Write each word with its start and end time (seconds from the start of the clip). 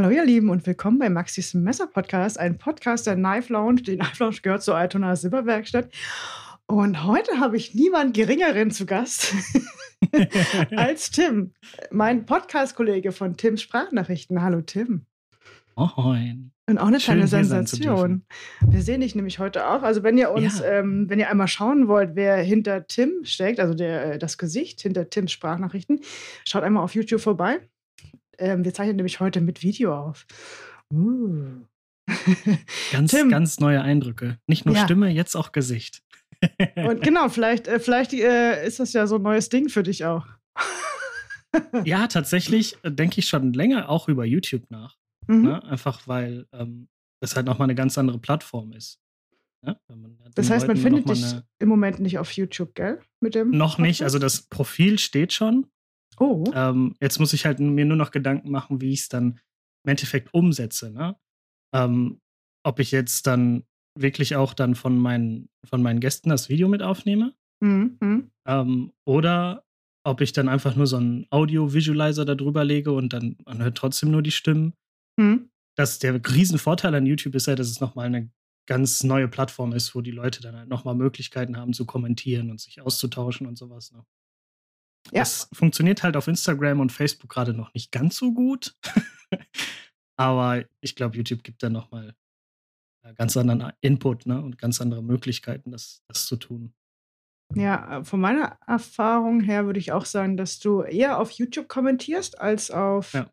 Hallo 0.00 0.10
ihr 0.10 0.24
Lieben 0.24 0.48
und 0.48 0.64
willkommen 0.64 1.00
bei 1.00 1.10
Maxis 1.10 1.54
Messer 1.54 1.88
Podcast, 1.88 2.38
ein 2.38 2.56
Podcast 2.56 3.08
der 3.08 3.16
Knife 3.16 3.52
Lounge. 3.52 3.82
Die 3.82 3.96
Knife 3.96 4.22
Lounge 4.22 4.36
gehört 4.42 4.62
zur 4.62 4.76
Altona 4.76 5.16
Silberwerkstatt. 5.16 5.88
Und 6.66 7.02
heute 7.02 7.40
habe 7.40 7.56
ich 7.56 7.74
niemand 7.74 8.14
Geringeren 8.14 8.70
zu 8.70 8.86
Gast 8.86 9.34
als 10.76 11.10
Tim, 11.10 11.52
mein 11.90 12.26
Podcast-Kollege 12.26 13.10
von 13.10 13.36
Tims 13.36 13.60
Sprachnachrichten. 13.60 14.40
Hallo 14.40 14.60
Tim. 14.60 15.04
Moin. 15.74 16.52
Und 16.68 16.78
auch 16.78 16.86
eine 16.86 16.98
kleine 16.98 17.26
Sensation. 17.26 18.22
Wir 18.60 18.82
sehen 18.82 19.00
dich 19.00 19.16
nämlich 19.16 19.40
heute 19.40 19.66
auch. 19.66 19.82
Also 19.82 20.04
wenn 20.04 20.16
ihr 20.16 20.30
uns, 20.30 20.60
ja. 20.60 20.78
ähm, 20.78 21.10
wenn 21.10 21.18
ihr 21.18 21.28
einmal 21.28 21.48
schauen 21.48 21.88
wollt, 21.88 22.14
wer 22.14 22.36
hinter 22.36 22.86
Tim 22.86 23.24
steckt, 23.24 23.58
also 23.58 23.74
der, 23.74 24.12
äh, 24.12 24.18
das 24.20 24.38
Gesicht 24.38 24.80
hinter 24.80 25.10
Tims 25.10 25.32
Sprachnachrichten, 25.32 26.02
schaut 26.44 26.62
einmal 26.62 26.84
auf 26.84 26.94
YouTube 26.94 27.20
vorbei. 27.20 27.58
Ähm, 28.38 28.64
wir 28.64 28.72
zeichnen 28.72 28.96
nämlich 28.96 29.20
heute 29.20 29.40
mit 29.40 29.62
Video 29.62 29.94
auf. 29.96 30.26
Uh. 30.92 31.64
ganz, 32.92 33.10
Tim. 33.10 33.28
ganz 33.28 33.60
neue 33.60 33.82
Eindrücke. 33.82 34.38
Nicht 34.46 34.64
nur 34.64 34.74
ja. 34.74 34.84
Stimme, 34.84 35.08
jetzt 35.10 35.36
auch 35.36 35.52
Gesicht. 35.52 36.02
Und 36.76 37.00
genau, 37.02 37.28
vielleicht, 37.28 37.68
äh, 37.68 37.80
vielleicht 37.80 38.12
äh, 38.14 38.66
ist 38.66 38.80
das 38.80 38.92
ja 38.92 39.06
so 39.06 39.16
ein 39.16 39.22
neues 39.22 39.48
Ding 39.48 39.68
für 39.68 39.82
dich 39.82 40.04
auch. 40.04 40.26
ja, 41.84 42.06
tatsächlich 42.06 42.76
äh, 42.82 42.90
denke 42.90 43.18
ich 43.18 43.28
schon 43.28 43.52
länger 43.52 43.88
auch 43.88 44.08
über 44.08 44.24
YouTube 44.24 44.70
nach. 44.70 44.96
Mhm. 45.26 45.42
Ne? 45.42 45.64
Einfach 45.64 46.06
weil 46.06 46.46
ähm, 46.52 46.88
das 47.20 47.36
halt 47.36 47.46
nochmal 47.46 47.66
eine 47.66 47.74
ganz 47.74 47.98
andere 47.98 48.18
Plattform 48.18 48.72
ist. 48.72 49.00
Ne? 49.62 49.76
das 50.36 50.50
heißt, 50.50 50.68
man 50.68 50.76
findet 50.76 51.08
dich 51.08 51.34
im 51.58 51.68
Moment 51.68 51.98
nicht 51.98 52.18
auf 52.18 52.30
YouTube, 52.30 52.76
gell? 52.76 53.00
Mit 53.18 53.34
dem 53.34 53.50
noch 53.50 53.72
Podcast? 53.72 53.80
nicht. 53.80 54.02
Also 54.02 54.20
das 54.20 54.42
Profil 54.42 55.00
steht 55.00 55.32
schon. 55.32 55.66
Oh. 56.20 56.44
Ähm, 56.54 56.94
jetzt 57.00 57.18
muss 57.18 57.32
ich 57.32 57.46
halt 57.46 57.60
mir 57.60 57.84
nur 57.84 57.96
noch 57.96 58.10
Gedanken 58.10 58.50
machen, 58.50 58.80
wie 58.80 58.92
ich 58.92 59.00
es 59.00 59.08
dann 59.08 59.40
im 59.84 59.90
Endeffekt 59.90 60.32
umsetze. 60.34 60.90
Ne? 60.90 61.16
Ähm, 61.74 62.20
ob 62.64 62.80
ich 62.80 62.90
jetzt 62.90 63.26
dann 63.26 63.64
wirklich 63.96 64.36
auch 64.36 64.54
dann 64.54 64.74
von 64.74 64.98
meinen, 64.98 65.48
von 65.64 65.82
meinen 65.82 66.00
Gästen 66.00 66.30
das 66.30 66.48
Video 66.48 66.68
mit 66.68 66.82
aufnehme. 66.82 67.34
Mhm. 67.60 67.96
mhm. 68.00 68.30
Ähm, 68.46 68.92
oder 69.04 69.64
ob 70.04 70.20
ich 70.20 70.32
dann 70.32 70.48
einfach 70.48 70.74
nur 70.74 70.86
so 70.86 70.96
einen 70.96 71.26
Audio-Visualizer 71.30 72.24
da 72.24 72.34
drüber 72.34 72.64
lege 72.64 72.92
und 72.92 73.12
dann 73.12 73.36
man 73.44 73.62
hört 73.62 73.76
trotzdem 73.76 74.10
nur 74.10 74.22
die 74.22 74.30
Stimmen. 74.30 74.74
Mhm. 75.18 75.50
Das, 75.76 75.98
der 75.98 76.14
Riesenvorteil 76.14 76.94
an 76.94 77.06
YouTube 77.06 77.34
ist 77.34 77.46
ja, 77.46 77.54
dass 77.54 77.68
es 77.68 77.80
nochmal 77.80 78.06
eine 78.06 78.30
ganz 78.66 79.02
neue 79.02 79.28
Plattform 79.28 79.72
ist, 79.72 79.94
wo 79.94 80.00
die 80.00 80.10
Leute 80.10 80.40
dann 80.40 80.56
halt 80.56 80.68
nochmal 80.68 80.94
Möglichkeiten 80.94 81.56
haben 81.56 81.72
zu 81.72 81.86
kommentieren 81.86 82.50
und 82.50 82.60
sich 82.60 82.80
auszutauschen 82.80 83.46
und 83.46 83.56
sowas. 83.56 83.92
Ne? 83.92 84.04
Ja. 85.12 85.20
Das 85.20 85.48
funktioniert 85.52 86.02
halt 86.02 86.16
auf 86.16 86.28
Instagram 86.28 86.80
und 86.80 86.92
Facebook 86.92 87.30
gerade 87.30 87.54
noch 87.54 87.72
nicht 87.74 87.92
ganz 87.92 88.16
so 88.16 88.32
gut. 88.32 88.76
Aber 90.16 90.64
ich 90.80 90.96
glaube, 90.96 91.16
YouTube 91.16 91.44
gibt 91.44 91.62
da 91.62 91.70
nochmal 91.70 92.14
äh, 93.04 93.14
ganz 93.14 93.36
anderen 93.36 93.72
Input 93.80 94.26
ne? 94.26 94.42
und 94.42 94.58
ganz 94.58 94.80
andere 94.80 95.02
Möglichkeiten, 95.02 95.70
das, 95.70 96.02
das 96.08 96.26
zu 96.26 96.36
tun. 96.36 96.74
Ja, 97.54 97.98
äh, 97.98 98.04
von 98.04 98.20
meiner 98.20 98.58
Erfahrung 98.66 99.40
her 99.40 99.66
würde 99.66 99.80
ich 99.80 99.92
auch 99.92 100.04
sagen, 100.04 100.36
dass 100.36 100.58
du 100.58 100.82
eher 100.82 101.18
auf 101.18 101.30
YouTube 101.30 101.68
kommentierst 101.68 102.40
als 102.40 102.70
auf. 102.70 103.12
Ja. 103.12 103.30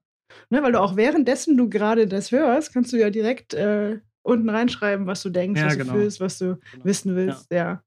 Ne, 0.50 0.64
weil 0.64 0.72
du 0.72 0.82
auch 0.82 0.96
währenddessen 0.96 1.56
du 1.56 1.70
gerade 1.70 2.08
das 2.08 2.32
hörst, 2.32 2.74
kannst 2.74 2.92
du 2.92 2.98
ja 2.98 3.10
direkt 3.10 3.54
äh, 3.54 4.00
unten 4.24 4.50
reinschreiben, 4.50 5.06
was 5.06 5.22
du 5.22 5.30
denkst, 5.30 5.62
ja, 5.62 5.68
was 5.68 5.78
genau. 5.78 5.94
du 5.94 6.00
fühlst, 6.00 6.20
was 6.20 6.38
du 6.40 6.58
genau. 6.72 6.86
wissen 6.86 7.16
willst. 7.16 7.52
Ja. 7.52 7.58
ja. 7.58 7.84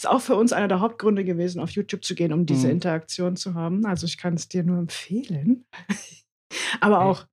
Ist 0.00 0.08
auch 0.08 0.22
für 0.22 0.34
uns 0.34 0.54
einer 0.54 0.66
der 0.66 0.80
Hauptgründe 0.80 1.24
gewesen, 1.24 1.60
auf 1.60 1.72
YouTube 1.72 2.02
zu 2.06 2.14
gehen, 2.14 2.32
um 2.32 2.46
diese 2.46 2.68
mhm. 2.68 2.72
Interaktion 2.72 3.36
zu 3.36 3.52
haben. 3.52 3.84
Also 3.84 4.06
ich 4.06 4.16
kann 4.16 4.32
es 4.32 4.48
dir 4.48 4.62
nur 4.62 4.78
empfehlen. 4.78 5.66
Aber 6.80 7.02
auch 7.02 7.26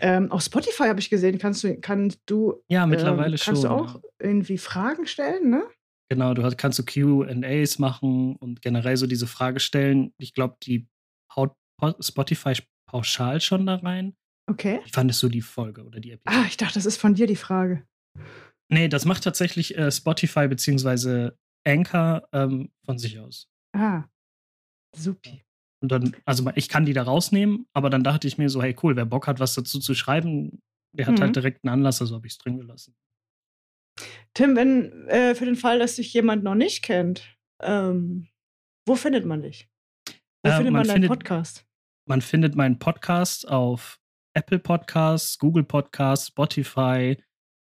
ähm, 0.00 0.32
auf 0.32 0.40
Spotify 0.40 0.84
habe 0.84 0.98
ich 0.98 1.10
gesehen, 1.10 1.36
kannst 1.36 1.62
du, 1.62 1.78
kannst 1.78 2.18
du, 2.24 2.64
ja, 2.70 2.86
mittlerweile 2.86 3.34
ähm, 3.34 3.40
kannst 3.44 3.60
schon, 3.60 3.70
du 3.70 3.76
auch 3.76 3.94
ja. 3.96 4.00
irgendwie 4.18 4.56
Fragen 4.56 5.06
stellen, 5.06 5.50
ne? 5.50 5.64
Genau, 6.08 6.32
du 6.32 6.56
kannst 6.56 6.78
du 6.78 6.84
QAs 6.86 7.78
machen 7.78 8.36
und 8.36 8.62
generell 8.62 8.96
so 8.96 9.06
diese 9.06 9.26
Frage 9.26 9.60
stellen. 9.60 10.14
Ich 10.16 10.32
glaube, 10.32 10.56
die 10.62 10.88
haut 11.36 11.54
Spotify 12.00 12.54
pauschal 12.88 13.42
schon 13.42 13.66
da 13.66 13.74
rein. 13.74 14.14
Okay. 14.50 14.80
Wie 14.84 14.90
fandest 14.90 15.22
du 15.22 15.28
die 15.28 15.42
Folge 15.42 15.84
oder 15.84 16.00
die 16.00 16.12
Episode? 16.12 16.44
Ah, 16.44 16.46
ich 16.48 16.56
dachte, 16.56 16.76
das 16.76 16.86
ist 16.86 16.96
von 16.96 17.12
dir 17.12 17.26
die 17.26 17.36
Frage. 17.36 17.86
Nee, 18.72 18.88
das 18.88 19.04
macht 19.04 19.24
tatsächlich 19.24 19.76
äh, 19.76 19.90
Spotify 19.90 20.48
beziehungsweise 20.48 21.36
Anchor 21.66 22.28
ähm, 22.32 22.70
von 22.84 22.98
sich 22.98 23.18
aus. 23.18 23.48
Ah, 23.72 24.04
supi. 24.96 25.44
Und 25.82 25.90
dann, 25.90 26.14
also 26.26 26.50
ich 26.56 26.68
kann 26.68 26.84
die 26.84 26.92
da 26.92 27.02
rausnehmen, 27.02 27.66
aber 27.72 27.88
dann 27.88 28.04
dachte 28.04 28.28
ich 28.28 28.36
mir 28.36 28.50
so, 28.50 28.62
hey 28.62 28.76
cool, 28.82 28.96
wer 28.96 29.06
Bock 29.06 29.26
hat, 29.26 29.40
was 29.40 29.54
dazu 29.54 29.80
zu 29.80 29.94
schreiben, 29.94 30.60
der 30.92 31.06
hat 31.06 31.12
halt 31.12 31.18
mhm. 31.18 31.24
halt 31.24 31.36
direkt 31.36 31.64
einen 31.64 31.72
Anlass, 31.72 32.00
also 32.00 32.16
habe 32.16 32.26
ich 32.26 32.34
es 32.34 32.38
drin 32.38 32.58
gelassen. 32.58 32.94
Tim, 34.34 34.56
wenn 34.56 35.08
äh, 35.08 35.34
für 35.34 35.46
den 35.46 35.56
Fall, 35.56 35.78
dass 35.78 35.96
dich 35.96 36.12
jemand 36.12 36.44
noch 36.44 36.54
nicht 36.54 36.82
kennt, 36.82 37.36
ähm, 37.62 38.28
wo 38.86 38.94
findet 38.94 39.24
man 39.24 39.42
dich? 39.42 39.68
Wo 40.42 40.50
äh, 40.50 40.56
findet 40.56 40.72
man, 40.72 40.86
man 40.86 41.00
deinen 41.00 41.08
Podcast? 41.08 41.66
Man 42.08 42.20
findet 42.20 42.56
meinen 42.56 42.78
Podcast 42.78 43.48
auf 43.48 44.00
Apple 44.34 44.58
Podcasts, 44.58 45.38
Google 45.38 45.64
Podcasts, 45.64 46.28
Spotify, 46.28 47.16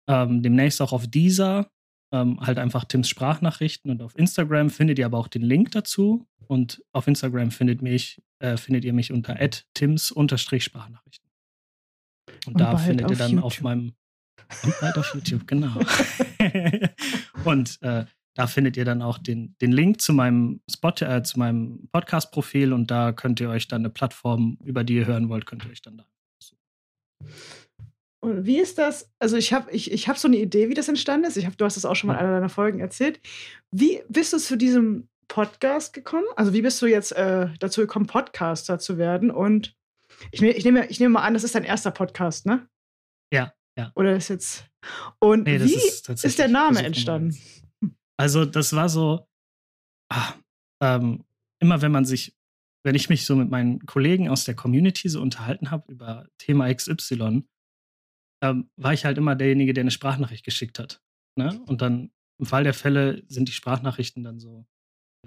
ähm, 0.08 0.42
demnächst 0.42 0.82
auch 0.82 0.94
auf 0.94 1.08
Deezer 1.08 1.72
ähm, 2.16 2.40
halt 2.40 2.58
einfach 2.58 2.86
Tims 2.86 3.10
Sprachnachrichten 3.10 3.92
und 3.92 4.02
auf 4.02 4.18
Instagram 4.18 4.70
findet 4.70 4.98
ihr 5.00 5.06
aber 5.06 5.18
auch 5.18 5.28
den 5.28 5.42
Link 5.42 5.72
dazu. 5.72 6.28
Und 6.48 6.84
auf 6.92 7.08
Instagram 7.08 7.52
findet, 7.52 7.82
mich, 7.82 8.22
äh, 8.40 8.58
findet 8.58 8.86
ihr 8.86 8.94
mich 8.94 9.12
unter 9.12 9.36
tims-sprachnachrichten. 9.74 11.30
Und, 12.46 12.54
und 12.54 12.60
da 12.60 12.78
findet 12.78 13.10
ihr 13.10 13.18
dann 13.18 13.32
YouTube. 13.32 13.46
auf 13.46 13.62
meinem. 13.62 13.94
Und 14.64 14.80
bald 14.80 14.98
auf 14.98 15.14
YouTube, 15.16 15.48
genau. 15.48 15.74
und 17.46 17.82
äh, 17.82 18.06
da 18.36 18.48
findet 18.48 18.78
ihr 18.78 18.86
dann 18.86 19.02
auch 19.02 19.18
den, 19.18 19.56
den 19.60 19.72
Link 19.72 20.02
zu 20.02 20.14
meinem 20.14 20.62
Spot, 20.70 20.94
äh, 21.00 21.24
zu 21.24 21.40
meinem 21.40 21.88
Podcast-Profil 21.92 22.74
und 22.74 22.92
da 22.92 23.12
könnt 23.12 23.40
ihr 23.40 23.50
euch 23.50 23.68
dann 23.68 23.82
eine 23.82 23.90
Plattform, 23.90 24.60
über 24.64 24.84
die 24.84 24.96
ihr 24.98 25.08
hören 25.08 25.30
wollt, 25.30 25.46
könnt 25.46 25.66
ihr 25.66 25.72
euch 25.72 25.82
dann 25.82 25.98
da 25.98 26.06
suchen. 26.40 26.60
Und 28.26 28.48
wie 28.48 28.58
ist 28.58 28.80
das? 28.80 29.12
Also 29.20 29.38
ich 29.38 29.54
habe 29.54 29.70
ich, 29.72 29.92
ich 29.92 30.08
hab 30.08 30.18
so 30.18 30.28
eine 30.28 30.38
Idee, 30.38 30.68
wie 30.68 30.74
das 30.74 30.88
entstanden 30.88 31.28
ist. 31.28 31.38
Ich 31.38 31.46
hab, 31.46 31.56
du 31.60 31.64
hast 31.64 31.78
es 31.78 31.86
auch 31.86 31.96
schon 31.96 32.08
mal 32.08 32.16
in 32.16 32.22
einer 32.22 32.34
deiner 32.34 32.50
Folgen 32.50 32.80
erzählt. 32.80 33.20
Wie 33.70 34.02
bist 34.10 34.34
du 34.34 34.40
zu 34.40 34.58
diesem 34.58 35.08
Podcast 35.28 35.94
gekommen? 35.94 36.26
Also 36.36 36.52
wie 36.52 36.64
bist 36.64 36.82
du 36.82 36.88
jetzt 36.88 37.12
äh, 37.12 37.50
dazu 37.60 37.82
gekommen, 37.82 38.08
Podcaster 38.08 38.80
zu 38.80 38.98
werden? 38.98 39.30
Und 39.30 39.76
ich, 40.32 40.42
ne, 40.42 40.54
ich, 40.54 40.66
nehme, 40.66 40.88
ich 40.88 41.00
nehme 41.00 41.14
mal 41.14 41.22
an, 41.22 41.36
das 41.36 41.44
ist 41.44 41.54
dein 41.54 41.66
erster 41.66 41.92
Podcast, 41.92 42.48
ne? 42.48 42.68
Ja, 43.32 43.54
ja. 43.78 43.92
Oder 43.94 44.16
ist 44.16 44.30
jetzt. 44.30 44.66
Und 45.20 45.44
nee, 45.44 45.60
wie 45.62 45.76
ist, 45.76 46.10
ist, 46.10 46.40
der 46.40 46.48
Name 46.48 46.84
entstanden? 46.84 47.38
Also 48.18 48.44
das 48.46 48.74
war 48.74 48.90
so, 48.90 49.28
ah, 50.12 50.34
ähm, 50.82 51.26
immer 51.60 51.84
wenn 51.84 51.92
man 51.92 52.06
sich, 52.06 52.36
wenn 52.84 52.96
ich 52.96 53.08
mich 53.08 53.24
so 53.28 53.36
mit 53.36 53.52
meinen 53.52 53.86
Kollegen 53.86 54.30
aus 54.30 54.46
der 54.46 54.56
Community 54.56 55.10
so 55.10 55.22
unterhalten 55.22 55.70
habe 55.70 55.92
über 55.92 56.28
Thema 56.40 56.74
XY, 56.74 57.44
ähm, 58.42 58.70
war 58.76 58.94
ich 58.94 59.06
halt 59.06 59.18
immer 59.18 59.36
derjenige, 59.36 59.74
der 59.74 59.82
eine 59.82 59.92
Sprachnachricht 59.92 60.46
geschickt 60.46 60.80
hat. 60.80 61.02
Ne? 61.38 61.62
Und 61.66 61.82
dann 61.82 62.12
im 62.40 62.46
Fall 62.46 62.64
der 62.64 62.74
Fälle 62.74 63.24
sind 63.28 63.48
die 63.48 63.54
Sprachnachrichten 63.54 64.24
dann 64.24 64.40
so, 64.40 64.66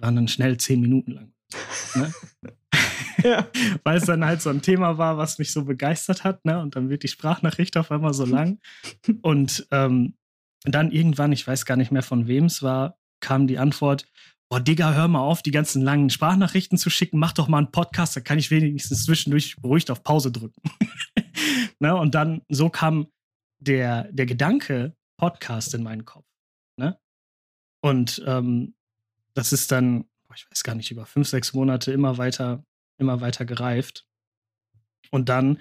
waren 0.01 0.17
dann 0.17 0.29
schnell 0.29 0.59
zehn 0.59 0.81
Minuten 0.81 1.13
lang. 1.13 1.33
Ne? 1.95 2.13
ja. 3.23 3.49
Weil 3.85 3.99
es 3.99 4.05
dann 4.05 4.25
halt 4.25 4.43
so 4.43 4.51
ein 4.51 4.63
Thema 4.63 4.99
war, 4.99 5.19
was 5.19 5.39
mich 5.39 5.53
so 5.53 5.65
begeistert 5.65 6.25
hat, 6.25 6.45
ne? 6.45 6.61
Und 6.61 6.77
dann 6.77 6.89
wird 6.89 7.03
die 7.03 7.09
Sprachnachricht 7.09 7.77
auf 7.77 7.91
einmal 7.91 8.15
so 8.15 8.25
lang. 8.25 8.59
Und 9.23 9.67
ähm, 9.71 10.15
dann 10.65 10.91
irgendwann, 10.91 11.33
ich 11.33 11.47
weiß 11.47 11.65
gar 11.65 11.77
nicht 11.77 11.93
mehr 11.93 12.03
von 12.03 12.27
wem 12.27 12.47
es 12.47 12.63
war, 12.63 12.99
kam 13.21 13.47
die 13.47 13.59
Antwort: 13.59 14.07
Boah, 14.51 14.61
Digga, 14.61 14.95
hör 14.95 15.09
mal 15.09 15.21
auf, 15.21 15.43
die 15.43 15.51
ganzen 15.51 15.83
langen 15.83 16.11
Sprachnachrichten 16.11 16.79
zu 16.79 16.91
schicken, 16.91 17.19
mach 17.19 17.33
doch 17.33 17.49
mal 17.49 17.59
einen 17.59 17.73
Podcast, 17.73 18.17
da 18.17 18.21
kann 18.21 18.39
ich 18.39 18.51
wenigstens 18.51 19.05
zwischendurch 19.05 19.57
beruhigt 19.57 19.91
auf 19.91 20.03
Pause 20.03 20.33
drücken. 20.33 20.61
Ne? 21.81 21.95
Und 21.97 22.15
dann 22.15 22.43
so 22.49 22.71
kam 22.71 23.09
der, 23.59 24.11
der 24.13 24.27
Gedanke 24.27 24.97
Podcast 25.17 25.75
in 25.75 25.83
meinen 25.83 26.05
Kopf. 26.05 26.27
Ne? 26.77 26.99
Und 27.81 28.23
ähm, 28.27 28.75
das 29.35 29.53
ist 29.53 29.71
dann, 29.73 30.05
ich 30.35 30.51
weiß 30.51 30.63
gar 30.65 30.75
nicht, 30.75 30.91
über 30.91 31.07
fünf, 31.07 31.29
sechs 31.29 31.53
Monate 31.53 31.93
immer 31.93 32.19
weiter, 32.19 32.65
immer 32.99 33.21
weiter 33.21 33.45
gereift. 33.45 34.07
Und 35.11 35.29
dann, 35.29 35.59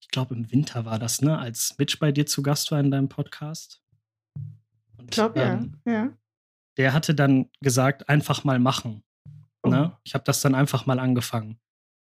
ich 0.00 0.08
glaube, 0.08 0.34
im 0.34 0.50
Winter 0.52 0.84
war 0.84 0.98
das, 0.98 1.22
ne, 1.22 1.38
als 1.38 1.76
Mitch 1.78 1.98
bei 1.98 2.12
dir 2.12 2.26
zu 2.26 2.42
Gast 2.42 2.70
war 2.70 2.80
in 2.80 2.90
deinem 2.90 3.08
Podcast. 3.08 3.82
Und, 4.96 5.04
ich 5.04 5.10
glaube, 5.10 5.40
ähm, 5.40 5.80
ja. 5.84 5.92
ja. 5.92 6.12
Der 6.76 6.92
hatte 6.92 7.14
dann 7.14 7.48
gesagt, 7.60 8.08
einfach 8.08 8.44
mal 8.44 8.58
machen. 8.58 9.02
Oh. 9.62 9.70
Ne? 9.70 9.96
Ich 10.04 10.14
habe 10.14 10.24
das 10.24 10.40
dann 10.40 10.54
einfach 10.54 10.86
mal 10.86 10.98
angefangen. 10.98 11.58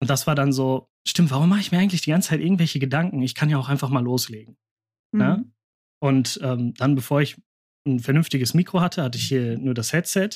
Und 0.01 0.11
das 0.11 0.27
war 0.27 0.35
dann 0.35 0.53
so, 0.53 0.89
stimmt, 1.07 1.31
warum 1.31 1.49
mache 1.49 1.61
ich 1.61 1.73
mir 1.73 1.79
eigentlich 1.79 2.03
die 2.03 2.11
ganze 2.11 2.31
Zeit 2.31 2.41
irgendwelche 2.41 2.79
Gedanken? 2.79 3.23
Ich 3.23 3.35
kann 3.35 3.51
ja 3.51 3.59
auch 3.59 3.69
einfach 3.69 3.89
mal 3.89 4.03
loslegen. 4.03 4.57
Ne? 5.13 5.25
Mhm. 5.25 5.43
Ne? 5.43 5.53
Und 6.01 6.41
ähm, 6.43 6.75
dann, 6.75 6.95
bevor 6.95 7.21
ich 7.21 7.37
ein 7.87 8.01
vernünftiges 8.01 8.55
Mikro 8.55 8.81
hatte, 8.81 9.03
hatte 9.03 9.19
ich 9.19 9.27
hier 9.27 9.59
nur 9.59 9.75
das 9.75 9.93
Headset, 9.93 10.31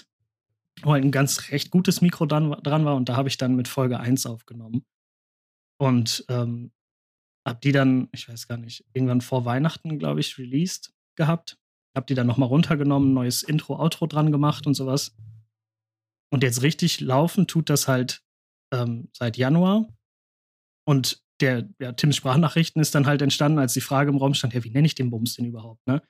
wo 0.82 0.92
halt 0.92 1.04
ein 1.04 1.12
ganz 1.12 1.50
recht 1.50 1.70
gutes 1.70 2.00
Mikro 2.00 2.26
dran, 2.26 2.50
dran 2.62 2.84
war 2.84 2.96
und 2.96 3.08
da 3.08 3.16
habe 3.16 3.28
ich 3.28 3.36
dann 3.36 3.54
mit 3.54 3.68
Folge 3.68 4.00
1 4.00 4.26
aufgenommen. 4.26 4.84
Und 5.78 6.24
ähm, 6.28 6.72
hab 7.46 7.60
die 7.60 7.72
dann, 7.72 8.08
ich 8.12 8.28
weiß 8.28 8.48
gar 8.48 8.56
nicht, 8.56 8.84
irgendwann 8.92 9.20
vor 9.20 9.44
Weihnachten, 9.44 9.98
glaube 9.98 10.20
ich, 10.20 10.38
released 10.38 10.92
gehabt. 11.16 11.58
Hab 11.94 12.06
die 12.06 12.14
dann 12.14 12.26
nochmal 12.26 12.48
runtergenommen, 12.48 13.12
neues 13.12 13.42
Intro, 13.42 13.78
Outro 13.78 14.06
dran 14.06 14.32
gemacht 14.32 14.66
und 14.66 14.74
sowas. 14.74 15.14
Und 16.30 16.42
jetzt 16.42 16.62
richtig 16.62 17.00
laufen 17.00 17.46
tut 17.46 17.68
das 17.68 17.88
halt 17.88 18.21
ähm, 18.72 19.08
seit 19.12 19.36
Januar. 19.36 19.88
Und 20.84 21.22
der, 21.40 21.68
ja, 21.80 21.92
Tims 21.92 22.16
Sprachnachrichten 22.16 22.80
ist 22.80 22.94
dann 22.94 23.06
halt 23.06 23.22
entstanden, 23.22 23.58
als 23.58 23.74
die 23.74 23.80
Frage 23.80 24.10
im 24.10 24.16
Raum 24.16 24.34
stand, 24.34 24.54
ja, 24.54 24.64
wie 24.64 24.70
nenne 24.70 24.86
ich 24.86 24.94
den 24.94 25.10
Bums 25.10 25.34
denn 25.34 25.44
überhaupt, 25.44 25.86
ne? 25.86 26.02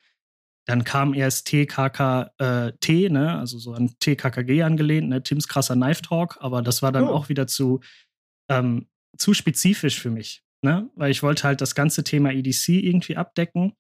Dann 0.65 0.85
kam 0.85 1.13
erst 1.13 1.49
TKKT, 1.49 2.89
äh, 2.89 3.09
ne, 3.09 3.37
also 3.37 3.59
so 3.59 3.73
an 3.73 3.97
TKKG 3.99 4.63
angelehnt, 4.63 5.09
ne, 5.09 5.23
Tims 5.23 5.49
krasser 5.49 5.75
Knife 5.75 6.03
Talk, 6.03 6.39
aber 6.41 6.63
das 6.63 6.83
war 6.83 6.93
dann 6.93 7.05
oh. 7.05 7.13
auch 7.13 7.29
wieder 7.29 7.49
zu, 7.49 7.81
ähm, 8.49 8.89
zu 9.19 9.35
spezifisch 9.35 9.99
für 9.99 10.11
mich, 10.11 10.45
ne, 10.63 10.89
weil 10.95 11.11
ich 11.11 11.23
wollte 11.23 11.45
halt 11.45 11.61
das 11.61 11.75
ganze 11.75 12.05
Thema 12.05 12.31
EDC 12.31 12.69
irgendwie 12.69 13.17
abdecken 13.17 13.73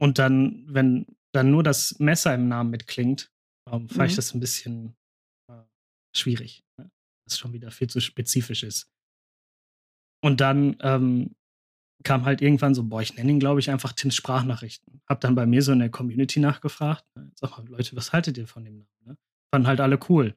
und 0.00 0.18
dann, 0.18 0.64
wenn 0.68 1.06
dann 1.32 1.50
nur 1.50 1.62
das 1.62 1.98
Messer 1.98 2.34
im 2.34 2.48
Namen 2.48 2.70
mitklingt, 2.70 3.32
ähm, 3.68 3.88
fand 3.88 3.98
mhm. 3.98 4.04
ich 4.04 4.16
das 4.16 4.34
ein 4.34 4.40
bisschen 4.40 4.96
äh, 5.50 5.62
schwierig? 6.14 6.64
Das 7.28 7.38
schon 7.38 7.52
wieder 7.52 7.70
viel 7.70 7.88
zu 7.88 8.00
spezifisch 8.00 8.62
ist. 8.62 8.90
Und 10.22 10.40
dann 10.40 10.76
ähm, 10.80 11.36
kam 12.04 12.24
halt 12.24 12.40
irgendwann 12.42 12.74
so, 12.74 12.84
boah, 12.84 13.02
ich 13.02 13.14
nenne 13.14 13.30
ihn, 13.30 13.40
glaube 13.40 13.60
ich, 13.60 13.70
einfach 13.70 13.92
Tims 13.92 14.14
Sprachnachrichten. 14.14 15.00
Hab 15.08 15.20
dann 15.20 15.34
bei 15.34 15.46
mir 15.46 15.62
so 15.62 15.72
in 15.72 15.78
der 15.78 15.90
Community 15.90 16.40
nachgefragt. 16.40 17.04
Ne, 17.14 17.30
sag 17.34 17.50
mal, 17.50 17.66
Leute, 17.68 17.96
was 17.96 18.12
haltet 18.12 18.38
ihr 18.38 18.46
von 18.46 18.64
dem 18.64 18.78
Namen? 18.78 18.88
Ne? 19.04 19.18
Fanden 19.52 19.68
halt 19.68 19.80
alle 19.80 19.98
cool. 20.08 20.36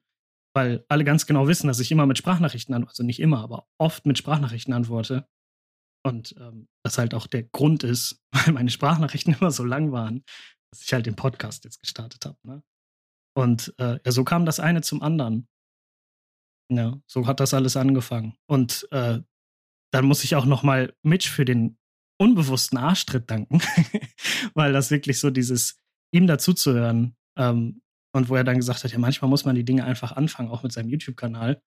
Weil 0.53 0.83
alle 0.89 1.03
ganz 1.03 1.25
genau 1.25 1.47
wissen, 1.47 1.67
dass 1.67 1.79
ich 1.79 1.91
immer 1.91 2.05
mit 2.05 2.17
Sprachnachrichten 2.17 2.73
antworte. 2.73 2.91
Also 2.91 3.03
nicht 3.03 3.19
immer, 3.19 3.39
aber 3.39 3.67
oft 3.77 4.05
mit 4.05 4.17
Sprachnachrichten 4.17 4.73
antworte. 4.73 5.27
Und 6.03 6.35
ähm, 6.39 6.67
das 6.83 6.97
halt 6.97 7.13
auch 7.13 7.27
der 7.27 7.43
Grund 7.43 7.83
ist, 7.83 8.21
weil 8.31 8.53
meine 8.53 8.69
Sprachnachrichten 8.69 9.35
immer 9.35 9.51
so 9.51 9.63
lang 9.63 9.91
waren, 9.91 10.23
dass 10.71 10.81
ich 10.83 10.93
halt 10.93 11.05
den 11.05 11.15
Podcast 11.15 11.63
jetzt 11.63 11.79
gestartet 11.79 12.25
habe. 12.25 12.37
Ne? 12.43 12.63
Und 13.37 13.73
äh, 13.77 13.99
ja, 14.03 14.11
so 14.11 14.23
kam 14.23 14.45
das 14.45 14.59
eine 14.59 14.81
zum 14.81 15.01
anderen. 15.01 15.47
Ja, 16.71 17.01
so 17.05 17.27
hat 17.27 17.41
das 17.41 17.53
alles 17.53 17.75
angefangen. 17.75 18.35
Und 18.47 18.87
äh, 18.91 19.19
dann 19.91 20.05
muss 20.05 20.23
ich 20.23 20.35
auch 20.35 20.45
noch 20.45 20.63
mal 20.63 20.93
Mitch 21.03 21.29
für 21.29 21.43
den 21.43 21.77
unbewussten 22.17 22.77
Arschtritt 22.77 23.29
danken, 23.29 23.61
weil 24.53 24.71
das 24.71 24.89
wirklich 24.89 25.19
so 25.19 25.31
dieses 25.31 25.77
ihm 26.13 26.27
dazuzuhören 26.27 27.15
ähm, 27.37 27.81
und 28.13 28.29
wo 28.29 28.35
er 28.35 28.45
dann 28.45 28.57
gesagt 28.57 28.83
hat, 28.83 28.91
ja 28.91 28.99
manchmal 28.99 29.29
muss 29.29 29.43
man 29.43 29.55
die 29.55 29.65
Dinge 29.65 29.83
einfach 29.83 30.13
anfangen, 30.13 30.49
auch 30.49 30.63
mit 30.63 30.71
seinem 30.71 30.89
YouTube-Kanal. 30.89 31.61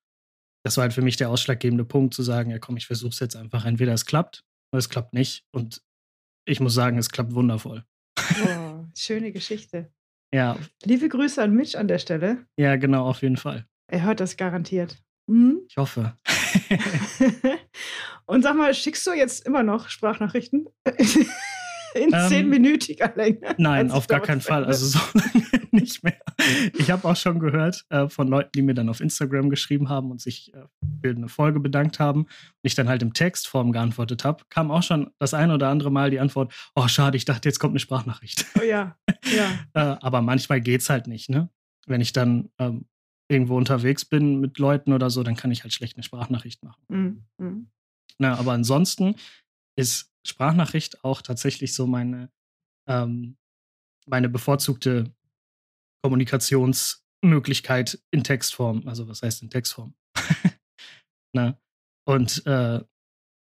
Das 0.64 0.78
war 0.78 0.82
halt 0.82 0.94
für 0.94 1.02
mich 1.02 1.16
der 1.16 1.28
ausschlaggebende 1.28 1.84
Punkt, 1.84 2.14
zu 2.14 2.22
sagen, 2.22 2.50
ja 2.50 2.58
komm, 2.58 2.78
ich 2.78 2.86
versuche 2.86 3.10
es 3.10 3.20
jetzt 3.20 3.36
einfach. 3.36 3.66
Entweder 3.66 3.92
es 3.92 4.06
klappt 4.06 4.42
oder 4.72 4.78
es 4.78 4.88
klappt 4.88 5.12
nicht. 5.12 5.44
Und 5.52 5.82
ich 6.46 6.60
muss 6.60 6.72
sagen, 6.72 6.96
es 6.96 7.10
klappt 7.10 7.34
wundervoll. 7.34 7.84
Oh, 8.18 8.84
schöne 8.96 9.32
Geschichte. 9.32 9.92
Ja. 10.34 10.58
Liebe 10.82 11.08
Grüße 11.08 11.40
an 11.40 11.54
Mitch 11.54 11.78
an 11.78 11.86
der 11.86 12.00
Stelle. 12.00 12.44
Ja, 12.58 12.74
genau, 12.74 13.08
auf 13.08 13.22
jeden 13.22 13.36
Fall. 13.36 13.68
Er 13.86 14.02
hört 14.02 14.20
das 14.20 14.36
garantiert. 14.36 14.98
Mhm. 15.26 15.60
Ich 15.68 15.76
hoffe. 15.76 16.16
Und 18.26 18.42
sag 18.42 18.56
mal, 18.56 18.72
schickst 18.74 19.06
du 19.06 19.12
jetzt 19.12 19.46
immer 19.46 19.62
noch 19.62 19.88
Sprachnachrichten? 19.88 20.66
In 21.94 22.12
ähm, 22.12 22.28
zehnminütiger 22.28 23.12
Länge. 23.14 23.54
Nein, 23.56 23.92
auf 23.92 24.08
gar 24.08 24.18
keinen 24.18 24.40
Fall. 24.40 24.64
Also 24.64 24.86
so 24.86 24.98
nicht 25.70 26.02
mehr. 26.02 26.18
Ich 26.76 26.90
habe 26.90 27.06
auch 27.06 27.14
schon 27.14 27.38
gehört 27.38 27.84
äh, 27.88 28.08
von 28.08 28.26
Leuten, 28.26 28.50
die 28.52 28.62
mir 28.62 28.74
dann 28.74 28.88
auf 28.88 29.00
Instagram 29.00 29.48
geschrieben 29.48 29.88
haben 29.88 30.10
und 30.10 30.20
sich 30.20 30.52
äh, 30.54 30.64
für 31.02 31.10
eine 31.10 31.28
Folge 31.28 31.60
bedankt 31.60 32.00
haben 32.00 32.22
und 32.22 32.30
ich 32.62 32.74
dann 32.74 32.88
halt 32.88 33.02
im 33.02 33.12
Textform 33.12 33.70
geantwortet 33.70 34.24
habe, 34.24 34.42
kam 34.50 34.72
auch 34.72 34.82
schon 34.82 35.12
das 35.20 35.34
ein 35.34 35.52
oder 35.52 35.68
andere 35.68 35.92
Mal 35.92 36.10
die 36.10 36.18
Antwort: 36.18 36.52
Oh, 36.74 36.88
schade, 36.88 37.16
ich 37.16 37.26
dachte, 37.26 37.48
jetzt 37.48 37.60
kommt 37.60 37.72
eine 37.72 37.78
Sprachnachricht. 37.78 38.44
Oh 38.58 38.64
ja, 38.64 38.96
ja. 39.32 39.50
äh, 39.74 39.96
aber 40.00 40.20
manchmal 40.20 40.60
geht 40.60 40.80
es 40.80 40.90
halt 40.90 41.06
nicht, 41.06 41.30
ne? 41.30 41.48
Wenn 41.86 42.00
ich 42.00 42.12
dann 42.12 42.50
ähm, 42.58 42.86
irgendwo 43.28 43.56
unterwegs 43.56 44.04
bin 44.04 44.40
mit 44.40 44.58
Leuten 44.58 44.92
oder 44.92 45.10
so, 45.10 45.22
dann 45.22 45.36
kann 45.36 45.50
ich 45.50 45.62
halt 45.62 45.72
schlecht 45.72 45.96
eine 45.96 46.02
Sprachnachricht 46.02 46.62
machen. 46.62 46.84
Mhm. 46.88 47.24
mhm. 47.38 47.70
Na, 48.18 48.36
aber 48.38 48.52
ansonsten 48.52 49.16
ist 49.76 50.12
Sprachnachricht 50.24 51.02
auch 51.04 51.20
tatsächlich 51.20 51.74
so 51.74 51.86
meine, 51.86 52.30
ähm, 52.88 53.36
meine 54.06 54.28
bevorzugte 54.28 55.12
Kommunikationsmöglichkeit 56.04 57.98
in 58.12 58.22
Textform. 58.22 58.86
Also 58.86 59.08
was 59.08 59.22
heißt 59.22 59.42
in 59.42 59.50
Textform? 59.50 59.94
Na, 61.34 61.58
und 62.06 62.46
äh, 62.46 62.84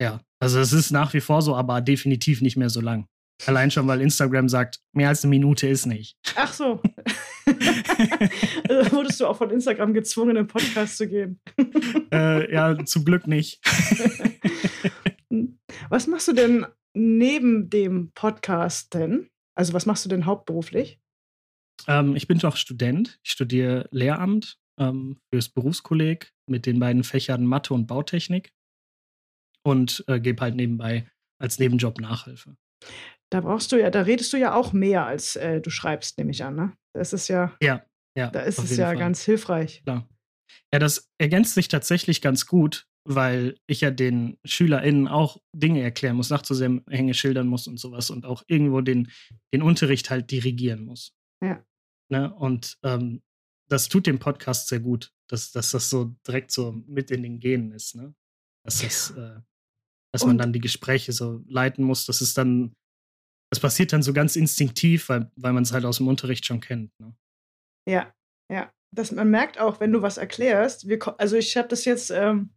ja, 0.02 0.22
also 0.40 0.60
es 0.60 0.74
ist 0.74 0.92
nach 0.92 1.14
wie 1.14 1.22
vor 1.22 1.42
so, 1.42 1.56
aber 1.56 1.82
definitiv 1.82 2.42
nicht 2.42 2.58
mehr 2.58 2.70
so 2.70 2.82
lang. 2.82 3.08
Allein 3.46 3.70
schon, 3.70 3.88
weil 3.88 4.02
Instagram 4.02 4.50
sagt, 4.50 4.80
mehr 4.94 5.10
als 5.10 5.24
eine 5.24 5.30
Minute 5.30 5.68
ist 5.68 5.86
nicht. 5.86 6.18
Ach 6.36 6.52
so. 6.54 6.82
also 8.70 8.92
wurdest 8.92 9.20
du 9.20 9.28
auch 9.28 9.38
von 9.38 9.52
Instagram 9.52 9.94
gezwungen, 9.94 10.32
in 10.32 10.36
den 10.38 10.48
Podcast 10.48 10.98
zu 10.98 11.08
gehen? 11.08 11.40
äh, 12.12 12.52
ja, 12.52 12.86
zum 12.86 13.04
Glück 13.06 13.28
nicht. 13.28 13.60
was 15.90 16.08
machst 16.08 16.28
du 16.30 16.34
denn 16.34 16.66
neben 16.94 17.70
dem 17.70 18.12
Podcast 18.14 18.94
denn? 18.94 19.30
Also 19.54 19.74
was 19.74 19.86
machst 19.86 20.06
du 20.06 20.10
denn 20.10 20.26
hauptberuflich? 20.26 21.00
Ähm, 21.88 22.16
ich 22.16 22.28
bin 22.28 22.40
doch 22.40 22.56
Student. 22.56 23.20
Ich 23.24 23.32
studiere 23.32 23.88
Lehramt 23.92 24.60
ähm, 24.80 25.20
fürs 25.30 25.50
Berufskolleg 25.50 26.34
mit 26.48 26.66
den 26.66 26.80
beiden 26.80 27.04
Fächern 27.04 27.46
Mathe 27.46 27.74
und 27.74 27.88
Bautechnik 27.88 28.54
und 29.64 30.04
äh, 30.08 30.20
gebe 30.20 30.42
halt 30.42 30.56
nebenbei 30.56 31.10
als 31.38 31.60
Nebenjob 31.60 32.00
Nachhilfe. 32.00 32.56
Da 33.32 33.42
brauchst 33.42 33.72
du 33.72 33.80
ja, 33.80 33.90
da 33.90 34.02
redest 34.02 34.32
du 34.34 34.38
ja 34.38 34.54
auch 34.54 34.74
mehr, 34.74 35.06
als 35.06 35.36
äh, 35.36 35.62
du 35.62 35.70
schreibst, 35.70 36.18
nehme 36.18 36.32
ich 36.32 36.44
an, 36.44 36.56
ne? 36.56 36.74
Das 36.94 37.12
ist 37.12 37.28
ja. 37.28 37.56
Ja, 37.62 37.84
ja. 38.16 38.30
Da 38.30 38.42
ist 38.42 38.60
es 38.60 38.78
ja 38.78 38.88
Fall. 38.88 38.98
ganz 38.98 39.24
hilfreich. 39.24 39.82
Klar. 39.84 40.08
Ja, 40.72 40.80
das 40.80 41.10
ergänzt 41.18 41.56
sich 41.56 41.68
tatsächlich 41.68 42.22
ganz 42.22 42.46
gut, 42.46 42.88
weil 43.04 43.58
ich 43.68 43.82
ja 43.82 43.92
den 43.92 44.38
SchülerInnen 44.46 45.08
auch 45.08 45.38
Dinge 45.54 45.82
erklären 45.82 46.16
muss, 46.16 46.30
Nachzusammenhänge 46.30 47.14
schildern 47.14 47.48
muss 47.48 47.68
und 47.68 47.80
sowas 47.80 48.10
und 48.10 48.26
auch 48.26 48.44
irgendwo 48.48 48.82
den, 48.82 49.12
den 49.54 49.62
Unterricht 49.62 50.10
halt 50.10 50.32
dirigieren 50.32 50.86
muss. 50.86 51.14
Ja. 51.44 51.64
Ne? 52.10 52.34
Und 52.34 52.78
ähm, 52.84 53.22
das 53.70 53.90
tut 53.90 54.08
dem 54.08 54.20
Podcast 54.20 54.68
sehr 54.68 54.80
gut, 54.80 55.12
dass, 55.28 55.52
dass 55.52 55.72
das 55.72 55.90
so 55.90 56.16
direkt 56.28 56.52
so 56.52 56.72
mit 56.72 57.12
in 57.12 57.24
den 57.24 57.40
Genen 57.40 57.72
ist, 57.72 57.96
ne? 57.96 58.14
Dass 58.64 58.82
das, 58.82 59.12
äh, 59.12 59.40
dass 60.12 60.26
man 60.26 60.38
dann 60.38 60.54
die 60.54 60.62
Gespräche 60.62 61.12
so 61.12 61.44
leiten 61.48 61.84
muss, 61.84 62.06
das 62.06 62.22
ist 62.22 62.38
dann 62.38 62.76
das 63.52 63.60
passiert 63.60 63.94
dann 63.94 64.04
so 64.04 64.14
ganz 64.14 64.36
instinktiv, 64.36 65.10
weil, 65.10 65.32
weil 65.36 65.54
man 65.54 65.64
es 65.64 65.72
halt 65.72 65.86
aus 65.86 65.98
dem 65.98 66.08
Unterricht 66.08 66.46
schon 66.46 66.60
kennt. 66.60 66.92
Ne? 67.00 67.16
Ja, 67.88 68.14
ja. 68.52 68.72
Das, 68.94 69.12
man 69.12 69.30
merkt 69.30 69.60
auch, 69.60 69.80
wenn 69.80 69.92
du 69.92 70.02
was 70.02 70.18
erklärst, 70.18 70.88
wir, 70.88 71.00
also 71.20 71.36
ich 71.36 71.58
habe 71.58 71.68
das 71.68 71.84
jetzt 71.84 72.12
ähm, 72.12 72.52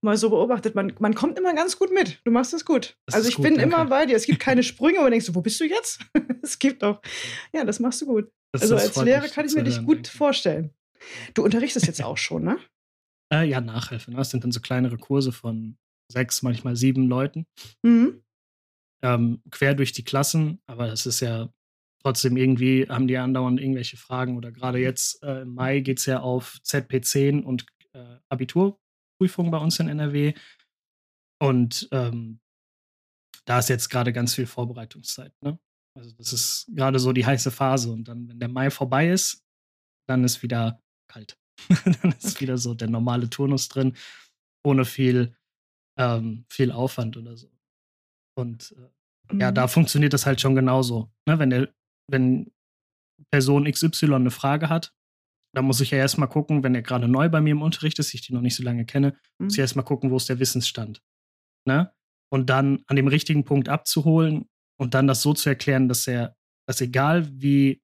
mal 0.00 0.16
so 0.16 0.30
beobachtet, 0.30 0.76
man, 0.76 0.92
man 1.00 1.14
kommt 1.14 1.38
immer 1.38 1.54
ganz 1.54 1.76
gut 1.76 1.92
mit. 1.92 2.20
Du 2.24 2.30
machst 2.30 2.52
das 2.52 2.64
gut. 2.64 2.96
Das 3.06 3.16
also 3.16 3.28
ich 3.28 3.36
gut, 3.36 3.44
bin 3.44 3.56
danke. 3.56 3.74
immer 3.74 3.86
bei 3.86 4.06
dir. 4.06 4.16
Es 4.16 4.26
gibt 4.26 4.38
keine 4.38 4.62
Sprünge, 4.62 4.98
wo 4.98 5.04
du 5.04 5.10
denkst, 5.10 5.28
wo 5.32 5.40
bist 5.40 5.58
du 5.60 5.64
jetzt? 5.64 6.00
es 6.42 6.58
gibt 6.58 6.82
doch. 6.82 7.00
Ja, 7.52 7.64
das 7.64 7.80
machst 7.80 8.00
du 8.00 8.06
gut. 8.06 8.30
Das, 8.52 8.62
also 8.62 8.76
als 8.76 8.96
Lehrer 9.02 9.28
kann 9.28 9.46
ich 9.46 9.54
mir 9.54 9.64
dich 9.64 9.78
gut 9.78 9.96
denke. 9.96 10.10
vorstellen. 10.10 10.70
Du 11.34 11.42
unterrichtest 11.42 11.86
jetzt 11.86 12.02
auch 12.02 12.18
schon, 12.18 12.44
ne? 12.44 12.58
Äh, 13.32 13.48
ja, 13.48 13.60
Nachhilfe. 13.60 14.10
Ne? 14.10 14.18
Das 14.18 14.30
sind 14.30 14.44
dann 14.44 14.52
so 14.52 14.60
kleinere 14.60 14.98
Kurse 14.98 15.32
von 15.32 15.76
sechs, 16.12 16.42
manchmal 16.42 16.76
sieben 16.76 17.08
Leuten. 17.08 17.46
Mhm 17.82 18.22
ähm, 19.02 19.42
quer 19.50 19.74
durch 19.74 19.92
die 19.92 20.04
Klassen, 20.04 20.60
aber 20.66 20.86
das 20.86 21.06
ist 21.06 21.20
ja 21.20 21.52
trotzdem 22.02 22.36
irgendwie, 22.36 22.86
haben 22.88 23.06
die 23.06 23.16
andauernd 23.16 23.60
irgendwelche 23.60 23.96
Fragen 23.96 24.36
oder 24.36 24.52
gerade 24.52 24.78
jetzt 24.78 25.22
äh, 25.22 25.42
im 25.42 25.54
Mai 25.54 25.80
geht 25.80 25.98
es 25.98 26.06
ja 26.06 26.20
auf 26.20 26.58
ZP10 26.64 27.42
und 27.42 27.66
äh, 27.94 28.16
Abiturprüfungen 28.28 29.50
bei 29.50 29.58
uns 29.58 29.78
in 29.78 29.88
NRW. 29.88 30.34
Und 31.40 31.88
ähm, 31.92 32.40
da 33.44 33.58
ist 33.58 33.68
jetzt 33.68 33.88
gerade 33.88 34.12
ganz 34.12 34.34
viel 34.34 34.46
Vorbereitungszeit. 34.46 35.32
Ne? 35.42 35.58
Also 35.96 36.12
das 36.16 36.32
ist 36.32 36.66
gerade 36.74 36.98
so 36.98 37.12
die 37.12 37.26
heiße 37.26 37.50
Phase. 37.50 37.90
Und 37.90 38.08
dann, 38.08 38.28
wenn 38.28 38.38
der 38.38 38.48
Mai 38.48 38.70
vorbei 38.70 39.10
ist, 39.10 39.44
dann 40.08 40.24
ist 40.24 40.42
wieder 40.42 40.80
kalt. 41.08 41.38
dann 42.02 42.12
ist 42.12 42.40
wieder 42.40 42.58
so 42.58 42.74
der 42.74 42.88
normale 42.88 43.28
Turnus 43.28 43.68
drin, 43.68 43.96
ohne 44.64 44.84
viel, 44.84 45.36
ähm, 45.98 46.44
viel 46.48 46.72
Aufwand 46.72 47.16
oder 47.16 47.36
so. 47.36 47.51
Und 48.34 48.74
äh, 48.76 49.34
mhm. 49.34 49.40
ja, 49.40 49.52
da 49.52 49.68
funktioniert 49.68 50.12
das 50.12 50.26
halt 50.26 50.40
schon 50.40 50.54
genauso. 50.54 51.12
Ne? 51.26 51.38
Wenn, 51.38 51.50
der, 51.50 51.68
wenn 52.08 52.52
Person 53.30 53.70
XY 53.70 54.14
eine 54.14 54.30
Frage 54.30 54.68
hat, 54.68 54.94
dann 55.54 55.66
muss 55.66 55.80
ich 55.80 55.90
ja 55.90 55.98
erstmal 55.98 56.28
gucken, 56.28 56.62
wenn 56.62 56.74
er 56.74 56.82
gerade 56.82 57.08
neu 57.08 57.28
bei 57.28 57.40
mir 57.40 57.50
im 57.50 57.62
Unterricht 57.62 57.98
ist, 57.98 58.14
ich 58.14 58.22
die 58.22 58.32
noch 58.32 58.40
nicht 58.40 58.56
so 58.56 58.62
lange 58.62 58.86
kenne, 58.86 59.18
mhm. 59.38 59.46
muss 59.46 59.54
ich 59.54 59.60
erstmal 59.60 59.84
gucken, 59.84 60.10
wo 60.10 60.16
ist 60.16 60.28
der 60.28 60.38
Wissensstand. 60.38 61.02
Ne? 61.66 61.92
Und 62.30 62.48
dann 62.48 62.82
an 62.86 62.96
dem 62.96 63.08
richtigen 63.08 63.44
Punkt 63.44 63.68
abzuholen 63.68 64.48
und 64.78 64.94
dann 64.94 65.06
das 65.06 65.22
so 65.22 65.34
zu 65.34 65.48
erklären, 65.48 65.88
dass 65.88 66.06
er, 66.06 66.36
dass 66.66 66.80
egal 66.80 67.28
wie, 67.30 67.82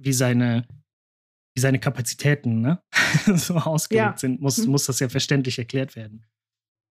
wie 0.00 0.12
seine, 0.12 0.66
wie 1.54 1.60
seine 1.60 1.80
Kapazitäten 1.80 2.60
ne? 2.60 2.82
so 3.34 3.56
ausgelegt 3.56 4.04
ja. 4.04 4.16
sind, 4.16 4.40
muss, 4.40 4.58
mhm. 4.58 4.70
muss 4.70 4.86
das 4.86 5.00
ja 5.00 5.08
verständlich 5.08 5.58
erklärt 5.58 5.96
werden. 5.96 6.26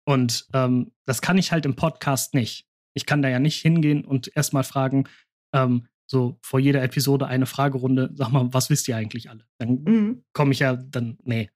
Und 0.07 0.47
ähm, 0.53 0.93
das 1.05 1.21
kann 1.21 1.37
ich 1.37 1.51
halt 1.51 1.65
im 1.65 1.75
Podcast 1.75 2.33
nicht. 2.33 2.67
Ich 2.95 3.05
kann 3.05 3.21
da 3.21 3.29
ja 3.29 3.39
nicht 3.39 3.61
hingehen 3.61 4.03
und 4.03 4.35
erstmal 4.35 4.63
fragen, 4.63 5.07
ähm, 5.53 5.87
so 6.07 6.37
vor 6.41 6.59
jeder 6.59 6.83
Episode 6.83 7.27
eine 7.27 7.45
Fragerunde, 7.45 8.11
sag 8.13 8.29
mal, 8.29 8.53
was 8.53 8.69
wisst 8.69 8.87
ihr 8.87 8.95
eigentlich 8.95 9.29
alle? 9.29 9.45
Dann 9.59 9.83
mhm. 9.83 10.23
komme 10.33 10.51
ich 10.51 10.59
ja 10.59 10.75
dann, 10.75 11.17
nee. 11.23 11.49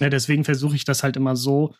ja, 0.00 0.08
deswegen 0.10 0.44
versuche 0.44 0.76
ich 0.76 0.84
das 0.84 1.02
halt 1.02 1.16
immer 1.16 1.36
so, 1.36 1.74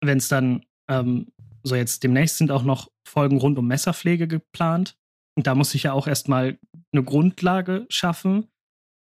wenn 0.00 0.18
es 0.18 0.28
dann, 0.28 0.64
ähm, 0.88 1.32
so 1.62 1.74
jetzt 1.74 2.02
demnächst 2.04 2.38
sind 2.38 2.50
auch 2.50 2.62
noch 2.62 2.90
Folgen 3.06 3.38
rund 3.38 3.58
um 3.58 3.66
Messerpflege 3.66 4.28
geplant. 4.28 4.96
Und 5.36 5.46
da 5.46 5.54
muss 5.54 5.74
ich 5.74 5.84
ja 5.84 5.92
auch 5.92 6.06
erstmal 6.06 6.58
eine 6.92 7.04
Grundlage 7.04 7.86
schaffen, 7.88 8.46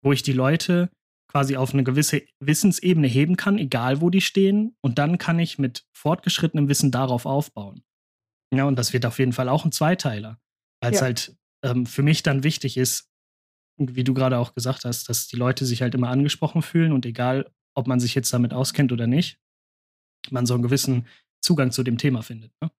wo 0.03 0.13
ich 0.13 0.23
die 0.23 0.33
Leute 0.33 0.91
quasi 1.31 1.57
auf 1.57 1.75
eine 1.75 1.85
gewisse 1.85 2.23
Wissensebene 2.41 3.07
heben 3.07 3.37
kann, 3.37 3.59
egal 3.59 4.01
wo 4.01 4.11
die 4.11 4.21
stehen. 4.21 4.75
Und 4.81 4.99
dann 4.99 5.19
kann 5.19 5.39
ich 5.39 5.59
mit 5.59 5.85
fortgeschrittenem 5.93 6.69
Wissen 6.69 6.91
darauf 6.91 7.27
aufbauen. 7.27 7.83
Ja, 8.53 8.65
und 8.65 8.77
das 8.77 8.93
wird 8.93 9.07
auf 9.07 9.19
jeden 9.19 9.33
Fall 9.33 9.49
auch 9.49 9.65
ein 9.65 9.73
Zweiteiler. 9.73 10.39
Weil 10.81 10.93
es 10.93 11.01
ja. 11.01 11.07
halt 11.07 11.37
ähm, 11.63 11.87
für 11.87 12.03
mich 12.03 12.23
dann 12.23 12.43
wichtig 12.43 12.77
ist, 12.77 13.11
wie 13.77 14.05
du 14.05 14.15
gerade 14.15 14.39
auch 14.39 14.55
gesagt 14.55 14.85
hast, 14.85 15.09
dass 15.09 15.29
die 15.29 15.37
Leute 15.37 15.65
sich 15.65 15.83
halt 15.83 15.95
immer 15.95 16.09
angesprochen 16.09 16.63
fühlen 16.63 16.93
und 16.93 17.07
egal, 17.07 17.51
ob 17.75 17.87
man 17.87 18.01
sich 18.01 18.15
jetzt 18.15 18.33
damit 18.33 18.53
auskennt 18.53 18.93
oder 18.93 19.07
nicht, 19.07 19.39
man 20.31 20.47
so 20.47 20.55
einen 20.55 20.63
gewissen 20.63 21.07
Zugang 21.41 21.71
zu 21.71 21.83
dem 21.83 21.97
Thema 21.97 22.23
findet. 22.23 22.53
Ne? 22.61 22.71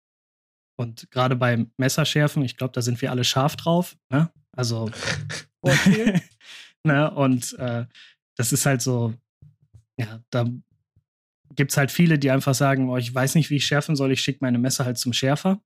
Und 0.78 1.10
gerade 1.12 1.36
beim 1.36 1.72
Messerschärfen, 1.78 2.44
ich 2.44 2.58
glaube, 2.58 2.74
da 2.74 2.82
sind 2.82 3.02
wir 3.02 3.12
alle 3.12 3.24
scharf 3.24 3.56
drauf. 3.56 3.98
Ne? 4.10 4.32
Also, 4.52 4.92
ne? 6.84 7.12
und 7.12 7.54
äh, 7.54 7.86
das 8.36 8.54
ist 8.54 8.66
halt 8.66 8.82
so, 8.82 9.14
ja, 9.98 10.24
da 10.30 10.46
gibt 11.56 11.72
es 11.72 11.78
halt 11.78 11.92
viele, 11.92 12.20
die 12.20 12.32
einfach 12.32 12.54
sagen, 12.54 12.90
oh, 12.90 12.98
ich 12.98 13.14
weiß 13.14 13.36
nicht, 13.36 13.50
wie 13.50 13.58
ich 13.58 13.66
schärfen 13.66 13.96
soll, 13.96 14.12
ich 14.12 14.22
schicke 14.22 14.40
meine 14.42 14.58
Messer 14.58 14.86
halt 14.86 14.98
zum 14.98 15.14
Schärfer. 15.14 15.62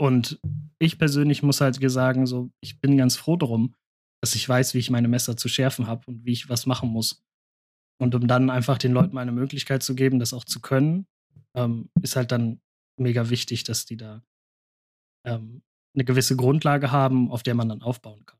Und 0.00 0.40
ich 0.78 0.98
persönlich 0.98 1.42
muss 1.42 1.60
halt 1.60 1.78
sagen, 1.90 2.26
so, 2.26 2.50
ich 2.60 2.80
bin 2.80 2.96
ganz 2.96 3.16
froh 3.16 3.36
darum, 3.36 3.74
dass 4.22 4.34
ich 4.34 4.48
weiß, 4.48 4.74
wie 4.74 4.78
ich 4.78 4.90
meine 4.90 5.08
Messer 5.08 5.36
zu 5.36 5.48
schärfen 5.48 5.86
habe 5.86 6.02
und 6.06 6.24
wie 6.24 6.32
ich 6.32 6.48
was 6.48 6.66
machen 6.66 6.88
muss. 6.90 7.24
Und 8.00 8.14
um 8.14 8.28
dann 8.28 8.50
einfach 8.50 8.78
den 8.78 8.92
Leuten 8.92 9.18
eine 9.18 9.32
Möglichkeit 9.32 9.82
zu 9.82 9.94
geben, 9.94 10.20
das 10.20 10.32
auch 10.32 10.44
zu 10.44 10.60
können, 10.60 11.06
ähm, 11.56 11.90
ist 12.00 12.14
halt 12.14 12.30
dann 12.30 12.60
mega 12.96 13.28
wichtig, 13.28 13.64
dass 13.64 13.86
die 13.86 13.96
da 13.96 14.22
ähm, 15.26 15.62
eine 15.94 16.04
gewisse 16.04 16.36
Grundlage 16.36 16.92
haben, 16.92 17.30
auf 17.30 17.42
der 17.42 17.54
man 17.54 17.68
dann 17.68 17.82
aufbauen 17.82 18.24
kann. 18.24 18.38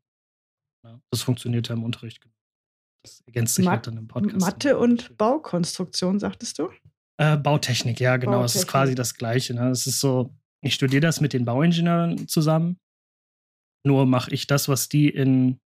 Ja, 0.85 1.01
das 1.11 1.21
funktioniert 1.21 1.67
ja 1.67 1.75
im 1.75 1.83
Unterricht. 1.83 2.21
Das 3.03 3.21
ergänzt 3.21 3.55
sich 3.55 3.65
Ma 3.65 3.71
halt 3.71 3.87
dann 3.87 3.97
im 3.97 4.07
Podcast. 4.07 4.39
Mathe 4.39 4.77
und 4.77 5.17
Baukonstruktion, 5.17 6.19
sagtest 6.19 6.59
du? 6.59 6.69
Äh, 7.17 7.37
Bautechnik, 7.37 7.99
ja, 7.99 8.17
genau. 8.17 8.43
Es 8.43 8.55
ist 8.55 8.67
quasi 8.67 8.95
das 8.95 9.15
Gleiche. 9.15 9.53
Ne? 9.53 9.69
Es 9.69 9.87
ist 9.87 9.99
so, 9.99 10.33
ich 10.61 10.73
studiere 10.73 11.01
das 11.01 11.21
mit 11.21 11.33
den 11.33 11.45
Bauingenieuren 11.45 12.27
zusammen. 12.27 12.77
Nur 13.85 14.05
mache 14.05 14.31
ich 14.33 14.47
das, 14.47 14.67
was 14.67 14.89
die 14.89 15.09
in 15.09 15.59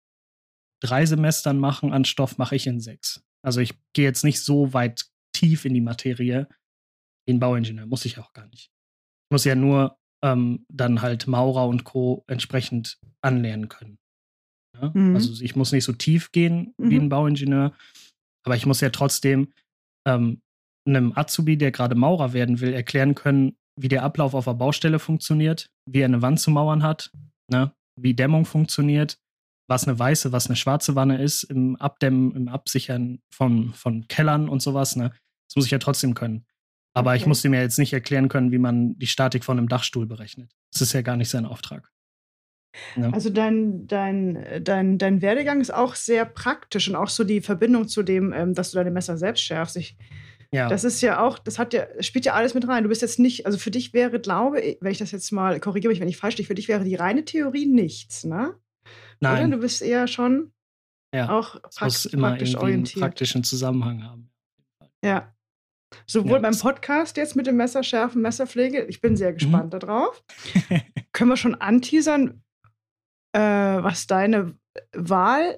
drei 0.82 1.06
Semestern 1.06 1.58
machen 1.58 1.94
an 1.94 2.06
Stoff, 2.06 2.38
mache 2.38 2.56
ich 2.56 2.68
in 2.68 2.80
sechs. 2.80 3.24
Also 3.44 3.62
ich 3.62 3.74
gehe 3.94 4.06
jetzt 4.06 4.24
nicht 4.24 4.42
so 4.42 4.74
weit 4.74 5.06
tief 5.34 5.66
in 5.66 5.74
die 5.74 5.82
Materie 5.82 6.48
wie 7.26 7.34
ein 7.34 7.40
Bauingenieur. 7.40 7.86
Muss 7.86 8.06
ich 8.06 8.18
auch 8.20 8.34
gar 8.34 8.48
nicht. 8.48 8.72
Ich 9.30 9.34
muss 9.34 9.46
ja 9.46 9.56
nur 9.56 9.98
ähm, 10.24 10.66
dann 10.70 11.02
halt 11.02 11.28
Maurer 11.28 11.68
und 11.68 11.84
Co. 11.84 12.24
entsprechend 12.28 13.00
anlernen 13.22 13.70
können. 13.70 13.98
Ja? 14.82 14.92
Mhm. 14.94 15.16
Also 15.16 15.44
ich 15.44 15.56
muss 15.56 15.72
nicht 15.72 15.84
so 15.84 15.94
tief 15.94 16.32
gehen 16.32 16.74
wie 16.78 16.96
mhm. 16.96 17.06
ein 17.06 17.10
Bauingenieur, 17.10 17.74
aber 18.44 18.56
ich 18.56 18.66
muss 18.66 18.82
ja 18.82 18.90
trotzdem 18.90 19.54
ähm, 20.06 20.42
einem 20.86 21.14
Azubi, 21.16 21.58
der 21.58 21.72
gerade 21.72 21.96
Maurer 21.96 22.34
werden 22.34 22.60
will, 22.60 22.74
erklären 22.74 23.16
können, 23.16 23.56
wie 23.76 23.88
der 23.88 24.04
Ablauf 24.04 24.34
auf 24.34 24.46
der 24.46 24.54
Baustelle 24.54 25.00
funktioniert, 25.00 25.70
wie 25.86 26.00
er 26.00 26.06
eine 26.06 26.22
Wand 26.22 26.40
zu 26.40 26.52
mauern 26.52 26.84
hat, 26.84 27.12
ne? 27.48 27.72
wie 27.96 28.14
Dämmung 28.14 28.46
funktioniert, 28.46 29.20
was 29.68 29.88
eine 29.88 29.98
weiße, 29.98 30.32
was 30.32 30.48
eine 30.48 30.56
schwarze 30.56 30.96
Wanne 30.96 31.22
ist, 31.22 31.44
im 31.44 31.76
Abdämmen, 31.78 32.36
im 32.36 32.48
Absichern 32.48 33.20
von, 33.34 33.74
von 33.74 34.08
Kellern 34.08 34.50
und 34.50 34.62
sowas. 34.62 34.96
Ne? 34.96 35.12
Das 35.48 35.56
muss 35.56 35.66
ich 35.66 35.72
ja 35.72 35.80
trotzdem 35.80 36.14
können. 36.14 36.46
Aber 36.94 37.12
okay. 37.12 37.20
ich 37.20 37.26
musste 37.26 37.48
mir 37.48 37.62
jetzt 37.62 37.80
nicht 37.80 37.94
erklären 37.94 38.28
können, 38.28 38.52
wie 38.52 38.58
man 38.58 38.98
die 38.98 39.08
Statik 39.08 39.46
von 39.46 39.58
einem 39.58 39.70
Dachstuhl 39.70 40.06
berechnet. 40.06 40.52
Das 40.74 40.82
ist 40.82 40.94
ja 40.94 41.02
gar 41.02 41.16
nicht 41.16 41.30
sein 41.30 41.46
Auftrag. 41.46 41.90
Also 43.12 43.30
dein, 43.30 43.86
dein, 43.88 44.64
dein, 44.64 44.98
dein 44.98 45.22
Werdegang 45.22 45.60
ist 45.60 45.74
auch 45.74 45.96
sehr 45.96 46.26
praktisch 46.26 46.88
und 46.88 46.96
auch 46.96 47.10
so 47.10 47.24
die 47.24 47.42
Verbindung 47.42 47.88
zu 47.88 48.02
dem, 48.02 48.32
ähm, 48.32 48.54
dass 48.54 48.72
du 48.72 48.78
deine 48.78 48.92
Messer 48.92 49.18
selbst 49.18 49.42
schärfst. 49.42 49.76
Ich 49.76 49.98
ja. 50.54 50.68
Das 50.68 50.84
ist 50.84 51.02
ja 51.02 51.22
auch, 51.22 51.40
das 51.40 51.58
hat 51.58 51.74
ja, 51.74 51.86
spielt 52.02 52.26
ja 52.26 52.34
alles 52.34 52.54
mit 52.54 52.68
rein. 52.68 52.84
Du 52.84 52.90
bist 52.90 53.02
jetzt 53.02 53.20
nicht, 53.20 53.46
also 53.46 53.58
für 53.58 53.72
dich 53.72 53.94
wäre, 53.94 54.20
glaube 54.20 54.60
ich, 54.60 54.78
wenn 54.82 54.92
ich 54.92 54.98
das 54.98 55.12
jetzt 55.12 55.32
mal, 55.32 55.58
korrigiere 55.62 55.92
mich, 55.92 56.02
wenn 56.02 56.10
ich 56.10 56.18
falsch 56.18 56.38
liege, 56.38 56.48
für 56.48 56.56
dich 56.56 56.68
wäre 56.68 56.84
die 56.84 56.96
reine 56.96 57.24
Theorie 57.24 57.66
nichts, 57.66 58.26
ne? 58.26 58.56
Nein. 59.22 59.46
Oder? 59.46 59.56
Du 59.56 59.62
bist 59.62 59.82
eher 59.82 60.08
schon 60.08 60.52
ja. 61.14 61.30
auch 61.30 61.62
prakt 61.62 61.82
muss 61.82 62.06
immer 62.06 62.30
praktisch 62.30 62.58
orientiert. 62.58 62.98
Einen 62.98 63.10
praktischen 63.10 63.44
Zusammenhang 63.46 64.04
haben. 64.04 64.30
Ja. 65.02 65.34
Sowohl 66.06 66.34
ja, 66.34 66.40
beim 66.40 66.58
Podcast 66.58 67.16
jetzt 67.16 67.36
mit 67.36 67.48
dem 67.48 67.56
Messerschärfen, 67.56 68.22
Messerpflege, 68.22 68.86
ich 68.86 69.00
bin 69.00 69.16
sehr 69.16 69.32
mhm. 69.32 69.36
gespannt 69.36 69.74
mhm. 69.74 69.80
darauf. 69.80 70.24
Können 71.14 71.30
wir 71.30 71.38
schon 71.38 71.56
anteasern, 71.56 72.44
äh, 73.34 73.40
was 73.40 74.08
deine 74.08 74.56
Wahl 74.94 75.58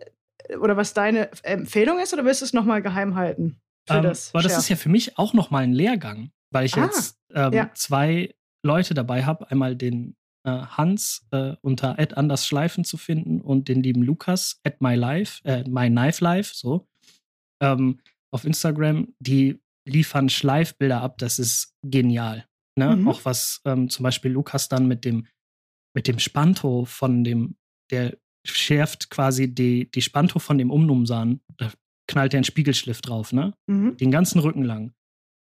oder 0.59 0.77
was 0.77 0.93
deine 0.93 1.29
Empfehlung 1.43 1.99
ist, 1.99 2.13
oder 2.13 2.25
willst 2.25 2.41
du 2.41 2.45
es 2.45 2.53
nochmal 2.53 2.81
geheim 2.81 3.15
halten? 3.15 3.59
Für 3.87 3.97
ähm, 3.97 4.03
das 4.03 4.33
aber 4.33 4.43
das 4.43 4.57
ist 4.57 4.69
ja 4.69 4.75
für 4.75 4.89
mich 4.89 5.17
auch 5.17 5.33
nochmal 5.33 5.63
ein 5.63 5.73
Lehrgang, 5.73 6.31
weil 6.51 6.65
ich 6.65 6.75
ah, 6.75 6.85
jetzt 6.85 7.19
ähm, 7.33 7.53
ja. 7.53 7.71
zwei 7.73 8.33
Leute 8.65 8.93
dabei 8.93 9.25
habe. 9.25 9.49
Einmal 9.51 9.75
den 9.75 10.15
äh, 10.45 10.51
Hans 10.51 11.25
äh, 11.31 11.55
unter 11.61 11.99
Ed 11.99 12.17
Anders 12.17 12.45
Schleifen 12.45 12.83
zu 12.83 12.97
finden 12.97 13.41
und 13.41 13.67
den 13.67 13.83
lieben 13.83 14.03
Lukas 14.03 14.59
at 14.63 14.81
My 14.81 14.95
Life, 14.95 15.41
äh, 15.45 15.63
My 15.67 15.89
Knife 15.89 16.23
Life, 16.23 16.53
so. 16.55 16.87
Ähm, 17.61 17.99
auf 18.31 18.45
Instagram, 18.45 19.13
die 19.19 19.61
liefern 19.87 20.29
Schleifbilder 20.29 21.01
ab, 21.01 21.17
das 21.17 21.39
ist 21.39 21.75
genial. 21.83 22.47
Ne? 22.77 22.95
Mhm. 22.95 23.07
Auch 23.07 23.25
was 23.25 23.61
ähm, 23.65 23.89
zum 23.89 24.03
Beispiel 24.03 24.31
Lukas 24.31 24.69
dann 24.69 24.87
mit 24.87 25.05
dem, 25.05 25.27
mit 25.95 26.07
dem 26.07 26.19
Spanto 26.19 26.85
von 26.85 27.23
dem, 27.23 27.55
der 27.91 28.17
schärft 28.45 29.09
quasi 29.09 29.53
die, 29.53 29.89
die 29.89 30.01
Spanto 30.01 30.39
von 30.39 30.57
dem 30.57 30.71
Umnumsan. 30.71 31.39
Da 31.57 31.71
knallt 32.07 32.33
er 32.33 32.39
einen 32.39 32.43
Spiegelschliff 32.43 33.01
drauf, 33.01 33.31
ne? 33.31 33.53
Mhm. 33.67 33.97
Den 33.97 34.11
ganzen 34.11 34.39
Rücken 34.39 34.63
lang. 34.63 34.93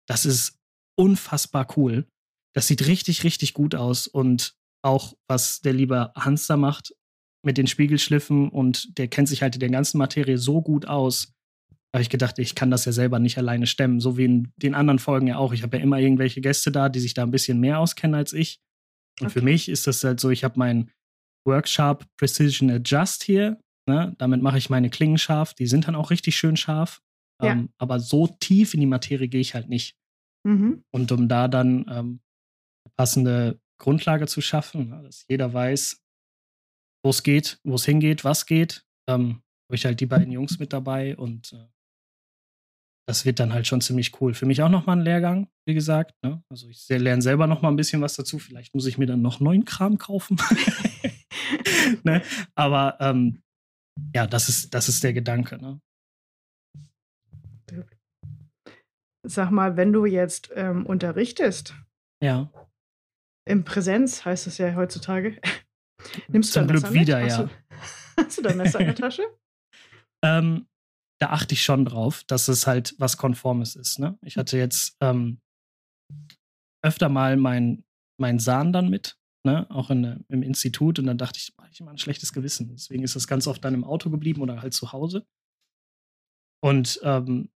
Das 0.08 0.24
ist 0.24 0.58
unfassbar 0.96 1.68
cool. 1.76 2.06
Das 2.54 2.66
sieht 2.66 2.86
richtig, 2.86 3.24
richtig 3.24 3.52
gut 3.52 3.74
aus. 3.74 4.06
Und 4.06 4.54
auch, 4.82 5.14
was 5.28 5.60
der 5.60 5.74
liebe 5.74 6.12
Hans 6.14 6.46
da 6.46 6.56
macht 6.56 6.94
mit 7.44 7.58
den 7.58 7.66
Spiegelschliffen 7.66 8.48
und 8.48 8.96
der 8.98 9.08
kennt 9.08 9.28
sich 9.28 9.42
halt 9.42 9.54
in 9.54 9.60
der 9.60 9.68
ganzen 9.68 9.98
Materie 9.98 10.38
so 10.38 10.62
gut 10.62 10.86
aus, 10.86 11.34
habe 11.94 12.02
ich 12.02 12.10
gedacht, 12.10 12.38
ich 12.38 12.54
kann 12.54 12.70
das 12.70 12.84
ja 12.84 12.92
selber 12.92 13.18
nicht 13.18 13.38
alleine 13.38 13.66
stemmen. 13.66 14.00
So 14.00 14.16
wie 14.16 14.24
in 14.24 14.52
den 14.56 14.74
anderen 14.74 14.98
Folgen 14.98 15.26
ja 15.26 15.38
auch. 15.38 15.52
Ich 15.52 15.62
habe 15.62 15.76
ja 15.76 15.82
immer 15.82 15.98
irgendwelche 15.98 16.40
Gäste 16.40 16.72
da, 16.72 16.88
die 16.88 17.00
sich 17.00 17.14
da 17.14 17.22
ein 17.22 17.30
bisschen 17.30 17.60
mehr 17.60 17.78
auskennen 17.78 18.14
als 18.14 18.32
ich. 18.32 18.60
Und 19.20 19.28
okay. 19.28 19.38
für 19.38 19.44
mich 19.44 19.68
ist 19.68 19.86
das 19.86 20.04
halt 20.04 20.20
so, 20.20 20.30
ich 20.30 20.44
habe 20.44 20.58
meinen 20.58 20.90
Workshop 21.46 22.04
Precision 22.16 22.70
Adjust 22.70 23.22
hier. 23.22 23.60
Ne? 23.88 24.14
Damit 24.18 24.42
mache 24.42 24.58
ich 24.58 24.70
meine 24.70 24.90
Klingen 24.90 25.18
scharf. 25.18 25.54
Die 25.54 25.66
sind 25.66 25.86
dann 25.86 25.94
auch 25.94 26.10
richtig 26.10 26.36
schön 26.36 26.56
scharf. 26.56 27.00
Ja. 27.42 27.52
Ähm, 27.52 27.70
aber 27.78 28.00
so 28.00 28.26
tief 28.26 28.74
in 28.74 28.80
die 28.80 28.86
Materie 28.86 29.28
gehe 29.28 29.40
ich 29.40 29.54
halt 29.54 29.68
nicht. 29.68 29.96
Mhm. 30.44 30.84
Und 30.90 31.12
um 31.12 31.28
da 31.28 31.48
dann 31.48 31.86
ähm, 31.88 32.20
eine 32.84 32.92
passende 32.96 33.60
Grundlage 33.78 34.26
zu 34.26 34.40
schaffen, 34.40 34.90
ne, 34.90 35.02
dass 35.02 35.24
jeder 35.28 35.52
weiß, 35.52 36.02
wo 37.04 37.10
es 37.10 37.22
geht, 37.22 37.60
wo 37.64 37.74
es 37.74 37.84
hingeht, 37.84 38.24
was 38.24 38.46
geht, 38.46 38.84
ähm, 39.08 39.42
habe 39.68 39.74
ich 39.74 39.84
halt 39.84 40.00
die 40.00 40.06
beiden 40.06 40.32
Jungs 40.32 40.58
mit 40.58 40.72
dabei 40.72 41.16
und 41.16 41.52
äh, 41.52 41.66
das 43.08 43.24
wird 43.24 43.38
dann 43.38 43.52
halt 43.52 43.66
schon 43.66 43.80
ziemlich 43.80 44.20
cool. 44.20 44.34
Für 44.34 44.46
mich 44.46 44.62
auch 44.62 44.68
nochmal 44.68 44.96
ein 44.96 45.04
Lehrgang, 45.04 45.48
wie 45.64 45.74
gesagt. 45.74 46.14
Ne? 46.22 46.42
Also 46.50 46.68
ich 46.68 46.88
lerne 46.88 47.22
selber 47.22 47.46
nochmal 47.46 47.72
ein 47.72 47.76
bisschen 47.76 48.02
was 48.02 48.14
dazu. 48.14 48.38
Vielleicht 48.38 48.74
muss 48.74 48.86
ich 48.86 48.98
mir 48.98 49.06
dann 49.06 49.22
noch 49.22 49.40
neuen 49.40 49.64
Kram 49.64 49.98
kaufen. 49.98 50.36
ne? 52.04 52.22
Aber 52.54 52.96
ähm, 53.00 53.42
ja, 54.14 54.26
das 54.26 54.48
ist, 54.48 54.74
das 54.74 54.88
ist 54.88 55.04
der 55.04 55.12
Gedanke. 55.12 55.58
Ne? 55.58 55.80
Sag 59.22 59.50
mal, 59.50 59.76
wenn 59.76 59.92
du 59.92 60.06
jetzt 60.06 60.50
ähm, 60.54 60.86
unterrichtest, 60.86 61.74
ja. 62.22 62.50
in 63.48 63.64
Präsenz 63.64 64.24
heißt 64.24 64.46
es 64.46 64.58
ja 64.58 64.74
heutzutage, 64.74 65.40
nimmst 66.28 66.54
du 66.54 66.60
Zum 66.60 66.68
Glück 66.68 66.92
wieder, 66.92 67.20
mit? 67.20 67.30
ja. 67.30 67.38
Hast 67.38 67.38
du, 67.38 68.22
hast 68.22 68.38
du 68.38 68.42
dein 68.42 68.56
Messer 68.56 68.80
in 68.80 68.86
der 68.86 68.94
Tasche? 68.94 69.22
ähm, 70.24 70.66
da 71.18 71.30
achte 71.30 71.54
ich 71.54 71.62
schon 71.62 71.84
drauf, 71.84 72.24
dass 72.24 72.48
es 72.48 72.66
halt 72.66 72.94
was 72.98 73.16
Konformes 73.16 73.76
ist. 73.76 73.98
Ne? 73.98 74.18
Ich 74.22 74.36
hatte 74.36 74.58
jetzt 74.58 74.96
ähm, 75.00 75.40
öfter 76.82 77.08
mal 77.08 77.36
mein, 77.36 77.84
mein 78.20 78.38
Sahn 78.38 78.72
dann 78.72 78.90
mit, 78.90 79.18
ne? 79.44 79.66
auch 79.70 79.90
in, 79.90 80.24
im 80.28 80.42
Institut. 80.42 80.98
Und 80.98 81.06
dann 81.06 81.18
dachte 81.18 81.38
ich, 81.38 81.54
ich 81.70 81.80
immer 81.80 81.90
ein 81.90 81.98
schlechtes 81.98 82.32
Gewissen. 82.32 82.68
Deswegen 82.68 83.02
ist 83.02 83.16
das 83.16 83.26
ganz 83.26 83.46
oft 83.46 83.64
dann 83.64 83.74
im 83.74 83.84
Auto 83.84 84.10
geblieben 84.10 84.42
oder 84.42 84.62
halt 84.62 84.74
zu 84.74 84.92
Hause. 84.92 85.26
Und 86.62 87.00
ähm, 87.02 87.50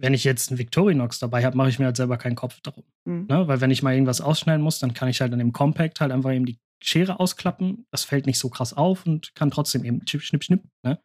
wenn 0.00 0.14
ich 0.14 0.24
jetzt 0.24 0.50
einen 0.50 0.58
Victorinox 0.58 1.18
dabei 1.18 1.44
habe, 1.44 1.56
mache 1.56 1.68
ich 1.68 1.78
mir 1.78 1.86
halt 1.86 1.96
selber 1.96 2.16
keinen 2.16 2.34
Kopf 2.34 2.60
darum. 2.60 2.84
Mhm. 3.04 3.26
Ne? 3.28 3.46
Weil 3.48 3.60
wenn 3.60 3.70
ich 3.70 3.82
mal 3.82 3.94
irgendwas 3.94 4.20
ausschneiden 4.20 4.62
muss, 4.62 4.78
dann 4.78 4.94
kann 4.94 5.08
ich 5.08 5.20
halt 5.20 5.32
an 5.32 5.38
dem 5.38 5.52
Compact 5.52 6.00
halt 6.00 6.12
einfach 6.12 6.32
eben 6.32 6.46
die 6.46 6.58
Schere 6.82 7.20
ausklappen. 7.20 7.86
Das 7.90 8.04
fällt 8.04 8.26
nicht 8.26 8.38
so 8.38 8.50
krass 8.50 8.74
auf 8.74 9.06
und 9.06 9.34
kann 9.34 9.50
trotzdem 9.50 9.84
eben 9.84 10.06
schnipp, 10.06 10.22
schnipp, 10.22 10.44
schnipp. 10.44 10.64
Ne? 10.84 11.00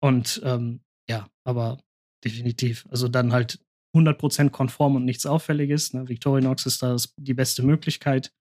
Und 0.00 0.40
ähm, 0.44 0.80
ja, 1.08 1.28
aber 1.44 1.82
definitiv. 2.24 2.86
Also 2.90 3.08
dann 3.08 3.32
halt 3.32 3.60
100% 3.96 4.50
konform 4.50 4.96
und 4.96 5.04
nichts 5.04 5.26
Auffälliges. 5.26 5.92
Ne? 5.94 6.08
Victorinox 6.08 6.66
ist 6.66 6.82
da 6.82 6.96
die 7.16 7.34
beste 7.34 7.62
Möglichkeit. 7.62 8.32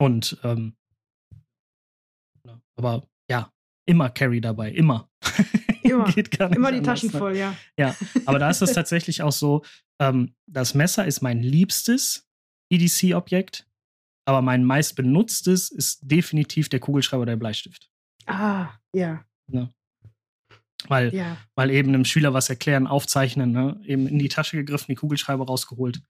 Und 0.00 0.38
ähm, 0.44 0.76
aber 2.76 3.06
ja, 3.30 3.52
immer 3.86 4.08
Carry 4.10 4.40
dabei, 4.40 4.70
immer. 4.72 5.10
Immer, 5.82 6.06
immer 6.06 6.70
die 6.70 6.78
anders, 6.78 6.84
Taschen 6.84 7.10
ne? 7.10 7.18
voll, 7.18 7.36
ja. 7.36 7.56
Ja, 7.76 7.96
aber 8.24 8.38
da 8.38 8.48
ist 8.48 8.62
es 8.62 8.74
tatsächlich 8.74 9.22
auch 9.22 9.32
so, 9.32 9.64
ähm, 10.00 10.36
das 10.46 10.74
Messer 10.74 11.04
ist 11.04 11.20
mein 11.20 11.42
liebstes 11.42 12.28
EDC-Objekt, 12.70 13.66
aber 14.24 14.40
mein 14.40 14.64
meist 14.64 14.94
benutztes 14.94 15.68
ist 15.68 15.98
definitiv 16.02 16.68
der 16.68 16.78
Kugelschreiber 16.78 17.22
oder 17.22 17.32
der 17.32 17.38
Bleistift. 17.38 17.90
Ah, 18.26 18.68
ja. 18.94 19.24
Ne? 19.50 19.74
Weil, 20.88 21.14
ja. 21.14 21.36
weil 21.54 21.70
eben 21.70 21.90
einem 21.90 22.04
Schüler 22.04 22.32
was 22.32 22.48
erklären, 22.48 22.86
aufzeichnen, 22.86 23.52
ne? 23.52 23.80
eben 23.84 24.06
in 24.06 24.18
die 24.18 24.28
Tasche 24.28 24.56
gegriffen, 24.56 24.86
die 24.88 24.94
Kugelschreiber 24.94 25.46
rausgeholt. 25.46 26.02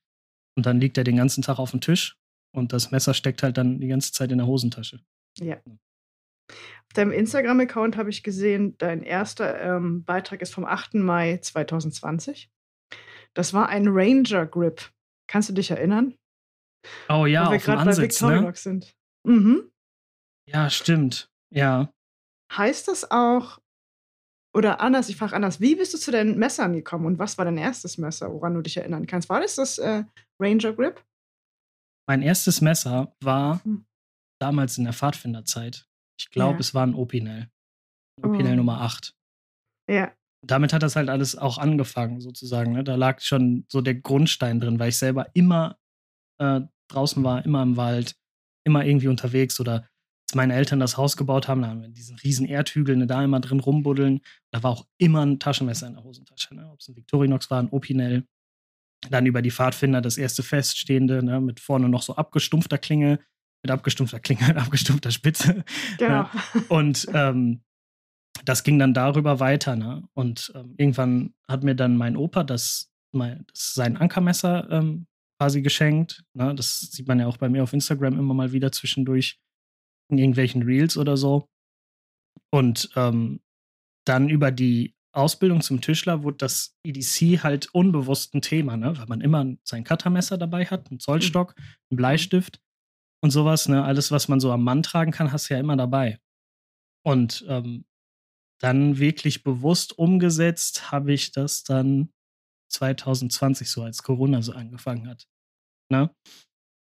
Und 0.56 0.66
dann 0.66 0.80
liegt 0.80 0.98
er 0.98 1.04
den 1.04 1.16
ganzen 1.16 1.42
Tag 1.42 1.58
auf 1.58 1.70
dem 1.72 1.80
Tisch 1.80 2.16
und 2.52 2.72
das 2.72 2.90
Messer 2.90 3.14
steckt 3.14 3.42
halt 3.42 3.56
dann 3.56 3.80
die 3.80 3.88
ganze 3.88 4.12
Zeit 4.12 4.30
in 4.32 4.38
der 4.38 4.46
Hosentasche. 4.46 5.00
Ja. 5.38 5.60
Auf 6.50 6.94
deinem 6.94 7.12
Instagram-Account 7.12 7.96
habe 7.96 8.10
ich 8.10 8.22
gesehen, 8.22 8.76
dein 8.78 9.02
erster 9.02 9.60
ähm, 9.60 10.04
Beitrag 10.04 10.42
ist 10.42 10.52
vom 10.52 10.64
8. 10.64 10.94
Mai 10.94 11.38
2020. 11.38 12.50
Das 13.34 13.54
war 13.54 13.68
ein 13.68 13.86
Ranger 13.88 14.46
Grip. 14.46 14.90
Kannst 15.28 15.48
du 15.48 15.52
dich 15.52 15.70
erinnern? 15.70 16.16
Oh 17.08 17.26
ja, 17.26 17.46
Wo 17.46 17.52
wir 17.52 17.58
gerade 17.58 17.88
bei 17.88 17.96
Victorinox 17.96 18.66
ne? 18.66 18.72
sind. 18.72 18.96
Mhm. 19.24 19.70
Ja, 20.46 20.70
stimmt. 20.70 21.30
Ja. 21.50 21.92
Heißt 22.52 22.88
das 22.88 23.10
auch, 23.10 23.60
oder 24.52 24.80
anders, 24.80 25.08
ich 25.08 25.16
frage 25.16 25.36
anders, 25.36 25.60
wie 25.60 25.76
bist 25.76 25.94
du 25.94 25.98
zu 25.98 26.10
deinen 26.10 26.38
Messern 26.38 26.72
gekommen 26.72 27.06
und 27.06 27.18
was 27.18 27.38
war 27.38 27.44
dein 27.44 27.58
erstes 27.58 27.98
Messer, 27.98 28.32
woran 28.32 28.54
du 28.54 28.62
dich 28.62 28.76
erinnern 28.76 29.06
kannst? 29.06 29.28
War 29.28 29.40
das 29.40 29.54
das 29.54 29.78
äh, 29.78 30.04
Ranger 30.40 30.72
Grip? 30.72 31.04
Mein 32.08 32.22
erstes 32.22 32.60
Messer 32.60 33.14
war 33.22 33.62
hm. 33.64 33.84
damals 34.40 34.78
in 34.78 34.84
der 34.84 34.92
Pfadfinderzeit. 34.92 35.86
Ich 36.18 36.30
glaube, 36.30 36.54
ja. 36.54 36.60
es 36.60 36.74
war 36.74 36.86
ein 36.86 36.94
Opinel. 36.94 37.48
Opinel 38.22 38.54
oh. 38.54 38.56
Nummer 38.56 38.80
8. 38.80 39.14
Ja. 39.88 40.12
Damit 40.44 40.72
hat 40.72 40.82
das 40.82 40.96
halt 40.96 41.08
alles 41.08 41.36
auch 41.36 41.58
angefangen, 41.58 42.20
sozusagen. 42.20 42.72
Ne? 42.72 42.82
Da 42.82 42.96
lag 42.96 43.20
schon 43.20 43.64
so 43.68 43.80
der 43.80 43.94
Grundstein 43.94 44.58
drin, 44.58 44.78
weil 44.78 44.88
ich 44.88 44.98
selber 44.98 45.28
immer 45.34 45.78
äh, 46.38 46.62
draußen 46.88 47.22
war, 47.22 47.44
immer 47.44 47.62
im 47.62 47.76
Wald, 47.76 48.16
immer 48.66 48.84
irgendwie 48.84 49.08
unterwegs 49.08 49.60
oder 49.60 49.88
als 50.30 50.36
meine 50.36 50.54
Eltern 50.54 50.78
das 50.78 50.96
Haus 50.96 51.16
gebaut 51.16 51.48
haben, 51.48 51.62
da 51.62 51.68
haben 51.68 51.82
wir 51.82 51.88
diesen 51.88 52.16
riesen 52.16 52.46
Erdhügel, 52.46 52.96
ne, 52.96 53.08
da 53.08 53.24
immer 53.24 53.40
drin 53.40 53.58
rumbuddeln. 53.58 54.20
Da 54.52 54.62
war 54.62 54.70
auch 54.70 54.86
immer 54.96 55.26
ein 55.26 55.40
Taschenmesser 55.40 55.88
in 55.88 55.94
der 55.94 56.04
Hosentasche. 56.04 56.54
Ne? 56.54 56.70
Ob 56.70 56.78
es 56.78 56.88
ein 56.88 56.94
Victorinox 56.94 57.50
war, 57.50 57.60
ein 57.60 57.68
Opinel. 57.70 58.28
Dann 59.10 59.26
über 59.26 59.42
die 59.42 59.50
Pfadfinder 59.50 60.00
das 60.00 60.18
erste 60.18 60.44
feststehende, 60.44 61.24
ne, 61.24 61.40
mit 61.40 61.58
vorne 61.58 61.88
noch 61.88 62.02
so 62.02 62.14
abgestumpfter 62.14 62.78
Klinge 62.78 63.18
mit 63.62 63.70
abgestumpfter 63.70 64.20
Klinge, 64.20 64.40
mit 64.48 64.56
abgestumpfter 64.56 65.10
Spitze. 65.10 65.64
Genau. 65.98 66.22
Ne? 66.22 66.28
Und 66.68 67.08
ähm, 67.12 67.60
das 68.44 68.62
ging 68.62 68.78
dann 68.78 68.94
darüber 68.94 69.40
weiter. 69.40 69.76
Ne? 69.76 70.08
Und 70.14 70.52
ähm, 70.54 70.74
irgendwann 70.78 71.34
hat 71.48 71.64
mir 71.64 71.74
dann 71.74 71.96
mein 71.96 72.16
Opa 72.16 72.44
das, 72.44 72.90
mein, 73.12 73.44
das 73.52 73.74
sein 73.74 73.96
Ankermesser 73.96 74.70
ähm, 74.70 75.06
quasi 75.38 75.60
geschenkt. 75.60 76.24
Ne? 76.32 76.54
Das 76.54 76.80
sieht 76.80 77.08
man 77.08 77.18
ja 77.18 77.26
auch 77.26 77.36
bei 77.36 77.48
mir 77.48 77.64
auf 77.64 77.72
Instagram 77.72 78.18
immer 78.18 78.32
mal 78.32 78.52
wieder 78.52 78.72
zwischendurch 78.72 79.38
in 80.10 80.18
irgendwelchen 80.18 80.62
Reels 80.62 80.96
oder 80.96 81.16
so. 81.16 81.48
Und 82.52 82.90
ähm, 82.96 83.40
dann 84.06 84.28
über 84.28 84.50
die 84.50 84.94
Ausbildung 85.12 85.60
zum 85.60 85.80
Tischler 85.80 86.22
wurde 86.22 86.38
das 86.38 86.76
EDC 86.84 87.42
halt 87.42 87.74
unbewusst 87.74 88.34
ein 88.34 88.42
Thema, 88.42 88.76
ne? 88.76 88.96
weil 88.96 89.06
man 89.06 89.20
immer 89.20 89.44
sein 89.64 89.84
Cuttermesser 89.84 90.38
dabei 90.38 90.66
hat, 90.66 90.90
einen 90.90 91.00
Zollstock, 91.00 91.54
einen 91.90 91.96
Bleistift 91.96 92.60
und 93.22 93.30
sowas, 93.30 93.68
ne? 93.68 93.84
Alles, 93.84 94.10
was 94.10 94.28
man 94.28 94.40
so 94.40 94.50
am 94.52 94.62
Mann 94.64 94.82
tragen 94.82 95.12
kann, 95.12 95.32
hast 95.32 95.50
du 95.50 95.54
ja 95.54 95.60
immer 95.60 95.76
dabei. 95.76 96.18
Und 97.04 97.44
ähm, 97.48 97.84
dann 98.60 98.98
wirklich 98.98 99.42
bewusst 99.42 99.98
umgesetzt 99.98 100.92
habe 100.92 101.12
ich 101.12 101.32
das 101.32 101.64
dann 101.64 102.12
2020, 102.70 103.70
so 103.70 103.82
als 103.82 104.02
Corona 104.02 104.42
so 104.42 104.52
angefangen 104.52 105.08
hat. 105.08 105.26
Ne? 105.90 106.14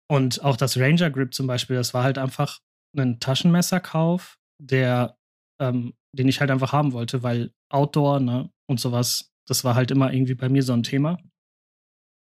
Und 0.08 0.42
auch 0.42 0.56
das 0.56 0.76
Ranger 0.78 1.10
Grip 1.10 1.34
zum 1.34 1.46
Beispiel, 1.46 1.76
das 1.76 1.92
war 1.92 2.04
halt 2.04 2.18
einfach 2.18 2.60
ein 2.96 3.20
Taschenmesserkauf, 3.20 4.38
der, 4.58 5.18
ähm, 5.60 5.94
den 6.12 6.28
ich 6.28 6.40
halt 6.40 6.50
einfach 6.50 6.72
haben 6.72 6.92
wollte, 6.92 7.22
weil 7.22 7.52
Outdoor 7.68 8.20
ne, 8.20 8.50
und 8.66 8.80
sowas, 8.80 9.32
das 9.46 9.64
war 9.64 9.74
halt 9.74 9.90
immer 9.90 10.12
irgendwie 10.12 10.34
bei 10.34 10.48
mir 10.48 10.62
so 10.62 10.72
ein 10.72 10.82
Thema. 10.82 11.18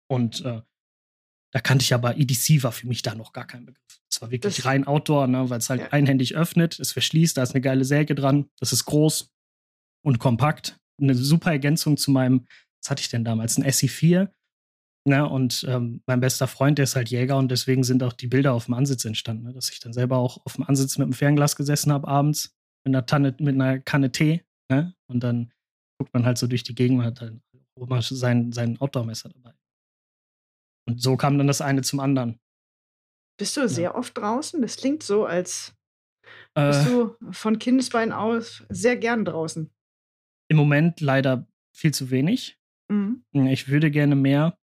Und 0.08 0.44
äh, 0.44 0.62
da 1.52 1.60
kannte 1.60 1.82
ich 1.82 1.94
aber 1.94 2.16
EDC 2.16 2.62
war 2.62 2.72
für 2.72 2.86
mich 2.86 3.02
da 3.02 3.14
noch 3.14 3.32
gar 3.32 3.46
kein 3.46 3.66
Begriff. 3.66 4.00
Es 4.10 4.22
war 4.22 4.30
wirklich 4.30 4.56
das, 4.56 4.64
rein 4.64 4.86
Outdoor, 4.86 5.26
ne, 5.26 5.50
weil 5.50 5.58
es 5.58 5.70
halt 5.70 5.80
ja. 5.80 5.88
einhändig 5.88 6.36
öffnet, 6.36 6.78
es 6.78 6.92
verschließt, 6.92 7.36
da 7.36 7.42
ist 7.42 7.54
eine 7.54 7.60
geile 7.60 7.84
Säge 7.84 8.14
dran, 8.14 8.48
das 8.58 8.72
ist 8.72 8.84
groß 8.84 9.32
und 10.04 10.18
kompakt. 10.18 10.78
Eine 11.00 11.14
super 11.14 11.50
Ergänzung 11.50 11.96
zu 11.96 12.10
meinem, 12.10 12.46
was 12.80 12.90
hatte 12.90 13.02
ich 13.02 13.08
denn 13.08 13.24
damals, 13.24 13.56
ein 13.56 13.64
SE4. 13.64 14.30
Ne, 15.10 15.28
und 15.28 15.66
ähm, 15.68 16.04
mein 16.06 16.20
bester 16.20 16.46
Freund, 16.46 16.78
der 16.78 16.84
ist 16.84 16.94
halt 16.94 17.10
Jäger 17.10 17.36
und 17.36 17.50
deswegen 17.50 17.82
sind 17.82 18.00
auch 18.04 18.12
die 18.12 18.28
Bilder 18.28 18.52
auf 18.52 18.66
dem 18.66 18.74
Ansitz 18.74 19.04
entstanden, 19.04 19.42
ne, 19.42 19.52
dass 19.52 19.68
ich 19.68 19.80
dann 19.80 19.92
selber 19.92 20.18
auch 20.18 20.40
auf 20.46 20.54
dem 20.54 20.62
Ansitz 20.62 20.98
mit 20.98 21.06
dem 21.06 21.14
Fernglas 21.14 21.56
gesessen 21.56 21.92
habe 21.92 22.06
abends 22.06 22.56
mit 22.84 22.94
einer, 22.94 23.06
Tanne, 23.06 23.34
mit 23.40 23.56
einer 23.56 23.80
Kanne 23.80 24.12
Tee. 24.12 24.44
Ne, 24.70 24.94
und 25.08 25.24
dann 25.24 25.52
guckt 25.98 26.14
man 26.14 26.24
halt 26.24 26.38
so 26.38 26.46
durch 26.46 26.62
die 26.62 26.76
Gegend 26.76 27.00
und 27.00 27.06
hat 27.06 27.20
dann 27.20 27.42
immer 27.74 28.00
sein, 28.02 28.52
sein 28.52 28.80
Outdoor-Messer 28.80 29.30
dabei. 29.30 29.52
Und 30.88 31.02
so 31.02 31.16
kam 31.16 31.38
dann 31.38 31.48
das 31.48 31.60
eine 31.60 31.82
zum 31.82 31.98
anderen. 31.98 32.38
Bist 33.36 33.56
du 33.56 33.68
sehr 33.68 33.82
ja. 33.82 33.94
oft 33.96 34.16
draußen? 34.16 34.62
Das 34.62 34.76
klingt 34.76 35.02
so, 35.02 35.24
als 35.24 35.74
äh, 36.54 36.68
bist 36.68 36.86
du 36.86 37.16
von 37.32 37.58
Kindesbein 37.58 38.12
aus 38.12 38.62
sehr 38.68 38.96
gern 38.96 39.24
draußen. 39.24 39.72
Im 40.48 40.56
Moment 40.56 41.00
leider 41.00 41.48
viel 41.76 41.92
zu 41.92 42.12
wenig. 42.12 42.60
Mhm. 42.88 43.24
Ich 43.32 43.66
würde 43.66 43.90
gerne 43.90 44.14
mehr, 44.14 44.56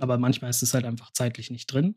aber 0.00 0.18
manchmal 0.18 0.50
ist 0.50 0.62
es 0.62 0.74
halt 0.74 0.84
einfach 0.84 1.12
zeitlich 1.12 1.50
nicht 1.50 1.66
drin. 1.66 1.96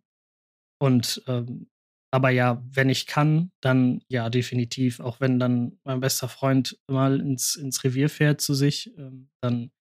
Und 0.80 1.24
ähm, 1.28 1.68
aber 2.14 2.30
ja, 2.30 2.64
wenn 2.70 2.90
ich 2.90 3.08
kann, 3.08 3.52
dann 3.60 4.04
ja, 4.08 4.30
definitiv. 4.30 5.00
Auch 5.00 5.20
wenn 5.20 5.40
dann 5.40 5.80
mein 5.84 6.00
bester 6.00 6.28
Freund 6.28 6.78
mal 6.88 7.20
ins, 7.20 7.56
ins 7.56 7.84
Revier 7.84 8.08
fährt 8.08 8.40
zu 8.40 8.54
sich, 8.54 8.96
ähm, 9.00 9.32
dann 9.42 9.72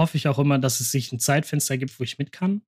hoffe 0.00 0.16
ich 0.16 0.28
auch 0.28 0.38
immer, 0.38 0.58
dass 0.58 0.80
es 0.80 0.90
sich 0.90 1.12
ein 1.12 1.18
Zeitfenster 1.18 1.76
gibt, 1.76 2.00
wo 2.00 2.04
ich 2.04 2.18
mit 2.18 2.32
kann. 2.32 2.62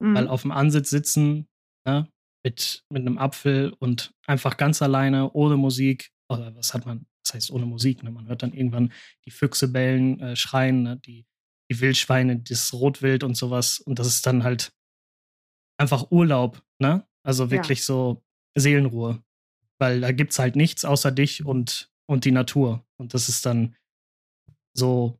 Mhm. 0.00 0.14
Weil 0.14 0.28
auf 0.28 0.42
dem 0.42 0.52
Ansitz 0.52 0.88
sitzen, 0.88 1.48
ne, 1.86 2.08
mit, 2.46 2.84
mit 2.90 3.02
einem 3.02 3.18
Apfel 3.18 3.74
und 3.78 4.14
einfach 4.26 4.56
ganz 4.56 4.80
alleine, 4.80 5.32
ohne 5.32 5.56
Musik, 5.56 6.12
oder 6.30 6.54
was 6.54 6.72
hat 6.72 6.86
man, 6.86 7.06
das 7.24 7.34
heißt 7.34 7.50
ohne 7.50 7.66
Musik, 7.66 8.02
ne? 8.02 8.10
man 8.10 8.28
hört 8.28 8.42
dann 8.42 8.52
irgendwann 8.52 8.92
die 9.24 9.32
Füchse 9.32 9.68
bellen, 9.68 10.20
äh, 10.20 10.36
schreien, 10.36 10.82
ne? 10.82 10.96
die, 10.96 11.26
die 11.70 11.80
Wildschweine, 11.80 12.38
das 12.38 12.72
Rotwild 12.72 13.24
und 13.24 13.36
sowas. 13.36 13.80
Und 13.80 13.98
das 13.98 14.06
ist 14.06 14.26
dann 14.26 14.44
halt 14.44 14.72
einfach 15.78 16.10
Urlaub, 16.10 16.62
ne? 16.78 17.06
Also 17.22 17.50
wirklich 17.50 17.80
ja. 17.80 17.84
so 17.84 18.24
Seelenruhe. 18.56 19.22
Weil 19.78 20.00
da 20.00 20.12
gibt 20.12 20.32
es 20.32 20.38
halt 20.38 20.56
nichts 20.56 20.84
außer 20.84 21.10
dich 21.10 21.44
und, 21.44 21.90
und 22.06 22.24
die 22.24 22.30
Natur. 22.30 22.86
Und 22.96 23.14
das 23.14 23.28
ist 23.28 23.44
dann 23.44 23.76
so 24.72 25.18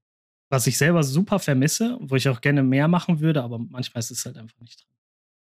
was 0.49 0.67
ich 0.67 0.79
selber 0.79 1.03
super 1.03 1.39
vermisse, 1.39 1.99
wo 2.01 2.17
ich 2.17 2.29
auch 2.29 2.41
gerne 2.41 2.63
mehr 2.63 2.89
machen 2.89 3.21
würde, 3.21 3.43
aber 3.43 3.59
manchmal 3.59 4.01
ist 4.01 4.11
es 4.11 4.25
halt 4.25 4.39
einfach 4.39 4.61
nicht 4.61 4.87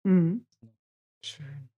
drin. 0.03 0.11
Mhm. 0.13 0.45
Schön. 1.23 1.69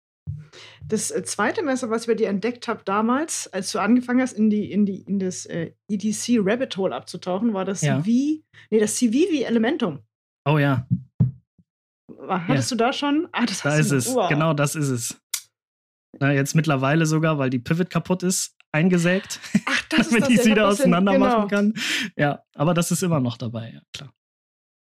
Das 0.86 1.12
äh, 1.12 1.24
zweite 1.24 1.64
Messer, 1.64 1.90
was 1.90 2.04
ich 2.04 2.08
bei 2.08 2.16
dir 2.16 2.30
entdeckt 2.30 2.68
habe 2.68 2.82
damals, 2.84 3.48
als 3.52 3.72
du 3.72 3.80
angefangen 3.80 4.22
hast, 4.22 4.34
in, 4.34 4.50
die, 4.50 4.72
in, 4.72 4.86
die, 4.86 5.02
in 5.02 5.20
das 5.20 5.46
äh, 5.46 5.72
EDC 5.90 6.40
Rabbit 6.40 6.76
Hole 6.78 6.96
abzutauchen, 6.96 7.54
war 7.54 7.66
das 7.66 7.82
ja. 7.82 8.02
CV, 8.02 8.44
nee, 8.70 8.80
das 8.80 8.98
Civivi 8.98 9.44
Elementum. 9.44 10.00
Oh 10.46 10.58
ja. 10.58 10.88
Hattest 12.28 12.72
ja. 12.72 12.78
du 12.78 12.84
da 12.84 12.94
schon? 12.94 13.28
Ah, 13.32 13.46
das 13.46 13.62
da 13.62 13.76
ist 13.76 13.92
es. 13.92 14.14
Wow. 14.14 14.30
Genau, 14.30 14.54
das 14.54 14.76
ist 14.76 14.90
es. 14.90 15.22
Na, 16.20 16.32
jetzt 16.32 16.56
mittlerweile 16.56 17.06
sogar, 17.06 17.38
weil 17.38 17.50
die 17.50 17.60
Pivot 17.60 17.90
kaputt 17.90 18.24
ist, 18.24 18.56
eingesägt, 18.72 19.40
Ach, 19.66 19.82
das 19.90 20.10
damit 20.10 20.30
ich 20.30 20.42
sie 20.42 20.52
wieder 20.52 20.68
auseinander 20.68 21.14
genau. 21.14 21.26
machen 21.26 21.50
kann. 21.50 21.74
Ja, 22.16 22.44
aber 22.56 22.74
das 22.74 22.92
ist 22.92 23.04
immer 23.04 23.20
noch 23.20 23.38
dabei, 23.38 23.72
ja, 23.74 23.82
klar. 23.94 24.14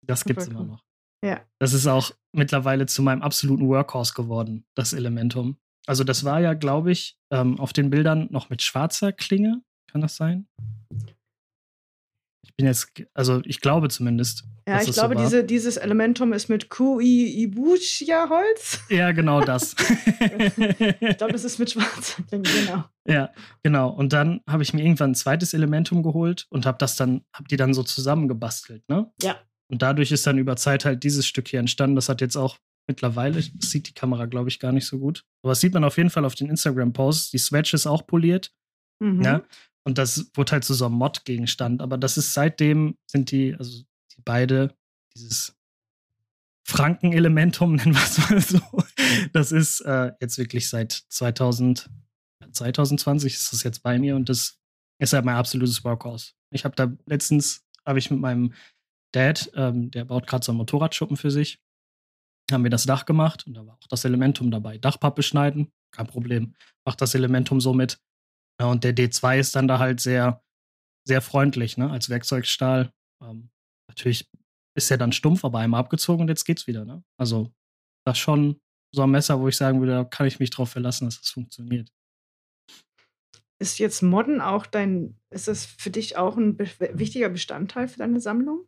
Das 0.07 0.25
gibt 0.25 0.41
es 0.41 0.49
immer 0.49 0.65
noch. 0.65 0.88
Ja. 1.25 1.41
Das 1.59 1.73
ist 1.73 1.87
auch 1.87 2.13
mittlerweile 2.33 2.87
zu 2.87 3.03
meinem 3.03 3.23
absoluten 3.23 3.69
Workhorse 3.69 4.15
geworden, 4.15 4.65
das 4.75 4.93
Elementum. 4.93 5.59
Also 5.87 6.05
das 6.05 6.25
war 6.25 6.41
ja, 6.41 6.55
glaube 6.55 6.93
ich, 6.93 7.19
ähm, 7.33 7.59
auf 7.59 7.73
den 7.73 7.91
Bildern 7.91 8.29
noch 8.31 8.51
mit 8.51 8.63
schwarzer 8.63 9.13
Klinge. 9.13 9.63
Kann 9.91 10.03
das 10.03 10.17
sein? 10.17 10.47
bin 12.59 12.67
jetzt, 12.67 12.93
also 13.15 13.41
ich 13.45 13.61
glaube 13.61 13.89
zumindest. 13.89 14.45
Ja, 14.69 14.83
ich 14.83 14.93
glaube, 14.93 15.15
so 15.15 15.23
diese, 15.23 15.45
dieses 15.45 15.77
Elementum 15.77 16.33
ist 16.33 16.49
mit 16.49 16.69
Kui-Ibushia-Holz. 16.69 18.81
Ja, 18.91 19.13
genau 19.13 19.41
das. 19.41 19.77
ich 19.79 21.17
glaube, 21.17 21.33
das 21.33 21.45
ist 21.45 21.61
mit 21.61 21.71
Schwarz. 21.71 22.21
genau. 22.31 22.85
Ja, 23.07 23.31
genau. 23.63 23.91
Und 23.91 24.13
dann 24.13 24.41
habe 24.47 24.65
ich 24.65 24.75
mir 24.75 24.83
irgendwann 24.83 25.13
ein 25.13 25.15
zweites 25.15 25.55
Elementum 25.55 26.03
geholt 26.03 26.49
und 26.51 26.67
habe 26.67 26.79
das 26.79 26.97
dann, 26.97 27.23
habe 27.33 27.47
die 27.49 27.57
dann 27.57 27.73
so 27.73 27.85
zusammengebastelt, 27.85 28.83
ne? 28.89 29.11
Ja. 29.23 29.37
Und 29.71 29.83
dadurch 29.83 30.13
ist 30.13 30.27
dann 30.27 30.39
über 30.39 30.57
Zeit 30.57 30.85
halt 30.85 31.05
dieses 31.05 31.27
Stück 31.27 31.49
hier 31.49 31.61
entstanden. 31.61 31.97
Das 31.97 32.09
hat 32.09 32.21
jetzt 32.21 32.37
auch 32.37 32.59
mittlerweile, 32.87 33.35
das 33.37 33.71
sieht 33.71 33.89
die 33.89 33.95
Kamera, 33.95 34.27
glaube 34.27 34.49
ich, 34.49 34.59
gar 34.59 34.73
nicht 34.73 34.87
so 34.87 34.99
gut. 34.99 35.25
Aber 35.43 35.53
das 35.53 35.61
sieht 35.61 35.75
man 35.75 35.85
auf 35.85 35.97
jeden 35.97 36.11
Fall 36.11 36.25
auf 36.25 36.35
den 36.35 36.49
Instagram-Posts. 36.49 37.31
Die 37.31 37.39
Swatch 37.39 37.75
ist 37.75 37.87
auch 37.87 38.07
poliert. 38.07 38.53
Mhm. 39.01 39.23
Ja. 39.23 39.43
Und 39.85 39.99
das 39.99 40.31
wurde 40.35 40.53
halt 40.53 40.65
zu 40.65 40.75
so 40.75 40.87
einem 40.87 40.97
Mod-Gegenstand. 40.97 41.83
Aber 41.83 41.99
das 41.99 42.17
ist 42.17 42.33
seitdem 42.33 42.97
sind 43.07 43.31
die, 43.31 43.55
also 43.55 43.83
die 44.17 44.23
beide, 44.25 44.75
dieses 45.15 45.55
Franken-Elementum, 46.67 47.75
nennen 47.77 47.95
wir 47.95 48.03
es 48.03 48.31
mal 48.31 48.41
so. 48.41 48.61
Das 49.33 49.53
ist 49.53 49.81
äh, 49.81 50.13
jetzt 50.21 50.39
wirklich 50.39 50.69
seit 50.69 50.93
2000, 50.93 51.89
2020 52.53 53.35
ist 53.35 53.53
das 53.53 53.63
jetzt 53.63 53.83
bei 53.83 53.99
mir 53.99 54.17
und 54.17 54.29
das 54.29 54.59
ist 54.99 55.13
halt 55.13 55.25
mein 55.25 55.37
absolutes 55.37 55.85
Workhorse. 55.85 56.33
Ich 56.51 56.65
habe 56.65 56.75
da 56.75 56.93
letztens, 57.07 57.65
habe 57.87 57.99
ich 57.99 58.11
mit 58.11 58.21
meinem 58.21 58.53
Dad, 59.13 59.51
ähm, 59.55 59.91
der 59.91 60.05
baut 60.05 60.27
gerade 60.27 60.45
so 60.45 60.53
einen 60.53 60.59
Motorradschuppen 60.59 61.17
für 61.17 61.31
sich, 61.31 61.61
haben 62.51 62.65
wir 62.65 62.71
das 62.71 62.85
Dach 62.85 63.05
gemacht 63.05 63.47
und 63.47 63.55
da 63.55 63.67
war 63.67 63.75
auch 63.75 63.89
das 63.89 64.05
Elementum 64.05 64.51
dabei. 64.51 64.79
Dachpappe 64.79 65.23
schneiden, 65.23 65.73
kein 65.93 66.07
Problem. 66.07 66.55
Macht 66.87 67.01
das 67.01 67.15
Elementum 67.15 67.61
so 67.61 67.75
mit. 67.75 68.01
Ja, 68.61 68.67
und 68.67 68.85
der 68.85 68.95
D2 68.95 69.39
ist 69.39 69.55
dann 69.55 69.69
da 69.69 69.79
halt 69.79 70.01
sehr, 70.01 70.43
sehr 71.07 71.21
freundlich, 71.21 71.77
ne, 71.77 71.91
als 71.91 72.09
Werkzeugstahl. 72.09 72.93
Ähm, 73.23 73.51
natürlich 73.89 74.29
ist 74.77 74.91
er 74.91 74.99
dann 74.99 75.13
stumpf, 75.13 75.45
aber 75.45 75.59
einmal 75.59 75.81
abgezogen 75.81 76.23
und 76.23 76.29
jetzt 76.29 76.45
geht's 76.45 76.67
wieder, 76.67 76.85
ne? 76.85 77.03
Also, 77.19 77.53
das 78.07 78.17
ist 78.17 78.21
schon 78.21 78.61
so 78.95 79.03
ein 79.03 79.11
Messer, 79.11 79.41
wo 79.41 79.49
ich 79.49 79.57
sagen 79.57 79.81
würde, 79.81 79.93
da 79.93 80.05
kann 80.05 80.27
ich 80.27 80.39
mich 80.39 80.51
drauf 80.51 80.71
verlassen, 80.71 81.07
dass 81.07 81.21
das 81.21 81.31
funktioniert. 81.31 81.93
Ist 83.61 83.79
jetzt 83.79 84.03
Modden 84.03 84.41
auch 84.41 84.67
dein, 84.67 85.19
ist 85.31 85.49
das 85.49 85.67
für 85.67 85.91
dich 85.91 86.17
auch 86.17 86.37
ein 86.37 86.59
wichtiger 86.59 87.29
Bestandteil 87.29 87.89
für 87.89 87.99
deine 87.99 88.21
Sammlung? 88.21 88.68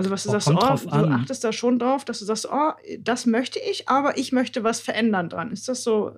Also, 0.00 0.10
was 0.10 0.22
du 0.24 0.30
oh, 0.30 0.32
sagst, 0.32 0.86
oh, 0.86 0.90
du 0.90 0.96
an. 0.96 1.12
achtest 1.12 1.44
da 1.44 1.52
schon 1.52 1.78
drauf, 1.78 2.04
dass 2.04 2.20
du 2.20 2.24
sagst, 2.24 2.48
oh, 2.50 2.72
das 2.98 3.26
möchte 3.26 3.58
ich, 3.58 3.88
aber 3.88 4.16
ich 4.18 4.32
möchte 4.32 4.64
was 4.64 4.80
verändern 4.80 5.28
dran. 5.28 5.52
Ist 5.52 5.68
das 5.68 5.82
so 5.82 6.16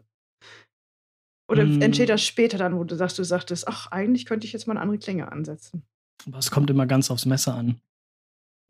oder 1.53 1.67
mm. 1.67 1.83
entsteht 1.83 2.09
das 2.09 2.23
später 2.23 2.57
dann, 2.57 2.77
wo 2.77 2.85
du 2.85 2.97
sagst, 2.97 3.19
du 3.19 3.25
sagtest, 3.25 3.69
ach, 3.69 3.89
eigentlich 3.89 4.25
könnte 4.25 4.47
ich 4.47 4.53
jetzt 4.53 4.67
mal 4.67 4.73
eine 4.73 4.81
andere 4.81 4.99
Klinge 4.99 5.31
ansetzen? 5.31 5.83
Aber 6.27 6.39
es 6.39 6.51
kommt 6.51 6.71
immer 6.71 6.87
ganz 6.87 7.11
aufs 7.11 7.27
Messer 7.27 7.55
an. 7.55 7.81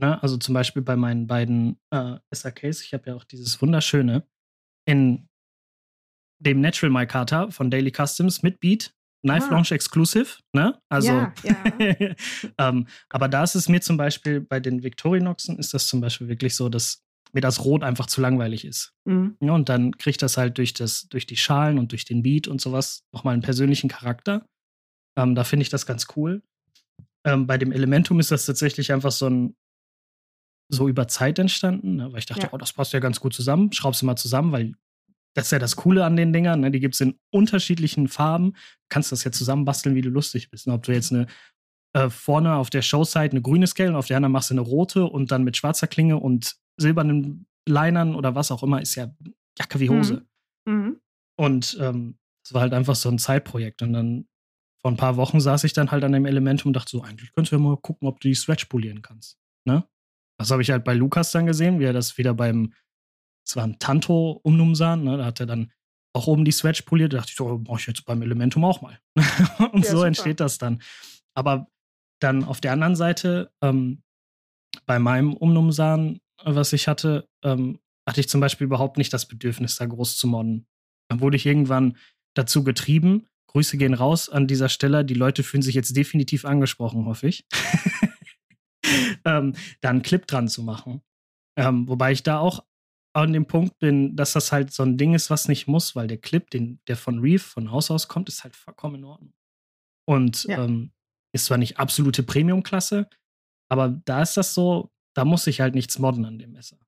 Ne? 0.01 0.21
Also 0.23 0.37
zum 0.37 0.55
Beispiel 0.55 0.83
bei 0.83 0.97
meinen 0.97 1.29
beiden 1.29 1.79
äh, 1.91 2.17
SRKs, 2.35 2.83
ich 2.83 2.93
habe 2.93 3.11
ja 3.11 3.15
auch 3.15 3.25
dieses 3.25 3.61
wunderschöne 3.63 4.27
in 4.85 5.29
dem 6.41 6.61
Natural 6.61 6.91
Micarta 6.91 7.51
von 7.51 7.71
Daily 7.71 7.93
Customs 7.93 8.43
mit 8.43 8.59
Beat, 8.59 8.97
Knife 9.23 9.47
ah. 9.49 9.55
Launch 9.55 9.73
Exclusive, 9.73 10.39
ne? 10.53 10.79
Also, 10.89 11.13
ja, 11.13 11.35
ja. 11.79 12.15
ähm, 12.59 12.87
aber 13.09 13.29
da 13.29 13.45
ist 13.45 13.55
es 13.55 13.69
mir 13.69 13.81
zum 13.81 13.97
Beispiel 13.97 14.41
bei 14.41 14.61
den 14.61 14.83
Victorinoxen 14.83 15.59
ist 15.59 15.75
das 15.75 15.87
zum 15.87 16.01
Beispiel 16.01 16.29
wirklich 16.29 16.55
so, 16.57 16.69
dass 16.69 17.03
mir 17.33 17.41
das 17.41 17.65
Rot 17.65 17.83
einfach 17.83 18.07
zu 18.07 18.21
langweilig 18.21 18.65
ist. 18.65 18.93
Mhm. 19.05 19.37
Ja, 19.41 19.53
und 19.53 19.69
dann 19.69 19.97
kriegt 19.97 20.23
das 20.23 20.37
halt 20.37 20.59
durch, 20.59 20.75
das, 20.75 21.09
durch 21.09 21.27
die 21.27 21.37
Schalen 21.37 21.79
und 21.79 21.93
durch 21.93 22.05
den 22.05 22.23
Beat 22.23 22.47
und 22.47 22.61
sowas 22.61 23.05
nochmal 23.13 23.33
einen 23.33 23.43
persönlichen 23.43 23.89
Charakter. 23.89 24.45
Ähm, 25.17 25.35
da 25.35 25.45
finde 25.45 25.63
ich 25.63 25.71
das 25.71 25.87
ganz 25.87 26.09
cool. 26.17 26.43
Ähm, 27.25 27.47
bei 27.47 27.59
dem 27.59 27.73
Elementum 27.73 28.21
ist 28.21 28.31
das 28.31 28.45
tatsächlich 28.45 28.93
einfach 28.93 29.13
so 29.13 29.29
ein 29.29 29.57
so 30.69 30.89
über 30.89 31.07
Zeit 31.07 31.39
entstanden, 31.39 31.97
ne? 31.97 32.13
weil 32.13 32.19
ich 32.19 32.27
dachte, 32.27 32.43
ja. 32.43 32.49
oh, 32.53 32.57
das 32.57 32.73
passt 32.73 32.95
ja 32.95 33.01
ganz 33.01 33.21
gut 33.21 33.35
zusammen. 33.35 33.73
Schraub's 33.73 34.03
mal 34.03 34.17
zusammen, 34.17 34.53
weil 34.53 34.75
das 35.35 35.47
ist 35.47 35.53
ja 35.53 35.59
das 35.59 35.77
Coole 35.77 36.05
an 36.05 36.17
den 36.17 36.33
Dingern. 36.33 36.61
Ne? 36.61 36.71
Die 36.71 36.81
gibt 36.81 36.95
es 36.95 37.01
in 37.01 37.19
unterschiedlichen 37.31 38.09
Farben. 38.09 38.53
Du 38.53 38.87
kannst 38.89 39.13
das 39.13 39.25
ja 39.25 39.33
zusammenbasteln, 39.33 39.95
wie 39.95 40.03
du 40.03 40.11
lustig 40.11 40.51
bist. 40.51 40.67
Ne? 40.67 40.75
Ob 40.75 40.83
du 40.83 40.93
jetzt 40.93 41.13
eine 41.13 41.27
äh, 41.95 42.11
vorne 42.11 42.55
auf 42.55 42.71
der 42.71 42.83
Showside 42.83 43.31
eine 43.31 43.43
grüne 43.43 43.67
Scale 43.67 43.91
und 43.91 43.97
auf 43.97 44.07
der 44.07 44.17
anderen 44.17 44.33
machst 44.33 44.51
du 44.51 44.55
eine 44.55 44.61
rote 44.61 45.05
und 45.05 45.31
dann 45.31 45.45
mit 45.45 45.57
schwarzer 45.57 45.87
Klinge 45.87 46.19
und 46.19 46.57
silbernen 46.77 47.47
Linern 47.67 48.15
oder 48.15 48.35
was 48.35 48.51
auch 48.51 48.63
immer, 48.63 48.81
ist 48.81 48.95
ja 48.95 49.15
Jacke 49.59 49.81
wie 49.81 49.91
Hose. 49.91 50.27
Mhm. 50.67 50.75
Mhm. 50.75 51.01
Und 51.37 51.79
ähm, 51.81 52.19
das 52.45 52.55
war 52.55 52.63
halt 52.63 52.75
einfach 52.75 52.97
so 52.97 53.09
ein 53.09 53.19
Zeitprojekt. 53.19 53.83
Und 53.83 53.93
dann 53.93 54.27
vor 54.81 54.91
ein 54.91 54.97
paar 54.97 55.17
Wochen 55.17 55.41
saß 55.41 55.65
ich 55.65 55.73
dann 55.73 55.91
halt 55.91 56.05
an 56.05 56.13
dem 56.13 56.27
Elementum 56.27 56.71
und 56.71 56.75
dachte 56.75 56.91
so, 56.91 57.03
eigentlich 57.03 57.33
könntest 57.33 57.53
du 57.53 57.57
ja 57.57 57.63
mal 57.63 57.77
gucken, 57.77 58.09
ob 58.09 58.21
du 58.21 58.29
die 58.29 58.35
Swatch 58.35 58.67
polieren 58.67 59.01
kannst. 59.03 59.39
Ne? 59.65 59.85
Das 60.39 60.51
habe 60.51 60.63
ich 60.63 60.71
halt 60.71 60.85
bei 60.85 60.95
Lukas 60.95 61.31
dann 61.31 61.47
gesehen, 61.47 61.79
wie 61.79 61.85
er 61.85 61.93
das 61.93 62.19
wieder 62.19 62.35
beim, 62.35 62.73
es 63.47 63.57
war 63.57 63.65
ein 63.65 63.79
Tanto 63.79 64.41
umnumsan, 64.43 65.05
ne? 65.05 65.17
da 65.19 65.25
hat 65.25 65.41
er 65.41 65.47
dann 65.47 65.73
auch 66.15 66.27
oben 66.27 66.45
die 66.45 66.53
Swatch 66.53 66.83
poliert. 66.83 67.13
Da 67.13 67.19
dachte 67.19 67.31
ich 67.31 67.37
so, 67.37 67.59
brauche 67.59 67.81
ich 67.81 67.87
jetzt 67.87 68.05
beim 68.05 68.23
Elementum 68.23 68.65
auch 68.65 68.83
mal. 68.83 68.99
und 69.73 69.85
ja, 69.85 69.91
so 69.91 69.97
super. 69.97 70.07
entsteht 70.07 70.41
das 70.41 70.59
dann. 70.59 70.83
Aber 71.35 71.69
dann 72.21 72.45
auf 72.45 72.61
der 72.61 72.73
anderen 72.73 72.97
Seite, 72.97 73.51
ähm, 73.63 74.03
bei 74.87 74.99
meinem 74.99 75.35
Umnumsan 75.35 76.21
was 76.45 76.73
ich 76.73 76.89
hatte, 76.89 77.29
ähm, 77.43 77.79
hatte 78.07 78.21
ich 78.21 78.29
zum 78.29 78.41
Beispiel 78.41 78.67
überhaupt 78.67 78.99
nicht 78.99 79.13
das 79.13 79.27
Bedürfnis, 79.27 79.77
da 79.77 79.87
groß 79.87 80.17
zu 80.17 80.27
modden. 80.27 80.67
Dann 81.09 81.21
wurde 81.21 81.37
ich 81.37 81.47
irgendwann 81.47 81.97
dazu 82.35 82.65
getrieben. 82.65 83.27
Grüße 83.49 83.77
gehen 83.77 83.95
raus 83.95 84.29
an 84.29 84.47
dieser 84.47 84.69
Stelle. 84.69 85.05
Die 85.05 85.15
Leute 85.15 85.43
fühlen 85.43 85.63
sich 85.63 85.75
jetzt 85.75 85.97
definitiv 85.97 86.45
angesprochen, 86.45 87.07
hoffe 87.07 87.29
ich. 87.29 87.47
ähm, 89.25 89.55
da 89.81 89.91
einen 89.91 90.03
Clip 90.03 90.27
dran 90.27 90.49
zu 90.49 90.63
machen. 90.63 91.03
Ähm, 91.57 91.87
wobei 91.89 92.13
ich 92.13 92.23
da 92.23 92.39
auch 92.39 92.65
an 93.15 93.33
dem 93.33 93.47
Punkt 93.47 93.79
bin, 93.79 94.17
dass 94.17 94.33
das 94.33 94.53
halt 94.53 94.73
so 94.73 94.83
ein 94.83 94.97
Ding 94.97 95.15
ist, 95.15 95.31
was 95.31 95.49
nicht 95.49 95.67
muss, 95.67 95.95
weil 95.95 96.07
der 96.07 96.19
Clip, 96.19 96.49
den, 96.51 96.81
der 96.87 96.97
von 96.97 97.19
Reef 97.19 97.43
von 97.43 97.71
Haus 97.71 97.91
aus 97.91 98.09
kommt, 98.09 98.29
ist 98.29 98.45
halt 98.45 98.57
vollkommen 98.57 98.97
in 98.97 99.05
Ordnung. 99.05 99.35
Und 100.09 100.45
ja. 100.45 100.65
ähm, 100.65 100.93
ist 101.35 101.47
zwar 101.47 101.59
nicht 101.59 101.79
absolute 101.79 102.23
Premium-Klasse, 102.23 103.09
aber 103.71 103.89
da 103.89 104.23
ist 104.23 104.37
das 104.37 104.55
so, 104.55 104.91
da 105.15 105.25
muss 105.25 105.47
ich 105.47 105.61
halt 105.61 105.75
nichts 105.75 105.99
modden 105.99 106.25
an 106.25 106.39
dem 106.39 106.53
Messer. 106.53 106.79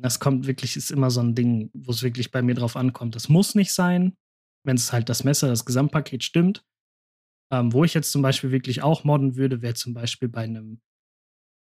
Das 0.00 0.18
kommt 0.18 0.46
wirklich, 0.46 0.76
ist 0.76 0.90
immer 0.90 1.10
so 1.10 1.20
ein 1.20 1.34
Ding, 1.34 1.70
wo 1.72 1.92
es 1.92 2.02
wirklich 2.02 2.32
bei 2.32 2.42
mir 2.42 2.54
drauf 2.54 2.76
ankommt. 2.76 3.14
Das 3.14 3.28
muss 3.28 3.54
nicht 3.54 3.72
sein, 3.72 4.16
wenn 4.64 4.76
es 4.76 4.92
halt 4.92 5.08
das 5.08 5.22
Messer, 5.22 5.48
das 5.48 5.64
Gesamtpaket 5.64 6.24
stimmt. 6.24 6.64
Ähm, 7.52 7.72
wo 7.72 7.84
ich 7.84 7.94
jetzt 7.94 8.10
zum 8.10 8.22
Beispiel 8.22 8.50
wirklich 8.50 8.82
auch 8.82 9.04
modden 9.04 9.36
würde, 9.36 9.62
wäre 9.62 9.74
zum 9.74 9.94
Beispiel 9.94 10.28
bei 10.28 10.42
einem 10.42 10.80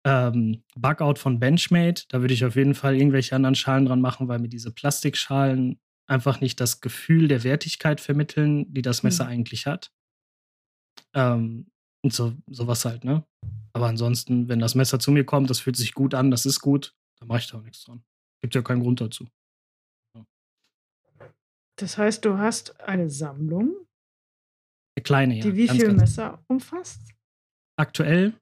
ähm, 0.06 0.64
Bugout 0.76 1.16
von 1.16 1.40
Benchmade. 1.40 2.04
Da 2.10 2.22
würde 2.22 2.34
ich 2.34 2.46
auf 2.46 2.56
jeden 2.56 2.76
Fall 2.76 2.96
irgendwelche 2.96 3.36
anderen 3.36 3.56
Schalen 3.56 3.86
dran 3.86 4.02
machen, 4.02 4.28
weil 4.28 4.40
mir 4.40 4.50
diese 4.50 4.72
Plastikschalen 4.72 5.80
einfach 6.08 6.42
nicht 6.42 6.60
das 6.60 6.82
Gefühl 6.82 7.28
der 7.28 7.44
Wertigkeit 7.44 8.02
vermitteln, 8.02 8.72
die 8.74 8.82
das 8.82 9.04
Messer 9.04 9.26
mhm. 9.26 9.30
eigentlich 9.32 9.66
hat. 9.66 9.92
Ähm, 11.14 11.72
und 12.04 12.14
so, 12.14 12.36
sowas 12.48 12.84
halt, 12.86 13.06
ne? 13.06 13.26
Aber 13.72 13.88
ansonsten, 13.88 14.50
wenn 14.50 14.60
das 14.60 14.76
Messer 14.76 15.00
zu 15.00 15.12
mir 15.12 15.24
kommt, 15.24 15.50
das 15.50 15.60
fühlt 15.60 15.78
sich 15.78 15.94
gut 15.94 16.14
an, 16.14 16.32
das 16.32 16.46
ist 16.46 16.60
gut, 16.60 16.96
dann 17.20 17.28
mache 17.28 17.40
ich 17.40 17.48
da 17.48 17.58
auch 17.58 17.64
nichts 17.64 17.84
dran. 17.84 18.04
Gibt 18.42 18.56
ja 18.56 18.62
keinen 18.62 18.82
Grund 18.82 19.00
dazu. 19.00 19.28
Ja. 20.16 20.26
Das 21.78 21.98
heißt, 21.98 22.26
du 22.26 22.38
hast 22.38 22.80
eine 22.82 23.10
Sammlung? 23.10 23.74
Eine 24.96 25.04
kleine, 25.04 25.36
ja. 25.38 25.44
Die 25.44 25.56
wie 25.56 25.70
viele 25.70 25.94
Messer 25.94 26.44
umfasst? 26.48 27.02
Aktuell. 27.78 28.34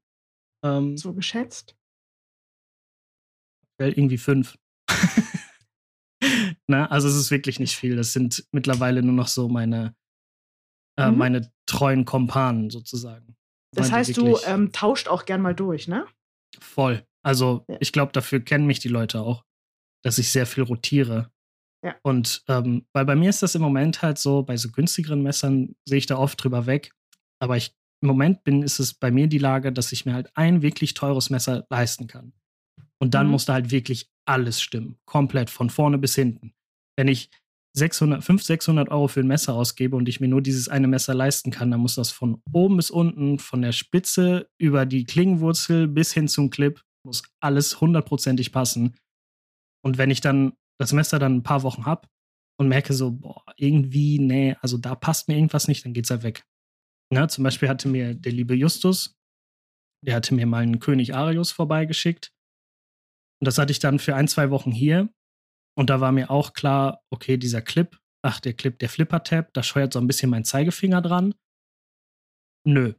Ähm, 0.63 0.97
so 0.97 1.13
geschätzt? 1.13 1.75
Irgendwie 3.79 4.17
fünf. 4.17 4.57
Na, 6.67 6.85
also 6.87 7.07
es 7.07 7.15
ist 7.15 7.31
wirklich 7.31 7.59
nicht 7.59 7.75
viel. 7.75 7.95
Das 7.95 8.13
sind 8.13 8.45
mittlerweile 8.51 9.01
nur 9.01 9.13
noch 9.13 9.27
so 9.27 9.49
meine, 9.49 9.95
äh, 10.97 11.09
mhm. 11.09 11.17
meine 11.17 11.51
treuen 11.65 12.05
Kompanen 12.05 12.69
sozusagen. 12.69 13.35
Das 13.73 13.91
heißt, 13.91 14.17
du 14.17 14.37
ähm, 14.45 14.71
tauscht 14.71 15.07
auch 15.07 15.25
gern 15.25 15.41
mal 15.41 15.55
durch, 15.55 15.87
ne? 15.87 16.05
Voll. 16.59 17.05
Also 17.23 17.65
ja. 17.69 17.77
ich 17.79 17.91
glaube, 17.91 18.11
dafür 18.11 18.41
kennen 18.41 18.67
mich 18.67 18.79
die 18.79 18.89
Leute 18.89 19.21
auch, 19.21 19.43
dass 20.03 20.17
ich 20.17 20.31
sehr 20.31 20.45
viel 20.45 20.63
rotiere. 20.63 21.31
Ja. 21.83 21.95
Und 22.03 22.43
ähm, 22.47 22.85
weil 22.93 23.05
bei 23.05 23.15
mir 23.15 23.29
ist 23.29 23.41
das 23.41 23.55
im 23.55 23.61
Moment 23.61 24.01
halt 24.01 24.17
so, 24.17 24.43
bei 24.43 24.57
so 24.57 24.69
günstigeren 24.69 25.23
Messern 25.23 25.75
sehe 25.85 25.97
ich 25.97 26.05
da 26.05 26.17
oft 26.17 26.43
drüber 26.43 26.65
weg. 26.65 26.91
Aber 27.39 27.57
ich, 27.57 27.75
im 28.01 28.07
Moment 28.07 28.43
bin, 28.43 28.63
ist 28.63 28.79
es 28.79 28.93
bei 28.93 29.11
mir 29.11 29.27
die 29.27 29.37
Lage, 29.37 29.71
dass 29.71 29.91
ich 29.91 30.05
mir 30.05 30.13
halt 30.13 30.35
ein 30.35 30.61
wirklich 30.61 30.93
teures 30.93 31.29
Messer 31.29 31.65
leisten 31.69 32.07
kann. 32.07 32.33
Und 32.99 33.13
dann 33.13 33.27
mhm. 33.27 33.33
muss 33.33 33.45
da 33.45 33.53
halt 33.53 33.71
wirklich 33.71 34.09
alles 34.25 34.61
stimmen. 34.61 34.97
Komplett, 35.05 35.49
von 35.49 35.69
vorne 35.69 35.97
bis 35.97 36.15
hinten. 36.15 36.53
Wenn 36.97 37.07
ich 37.07 37.29
600, 37.73 38.23
500, 38.23 38.45
600 38.45 38.89
Euro 38.89 39.07
für 39.07 39.21
ein 39.21 39.27
Messer 39.27 39.53
ausgebe 39.53 39.95
und 39.95 40.09
ich 40.09 40.19
mir 40.19 40.27
nur 40.27 40.41
dieses 40.41 40.67
eine 40.67 40.87
Messer 40.87 41.13
leisten 41.13 41.51
kann, 41.51 41.71
dann 41.71 41.79
muss 41.79 41.95
das 41.95 42.11
von 42.11 42.41
oben 42.51 42.75
bis 42.75 42.91
unten, 42.91 43.39
von 43.39 43.61
der 43.61 43.71
Spitze 43.71 44.49
über 44.57 44.85
die 44.85 45.05
Klingenwurzel 45.05 45.87
bis 45.87 46.13
hin 46.13 46.27
zum 46.27 46.49
Clip, 46.49 46.81
muss 47.05 47.23
alles 47.39 47.79
hundertprozentig 47.79 48.51
passen. 48.51 48.97
Und 49.83 49.97
wenn 49.97 50.11
ich 50.11 50.21
dann 50.21 50.53
das 50.79 50.93
Messer 50.93 51.17
dann 51.17 51.37
ein 51.37 51.43
paar 51.43 51.63
Wochen 51.63 51.85
habe 51.85 52.07
und 52.59 52.67
merke 52.67 52.93
so, 52.93 53.11
boah, 53.11 53.43
irgendwie, 53.55 54.19
nee, 54.19 54.55
also 54.61 54.77
da 54.77 54.95
passt 54.95 55.27
mir 55.27 55.35
irgendwas 55.35 55.67
nicht, 55.67 55.85
dann 55.85 55.93
geht's 55.93 56.11
halt 56.11 56.23
weg. 56.23 56.43
Ja, 57.13 57.27
zum 57.27 57.43
Beispiel 57.43 57.67
hatte 57.67 57.89
mir 57.89 58.15
der 58.15 58.31
liebe 58.31 58.55
Justus, 58.55 59.17
der 60.05 60.15
hatte 60.15 60.33
mir 60.33 60.45
mal 60.45 60.63
einen 60.63 60.79
König 60.79 61.13
Arius 61.13 61.51
vorbeigeschickt. 61.51 62.33
Und 63.41 63.45
das 63.45 63.57
hatte 63.57 63.71
ich 63.71 63.79
dann 63.79 63.99
für 63.99 64.15
ein, 64.15 64.27
zwei 64.27 64.49
Wochen 64.49 64.71
hier. 64.71 65.09
Und 65.77 65.89
da 65.89 65.99
war 65.99 66.11
mir 66.11 66.31
auch 66.31 66.53
klar, 66.53 67.01
okay, 67.09 67.37
dieser 67.37 67.61
Clip, 67.61 67.99
ach, 68.23 68.39
der 68.39 68.53
Clip, 68.53 68.77
der 68.79 68.89
Flipper-Tab, 68.89 69.53
da 69.53 69.63
scheuert 69.63 69.93
so 69.93 69.99
ein 69.99 70.07
bisschen 70.07 70.29
mein 70.29 70.45
Zeigefinger 70.45 71.01
dran. 71.01 71.33
Nö. 72.65 72.93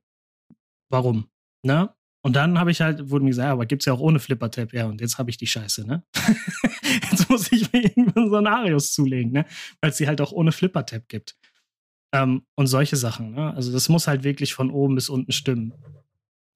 Warum? 0.90 1.30
Ne? 1.64 1.94
Und 2.24 2.36
dann 2.36 2.58
habe 2.58 2.70
ich 2.70 2.80
halt, 2.80 3.10
wurde 3.10 3.24
mir 3.24 3.30
gesagt, 3.30 3.46
ja, 3.46 3.52
aber 3.52 3.66
gibt's 3.66 3.86
ja 3.86 3.92
auch 3.92 4.00
ohne 4.00 4.20
Flipper-Tab. 4.20 4.72
Ja, 4.72 4.86
und 4.86 5.00
jetzt 5.00 5.18
habe 5.18 5.30
ich 5.30 5.38
die 5.38 5.46
Scheiße, 5.46 5.86
ne? 5.86 6.04
jetzt 7.10 7.28
muss 7.30 7.50
ich 7.50 7.72
mir 7.72 7.82
irgendwann 7.82 8.30
so 8.30 8.36
einen 8.36 8.46
Arius 8.46 8.92
zulegen, 8.92 9.32
ne? 9.32 9.46
Weil 9.80 9.90
es 9.90 9.96
die 9.96 10.06
halt 10.06 10.20
auch 10.20 10.32
ohne 10.32 10.52
Flipper-Tab 10.52 11.08
gibt. 11.08 11.36
Ähm, 12.12 12.42
und 12.56 12.66
solche 12.66 12.96
Sachen, 12.96 13.32
ne? 13.32 13.54
Also 13.54 13.72
das 13.72 13.88
muss 13.88 14.06
halt 14.06 14.22
wirklich 14.22 14.54
von 14.54 14.70
oben 14.70 14.94
bis 14.94 15.08
unten 15.08 15.32
stimmen. 15.32 15.72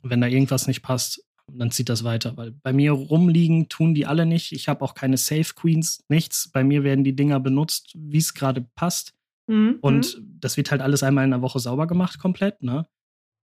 Und 0.02 0.10
wenn 0.10 0.20
da 0.20 0.26
irgendwas 0.26 0.66
nicht 0.66 0.82
passt, 0.82 1.24
dann 1.50 1.70
zieht 1.70 1.88
das 1.88 2.04
weiter. 2.04 2.36
Weil 2.36 2.52
bei 2.52 2.72
mir 2.72 2.92
rumliegen 2.92 3.68
tun 3.68 3.94
die 3.94 4.06
alle 4.06 4.26
nicht. 4.26 4.52
Ich 4.52 4.68
habe 4.68 4.82
auch 4.82 4.94
keine 4.94 5.16
Safe 5.16 5.54
Queens, 5.54 6.04
nichts. 6.08 6.50
Bei 6.50 6.64
mir 6.64 6.84
werden 6.84 7.04
die 7.04 7.16
Dinger 7.16 7.40
benutzt, 7.40 7.92
wie 7.94 8.18
es 8.18 8.34
gerade 8.34 8.66
passt. 8.74 9.14
Mhm. 9.46 9.78
Und 9.80 10.18
mhm. 10.18 10.38
das 10.40 10.56
wird 10.56 10.70
halt 10.70 10.82
alles 10.82 11.02
einmal 11.02 11.24
in 11.24 11.30
der 11.30 11.42
Woche 11.42 11.60
sauber 11.60 11.86
gemacht, 11.86 12.18
komplett, 12.18 12.62
ne? 12.62 12.86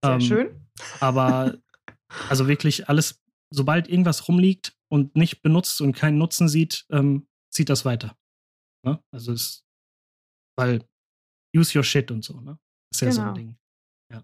Sehr 0.04 0.14
ähm, 0.14 0.22
schön. 0.22 0.68
Aber 1.00 1.58
also 2.30 2.48
wirklich 2.48 2.90
alles, 2.90 3.24
sobald 3.50 3.88
irgendwas 3.88 4.28
rumliegt 4.28 4.76
und 4.90 5.16
nicht 5.16 5.42
benutzt 5.42 5.82
und 5.82 5.94
keinen 5.94 6.18
Nutzen 6.18 6.50
sieht, 6.50 6.86
ähm, 6.92 7.28
zieht 7.50 7.70
das 7.70 7.86
weiter. 7.86 8.16
Ne? 8.86 9.00
Also 9.12 9.32
es, 9.32 9.64
weil 10.58 10.84
use 11.56 11.78
your 11.78 11.84
shit 11.84 12.12
und 12.12 12.24
so, 12.24 12.40
ne? 12.42 12.58
ist 12.92 13.02
ja 13.02 13.10
genau. 13.10 13.16
so 13.16 13.22
ein 13.22 13.34
genau. 13.34 13.36
Ding. 13.36 13.56
Ja. 14.12 14.24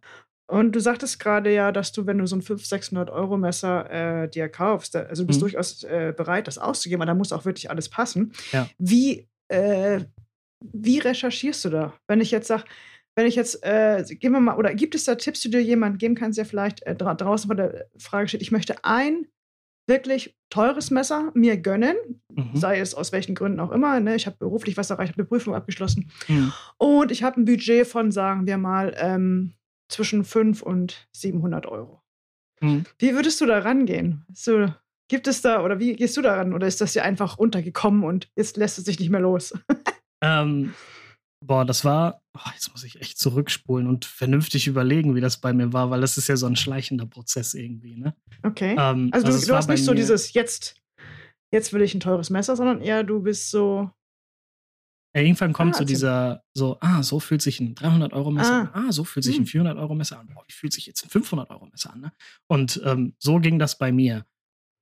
Und 0.50 0.72
du 0.72 0.80
sagtest 0.80 1.20
gerade 1.20 1.54
ja, 1.54 1.72
dass 1.72 1.92
du, 1.92 2.08
wenn 2.08 2.18
du 2.18 2.26
so 2.26 2.36
ein 2.36 2.42
500, 2.42 2.68
600 2.68 3.10
Euro 3.12 3.38
Messer 3.38 4.24
äh, 4.24 4.30
dir 4.30 4.50
kaufst, 4.50 4.96
also 4.96 5.24
du 5.24 5.28
bist 5.28 5.39
mhm. 5.39 5.42
durchaus 5.42 5.84
äh, 5.84 6.12
bereit, 6.15 6.48
das 6.48 6.58
auszugeben, 6.58 7.02
aber 7.02 7.12
da 7.12 7.15
muss 7.15 7.32
auch 7.32 7.46
wirklich 7.46 7.70
alles 7.70 7.88
passen. 7.88 8.34
Ja. 8.52 8.68
Wie, 8.80 9.28
äh, 9.50 10.02
wie 10.63 11.00
recherchierst 11.00 11.65
du 11.65 11.70
da? 11.70 11.94
Wenn 12.08 12.20
ich 12.20 12.32
jetzt 12.32 12.48
sage, 12.48 12.63
wenn 13.15 13.28
ich 13.28 13.36
jetzt, 13.36 13.63
äh, 13.63 14.04
gehen 14.08 14.32
wir 14.32 14.39
mal, 14.39 14.58
oder 14.58 14.74
gibt 14.74 14.96
es 14.96 15.04
da 15.04 15.15
Tipps, 15.15 15.42
die 15.42 15.52
dir 15.52 15.62
jemand 15.62 16.00
geben 16.00 16.15
kannst, 16.15 16.38
der 16.39 16.46
vielleicht 16.46 16.82
äh, 16.84 16.96
dra 16.96 17.13
draußen 17.13 17.48
vor 17.48 17.56
der 17.56 17.88
Frage 17.98 18.28
steht, 18.28 18.42
ich 18.42 18.52
möchte 18.52 18.84
ein 18.84 19.28
wirklich 19.89 20.38
teures 20.49 20.91
Messer 20.91 21.32
mir 21.34 21.58
gönnen, 21.58 21.97
mhm. 22.34 22.56
sei 22.56 22.80
es 22.80 22.95
aus 22.95 23.12
welchen 23.12 23.36
Gründen 23.36 23.60
auch 23.60 23.71
immer. 23.71 23.99
Ne? 23.99 24.15
Ich 24.15 24.25
habe 24.25 24.38
beruflich 24.38 24.78
was 24.78 24.89
erreicht, 24.89 25.12
habe 25.12 25.21
eine 25.21 25.28
Prüfung 25.28 25.54
abgeschlossen 25.54 26.10
mhm. 26.30 26.54
und 26.78 27.12
ich 27.12 27.23
habe 27.23 27.41
ein 27.41 27.45
Budget 27.45 27.86
von, 27.86 28.12
sagen 28.12 28.47
wir 28.47 28.58
mal, 28.58 28.95
ähm, 28.97 29.56
zwischen 29.89 30.23
5 30.23 30.62
und 30.62 31.08
700 31.12 31.65
Euro. 31.65 32.02
Mhm. 32.62 32.86
Wie 32.97 33.13
würdest 33.13 33.41
du 33.41 33.45
da 33.45 33.60
rangehen? 33.60 34.25
So, 34.34 34.67
gibt 35.10 35.28
es 35.28 35.41
da, 35.41 35.63
oder 35.63 35.80
wie 35.80 35.95
gehst 35.95 36.15
du 36.15 36.21
daran? 36.21 36.54
Oder 36.54 36.67
ist 36.67 36.80
das 36.80 36.93
dir 36.93 37.04
einfach 37.04 37.38
untergekommen 37.38 38.04
und 38.04 38.30
jetzt 38.36 38.56
lässt 38.56 38.78
es 38.78 38.86
sich 38.86 38.99
nicht 38.99 39.10
mehr 39.10 39.19
los? 39.19 39.54
ähm, 40.21 40.73
boah, 41.41 41.65
das 41.65 41.86
war, 41.86 42.21
oh, 42.38 42.49
jetzt 42.54 42.71
muss 42.71 42.84
ich 42.84 42.99
echt 42.99 43.17
zurückspulen 43.17 43.88
und 43.88 44.06
vernünftig 44.06 44.67
überlegen, 44.67 45.15
wie 45.15 45.21
das 45.21 45.38
bei 45.38 45.54
mir 45.54 45.73
war, 45.73 45.89
weil 45.89 46.02
das 46.02 46.17
ist 46.17 46.28
ja 46.28 46.38
so 46.38 46.45
ein 46.45 46.56
schleichender 46.56 47.06
Prozess 47.06 47.54
irgendwie, 47.54 47.95
ne? 47.95 48.15
Okay. 48.43 48.75
Ähm, 48.78 49.10
also, 49.12 49.28
also, 49.28 49.39
du, 49.39 49.47
du 49.47 49.56
hast 49.56 49.69
nicht 49.69 49.86
so 49.86 49.93
dieses 49.93 50.34
jetzt, 50.34 50.75
jetzt 51.52 51.73
will 51.73 51.82
ich 51.82 51.93
ein 51.93 51.99
teures 51.99 52.30
Messer, 52.30 52.56
sondern 52.56 52.82
eher 52.82 53.04
du 53.04 53.21
bist 53.21 53.52
so, 53.52 53.91
ja, 55.15 55.21
irgendwann 55.21 55.54
kommt 55.54 55.75
ah, 55.75 55.78
so 55.80 55.86
dieser, 55.86 56.43
so, 56.54 56.78
ah, 56.82 57.02
so 57.02 57.19
fühlt 57.19 57.41
sich 57.41 57.60
ein 57.60 57.73
300-Euro-Messer 57.73 58.54
ah. 58.54 58.60
an. 58.60 58.89
Ah, 58.89 58.91
so 58.91 59.04
fühlt 59.04 59.23
sich 59.23 59.38
ein 59.38 59.45
400-Euro-Messer 59.45 60.19
hm. 60.19 60.30
an. 60.30 60.36
Boah, 60.36 60.43
wie 60.47 60.54
fühlt 60.54 60.71
sich 60.71 60.86
jetzt 60.86 61.04
ein 61.04 61.10
500-Euro-Messer 61.10 61.93
an? 61.93 62.02
Ne? 62.02 62.12
Und 62.47 62.80
ähm, 62.86 63.15
so 63.17 63.39
ging 63.39 63.58
das 63.58 63.78
bei 63.78 63.91
mir. 63.91 64.25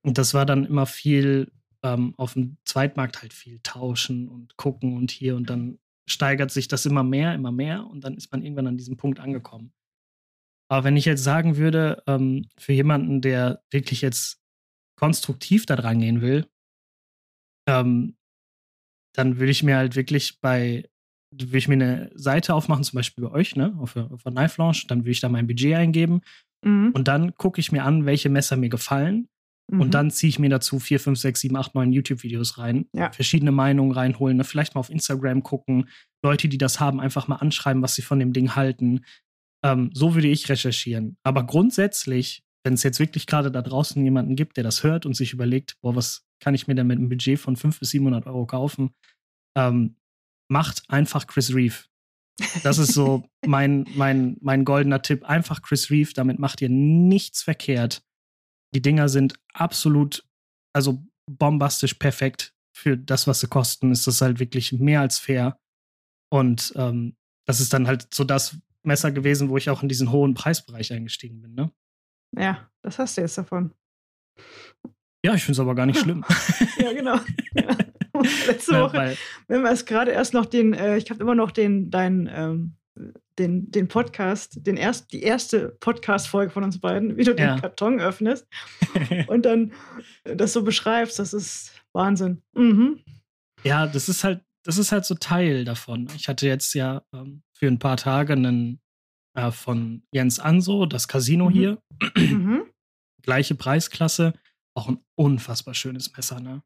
Und 0.05 0.17
das 0.17 0.33
war 0.33 0.45
dann 0.45 0.65
immer 0.65 0.85
viel 0.85 1.51
ähm, 1.81 2.13
auf 2.17 2.33
dem 2.33 2.57
Zweitmarkt 2.65 3.21
halt 3.21 3.33
viel 3.33 3.59
tauschen 3.63 4.27
und 4.27 4.57
gucken 4.57 4.97
und 4.97 5.11
hier 5.11 5.35
und 5.35 5.49
dann 5.49 5.79
steigert 6.07 6.51
sich 6.51 6.67
das 6.67 6.85
immer 6.85 7.03
mehr, 7.03 7.33
immer 7.35 7.51
mehr 7.51 7.85
und 7.85 8.03
dann 8.03 8.15
ist 8.15 8.31
man 8.31 8.41
irgendwann 8.41 8.67
an 8.67 8.77
diesem 8.77 8.97
Punkt 8.97 9.19
angekommen. 9.19 9.73
Aber 10.69 10.83
wenn 10.83 10.97
ich 10.97 11.05
jetzt 11.05 11.23
sagen 11.23 11.57
würde, 11.57 12.03
ähm, 12.07 12.47
für 12.57 12.73
jemanden, 12.73 13.21
der 13.21 13.63
wirklich 13.71 14.01
jetzt 14.01 14.41
konstruktiv 14.97 15.65
da 15.65 15.75
dran 15.75 15.99
gehen 15.99 16.21
will, 16.21 16.47
ähm, 17.69 18.17
dann 19.15 19.37
würde 19.37 19.51
ich 19.51 19.63
mir 19.63 19.77
halt 19.77 19.95
wirklich 19.95 20.39
bei, 20.41 20.89
würde 21.31 21.57
ich 21.57 21.67
mir 21.67 21.75
eine 21.75 22.11
Seite 22.15 22.53
aufmachen, 22.53 22.83
zum 22.83 22.97
Beispiel 22.97 23.25
bei 23.25 23.31
euch, 23.31 23.55
ne, 23.55 23.75
auf, 23.79 23.95
auf 23.95 24.23
Knife 24.23 24.61
Launch, 24.61 24.87
dann 24.87 25.01
würde 25.01 25.11
ich 25.11 25.21
da 25.21 25.29
mein 25.29 25.47
Budget 25.47 25.75
eingeben 25.75 26.21
mhm. 26.63 26.91
und 26.93 27.07
dann 27.07 27.35
gucke 27.35 27.59
ich 27.59 27.71
mir 27.71 27.83
an, 27.83 28.05
welche 28.05 28.29
Messer 28.29 28.57
mir 28.57 28.69
gefallen 28.69 29.27
mhm. 29.67 29.81
und 29.81 29.93
dann 29.93 30.11
ziehe 30.11 30.29
ich 30.29 30.39
mir 30.39 30.49
dazu 30.49 30.79
vier, 30.79 30.99
fünf, 30.99 31.19
sechs, 31.19 31.41
sieben, 31.41 31.55
acht, 31.55 31.75
neun 31.75 31.91
YouTube-Videos 31.91 32.57
rein, 32.57 32.85
ja. 32.93 33.11
verschiedene 33.11 33.51
Meinungen 33.51 33.91
reinholen, 33.91 34.37
ne, 34.37 34.43
vielleicht 34.43 34.75
mal 34.75 34.79
auf 34.79 34.89
Instagram 34.89 35.43
gucken, 35.43 35.89
Leute, 36.23 36.47
die 36.47 36.57
das 36.57 36.79
haben, 36.79 36.99
einfach 36.99 37.27
mal 37.27 37.37
anschreiben, 37.37 37.81
was 37.81 37.95
sie 37.95 38.01
von 38.01 38.19
dem 38.19 38.33
Ding 38.33 38.55
halten. 38.55 39.01
Ähm, 39.63 39.89
so 39.93 40.15
würde 40.15 40.27
ich 40.27 40.49
recherchieren. 40.49 41.17
Aber 41.23 41.45
grundsätzlich, 41.45 42.43
wenn 42.63 42.73
es 42.73 42.83
jetzt 42.83 42.99
wirklich 42.99 43.27
gerade 43.27 43.51
da 43.51 43.61
draußen 43.61 44.03
jemanden 44.03 44.35
gibt, 44.35 44.57
der 44.57 44.63
das 44.63 44.83
hört 44.83 45.05
und 45.05 45.15
sich 45.15 45.33
überlegt, 45.33 45.77
boah, 45.81 45.95
was 45.95 46.25
kann 46.39 46.53
ich 46.53 46.67
mir 46.67 46.75
denn 46.75 46.87
mit 46.87 46.97
einem 46.97 47.09
Budget 47.09 47.39
von 47.39 47.55
500 47.55 47.79
bis 47.79 47.89
700 47.91 48.27
Euro 48.27 48.45
kaufen? 48.45 48.91
Ähm, 49.57 49.95
macht 50.49 50.83
einfach 50.89 51.27
Chris 51.27 51.53
Reeve. 51.53 51.75
Das 52.63 52.77
ist 52.77 52.93
so 52.93 53.27
mein, 53.45 53.85
mein, 53.95 54.37
mein 54.41 54.65
goldener 54.65 55.01
Tipp. 55.01 55.23
Einfach 55.23 55.61
Chris 55.61 55.89
Reeve, 55.89 56.11
damit 56.13 56.39
macht 56.39 56.61
ihr 56.61 56.69
nichts 56.69 57.41
verkehrt. 57.43 58.03
Die 58.77 58.81
Dinger 58.83 59.09
sind 59.09 59.39
absolut, 59.53 60.23
also 60.71 61.03
bombastisch 61.25 61.95
perfekt 61.95 62.53
für 62.77 62.95
das, 62.95 63.25
was 63.25 63.39
sie 63.39 63.47
kosten. 63.47 63.91
Ist 63.91 64.05
das 64.05 64.21
halt 64.21 64.39
wirklich 64.39 64.71
mehr 64.71 65.01
als 65.01 65.17
fair. 65.17 65.59
Und 66.31 66.73
ähm, 66.75 67.17
das 67.47 67.59
ist 67.59 67.73
dann 67.73 67.87
halt 67.87 68.13
so 68.13 68.23
das 68.23 68.55
Messer 68.83 69.11
gewesen, 69.11 69.49
wo 69.49 69.57
ich 69.57 69.71
auch 69.71 69.81
in 69.81 69.89
diesen 69.89 70.11
hohen 70.11 70.35
Preisbereich 70.35 70.93
eingestiegen 70.93 71.41
bin. 71.41 71.55
Ne? 71.55 71.71
Ja, 72.37 72.69
das 72.83 72.99
hast 72.99 73.17
du 73.17 73.21
jetzt 73.21 73.39
davon. 73.39 73.73
Ja, 75.25 75.33
ich 75.33 75.43
finde 75.43 75.53
es 75.53 75.59
aber 75.59 75.73
gar 75.73 75.87
nicht 75.87 75.99
schlimm. 75.99 76.23
ja, 76.77 76.93
genau. 76.93 77.19
Ja. 77.55 77.75
Letzte 78.45 78.73
ja, 78.73 78.81
Woche, 78.83 79.17
wenn 79.47 79.63
wir 79.63 79.71
es 79.71 79.85
gerade 79.85 80.11
erst 80.11 80.35
noch 80.35 80.45
den, 80.45 80.73
äh, 80.73 80.97
ich 80.97 81.09
habe 81.09 81.19
immer 81.19 81.33
noch 81.33 81.49
den, 81.49 81.89
dein, 81.89 82.29
ähm, 82.31 82.75
den, 83.39 83.69
den 83.71 83.87
Podcast, 83.87 84.65
den 84.65 84.77
erst, 84.77 85.11
die 85.11 85.21
erste 85.21 85.69
Podcast-Folge 85.79 86.51
von 86.51 86.63
uns 86.63 86.79
beiden, 86.79 87.17
wie 87.17 87.23
du 87.23 87.31
ja. 87.31 87.55
den 87.55 87.61
Karton 87.61 87.99
öffnest 87.99 88.47
und 89.27 89.45
dann 89.45 89.73
das 90.23 90.53
so 90.53 90.63
beschreibst, 90.63 91.19
das 91.19 91.33
ist 91.33 91.71
Wahnsinn. 91.93 92.41
Mhm. 92.55 93.03
Ja, 93.63 93.87
das 93.87 94.09
ist 94.09 94.23
halt, 94.23 94.43
das 94.63 94.77
ist 94.77 94.91
halt 94.91 95.05
so 95.05 95.15
Teil 95.15 95.65
davon. 95.65 96.07
Ich 96.15 96.27
hatte 96.27 96.47
jetzt 96.47 96.73
ja 96.73 97.03
ähm, 97.13 97.43
für 97.53 97.67
ein 97.67 97.79
paar 97.79 97.97
Tage 97.97 98.33
einen 98.33 98.79
äh, 99.35 99.51
von 99.51 100.03
Jens 100.11 100.39
Anso, 100.39 100.85
das 100.85 101.07
Casino 101.07 101.49
mhm. 101.49 101.53
hier. 101.53 101.79
Mhm. 102.15 102.63
Gleiche 103.21 103.55
Preisklasse 103.55 104.33
auch 104.75 104.89
ein 104.89 104.99
unfassbar 105.15 105.73
schönes 105.73 106.15
Messer, 106.15 106.39
ne? 106.39 106.61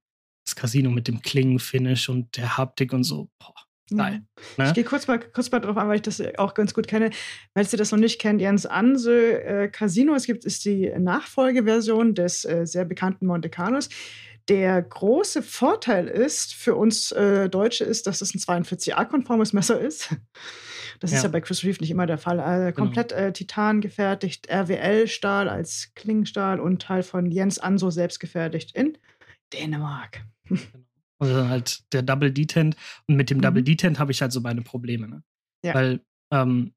Das 0.46 0.56
Casino 0.56 0.92
mit 0.92 1.08
dem 1.08 1.22
Klingenfinish 1.22 2.10
und 2.10 2.36
der 2.36 2.58
Haptik 2.58 2.94
und 2.94 3.04
so. 3.04 3.30
Boah, 3.40 3.56
geil. 3.96 4.24
Ja. 4.58 4.64
Ne? 4.64 4.70
Ich 4.70 4.76
gehe 4.76 4.84
kurz 4.84 5.08
mal, 5.08 5.20
kurz 5.20 5.52
mal 5.52 5.60
drauf 5.60 5.78
an, 5.78 5.88
weil 5.88 5.98
ich 5.98 6.02
das 6.02 6.22
auch 6.38 6.54
ganz 6.54 6.74
gut 6.74 6.88
kenne. 6.88 7.12
Falls 7.54 7.74
ihr 7.74 7.78
das 7.78 7.92
noch 7.92 8.00
nicht 8.00 8.20
kennt, 8.20 8.42
Jens 8.42 8.66
Ansö 8.66 9.34
äh, 9.34 9.68
Casino, 9.68 10.14
es 10.16 10.26
gibt, 10.26 10.46
ist 10.46 10.66
die 10.66 10.92
Nachfolgeversion 10.98 12.16
des 12.16 12.46
äh, 12.46 12.66
sehr 12.66 12.86
bekannten 12.86 13.26
Monte 13.26 13.50
Carlos. 13.50 13.90
Der 14.48 14.82
große 14.82 15.44
Vorteil 15.44 16.08
ist 16.08 16.56
für 16.56 16.76
uns 16.76 17.12
äh, 17.12 17.48
Deutsche 17.50 17.84
ist, 17.84 18.08
dass 18.08 18.22
es 18.22 18.34
ein 18.34 18.40
42a-konformes 18.40 19.54
Messer 19.54 19.80
ist. 19.80 20.16
Das 21.00 21.12
ja. 21.12 21.18
ist 21.18 21.24
ja 21.24 21.30
bei 21.30 21.42
Chris 21.42 21.64
Reeve 21.64 21.80
nicht 21.82 21.90
immer 21.90 22.06
der 22.06 22.20
Fall. 22.20 22.40
Also 22.40 22.66
genau. 22.66 22.76
komplett 22.76 23.12
äh, 23.12 23.34
Titan 23.34 23.82
gefertigt, 23.82 24.48
RWL-Stahl 24.52 25.50
als 25.50 25.92
Klingenstahl 25.96 26.60
und 26.60 26.82
Teil 26.82 27.02
von 27.02 27.32
Jens 27.32 27.58
Anso 27.58 27.90
selbst 27.90 28.20
gefertigt 28.20 28.76
in 28.76 28.98
Dänemark. 29.52 30.22
Genau. 30.48 30.62
Also 31.22 31.48
halt 31.48 31.84
der 31.94 32.02
Double 32.02 32.32
Detent. 32.32 32.76
Und 33.08 33.16
mit 33.16 33.30
dem 33.30 33.38
mhm. 33.38 33.44
Double 33.44 33.64
Detent 33.64 34.00
habe 34.00 34.12
ich 34.12 34.22
halt 34.22 34.32
so 34.32 34.42
meine 34.42 34.62
Probleme. 34.62 35.08
Ne? 35.08 35.24
Ja. 35.64 35.76
Weil 35.76 36.02
ähm, 36.34 36.74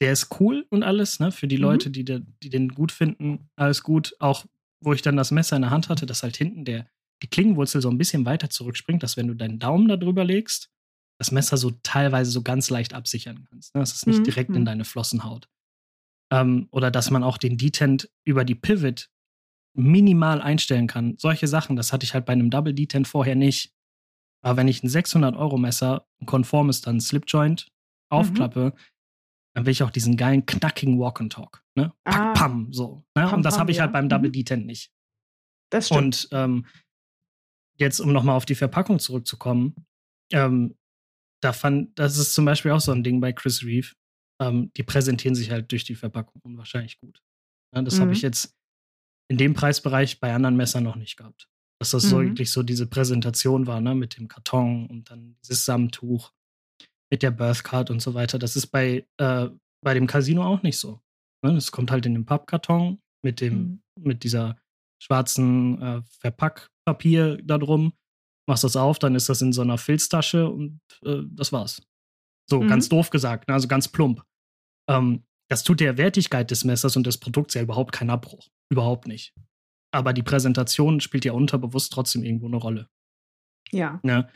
der 0.00 0.12
ist 0.12 0.40
cool 0.40 0.66
und 0.70 0.82
alles, 0.82 1.20
ne? 1.20 1.30
Für 1.30 1.46
die 1.46 1.56
mhm. 1.56 1.62
Leute, 1.62 1.90
die, 1.90 2.04
de, 2.04 2.22
die 2.42 2.50
den 2.50 2.70
gut 2.70 2.90
finden, 2.90 3.48
alles 3.56 3.84
gut. 3.84 4.16
Auch 4.18 4.44
wo 4.82 4.92
ich 4.92 5.02
dann 5.02 5.16
das 5.16 5.30
Messer 5.30 5.54
in 5.54 5.62
der 5.62 5.70
Hand 5.70 5.88
hatte, 5.88 6.06
dass 6.06 6.24
halt 6.24 6.36
hinten 6.36 6.64
der, 6.64 6.88
die 7.22 7.28
Klingenwurzel 7.28 7.80
so 7.80 7.88
ein 7.88 7.98
bisschen 7.98 8.26
weiter 8.26 8.50
zurückspringt, 8.50 9.04
dass 9.04 9.16
wenn 9.16 9.28
du 9.28 9.34
deinen 9.34 9.60
Daumen 9.60 9.86
da 9.86 9.96
drüber 9.96 10.24
legst, 10.24 10.70
das 11.20 11.30
Messer 11.30 11.56
so 11.56 11.70
teilweise 11.84 12.32
so 12.32 12.42
ganz 12.42 12.68
leicht 12.68 12.94
absichern 12.94 13.46
kannst. 13.48 13.76
Ne? 13.76 13.80
Dass 13.80 13.94
es 13.94 14.06
nicht 14.06 14.18
mhm. 14.18 14.24
direkt 14.24 14.50
in 14.50 14.62
mhm. 14.62 14.66
deine 14.66 14.84
Flossen 14.84 15.22
haut. 15.22 15.48
Ähm, 16.32 16.66
oder 16.72 16.90
dass 16.90 17.12
man 17.12 17.22
auch 17.22 17.38
den 17.38 17.56
Detent 17.56 18.10
über 18.24 18.44
die 18.44 18.56
Pivot 18.56 19.08
minimal 19.74 20.40
einstellen 20.40 20.86
kann. 20.86 21.16
Solche 21.18 21.46
Sachen, 21.46 21.76
das 21.76 21.92
hatte 21.92 22.04
ich 22.04 22.14
halt 22.14 22.26
bei 22.26 22.32
einem 22.32 22.50
Double 22.50 22.74
Detent 22.74 23.08
vorher 23.08 23.34
nicht. 23.34 23.72
Aber 24.44 24.56
wenn 24.56 24.68
ich 24.68 24.82
ein 24.82 24.88
600 24.88 25.36
Euro 25.36 25.56
Messer, 25.56 26.06
ein 26.20 26.26
konformes 26.26 26.80
dann 26.80 27.00
Slipjoint, 27.00 27.68
aufklappe, 28.10 28.74
mhm. 28.74 28.80
dann 29.54 29.66
will 29.66 29.72
ich 29.72 29.82
auch 29.82 29.90
diesen 29.90 30.16
geilen, 30.16 30.44
knackigen 30.44 30.98
Walk 30.98 31.20
and 31.20 31.32
Talk. 31.32 31.64
Ne? 31.74 31.92
Pack, 32.04 32.20
ah, 32.20 32.32
pam, 32.32 32.72
so. 32.72 33.04
Ne? 33.14 33.24
Pam, 33.24 33.34
und 33.34 33.42
das 33.44 33.58
habe 33.58 33.70
ich 33.70 33.80
halt 33.80 33.88
ja. 33.88 33.92
beim 33.92 34.08
Double 34.08 34.28
mhm. 34.28 34.34
D10 34.34 34.56
nicht. 34.64 34.92
Das 35.70 35.86
stimmt. 35.86 36.02
Und 36.02 36.28
ähm, 36.32 36.66
jetzt, 37.78 38.00
um 38.00 38.12
nochmal 38.12 38.36
auf 38.36 38.44
die 38.44 38.54
Verpackung 38.54 38.98
zurückzukommen, 38.98 39.74
ähm, 40.32 40.76
da 41.42 41.52
fand, 41.52 41.98
das 41.98 42.18
ist 42.18 42.34
zum 42.34 42.44
Beispiel 42.44 42.70
auch 42.70 42.80
so 42.80 42.92
ein 42.92 43.02
Ding 43.02 43.20
bei 43.20 43.32
Chris 43.32 43.64
Reeve. 43.64 43.92
Ähm, 44.40 44.70
die 44.76 44.82
präsentieren 44.82 45.34
sich 45.34 45.50
halt 45.50 45.70
durch 45.72 45.84
die 45.84 45.94
Verpackung 45.94 46.40
unwahrscheinlich 46.42 46.98
gut. 46.98 47.22
Ja, 47.74 47.82
das 47.82 47.96
mhm. 47.96 48.02
habe 48.02 48.12
ich 48.12 48.22
jetzt 48.22 48.54
in 49.32 49.38
dem 49.38 49.54
Preisbereich 49.54 50.20
bei 50.20 50.34
anderen 50.34 50.56
Messern 50.56 50.84
noch 50.84 50.96
nicht 50.96 51.16
gehabt. 51.16 51.48
Dass 51.80 51.92
das 51.92 52.04
mhm. 52.04 52.08
so 52.08 52.20
wirklich 52.20 52.52
so 52.52 52.62
diese 52.62 52.86
Präsentation 52.86 53.66
war, 53.66 53.80
ne, 53.80 53.94
mit 53.94 54.18
dem 54.18 54.28
Karton 54.28 54.86
und 54.88 55.10
dann 55.10 55.38
dieses 55.42 55.64
Samtuch 55.64 56.32
mit 57.10 57.22
der 57.22 57.30
Birth 57.30 57.64
Card 57.64 57.90
und 57.90 58.02
so 58.02 58.12
weiter. 58.12 58.38
Das 58.38 58.56
ist 58.56 58.66
bei, 58.66 59.06
äh, 59.16 59.48
bei 59.82 59.94
dem 59.94 60.06
Casino 60.06 60.44
auch 60.44 60.62
nicht 60.62 60.78
so. 60.78 61.00
Ne? 61.42 61.54
Das 61.54 61.72
kommt 61.72 61.90
halt 61.90 62.04
in 62.04 62.12
den 62.12 62.26
Pappkarton 62.26 63.00
mit 63.24 63.40
dem, 63.40 63.54
mhm. 63.54 63.82
mit 64.02 64.22
dieser 64.22 64.58
schwarzen 65.02 65.80
äh, 65.80 66.02
Verpackpapier 66.20 67.38
da 67.42 67.56
drum. 67.56 67.94
Machst 68.46 68.64
das 68.64 68.76
auf, 68.76 68.98
dann 68.98 69.14
ist 69.14 69.30
das 69.30 69.40
in 69.40 69.54
so 69.54 69.62
einer 69.62 69.78
Filztasche 69.78 70.46
und 70.46 70.80
äh, 71.06 71.22
das 71.30 71.52
war's. 71.52 71.82
So, 72.50 72.60
mhm. 72.60 72.68
ganz 72.68 72.90
doof 72.90 73.08
gesagt, 73.08 73.48
ne? 73.48 73.54
also 73.54 73.66
ganz 73.66 73.88
plump. 73.88 74.22
Ähm, 74.90 75.24
das 75.50 75.64
tut 75.64 75.80
der 75.80 75.96
Wertigkeit 75.96 76.50
des 76.50 76.64
Messers 76.64 76.96
und 76.96 77.06
des 77.06 77.16
Produkts 77.18 77.54
ja 77.54 77.62
überhaupt 77.62 77.92
keinen 77.92 78.10
Abbruch. 78.10 78.48
Überhaupt 78.72 79.06
nicht. 79.06 79.34
Aber 79.92 80.14
die 80.14 80.22
Präsentation 80.22 81.00
spielt 81.00 81.26
ja 81.26 81.32
unterbewusst 81.32 81.92
trotzdem 81.92 82.24
irgendwo 82.24 82.46
eine 82.46 82.56
Rolle. 82.56 82.88
Ja. 83.70 84.00
Ne? 84.02 84.30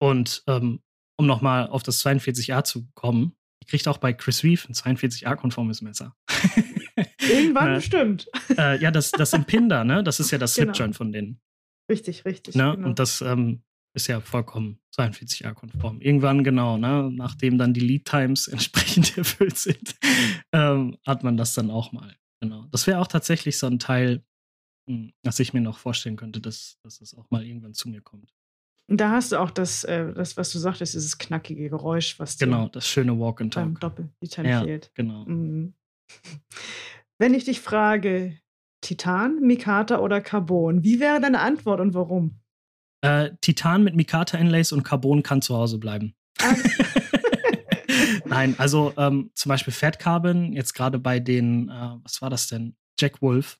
Und 0.00 0.44
ähm, 0.46 0.80
um 1.18 1.26
nochmal 1.26 1.66
auf 1.66 1.82
das 1.82 2.04
42a 2.04 2.62
zu 2.62 2.86
kommen, 2.94 3.34
die 3.60 3.66
kriegt 3.66 3.88
auch 3.88 3.98
bei 3.98 4.12
Chris 4.12 4.44
Reeve 4.44 4.62
ein 4.68 4.74
42a-konformes 4.74 5.82
Messer. 5.82 6.14
Irgendwann 7.20 7.70
ne? 7.70 7.74
bestimmt. 7.76 8.28
Äh, 8.56 8.80
ja, 8.80 8.92
das, 8.92 9.10
das 9.10 9.32
Impinder, 9.32 9.82
ne? 9.82 10.04
Das 10.04 10.20
ist 10.20 10.30
ja 10.30 10.38
das 10.38 10.54
genau. 10.54 10.72
Slipjoint 10.72 10.94
von 10.94 11.10
denen. 11.10 11.40
Richtig, 11.90 12.24
richtig. 12.24 12.54
Ne? 12.54 12.74
Genau. 12.76 12.86
Und 12.86 13.00
das 13.00 13.22
ähm, 13.22 13.64
ist 13.94 14.06
ja 14.06 14.20
vollkommen 14.20 14.78
42a-konform. 14.96 16.00
Irgendwann, 16.00 16.44
genau, 16.44 16.76
ne? 16.76 17.10
nachdem 17.12 17.58
dann 17.58 17.74
die 17.74 17.80
Lead 17.80 18.04
Times 18.04 18.46
entsprechend 18.48 19.18
erfüllt 19.18 19.56
sind, 19.56 19.96
ähm, 20.52 20.96
hat 21.04 21.24
man 21.24 21.36
das 21.36 21.54
dann 21.54 21.70
auch 21.70 21.90
mal. 21.90 22.14
Genau. 22.44 22.66
Das 22.70 22.86
wäre 22.86 23.00
auch 23.00 23.06
tatsächlich 23.06 23.56
so 23.56 23.66
ein 23.66 23.78
Teil, 23.78 24.22
hm, 24.88 25.12
was 25.22 25.40
ich 25.40 25.54
mir 25.54 25.62
noch 25.62 25.78
vorstellen 25.78 26.16
könnte, 26.16 26.42
dass, 26.42 26.78
dass 26.82 26.98
das 26.98 27.14
auch 27.14 27.30
mal 27.30 27.42
irgendwann 27.42 27.72
zu 27.72 27.88
mir 27.88 28.02
kommt. 28.02 28.34
Und 28.86 29.00
da 29.00 29.12
hast 29.12 29.32
du 29.32 29.40
auch 29.40 29.50
das, 29.50 29.84
äh, 29.84 30.12
das, 30.12 30.36
was 30.36 30.52
du 30.52 30.58
sagtest, 30.58 30.92
dieses 30.92 31.16
knackige 31.16 31.70
Geräusch, 31.70 32.18
was 32.18 32.36
Genau, 32.36 32.68
das 32.68 32.86
schöne 32.86 33.18
Walk 33.18 33.40
and 33.40 33.54
Talk. 33.54 33.64
Beim 33.64 33.80
Doppel-Titan 33.80 34.44
ja, 34.44 34.62
fehlt. 34.62 34.90
Genau. 34.94 35.24
Mhm. 35.24 35.72
Wenn 37.18 37.32
ich 37.32 37.44
dich 37.44 37.60
frage, 37.60 38.38
Titan, 38.82 39.40
Mikata 39.40 40.00
oder 40.00 40.20
Carbon, 40.20 40.84
wie 40.84 41.00
wäre 41.00 41.18
deine 41.18 41.40
Antwort 41.40 41.80
und 41.80 41.94
warum? 41.94 42.42
Äh, 43.00 43.30
Titan 43.40 43.84
mit 43.84 43.96
Mikata-Inlays 43.96 44.72
und 44.72 44.82
Carbon 44.82 45.22
kann 45.22 45.40
zu 45.40 45.56
Hause 45.56 45.78
bleiben. 45.78 46.14
Nein, 48.34 48.54
also 48.58 48.92
ähm, 48.96 49.30
zum 49.34 49.48
Beispiel 49.48 49.72
Fat 49.72 49.98
Carbon, 49.98 50.52
jetzt 50.52 50.74
gerade 50.74 50.98
bei 50.98 51.20
den, 51.20 51.68
äh, 51.68 51.96
was 52.02 52.20
war 52.22 52.30
das 52.30 52.48
denn? 52.48 52.76
Jack 52.98 53.22
Wolf. 53.22 53.58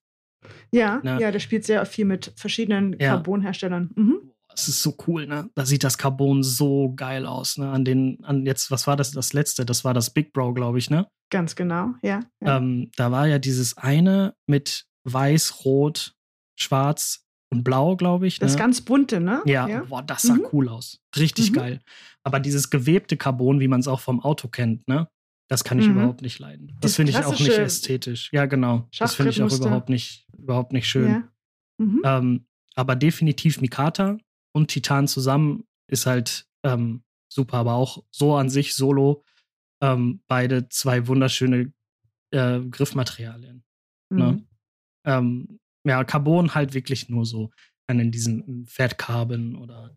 Ja, 0.73 1.01
ne? 1.03 1.19
ja, 1.21 1.31
der 1.31 1.41
spielt 1.41 1.65
sehr 1.65 1.85
viel 1.87 2.05
mit 2.05 2.33
verschiedenen 2.37 2.97
ja. 2.99 3.11
Carbon-Herstellern. 3.11 3.91
Mhm. 3.95 4.31
Das 4.49 4.69
ist 4.69 4.83
so 4.83 4.97
cool, 5.07 5.27
ne? 5.27 5.51
Da 5.57 5.67
sieht 5.67 5.83
das 5.83 5.99
Carbon 5.99 6.45
so 6.45 6.93
geil 6.95 7.27
aus, 7.27 7.59
ne? 7.59 7.71
An 7.71 7.85
den, 7.85 8.23
an 8.25 8.47
jetzt, 8.47 8.71
was 8.71 8.87
war 8.87 8.97
das, 8.97 9.11
das 9.11 9.33
letzte? 9.33 9.67
Das 9.67 9.85
war 9.85 9.95
das 9.95 10.11
Big 10.11 10.33
Bro, 10.33 10.55
glaube 10.55 10.79
ich, 10.79 10.91
ne? 10.91 11.09
Ganz 11.31 11.57
genau, 11.57 11.95
ja. 12.03 12.21
ja. 12.41 12.59
Ähm, 12.59 12.91
da 12.97 13.11
war 13.11 13.27
ja 13.27 13.41
dieses 13.41 13.77
eine 13.77 14.37
mit 14.47 14.87
weiß, 15.05 15.65
rot, 15.65 16.15
schwarz 16.57 17.24
und 17.55 17.65
blau, 17.65 17.97
glaube 17.97 18.27
ich. 18.27 18.41
Ne? 18.41 18.47
Das 18.47 18.57
ganz 18.57 18.81
bunte, 18.81 19.21
ne? 19.21 19.43
Ja, 19.47 19.69
ja. 19.69 19.85
boah, 19.85 20.03
das 20.03 20.23
sah 20.23 20.35
mhm. 20.35 20.47
cool 20.53 20.69
aus. 20.69 21.01
Richtig 21.17 21.51
mhm. 21.51 21.55
geil. 21.55 21.81
Aber 22.23 22.41
dieses 22.41 22.71
gewebte 22.71 23.17
Carbon, 23.17 23.61
wie 23.61 23.69
man 23.69 23.81
es 23.81 23.89
auch 23.89 24.01
vom 24.01 24.21
Auto 24.21 24.49
kennt, 24.49 24.87
ne? 24.89 25.09
Das 25.49 25.63
kann 25.63 25.79
ich 25.79 25.87
mhm. 25.87 25.97
überhaupt 25.97 26.23
nicht 26.23 26.39
leiden. 26.39 26.77
Das 26.81 26.97
finde 26.97 27.11
ich 27.13 27.19
auch 27.19 27.39
nicht 27.39 27.49
ästhetisch. 27.49 28.31
Ja, 28.33 28.47
genau. 28.47 28.89
Das 28.99 29.15
finde 29.15 29.31
ich 29.31 29.43
auch 29.43 29.53
überhaupt 29.53 29.89
nicht, 29.89 30.27
überhaupt 30.39 30.73
nicht 30.73 30.89
schön. 30.89 31.11
Ja. 31.11 31.29
Mhm. 31.79 32.03
Ähm, 32.05 32.47
aber 32.75 32.97
definitiv 32.97 33.61
Mikata 33.61 34.17
und 34.53 34.69
Titan 34.69 35.07
zusammen 35.07 35.65
ist 35.89 36.07
halt 36.07 36.47
ähm, 36.65 37.03
super, 37.29 37.59
aber 37.59 37.75
auch 37.75 38.03
so 38.11 38.35
an 38.37 38.49
sich 38.49 38.75
solo 38.75 39.23
ähm, 39.83 40.23
beide 40.27 40.69
zwei 40.71 41.07
wunderschöne 41.07 41.73
äh, 42.31 42.61
Griffmaterialien. 42.61 43.65
Ne? 44.11 44.25
Mhm. 44.25 44.37
Ne? 44.37 44.47
Ähm, 45.07 45.61
ja, 45.85 46.05
Carbon 46.05 46.55
halt 46.55 46.75
wirklich 46.75 47.09
nur 47.09 47.27
so 47.27 47.51
in 47.89 48.11
diesen 48.11 48.65
Fat 48.67 48.97
Carbon 48.99 49.57
oder 49.57 49.97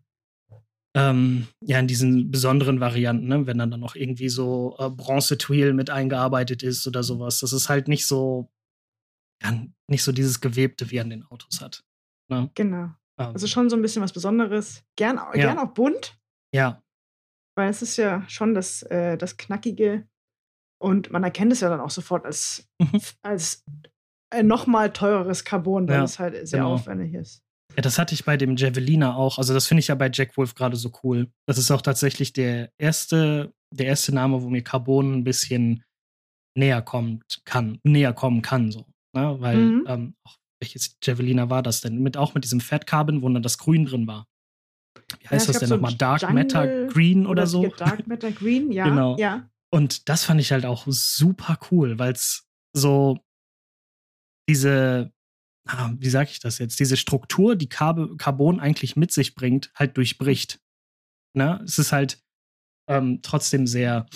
ähm, 0.94 1.46
ja, 1.60 1.78
in 1.78 1.86
diesen 1.86 2.30
besonderen 2.30 2.80
Varianten, 2.80 3.28
ne? 3.28 3.46
wenn 3.46 3.58
dann, 3.58 3.70
dann 3.70 3.80
noch 3.80 3.94
irgendwie 3.94 4.28
so 4.28 4.76
äh, 4.78 4.90
Bronze-Twill 4.90 5.72
mit 5.72 5.90
eingearbeitet 5.90 6.62
ist 6.62 6.86
oder 6.86 7.02
sowas. 7.02 7.40
Das 7.40 7.52
ist 7.52 7.68
halt 7.68 7.88
nicht 7.88 8.06
so, 8.06 8.50
ja, 9.42 9.64
nicht 9.86 10.02
so 10.02 10.12
dieses 10.12 10.40
Gewebte, 10.40 10.90
wie 10.90 11.00
an 11.00 11.10
den 11.10 11.24
Autos 11.24 11.60
hat. 11.60 11.84
Ne? 12.30 12.50
Genau. 12.54 12.84
Ähm. 12.84 13.32
Also 13.32 13.46
schon 13.46 13.70
so 13.70 13.76
ein 13.76 13.82
bisschen 13.82 14.02
was 14.02 14.12
Besonderes. 14.12 14.82
Gern, 14.96 15.16
ja. 15.16 15.32
gern 15.32 15.58
auch 15.58 15.72
bunt. 15.72 16.18
Ja. 16.54 16.82
Weil 17.56 17.70
es 17.70 17.82
ist 17.82 17.96
ja 17.96 18.28
schon 18.28 18.54
das, 18.54 18.82
äh, 18.82 19.16
das 19.16 19.36
Knackige. 19.36 20.08
Und 20.80 21.10
man 21.10 21.22
erkennt 21.22 21.52
es 21.52 21.60
ja 21.60 21.68
dann 21.68 21.80
auch 21.80 21.90
sofort 21.90 22.24
als, 22.24 22.68
mhm. 22.80 23.00
als 23.22 23.64
ein 24.30 24.46
nochmal 24.46 24.92
teureres 24.92 25.44
Carbon, 25.44 25.88
weil 25.88 25.96
ja, 25.96 26.04
es 26.04 26.18
halt 26.18 26.48
sehr 26.48 26.60
genau. 26.60 26.74
aufwendig 26.74 27.14
ist. 27.14 27.42
Ja, 27.76 27.82
das 27.82 27.98
hatte 27.98 28.14
ich 28.14 28.24
bei 28.24 28.36
dem 28.36 28.56
Javelina 28.56 29.14
auch. 29.14 29.38
Also, 29.38 29.54
das 29.54 29.66
finde 29.66 29.80
ich 29.80 29.88
ja 29.88 29.94
bei 29.94 30.10
Jack 30.12 30.36
Wolf 30.36 30.54
gerade 30.54 30.76
so 30.76 30.90
cool. 31.02 31.30
Das 31.46 31.58
ist 31.58 31.70
auch 31.70 31.82
tatsächlich 31.82 32.32
der 32.32 32.70
erste, 32.78 33.52
der 33.74 33.86
erste 33.86 34.14
Name, 34.14 34.42
wo 34.42 34.48
mir 34.48 34.62
Carbon 34.62 35.12
ein 35.14 35.24
bisschen 35.24 35.84
näher 36.56 36.82
kommt, 36.82 37.40
kann, 37.44 37.78
näher 37.84 38.12
kommen 38.12 38.42
kann, 38.42 38.70
so. 38.70 38.86
Ne? 39.14 39.36
Weil 39.38 39.56
mhm. 39.56 39.84
ähm, 39.86 40.14
welches 40.60 40.96
Javelina 41.02 41.50
war 41.50 41.62
das 41.62 41.80
denn? 41.80 42.02
Mit, 42.02 42.16
auch 42.16 42.34
mit 42.34 42.44
diesem 42.44 42.60
Fat 42.60 42.86
Carbon, 42.86 43.22
wo 43.22 43.28
dann 43.28 43.42
das 43.42 43.58
Grün 43.58 43.86
drin 43.86 44.06
war. 44.06 44.26
Wie 45.20 45.28
heißt 45.28 45.46
ja, 45.46 45.52
das 45.52 45.60
denn 45.60 45.68
so 45.68 45.76
nochmal? 45.76 45.94
Dark 45.94 46.22
Jungle 46.22 46.34
Matter 46.34 46.86
Green 46.86 47.22
oder, 47.22 47.30
oder 47.30 47.46
so? 47.46 47.66
Dark 47.68 48.06
Matter 48.06 48.32
Green, 48.32 48.72
ja. 48.72 48.84
genau. 48.88 49.16
Ja. 49.18 49.48
Und 49.70 50.08
das 50.08 50.24
fand 50.24 50.40
ich 50.40 50.52
halt 50.52 50.66
auch 50.66 50.84
super 50.86 51.58
cool, 51.70 51.98
weil 51.98 52.12
es 52.12 52.46
so 52.74 53.18
diese, 54.48 55.12
ah, 55.66 55.92
wie 55.98 56.10
sag 56.10 56.30
ich 56.30 56.40
das 56.40 56.58
jetzt, 56.58 56.80
diese 56.80 56.96
Struktur, 56.96 57.56
die 57.56 57.68
Carbon 57.68 58.60
eigentlich 58.60 58.96
mit 58.96 59.12
sich 59.12 59.34
bringt, 59.34 59.70
halt 59.74 59.96
durchbricht. 59.96 60.60
Ne? 61.36 61.60
Es 61.64 61.78
ist 61.78 61.92
halt 61.92 62.22
ähm, 62.88 63.20
trotzdem 63.22 63.66
sehr, 63.66 64.06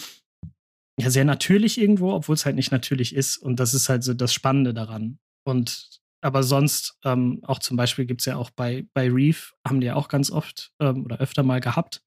ja, 0.98 1.10
sehr 1.10 1.24
natürlich 1.24 1.78
irgendwo, 1.78 2.12
obwohl 2.12 2.34
es 2.34 2.46
halt 2.46 2.56
nicht 2.56 2.72
natürlich 2.72 3.14
ist. 3.14 3.36
Und 3.36 3.60
das 3.60 3.74
ist 3.74 3.88
halt 3.88 4.02
so 4.02 4.14
das 4.14 4.32
Spannende 4.32 4.74
daran. 4.74 5.18
Und 5.44 6.00
aber 6.24 6.44
sonst, 6.44 6.96
ähm, 7.04 7.40
auch 7.42 7.58
zum 7.58 7.76
Beispiel 7.76 8.06
gibt 8.06 8.20
es 8.20 8.26
ja 8.26 8.36
auch 8.36 8.50
bei, 8.50 8.86
bei 8.94 9.10
Reef, 9.10 9.54
haben 9.66 9.80
die 9.80 9.88
ja 9.88 9.96
auch 9.96 10.06
ganz 10.06 10.30
oft 10.30 10.72
ähm, 10.80 11.04
oder 11.04 11.18
öfter 11.18 11.42
mal 11.42 11.60
gehabt, 11.60 12.04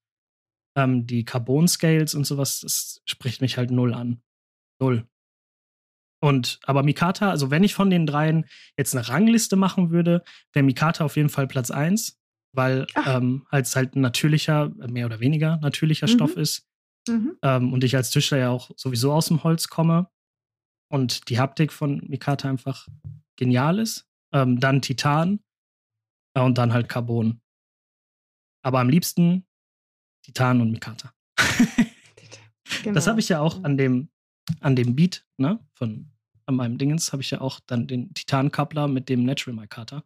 ähm, 0.76 1.06
die 1.06 1.24
Carbon-Scales 1.24 2.14
und 2.14 2.24
sowas, 2.24 2.60
das 2.60 3.02
spricht 3.04 3.42
mich 3.42 3.58
halt 3.58 3.70
null 3.70 3.92
an. 3.92 4.22
Null. 4.80 5.06
Und, 6.26 6.58
aber 6.64 6.82
Mikata, 6.82 7.30
also 7.30 7.52
wenn 7.52 7.62
ich 7.62 7.76
von 7.76 7.88
den 7.88 8.04
dreien 8.04 8.46
jetzt 8.76 8.96
eine 8.96 9.08
Rangliste 9.08 9.54
machen 9.54 9.92
würde, 9.92 10.24
wäre 10.52 10.64
Mikata 10.64 11.04
auf 11.04 11.14
jeden 11.14 11.28
Fall 11.28 11.46
Platz 11.46 11.70
1, 11.70 12.20
weil 12.52 12.88
ähm, 13.06 13.46
es 13.52 13.76
halt 13.76 13.94
ein 13.94 14.00
natürlicher, 14.00 14.70
mehr 14.88 15.06
oder 15.06 15.20
weniger 15.20 15.58
natürlicher 15.58 16.08
mhm. 16.08 16.10
Stoff 16.10 16.36
ist. 16.36 16.66
Mhm. 17.08 17.38
Ähm, 17.42 17.72
und 17.72 17.84
ich 17.84 17.94
als 17.94 18.10
Tischler 18.10 18.38
ja 18.38 18.50
auch 18.50 18.72
sowieso 18.76 19.12
aus 19.12 19.28
dem 19.28 19.44
Holz 19.44 19.68
komme. 19.68 20.10
Und 20.88 21.28
die 21.28 21.38
Haptik 21.38 21.72
von 21.72 22.02
Mikata 22.08 22.50
einfach 22.50 22.88
genial 23.36 23.78
ist. 23.78 24.08
Ähm, 24.32 24.58
dann 24.58 24.82
Titan 24.82 25.38
äh, 26.34 26.40
und 26.40 26.58
dann 26.58 26.72
halt 26.72 26.88
Carbon. 26.88 27.40
Aber 28.64 28.80
am 28.80 28.88
liebsten 28.88 29.46
Titan 30.24 30.60
und 30.60 30.72
Mikata. 30.72 31.12
genau. 32.82 32.94
Das 32.94 33.06
habe 33.06 33.20
ich 33.20 33.28
ja 33.28 33.38
auch 33.38 33.62
an 33.62 33.76
dem, 33.76 34.08
an 34.58 34.74
dem 34.74 34.96
Beat, 34.96 35.24
ne, 35.36 35.64
von 35.74 36.10
an 36.46 36.56
meinem 36.56 36.78
Dingens, 36.78 37.12
habe 37.12 37.22
ich 37.22 37.30
ja 37.30 37.40
auch 37.40 37.60
dann 37.66 37.86
den 37.86 38.12
Titan-Coupler 38.14 38.88
mit 38.88 39.08
dem 39.08 39.24
Natural 39.24 39.58
Mikata. 39.58 40.04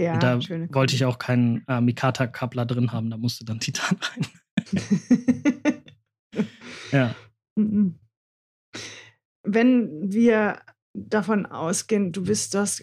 Ja, 0.00 0.14
und 0.14 0.22
da 0.22 0.40
wollte 0.74 0.94
ich 0.94 1.04
auch 1.04 1.18
keinen 1.18 1.64
äh, 1.68 1.80
Mikata-Coupler 1.80 2.66
drin 2.66 2.92
haben, 2.92 3.10
da 3.10 3.16
musste 3.16 3.44
dann 3.44 3.60
Titan 3.60 3.98
rein. 4.00 4.26
ja. 6.92 7.14
Wenn 9.44 10.12
wir 10.12 10.60
davon 10.94 11.46
ausgehen, 11.46 12.12
du 12.12 12.22
bist 12.24 12.54
das 12.54 12.82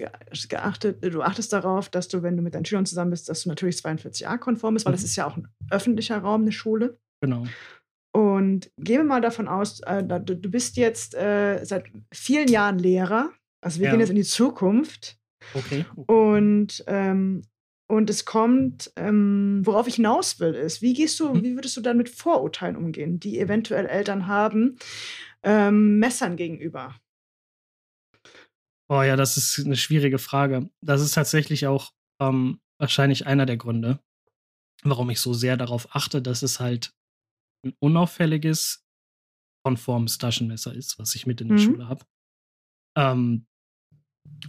geachtet, 0.49 1.03
du 1.03 1.21
achtest 1.21 1.53
darauf, 1.53 1.89
dass 1.89 2.07
du, 2.07 2.23
wenn 2.23 2.35
du 2.35 2.43
mit 2.43 2.55
deinen 2.55 2.65
Schülern 2.65 2.85
zusammen 2.85 3.11
bist, 3.11 3.29
dass 3.29 3.43
du 3.43 3.49
natürlich 3.49 3.77
42a 3.77 4.37
konform 4.37 4.73
bist, 4.73 4.85
weil 4.85 4.91
mhm. 4.91 4.97
das 4.97 5.03
ist 5.03 5.15
ja 5.15 5.25
auch 5.25 5.37
ein 5.37 5.47
öffentlicher 5.69 6.17
Raum, 6.19 6.41
eine 6.41 6.51
Schule. 6.51 6.99
Genau. 7.21 7.45
Und 8.13 8.71
gehen 8.77 8.97
wir 8.97 9.03
mal 9.05 9.21
davon 9.21 9.47
aus, 9.47 9.79
äh, 9.81 10.03
du, 10.03 10.35
du, 10.35 10.49
bist 10.49 10.75
jetzt 10.75 11.15
äh, 11.15 11.63
seit 11.63 11.85
vielen 12.13 12.49
Jahren 12.49 12.77
Lehrer. 12.77 13.31
Also 13.61 13.79
wir 13.79 13.85
ja. 13.85 13.91
gehen 13.91 14.01
jetzt 14.01 14.09
in 14.09 14.15
die 14.15 14.23
Zukunft. 14.23 15.17
Okay. 15.53 15.85
Und, 16.07 16.83
ähm, 16.87 17.43
und 17.87 18.09
es 18.09 18.25
kommt, 18.25 18.91
ähm, 18.95 19.61
worauf 19.63 19.87
ich 19.87 19.95
hinaus 19.95 20.39
will, 20.39 20.53
ist, 20.53 20.81
wie 20.81 20.93
gehst 20.93 21.19
du, 21.19 21.33
hm. 21.33 21.43
wie 21.43 21.55
würdest 21.55 21.77
du 21.77 21.81
dann 21.81 21.97
mit 21.97 22.09
Vorurteilen 22.09 22.75
umgehen, 22.75 23.19
die 23.19 23.39
eventuell 23.39 23.85
Eltern 23.85 24.27
haben, 24.27 24.77
ähm, 25.43 25.99
Messern 25.99 26.35
gegenüber? 26.35 26.95
Oh 28.89 29.01
ja, 29.03 29.15
das 29.15 29.37
ist 29.37 29.65
eine 29.65 29.77
schwierige 29.77 30.19
Frage. 30.19 30.69
Das 30.81 31.01
ist 31.01 31.13
tatsächlich 31.13 31.65
auch 31.65 31.93
ähm, 32.19 32.59
wahrscheinlich 32.77 33.25
einer 33.25 33.45
der 33.45 33.55
Gründe, 33.55 33.99
warum 34.83 35.09
ich 35.09 35.21
so 35.21 35.33
sehr 35.33 35.55
darauf 35.55 35.95
achte, 35.95 36.21
dass 36.21 36.41
es 36.41 36.59
halt 36.59 36.93
ein 37.63 37.73
unauffälliges, 37.79 38.85
konformes 39.63 40.17
Taschenmesser 40.17 40.73
ist, 40.73 40.97
was 40.99 41.15
ich 41.15 41.25
mit 41.25 41.41
in 41.41 41.49
der 41.49 41.57
mhm. 41.57 41.61
Schule 41.61 41.87
habe. 41.87 42.05
Ähm, 42.97 43.45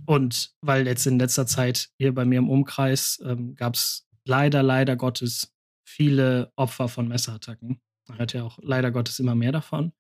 und 0.07 0.55
weil 0.61 0.87
jetzt 0.87 1.07
in 1.07 1.19
letzter 1.19 1.47
Zeit 1.47 1.91
hier 1.99 2.15
bei 2.15 2.25
mir 2.25 2.39
im 2.39 2.51
Umkreis 2.51 3.23
ähm, 3.25 3.55
gab 3.55 3.75
es 3.75 4.09
leider, 4.25 4.63
leider 4.63 4.97
Gottes 4.97 5.55
viele 5.87 6.53
Opfer 6.57 6.89
von 6.89 7.09
Messerattacken. 7.09 7.81
Man 8.09 8.19
hört 8.19 8.33
ja 8.33 8.45
auch 8.45 8.59
leider 8.63 8.91
Gottes 8.91 9.19
immer 9.19 9.35
mehr 9.35 9.53
davon. 9.53 9.93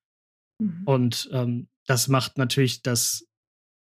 Mhm. 0.60 0.82
Und 0.84 1.28
ähm, 1.32 1.68
das 1.86 2.08
macht 2.08 2.38
natürlich 2.38 2.82
das, 2.82 3.26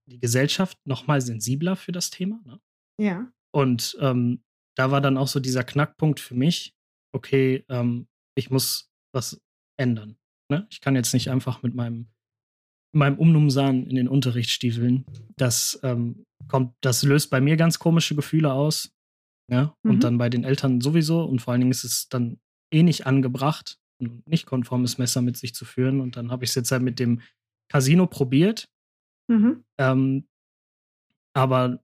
die 0.09 0.19
Gesellschaft 0.19 0.77
noch 0.85 1.07
mal 1.07 1.21
sensibler 1.21 1.75
für 1.75 1.91
das 1.91 2.09
Thema. 2.09 2.41
Ne? 2.45 2.59
Ja. 2.99 3.31
Und 3.51 3.97
ähm, 3.99 4.43
da 4.75 4.91
war 4.91 5.01
dann 5.01 5.17
auch 5.17 5.27
so 5.27 5.39
dieser 5.39 5.63
Knackpunkt 5.63 6.19
für 6.19 6.35
mich, 6.35 6.75
okay, 7.13 7.65
ähm, 7.69 8.07
ich 8.35 8.49
muss 8.49 8.88
was 9.13 9.41
ändern. 9.77 10.17
Ne? 10.49 10.67
Ich 10.69 10.81
kann 10.81 10.95
jetzt 10.95 11.13
nicht 11.13 11.29
einfach 11.29 11.61
mit 11.63 11.75
meinem 11.75 12.07
meinem 12.91 13.17
Umnumsan 13.17 13.85
in 13.85 13.95
den 13.95 14.07
Unterricht 14.07 14.49
stiefeln. 14.49 15.05
Das 15.37 15.79
ähm, 15.83 16.25
kommt, 16.47 16.73
das 16.81 17.03
löst 17.03 17.29
bei 17.29 17.41
mir 17.41 17.55
ganz 17.55 17.79
komische 17.79 18.15
Gefühle 18.15 18.51
aus. 18.51 18.91
Ja, 19.51 19.75
und 19.83 19.95
mhm. 19.95 19.99
dann 19.99 20.17
bei 20.19 20.29
den 20.29 20.43
Eltern 20.43 20.79
sowieso. 20.79 21.23
Und 21.23 21.41
vor 21.41 21.51
allen 21.51 21.61
Dingen 21.61 21.71
ist 21.71 21.83
es 21.83 22.07
dann 22.09 22.39
eh 22.71 22.83
nicht 22.83 23.07
angebracht, 23.07 23.79
ein 23.99 24.21
nicht 24.27 24.45
konformes 24.45 24.99
Messer 24.99 25.21
mit 25.21 25.37
sich 25.37 25.55
zu 25.55 25.65
führen. 25.65 26.01
Und 26.01 26.17
dann 26.17 26.31
habe 26.31 26.43
ich 26.43 26.51
es 26.51 26.55
jetzt 26.55 26.71
halt 26.71 26.83
mit 26.83 26.99
dem 26.99 27.21
Casino 27.67 28.05
probiert. 28.05 28.69
Mhm. 29.27 29.63
Ähm, 29.79 30.27
aber 31.35 31.83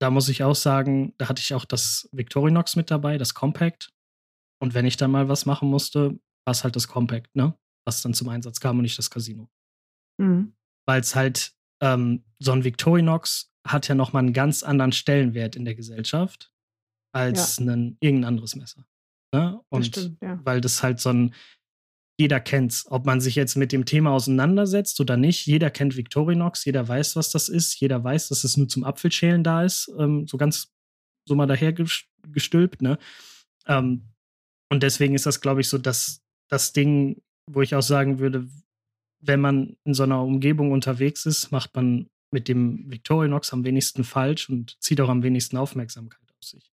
da 0.00 0.10
muss 0.10 0.28
ich 0.28 0.44
auch 0.44 0.54
sagen, 0.54 1.14
da 1.18 1.28
hatte 1.28 1.40
ich 1.40 1.54
auch 1.54 1.64
das 1.64 2.08
Victorinox 2.12 2.76
mit 2.76 2.90
dabei, 2.90 3.18
das 3.18 3.34
Compact. 3.34 3.92
Und 4.60 4.74
wenn 4.74 4.86
ich 4.86 4.96
dann 4.96 5.10
mal 5.10 5.28
was 5.28 5.44
machen 5.44 5.68
musste, 5.68 6.20
war 6.44 6.52
es 6.52 6.64
halt 6.64 6.76
das 6.76 6.88
Compact, 6.88 7.34
ne? 7.34 7.56
Was 7.86 8.02
dann 8.02 8.14
zum 8.14 8.28
Einsatz 8.28 8.60
kam 8.60 8.78
und 8.78 8.82
nicht 8.82 8.98
das 8.98 9.10
Casino. 9.10 9.48
Mhm. 10.18 10.54
Weil 10.86 11.00
es 11.00 11.14
halt, 11.14 11.54
ähm, 11.82 12.24
so 12.38 12.52
ein 12.52 12.64
Victorinox 12.64 13.52
hat 13.66 13.88
ja 13.88 13.94
nochmal 13.94 14.24
einen 14.24 14.32
ganz 14.32 14.62
anderen 14.62 14.92
Stellenwert 14.92 15.56
in 15.56 15.64
der 15.64 15.74
Gesellschaft 15.74 16.52
als 17.14 17.58
ja. 17.58 17.66
ein 17.66 17.96
irgendein 18.00 18.28
anderes 18.28 18.56
Messer. 18.56 18.86
Ne? 19.34 19.60
Und 19.68 19.86
stimmt, 19.86 20.20
ja. 20.20 20.40
weil 20.44 20.60
das 20.60 20.82
halt 20.82 21.00
so 21.00 21.10
ein, 21.10 21.34
jeder 22.18 22.40
kennt's, 22.40 22.86
ob 22.90 23.06
man 23.06 23.20
sich 23.20 23.34
jetzt 23.34 23.56
mit 23.56 23.72
dem 23.72 23.84
Thema 23.84 24.10
auseinandersetzt 24.10 25.00
oder 25.00 25.16
nicht. 25.16 25.46
Jeder 25.46 25.70
kennt 25.70 25.96
Victorinox, 25.96 26.64
jeder 26.64 26.86
weiß, 26.86 27.16
was 27.16 27.30
das 27.30 27.48
ist, 27.48 27.78
jeder 27.80 28.02
weiß, 28.04 28.28
dass 28.28 28.44
es 28.44 28.56
nur 28.56 28.68
zum 28.68 28.84
Apfelschälen 28.84 29.42
da 29.42 29.64
ist, 29.64 29.90
ähm, 29.98 30.26
so 30.26 30.36
ganz 30.36 30.72
so 31.26 31.34
mal 31.34 31.46
daher 31.46 31.72
gestülpt, 31.72 32.82
ne? 32.82 32.98
Ähm, 33.66 34.08
und 34.70 34.82
deswegen 34.82 35.14
ist 35.14 35.26
das, 35.26 35.40
glaube 35.40 35.60
ich, 35.60 35.68
so 35.68 35.78
das, 35.78 36.21
das 36.52 36.72
Ding, 36.74 37.22
wo 37.50 37.62
ich 37.62 37.74
auch 37.74 37.82
sagen 37.82 38.18
würde, 38.18 38.46
wenn 39.20 39.40
man 39.40 39.76
in 39.84 39.94
so 39.94 40.02
einer 40.02 40.22
Umgebung 40.22 40.70
unterwegs 40.70 41.24
ist, 41.24 41.50
macht 41.50 41.74
man 41.74 42.10
mit 42.30 42.46
dem 42.48 42.90
Victorinox 42.90 43.52
am 43.52 43.64
wenigsten 43.64 44.04
falsch 44.04 44.50
und 44.50 44.76
zieht 44.82 45.00
auch 45.00 45.08
am 45.08 45.22
wenigsten 45.22 45.56
Aufmerksamkeit 45.56 46.30
auf 46.30 46.44
sich. 46.44 46.72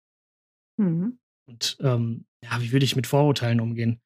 Mhm. 0.77 1.19
Und 1.49 1.77
ähm, 1.81 2.27
ja, 2.43 2.61
wie 2.61 2.73
würde 2.73 2.85
ich 2.85 2.95
mit 2.95 3.07
Vorurteilen 3.07 3.61
umgehen? 3.61 4.01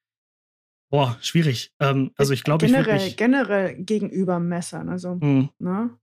Boah, 0.91 1.17
schwierig. 1.21 1.71
Ähm, 1.79 2.11
also 2.15 2.33
ich 2.33 2.43
glaube, 2.43 2.65
ich 2.65 2.73
würde 2.73 2.93
mich 2.93 3.15
generell 3.15 3.75
gegenüber 3.83 4.39
Messern, 4.39 4.89
also 4.89 5.15
mhm. 5.15 5.49
ne? 5.59 5.97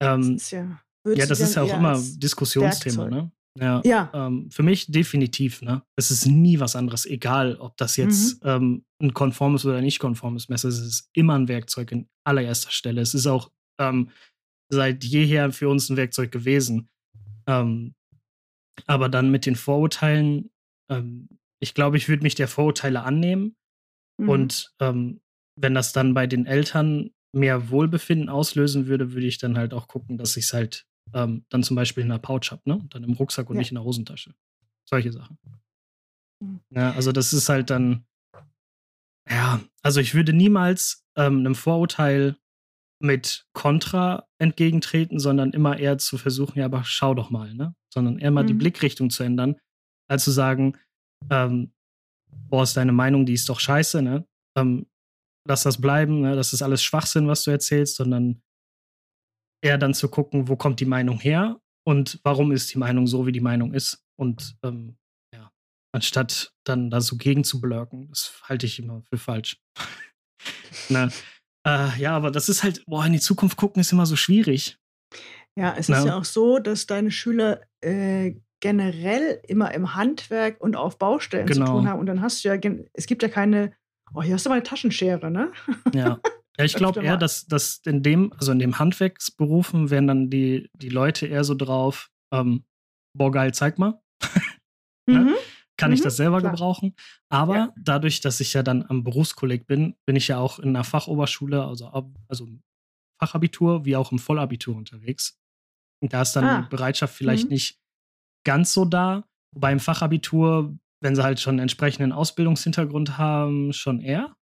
Ähm, 0.00 0.34
das 0.34 0.42
ist 0.44 0.50
ja, 0.50 0.82
ja, 1.06 1.26
das 1.26 1.40
ist 1.40 1.54
ja 1.56 1.62
auch 1.62 1.74
immer 1.74 2.00
Diskussionsthema, 2.16 3.10
Werkzeug. 3.10 3.24
ne? 3.24 3.32
Ja. 3.58 3.82
ja. 3.84 4.10
Ähm, 4.14 4.50
für 4.50 4.62
mich 4.62 4.90
definitiv, 4.90 5.60
ne? 5.62 5.82
Es 5.96 6.10
ist 6.10 6.26
nie 6.26 6.58
was 6.58 6.74
anderes, 6.74 7.04
egal 7.04 7.56
ob 7.56 7.76
das 7.76 7.96
jetzt 7.96 8.42
mhm. 8.42 8.50
ähm, 8.50 8.84
ein 9.02 9.14
konformes 9.14 9.66
oder 9.66 9.80
nicht 9.80 9.98
konformes 9.98 10.48
Messer 10.48 10.68
ist. 10.68 10.78
Es 10.78 10.86
ist 10.86 11.10
immer 11.12 11.38
ein 11.38 11.48
Werkzeug 11.48 11.92
in 11.92 12.08
allererster 12.24 12.70
Stelle. 12.70 13.02
Es 13.02 13.14
ist 13.14 13.26
auch 13.26 13.50
ähm, 13.78 14.10
seit 14.70 15.04
jeher 15.04 15.52
für 15.52 15.68
uns 15.68 15.90
ein 15.90 15.96
Werkzeug 15.96 16.32
gewesen. 16.32 16.88
Ähm, 17.46 17.94
aber 18.86 19.08
dann 19.08 19.30
mit 19.30 19.44
den 19.44 19.56
Vorurteilen, 19.56 20.50
ähm, 20.90 21.28
ich 21.60 21.74
glaube, 21.74 21.98
ich 21.98 22.08
würde 22.08 22.22
mich 22.22 22.34
der 22.34 22.48
Vorurteile 22.48 23.02
annehmen. 23.02 23.56
Mhm. 24.18 24.28
Und 24.28 24.74
ähm, 24.80 25.20
wenn 25.60 25.74
das 25.74 25.92
dann 25.92 26.14
bei 26.14 26.26
den 26.26 26.46
Eltern 26.46 27.10
mehr 27.34 27.70
Wohlbefinden 27.70 28.28
auslösen 28.28 28.86
würde, 28.86 29.12
würde 29.12 29.26
ich 29.26 29.38
dann 29.38 29.58
halt 29.58 29.74
auch 29.74 29.88
gucken, 29.88 30.16
dass 30.16 30.36
ich 30.36 30.44
es 30.44 30.52
halt 30.52 30.86
ähm, 31.12 31.44
dann 31.48 31.62
zum 31.62 31.76
Beispiel 31.76 32.02
in 32.02 32.10
der 32.10 32.18
Pouch 32.18 32.50
habe, 32.50 32.62
ne? 32.64 32.84
dann 32.90 33.04
im 33.04 33.12
Rucksack 33.12 33.48
und 33.50 33.56
ja. 33.56 33.60
nicht 33.60 33.70
in 33.70 33.76
der 33.76 33.84
Hosentasche. 33.84 34.34
Solche 34.84 35.12
Sachen. 35.12 35.38
Mhm. 36.40 36.60
Ja, 36.70 36.92
also 36.92 37.12
das 37.12 37.32
ist 37.32 37.48
halt 37.48 37.70
dann, 37.70 38.04
ja, 39.28 39.60
also 39.82 40.00
ich 40.00 40.14
würde 40.14 40.32
niemals 40.32 41.04
ähm, 41.16 41.38
einem 41.38 41.54
Vorurteil 41.54 42.36
mit 43.00 43.46
Kontra 43.52 44.28
entgegentreten, 44.38 45.18
sondern 45.18 45.52
immer 45.52 45.78
eher 45.78 45.98
zu 45.98 46.18
versuchen, 46.18 46.58
ja, 46.58 46.66
aber 46.66 46.84
schau 46.84 47.14
doch 47.14 47.30
mal, 47.30 47.52
ne? 47.52 47.74
Sondern 47.92 48.18
eher 48.18 48.30
mal 48.30 48.44
mhm. 48.44 48.48
die 48.48 48.54
Blickrichtung 48.54 49.10
zu 49.10 49.24
ändern, 49.24 49.56
als 50.08 50.24
zu 50.24 50.30
sagen, 50.30 50.78
ähm, 51.30 51.72
boah, 52.48 52.62
ist 52.62 52.76
deine 52.76 52.92
Meinung, 52.92 53.26
die 53.26 53.34
ist 53.34 53.48
doch 53.48 53.58
scheiße, 53.58 54.02
ne? 54.02 54.26
Ähm, 54.56 54.86
lass 55.46 55.64
das 55.64 55.80
bleiben, 55.80 56.20
ne? 56.20 56.36
das 56.36 56.52
ist 56.52 56.62
alles 56.62 56.82
Schwachsinn, 56.82 57.26
was 57.26 57.44
du 57.44 57.50
erzählst, 57.50 57.96
sondern 57.96 58.42
eher 59.62 59.78
dann 59.78 59.94
zu 59.94 60.08
gucken, 60.08 60.48
wo 60.48 60.56
kommt 60.56 60.80
die 60.80 60.86
Meinung 60.86 61.18
her 61.18 61.60
und 61.86 62.20
warum 62.24 62.52
ist 62.52 62.72
die 62.74 62.78
Meinung 62.78 63.06
so, 63.06 63.26
wie 63.26 63.32
die 63.32 63.40
Meinung 63.40 63.72
ist. 63.72 64.04
Und 64.16 64.56
ähm, 64.62 64.96
ja, 65.34 65.50
anstatt 65.94 66.52
dann 66.64 66.90
da 66.90 67.00
so 67.00 67.16
gegen 67.16 67.44
zu 67.44 67.60
blurken, 67.60 68.08
das 68.08 68.40
halte 68.44 68.66
ich 68.66 68.78
immer 68.78 69.02
für 69.02 69.18
falsch. 69.18 69.60
Na, 70.88 71.08
äh, 71.66 71.98
ja, 71.98 72.16
aber 72.16 72.30
das 72.30 72.48
ist 72.48 72.62
halt, 72.62 72.84
boah, 72.86 73.06
in 73.06 73.12
die 73.12 73.20
Zukunft 73.20 73.56
gucken 73.56 73.80
ist 73.80 73.92
immer 73.92 74.06
so 74.06 74.16
schwierig. 74.16 74.78
Ja, 75.56 75.74
es 75.76 75.88
Na? 75.88 75.98
ist 75.98 76.04
ja 76.06 76.16
auch 76.16 76.24
so, 76.24 76.58
dass 76.58 76.86
deine 76.86 77.10
Schüler 77.10 77.60
äh, 77.80 78.34
generell 78.60 79.40
immer 79.46 79.72
im 79.74 79.94
Handwerk 79.94 80.60
und 80.60 80.76
auf 80.76 80.98
Baustellen 80.98 81.46
genau. 81.46 81.66
zu 81.66 81.72
tun 81.72 81.88
haben. 81.88 82.00
Und 82.00 82.06
dann 82.06 82.22
hast 82.22 82.44
du 82.44 82.48
ja, 82.48 82.58
es 82.92 83.06
gibt 83.06 83.22
ja 83.22 83.28
keine, 83.28 83.72
oh, 84.14 84.22
hier 84.22 84.34
hast 84.34 84.46
du 84.46 84.50
mal 84.50 84.56
eine 84.56 84.62
Taschenschere, 84.62 85.30
ne? 85.30 85.52
Ja. 85.92 86.20
Ja, 86.58 86.64
ich 86.64 86.74
glaube 86.74 87.02
eher, 87.02 87.16
dass, 87.16 87.46
dass 87.46 87.80
in 87.86 88.02
dem, 88.02 88.32
also 88.34 88.52
in 88.52 88.58
dem 88.58 88.78
Handwerksberufen 88.78 89.90
wären 89.90 90.06
dann 90.06 90.28
die, 90.28 90.68
die 90.74 90.90
Leute 90.90 91.26
eher 91.26 91.44
so 91.44 91.54
drauf, 91.54 92.10
ähm, 92.32 92.64
boah, 93.16 93.30
geil, 93.30 93.54
zeig 93.54 93.78
mal. 93.78 94.00
ne? 95.08 95.20
mhm. 95.20 95.34
Kann 95.78 95.90
mhm. 95.90 95.94
ich 95.94 96.02
das 96.02 96.16
selber 96.16 96.40
Klar. 96.40 96.52
gebrauchen? 96.52 96.94
Aber 97.30 97.56
ja. 97.56 97.74
dadurch, 97.76 98.20
dass 98.20 98.40
ich 98.40 98.52
ja 98.52 98.62
dann 98.62 98.84
am 98.88 99.02
Berufskolleg 99.02 99.66
bin, 99.66 99.96
bin 100.06 100.16
ich 100.16 100.28
ja 100.28 100.38
auch 100.38 100.58
in 100.58 100.70
einer 100.70 100.84
Fachoberschule, 100.84 101.64
also, 101.64 101.88
also 102.28 102.48
Fachabitur 103.20 103.84
wie 103.84 103.96
auch 103.96 104.12
im 104.12 104.18
Vollabitur 104.18 104.76
unterwegs. 104.76 105.38
Und 106.02 106.12
da 106.12 106.22
ist 106.22 106.34
dann 106.34 106.44
ah. 106.44 106.62
die 106.62 106.68
Bereitschaft 106.68 107.14
vielleicht 107.14 107.44
mhm. 107.44 107.50
nicht 107.50 107.80
ganz 108.44 108.72
so 108.72 108.84
da. 108.84 109.24
Wobei 109.54 109.72
im 109.72 109.80
Fachabitur, 109.80 110.76
wenn 111.00 111.16
sie 111.16 111.22
halt 111.22 111.40
schon 111.40 111.52
einen 111.52 111.60
entsprechenden 111.60 112.12
Ausbildungshintergrund 112.12 113.16
haben, 113.18 113.72
schon 113.72 114.00
eher. 114.00 114.34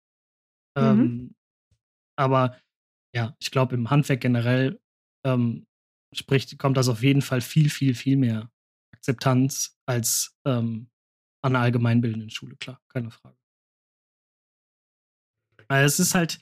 Mhm. 0.77 0.83
Ähm, 0.83 1.35
aber 2.19 2.59
ja, 3.15 3.35
ich 3.39 3.51
glaube, 3.51 3.75
im 3.75 3.91
Handwerk 3.91 4.21
generell 4.21 4.81
ähm, 5.25 5.67
spricht, 6.15 6.59
kommt 6.59 6.77
das 6.77 6.89
auf 6.89 7.03
jeden 7.03 7.23
Fall 7.23 7.41
viel, 7.41 7.71
viel, 7.71 7.95
viel 7.95 8.17
mehr 8.17 8.51
Akzeptanz 8.95 9.79
als 9.87 10.37
ähm, 10.47 10.91
an 11.43 11.55
einer 11.55 11.65
allgemeinbildenden 11.65 12.31
Schule, 12.31 12.57
klar, 12.57 12.81
keine 12.89 13.11
Frage. 13.11 13.37
Weil 15.69 15.85
es 15.85 16.01
ist 16.01 16.15
halt, 16.15 16.41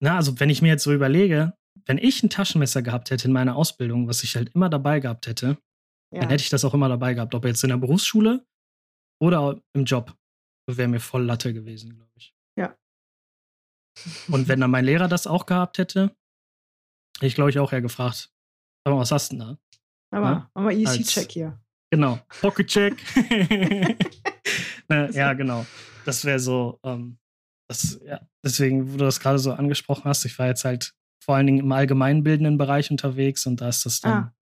na, 0.00 0.16
also 0.16 0.38
wenn 0.40 0.50
ich 0.50 0.62
mir 0.62 0.68
jetzt 0.68 0.84
so 0.84 0.92
überlege, 0.92 1.54
wenn 1.86 1.98
ich 1.98 2.22
ein 2.22 2.30
Taschenmesser 2.30 2.82
gehabt 2.82 3.10
hätte 3.10 3.26
in 3.26 3.32
meiner 3.32 3.56
Ausbildung, 3.56 4.08
was 4.08 4.22
ich 4.22 4.36
halt 4.36 4.50
immer 4.54 4.70
dabei 4.70 5.00
gehabt 5.00 5.26
hätte, 5.26 5.58
ja. 6.12 6.20
dann 6.20 6.30
hätte 6.30 6.42
ich 6.42 6.50
das 6.50 6.64
auch 6.64 6.74
immer 6.74 6.88
dabei 6.88 7.14
gehabt, 7.14 7.34
ob 7.34 7.44
jetzt 7.44 7.62
in 7.64 7.70
der 7.70 7.76
Berufsschule 7.76 8.46
oder 9.20 9.60
im 9.74 9.84
Job. 9.84 10.16
Wäre 10.68 10.88
mir 10.88 11.00
voll 11.00 11.24
Latte 11.24 11.52
gewesen, 11.52 11.94
glaube 11.94 12.12
ich. 12.16 12.34
Und 14.28 14.48
wenn 14.48 14.60
dann 14.60 14.70
mein 14.70 14.84
Lehrer 14.84 15.08
das 15.08 15.26
auch 15.26 15.46
gehabt 15.46 15.78
hätte, 15.78 16.14
hätte 17.16 17.26
ich 17.26 17.34
glaube 17.34 17.50
ich 17.50 17.58
auch 17.58 17.72
eher 17.72 17.82
gefragt, 17.82 18.32
aber 18.84 18.98
was 18.98 19.12
hast 19.12 19.32
du 19.32 19.36
denn 19.36 19.46
da? 19.46 19.58
Aber, 20.10 20.26
ja? 20.26 20.50
aber 20.54 20.72
EC-Check 20.72 21.32
hier. 21.32 21.60
Genau, 21.90 22.18
Pocket-Check. 22.40 22.96
ne, 24.88 25.10
ja, 25.12 25.32
genau. 25.34 25.66
das 26.04 26.24
wäre 26.24 26.38
so, 26.38 26.80
ähm, 26.84 27.18
das, 27.68 28.00
ja, 28.04 28.20
deswegen, 28.42 28.92
wo 28.92 28.96
du 28.96 29.04
das 29.04 29.20
gerade 29.20 29.38
so 29.38 29.52
angesprochen 29.52 30.04
hast, 30.04 30.24
ich 30.24 30.38
war 30.38 30.46
jetzt 30.46 30.64
halt 30.64 30.94
vor 31.22 31.36
allen 31.36 31.46
Dingen 31.46 31.60
im 31.60 31.72
allgemeinbildenden 31.72 32.58
Bereich 32.58 32.90
unterwegs 32.90 33.46
und 33.46 33.60
da 33.60 33.68
ist 33.68 33.86
das 33.86 34.00
dann 34.00 34.12
ah, 34.12 34.34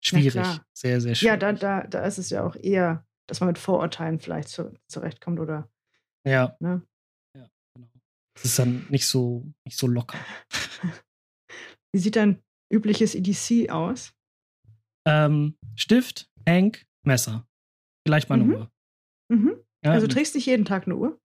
schwierig. 0.00 0.46
Sehr, 0.72 1.00
sehr 1.00 1.14
schwierig. 1.14 1.22
Ja, 1.22 1.36
da, 1.36 1.52
da, 1.52 1.86
da 1.86 2.04
ist 2.04 2.18
es 2.18 2.30
ja 2.30 2.44
auch 2.44 2.56
eher, 2.56 3.06
dass 3.26 3.40
man 3.40 3.48
mit 3.48 3.58
Vorurteilen 3.58 4.20
vielleicht 4.20 4.48
zu, 4.48 4.72
zurechtkommt 4.86 5.40
oder. 5.40 5.68
Ja. 6.24 6.56
Ne? 6.60 6.82
Es 8.34 8.44
ist 8.44 8.58
dann 8.58 8.86
nicht 8.88 9.06
so, 9.06 9.46
nicht 9.64 9.76
so 9.78 9.86
locker. 9.86 10.18
Wie 11.94 12.00
sieht 12.00 12.16
dein 12.16 12.42
übliches 12.72 13.14
EDC 13.14 13.70
aus? 13.70 14.14
Ähm, 15.06 15.56
Stift, 15.76 16.30
Hank, 16.48 16.86
Messer. 17.04 17.46
Vielleicht 18.06 18.28
mal 18.28 18.36
eine 18.36 18.44
mhm. 18.44 18.54
Uhr. 18.54 18.70
Mhm. 19.30 19.56
Ja, 19.84 19.92
also 19.92 20.06
trägst 20.06 20.34
du 20.34 20.38
nicht 20.38 20.46
jeden 20.46 20.64
Tag 20.64 20.86
eine 20.86 20.96
Uhr? 20.96 21.20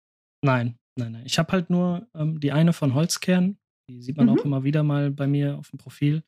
Nein, 0.44 0.78
nein, 0.98 1.12
nein. 1.12 1.26
Ich 1.26 1.38
habe 1.38 1.52
halt 1.52 1.70
nur 1.70 2.08
ähm, 2.16 2.40
die 2.40 2.52
eine 2.52 2.74
von 2.74 2.94
Holzkern. 2.94 3.58
Die 3.90 4.02
sieht 4.02 4.18
man 4.18 4.28
mhm. 4.28 4.32
auch 4.32 4.46
immer 4.46 4.64
wieder 4.64 4.84
mal 4.84 5.12
bei 5.12 5.28
mir 5.28 5.58
auf 5.58 5.70
dem 5.70 5.78
Profil. 5.78 6.24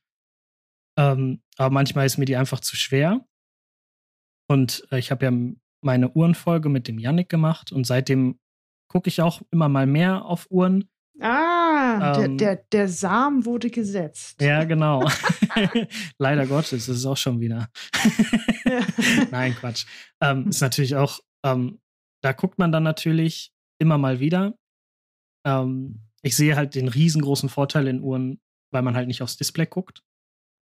Ähm, 0.99 1.41
aber 1.57 1.73
manchmal 1.73 2.05
ist 2.05 2.17
mir 2.17 2.25
die 2.25 2.35
einfach 2.35 2.59
zu 2.59 2.75
schwer. 2.75 3.25
Und 4.49 4.87
äh, 4.91 4.99
ich 4.99 5.11
habe 5.11 5.25
ja 5.25 5.31
meine 5.83 6.11
Uhrenfolge 6.11 6.69
mit 6.69 6.87
dem 6.87 6.99
Yannick 6.99 7.29
gemacht 7.29 7.71
und 7.71 7.85
seitdem 7.85 8.39
gucke 8.87 9.09
ich 9.09 9.21
auch 9.21 9.41
immer 9.51 9.69
mal 9.69 9.85
mehr 9.85 10.25
auf 10.25 10.47
Uhren. 10.49 10.89
Ah, 11.19 12.15
ähm, 12.15 12.37
der, 12.37 12.55
der, 12.55 12.65
der 12.71 12.89
Samen 12.89 13.45
wurde 13.45 13.69
gesetzt. 13.69 14.41
Ja, 14.41 14.63
genau. 14.65 15.07
Leider 16.17 16.45
Gottes, 16.45 16.85
das 16.85 16.97
ist 16.97 17.05
auch 17.05 17.17
schon 17.17 17.39
wieder. 17.39 17.69
Nein, 19.31 19.55
Quatsch. 19.55 19.85
Ähm, 20.21 20.47
ist 20.47 20.61
natürlich 20.61 20.95
auch, 20.95 21.19
ähm, 21.43 21.79
da 22.21 22.33
guckt 22.33 22.59
man 22.59 22.71
dann 22.71 22.83
natürlich 22.83 23.51
immer 23.79 23.97
mal 23.97 24.19
wieder. 24.19 24.55
Ähm, 25.45 26.01
ich 26.21 26.35
sehe 26.35 26.55
halt 26.55 26.75
den 26.75 26.87
riesengroßen 26.87 27.49
Vorteil 27.49 27.87
in 27.87 28.01
Uhren, 28.01 28.39
weil 28.71 28.81
man 28.81 28.95
halt 28.95 29.07
nicht 29.07 29.21
aufs 29.21 29.37
Display 29.37 29.65
guckt. 29.65 30.03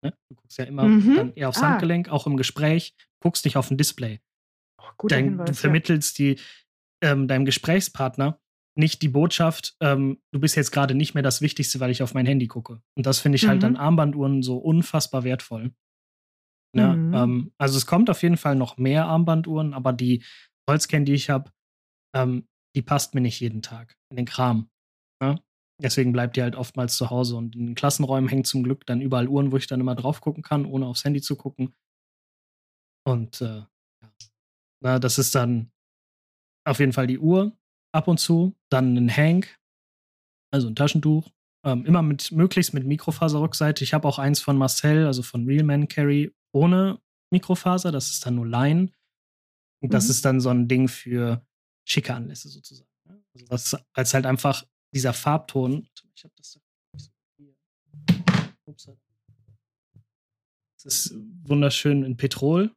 Ne? 0.03 0.13
Du 0.29 0.35
guckst 0.35 0.59
ja 0.59 0.65
immer 0.65 0.85
mhm. 0.85 1.17
dann 1.17 1.33
eher 1.35 1.49
aufs 1.49 1.63
ah. 1.63 1.71
Handgelenk, 1.71 2.09
auch 2.09 2.27
im 2.27 2.37
Gespräch, 2.37 2.95
guckst 3.21 3.45
nicht 3.45 3.57
auf 3.57 3.71
ein 3.71 3.79
Display. 3.79 4.21
Oh, 4.79 5.07
Dein, 5.07 5.25
Hinweis, 5.25 5.51
du 5.51 5.55
vermittelst 5.55 6.19
ja. 6.19 6.35
die, 6.35 6.41
ähm, 7.03 7.29
deinem 7.29 7.45
Gesprächspartner 7.45 8.39
nicht 8.75 9.03
die 9.03 9.09
Botschaft, 9.09 9.77
ähm, 9.81 10.23
du 10.33 10.41
bist 10.41 10.57
jetzt 10.57 10.71
gerade 10.71 10.95
nicht 10.95 11.15
mehr 11.15 11.23
das 11.23 11.43
Wichtigste, 11.43 11.79
weil 11.81 11.91
ich 11.91 12.03
auf 12.03 12.15
mein 12.15 12.27
Handy 12.27 12.47
gucke. 12.47 12.81
Und 12.97 13.07
das 13.07 13.19
finde 13.19 13.37
ich 13.37 13.47
halt 13.47 13.61
mhm. 13.61 13.65
halt 13.65 13.77
an 13.77 13.81
Armbanduhren 13.81 14.43
so 14.43 14.57
unfassbar 14.57 15.25
wertvoll. 15.25 15.75
Ja, 16.75 16.95
mhm. 16.95 17.15
ähm, 17.15 17.53
also 17.59 17.77
es 17.77 17.85
kommt 17.85 18.09
auf 18.09 18.23
jeden 18.23 18.39
Fall 18.39 18.55
noch 18.55 18.79
mehr 18.79 19.07
Armbanduhren, 19.07 19.75
aber 19.75 19.93
die 19.93 20.25
Holzkern, 20.69 21.05
die 21.05 21.13
ich 21.13 21.29
habe, 21.29 21.51
ähm, 22.15 22.49
die 22.75 22.83
passt 22.83 23.15
mir 23.15 23.21
nicht 23.21 23.41
jeden 23.41 23.61
Tag 23.61 23.99
in 24.11 24.17
den 24.17 24.25
Kram. 24.25 24.71
Ja? 25.23 25.39
Deswegen 25.83 26.13
bleibt 26.13 26.37
die 26.37 26.43
halt 26.43 26.57
oftmals 26.57 26.97
zu 26.97 27.11
Hause. 27.11 27.37
Und 27.37 27.57
in 27.57 27.67
den 27.67 27.75
Klassenräumen 27.75 28.29
hängen 28.29 28.45
zum 28.45 28.63
Glück 28.63 28.87
dann 28.87 29.01
überall 29.03 29.29
Uhren, 29.29 29.53
wo 29.53 29.57
ich 29.57 29.67
dann 29.67 29.81
immer 29.81 29.95
drauf 29.95 30.21
gucken 30.21 30.43
kann, 30.43 30.65
ohne 30.65 30.87
aufs 30.87 31.05
Handy 31.05 31.21
zu 31.21 31.37
gucken. 31.37 31.75
Und 33.05 33.41
äh, 33.41 33.65
ja. 34.03 34.13
Na, 34.81 34.99
das 34.99 35.19
ist 35.19 35.35
dann 35.35 35.72
auf 36.65 36.79
jeden 36.79 36.93
Fall 36.93 37.07
die 37.07 37.19
Uhr 37.19 37.57
ab 37.93 38.09
und 38.09 38.19
zu, 38.19 38.55
dann 38.71 38.97
ein 38.97 39.15
Hank, 39.15 39.59
also 40.51 40.69
ein 40.69 40.77
Taschentuch, 40.77 41.31
ähm, 41.65 41.87
immer 41.87 42.03
mit 42.03 42.33
möglichst 42.33 42.75
mit 42.75 42.85
Mikrofaserrückseite. 42.87 43.85
Ich 43.85 43.95
habe 43.95 44.09
auch 44.09 44.19
eins 44.19 44.41
von 44.41 44.57
Marcel, 44.57 45.07
also 45.07 45.23
von 45.23 45.47
Real 45.47 45.65
Man 45.65 45.89
Carry, 45.89 46.35
ohne 46.53 47.01
Mikrofaser, 47.31 47.93
das 47.93 48.11
ist 48.11 48.27
dann 48.27 48.37
nur 48.37 48.47
Line. 48.47 48.93
Und 49.81 49.93
das 49.93 50.05
mhm. 50.05 50.11
ist 50.11 50.25
dann 50.25 50.41
so 50.41 50.51
ein 50.51 50.69
Ding 50.69 50.89
für 50.89 51.45
schicke 51.85 52.15
Anlässe 52.15 52.49
sozusagen. 52.49 52.89
Also 53.35 53.47
was 53.49 53.77
als 53.93 54.15
halt 54.15 54.27
einfach 54.27 54.65
dieser 54.95 55.13
Farbton, 55.13 55.89
ich 56.15 56.25
habe 56.25 56.35
das 56.37 56.61
Ups. 58.65 58.89
Das 60.83 60.85
ist 60.85 61.15
wunderschön 61.45 62.05
in 62.05 62.17
Petrol. 62.17 62.75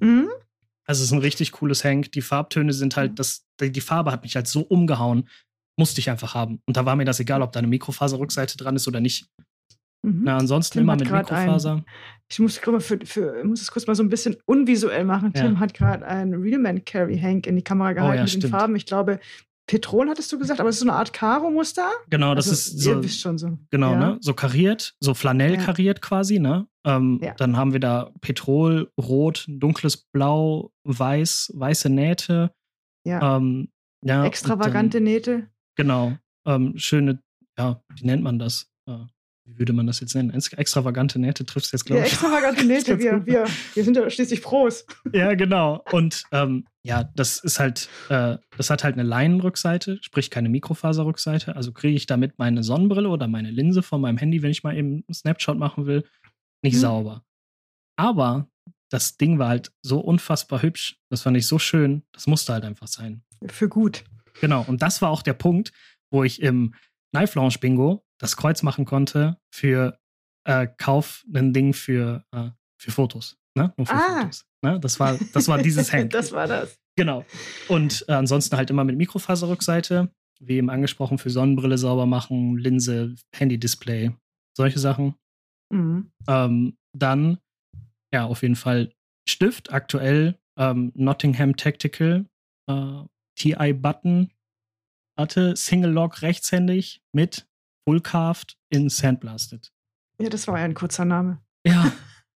Mhm. 0.00 0.28
Also 0.86 1.02
es 1.02 1.06
ist 1.08 1.12
ein 1.12 1.20
richtig 1.20 1.52
cooles 1.52 1.84
Hank. 1.84 2.12
Die 2.12 2.22
Farbtöne 2.22 2.72
sind 2.72 2.96
halt, 2.96 3.12
mhm. 3.12 3.16
das, 3.16 3.46
die 3.60 3.80
Farbe 3.80 4.12
hat 4.12 4.22
mich 4.22 4.36
halt 4.36 4.46
so 4.46 4.62
umgehauen. 4.62 5.28
Musste 5.78 6.00
ich 6.00 6.10
einfach 6.10 6.34
haben. 6.34 6.60
Und 6.66 6.76
da 6.76 6.84
war 6.84 6.96
mir 6.96 7.04
das 7.04 7.20
egal, 7.20 7.42
ob 7.42 7.52
da 7.52 7.58
eine 7.58 7.68
Mikrofaserrückseite 7.68 8.56
dran 8.56 8.76
ist 8.76 8.88
oder 8.88 9.00
nicht. 9.00 9.28
Mhm. 10.02 10.22
Na, 10.24 10.38
ansonsten 10.38 10.74
Tim 10.74 10.82
immer 10.82 10.96
mit 10.96 11.10
Mikrofaser. 11.10 11.76
Ein, 11.76 11.84
ich 12.30 12.38
muss, 12.38 12.60
mal 12.66 12.80
für, 12.80 12.98
für, 13.04 13.44
muss 13.44 13.60
es 13.60 13.70
kurz 13.70 13.86
mal 13.86 13.94
so 13.94 14.02
ein 14.02 14.08
bisschen 14.08 14.36
unvisuell 14.46 15.04
machen. 15.04 15.32
Ja. 15.34 15.42
Tim 15.42 15.60
hat 15.60 15.74
gerade 15.74 16.06
einen 16.06 16.34
Realman 16.34 16.84
Carry 16.84 17.18
Hank 17.18 17.46
in 17.46 17.56
die 17.56 17.62
Kamera 17.62 17.92
gehalten 17.92 18.12
oh, 18.12 18.16
ja, 18.16 18.22
mit 18.22 18.30
stimmt. 18.30 18.44
den 18.44 18.50
Farben. 18.50 18.76
Ich 18.76 18.86
glaube, 18.86 19.20
Petrol 19.70 20.08
hattest 20.08 20.32
du 20.32 20.38
gesagt, 20.40 20.58
aber 20.58 20.68
es 20.68 20.76
ist 20.76 20.80
so 20.80 20.88
eine 20.88 20.98
Art 20.98 21.12
Karo-Muster. 21.12 21.88
Genau, 22.08 22.34
das 22.34 22.48
also, 22.48 22.58
ist 22.58 22.80
so. 22.80 22.90
Ihr 22.90 23.04
wisst 23.04 23.20
schon 23.20 23.38
so. 23.38 23.56
Genau, 23.70 23.92
ja. 23.92 23.98
ne? 23.98 24.18
So 24.20 24.34
kariert, 24.34 24.96
so 24.98 25.14
Flanell 25.14 25.54
ja. 25.54 25.64
kariert 25.64 26.02
quasi, 26.02 26.40
ne? 26.40 26.66
Ähm, 26.84 27.20
ja. 27.22 27.34
Dann 27.34 27.56
haben 27.56 27.72
wir 27.72 27.78
da 27.78 28.10
Petrol, 28.20 28.90
Rot, 29.00 29.44
dunkles 29.46 29.96
Blau, 29.96 30.72
Weiß, 30.82 31.52
weiße 31.54 31.88
Nähte. 31.88 32.50
Ja. 33.06 33.36
Ähm, 33.36 33.68
ja 34.02 34.24
Extravagante 34.24 34.98
dann, 34.98 35.04
Nähte. 35.04 35.46
Genau. 35.76 36.16
Ähm, 36.48 36.76
schöne, 36.76 37.22
ja, 37.56 37.80
wie 37.94 38.06
nennt 38.06 38.24
man 38.24 38.40
das? 38.40 38.72
Äh, 38.88 38.98
wie 39.44 39.56
würde 39.56 39.72
man 39.72 39.86
das 39.86 40.00
jetzt 40.00 40.16
nennen? 40.16 40.30
Extravagante 40.32 41.20
Nähte 41.20 41.46
triffst 41.46 41.72
du 41.72 41.76
jetzt, 41.76 41.84
glaube 41.84 42.02
ich. 42.02 42.08
Ja, 42.08 42.12
extravagante 42.12 42.64
Nähte, 42.66 42.98
wir, 42.98 43.24
wir, 43.24 43.46
wir 43.74 43.84
sind 43.84 43.96
ja 43.96 44.10
schließlich 44.10 44.42
Pros. 44.42 44.84
Ja, 45.12 45.34
genau. 45.34 45.84
Und 45.92 46.24
ähm, 46.32 46.66
ja, 46.82 47.04
das 47.14 47.38
ist 47.38 47.60
halt, 47.60 47.88
äh, 48.08 48.38
das 48.56 48.70
hat 48.70 48.84
halt 48.84 48.94
eine 48.94 49.02
Leinenrückseite, 49.02 49.98
sprich 50.02 50.30
keine 50.30 50.48
Mikrofaserrückseite. 50.48 51.54
Also 51.54 51.72
kriege 51.72 51.96
ich 51.96 52.06
damit 52.06 52.38
meine 52.38 52.62
Sonnenbrille 52.62 53.08
oder 53.08 53.28
meine 53.28 53.50
Linse 53.50 53.82
von 53.82 54.00
meinem 54.00 54.16
Handy, 54.16 54.42
wenn 54.42 54.50
ich 54.50 54.62
mal 54.62 54.76
eben 54.76 55.04
einen 55.06 55.14
Snapshot 55.14 55.58
machen 55.58 55.86
will, 55.86 56.04
nicht 56.62 56.76
mhm. 56.76 56.80
sauber. 56.80 57.24
Aber 57.96 58.48
das 58.90 59.18
Ding 59.18 59.38
war 59.38 59.48
halt 59.48 59.72
so 59.82 60.00
unfassbar 60.00 60.62
hübsch. 60.62 60.98
Das 61.10 61.22
fand 61.22 61.36
ich 61.36 61.46
so 61.46 61.58
schön. 61.58 62.02
Das 62.12 62.26
musste 62.26 62.54
halt 62.54 62.64
einfach 62.64 62.88
sein. 62.88 63.22
Für 63.46 63.68
gut. 63.68 64.04
Genau. 64.40 64.64
Und 64.66 64.80
das 64.82 65.02
war 65.02 65.10
auch 65.10 65.22
der 65.22 65.34
Punkt, 65.34 65.72
wo 66.10 66.24
ich 66.24 66.40
im 66.40 66.74
Knife 67.12 67.38
Lounge 67.38 67.56
Bingo 67.60 68.04
das 68.18 68.36
Kreuz 68.36 68.62
machen 68.62 68.84
konnte 68.84 69.38
für 69.50 69.98
äh, 70.44 70.66
Kauf 70.78 71.24
ein 71.32 71.52
Ding 71.52 71.74
für, 71.74 72.24
äh, 72.32 72.50
für 72.78 72.90
Fotos. 72.90 73.39
Ne? 73.60 73.74
Nur 73.76 73.86
für 73.86 73.94
ah. 73.94 74.20
Fotos. 74.20 74.44
Ne? 74.62 74.80
Das 74.80 75.00
war, 75.00 75.18
das 75.32 75.48
war 75.48 75.58
dieses 75.58 75.92
Hank. 75.92 76.10
das 76.10 76.32
war 76.32 76.46
das. 76.46 76.78
Genau. 76.96 77.24
Und 77.68 78.04
äh, 78.08 78.12
ansonsten 78.12 78.56
halt 78.56 78.70
immer 78.70 78.84
mit 78.84 78.96
Mikrofaserrückseite, 78.96 80.10
wie 80.40 80.56
eben 80.56 80.70
angesprochen, 80.70 81.18
für 81.18 81.30
Sonnenbrille 81.30 81.78
sauber 81.78 82.06
machen, 82.06 82.56
Linse, 82.56 83.14
Handy-Display, 83.34 84.12
solche 84.56 84.78
Sachen. 84.78 85.14
Mhm. 85.72 86.10
Ähm, 86.26 86.76
dann, 86.96 87.38
ja, 88.12 88.24
auf 88.24 88.42
jeden 88.42 88.56
Fall 88.56 88.92
Stift, 89.28 89.72
aktuell 89.72 90.38
ähm, 90.58 90.92
Nottingham 90.94 91.56
Tactical 91.56 92.26
äh, 92.68 93.02
TI 93.36 93.72
Button 93.72 94.30
hatte 95.18 95.54
Single 95.54 95.90
Lock 95.90 96.22
rechtshändig 96.22 97.02
mit 97.12 97.46
Full 97.86 98.00
Carved 98.00 98.56
in 98.70 98.88
Sandblasted. 98.88 99.70
Ja, 100.18 100.28
das 100.28 100.48
war 100.48 100.58
ja 100.58 100.64
ein 100.64 100.74
kurzer 100.74 101.04
Name. 101.04 101.42
Ja, 101.66 101.92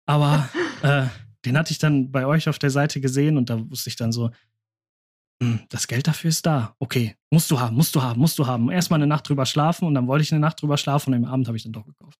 aber 0.05 0.49
äh, 0.83 1.07
den 1.45 1.57
hatte 1.57 1.71
ich 1.71 1.79
dann 1.79 2.11
bei 2.11 2.25
euch 2.25 2.47
auf 2.47 2.59
der 2.59 2.69
Seite 2.69 3.01
gesehen 3.01 3.37
und 3.37 3.49
da 3.49 3.69
wusste 3.69 3.89
ich 3.89 3.95
dann 3.95 4.11
so, 4.11 4.29
hm, 5.41 5.59
das 5.69 5.87
Geld 5.87 6.07
dafür 6.07 6.29
ist 6.29 6.45
da. 6.45 6.75
Okay, 6.79 7.15
musst 7.29 7.51
du 7.51 7.59
haben, 7.59 7.75
musst 7.75 7.95
du 7.95 8.01
haben, 8.01 8.19
musst 8.19 8.39
du 8.39 8.47
haben. 8.47 8.69
Erstmal 8.69 8.99
eine 8.99 9.07
Nacht 9.07 9.27
drüber 9.27 9.45
schlafen 9.45 9.85
und 9.85 9.93
dann 9.93 10.07
wollte 10.07 10.23
ich 10.23 10.31
eine 10.31 10.39
Nacht 10.39 10.61
drüber 10.61 10.77
schlafen 10.77 11.13
und 11.13 11.25
am 11.25 11.31
Abend 11.31 11.47
habe 11.47 11.57
ich 11.57 11.63
dann 11.63 11.73
doch 11.73 11.85
gekauft. 11.85 12.17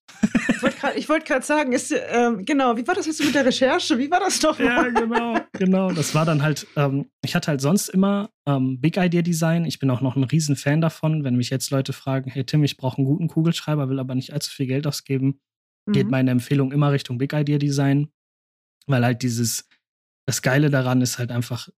ich 0.98 1.08
wollte 1.08 1.26
gerade 1.26 1.46
sagen, 1.46 1.72
ist, 1.72 1.94
ähm, 2.12 2.44
genau, 2.44 2.76
wie 2.76 2.86
war 2.86 2.96
das 2.96 3.06
jetzt 3.06 3.24
mit 3.24 3.34
der 3.34 3.46
Recherche? 3.46 3.98
Wie 3.98 4.12
war 4.12 4.20
das 4.20 4.40
doch? 4.40 4.60
Ja, 4.60 4.84
genau, 4.90 5.38
genau. 5.54 5.92
Das 5.92 6.14
war 6.16 6.26
dann 6.26 6.42
halt, 6.42 6.68
ähm, 6.76 7.06
ich 7.24 7.36
hatte 7.36 7.48
halt 7.48 7.62
sonst 7.62 7.90
immer 7.90 8.30
ähm, 8.46 8.82
Big 8.82 8.98
Idea 8.98 9.22
Design. 9.22 9.66
Ich 9.66 9.80
bin 9.80 9.90
auch 9.90 10.02
noch 10.02 10.16
ein 10.16 10.24
riesen 10.24 10.56
Fan 10.56 10.82
davon. 10.82 11.24
Wenn 11.24 11.36
mich 11.36 11.50
jetzt 11.50 11.70
Leute 11.72 11.94
fragen, 11.94 12.30
hey 12.30 12.44
Tim, 12.44 12.64
ich 12.64 12.76
brauche 12.76 12.98
einen 12.98 13.06
guten 13.06 13.28
Kugelschreiber, 13.28 13.90
will 13.90 14.00
aber 14.00 14.16
nicht 14.16 14.34
allzu 14.34 14.52
viel 14.52 14.68
Geld 14.68 14.86
ausgeben, 14.86 15.40
mhm. 15.86 15.94
geht 15.94 16.10
meine 16.10 16.32
Empfehlung 16.32 16.72
immer 16.74 16.92
Richtung 16.92 17.18
Big 17.18 17.32
Idea 17.32 17.58
Design. 17.58 18.10
Weil 18.88 19.04
halt 19.04 19.22
dieses, 19.22 19.68
das 20.28 20.42
Geile 20.42 20.70
daran 20.70 21.02
ist 21.02 21.18
halt 21.18 21.32
einfach, 21.32 21.70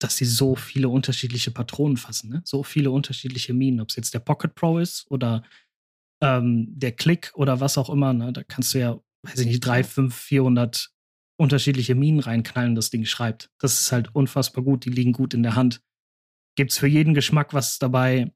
dass 0.00 0.16
sie 0.16 0.24
so 0.24 0.56
viele 0.56 0.88
unterschiedliche 0.88 1.50
Patronen 1.50 1.96
fassen, 1.96 2.30
ne? 2.30 2.42
so 2.44 2.62
viele 2.62 2.90
unterschiedliche 2.90 3.52
Minen, 3.52 3.80
ob 3.80 3.90
es 3.90 3.96
jetzt 3.96 4.14
der 4.14 4.20
Pocket 4.20 4.54
Pro 4.54 4.78
ist 4.78 5.06
oder 5.10 5.44
ähm, 6.22 6.66
der 6.70 6.92
Klick 6.92 7.32
oder 7.34 7.60
was 7.60 7.78
auch 7.78 7.90
immer. 7.90 8.12
Ne? 8.12 8.32
Da 8.32 8.42
kannst 8.42 8.74
du 8.74 8.78
ja, 8.78 9.00
weiß 9.22 9.40
ich 9.40 9.46
nicht, 9.46 9.60
drei, 9.60 9.84
fünf, 9.84 10.14
vierhundert 10.14 10.90
unterschiedliche 11.38 11.94
Minen 11.94 12.20
reinknallen, 12.20 12.74
das 12.74 12.90
Ding 12.90 13.04
schreibt. 13.04 13.50
Das 13.58 13.80
ist 13.80 13.92
halt 13.92 14.14
unfassbar 14.14 14.62
gut, 14.62 14.84
die 14.84 14.90
liegen 14.90 15.12
gut 15.12 15.32
in 15.32 15.42
der 15.42 15.54
Hand. 15.54 15.82
Gibt's 16.54 16.78
für 16.78 16.86
jeden 16.86 17.14
Geschmack 17.14 17.54
was 17.54 17.78
dabei. 17.78 18.32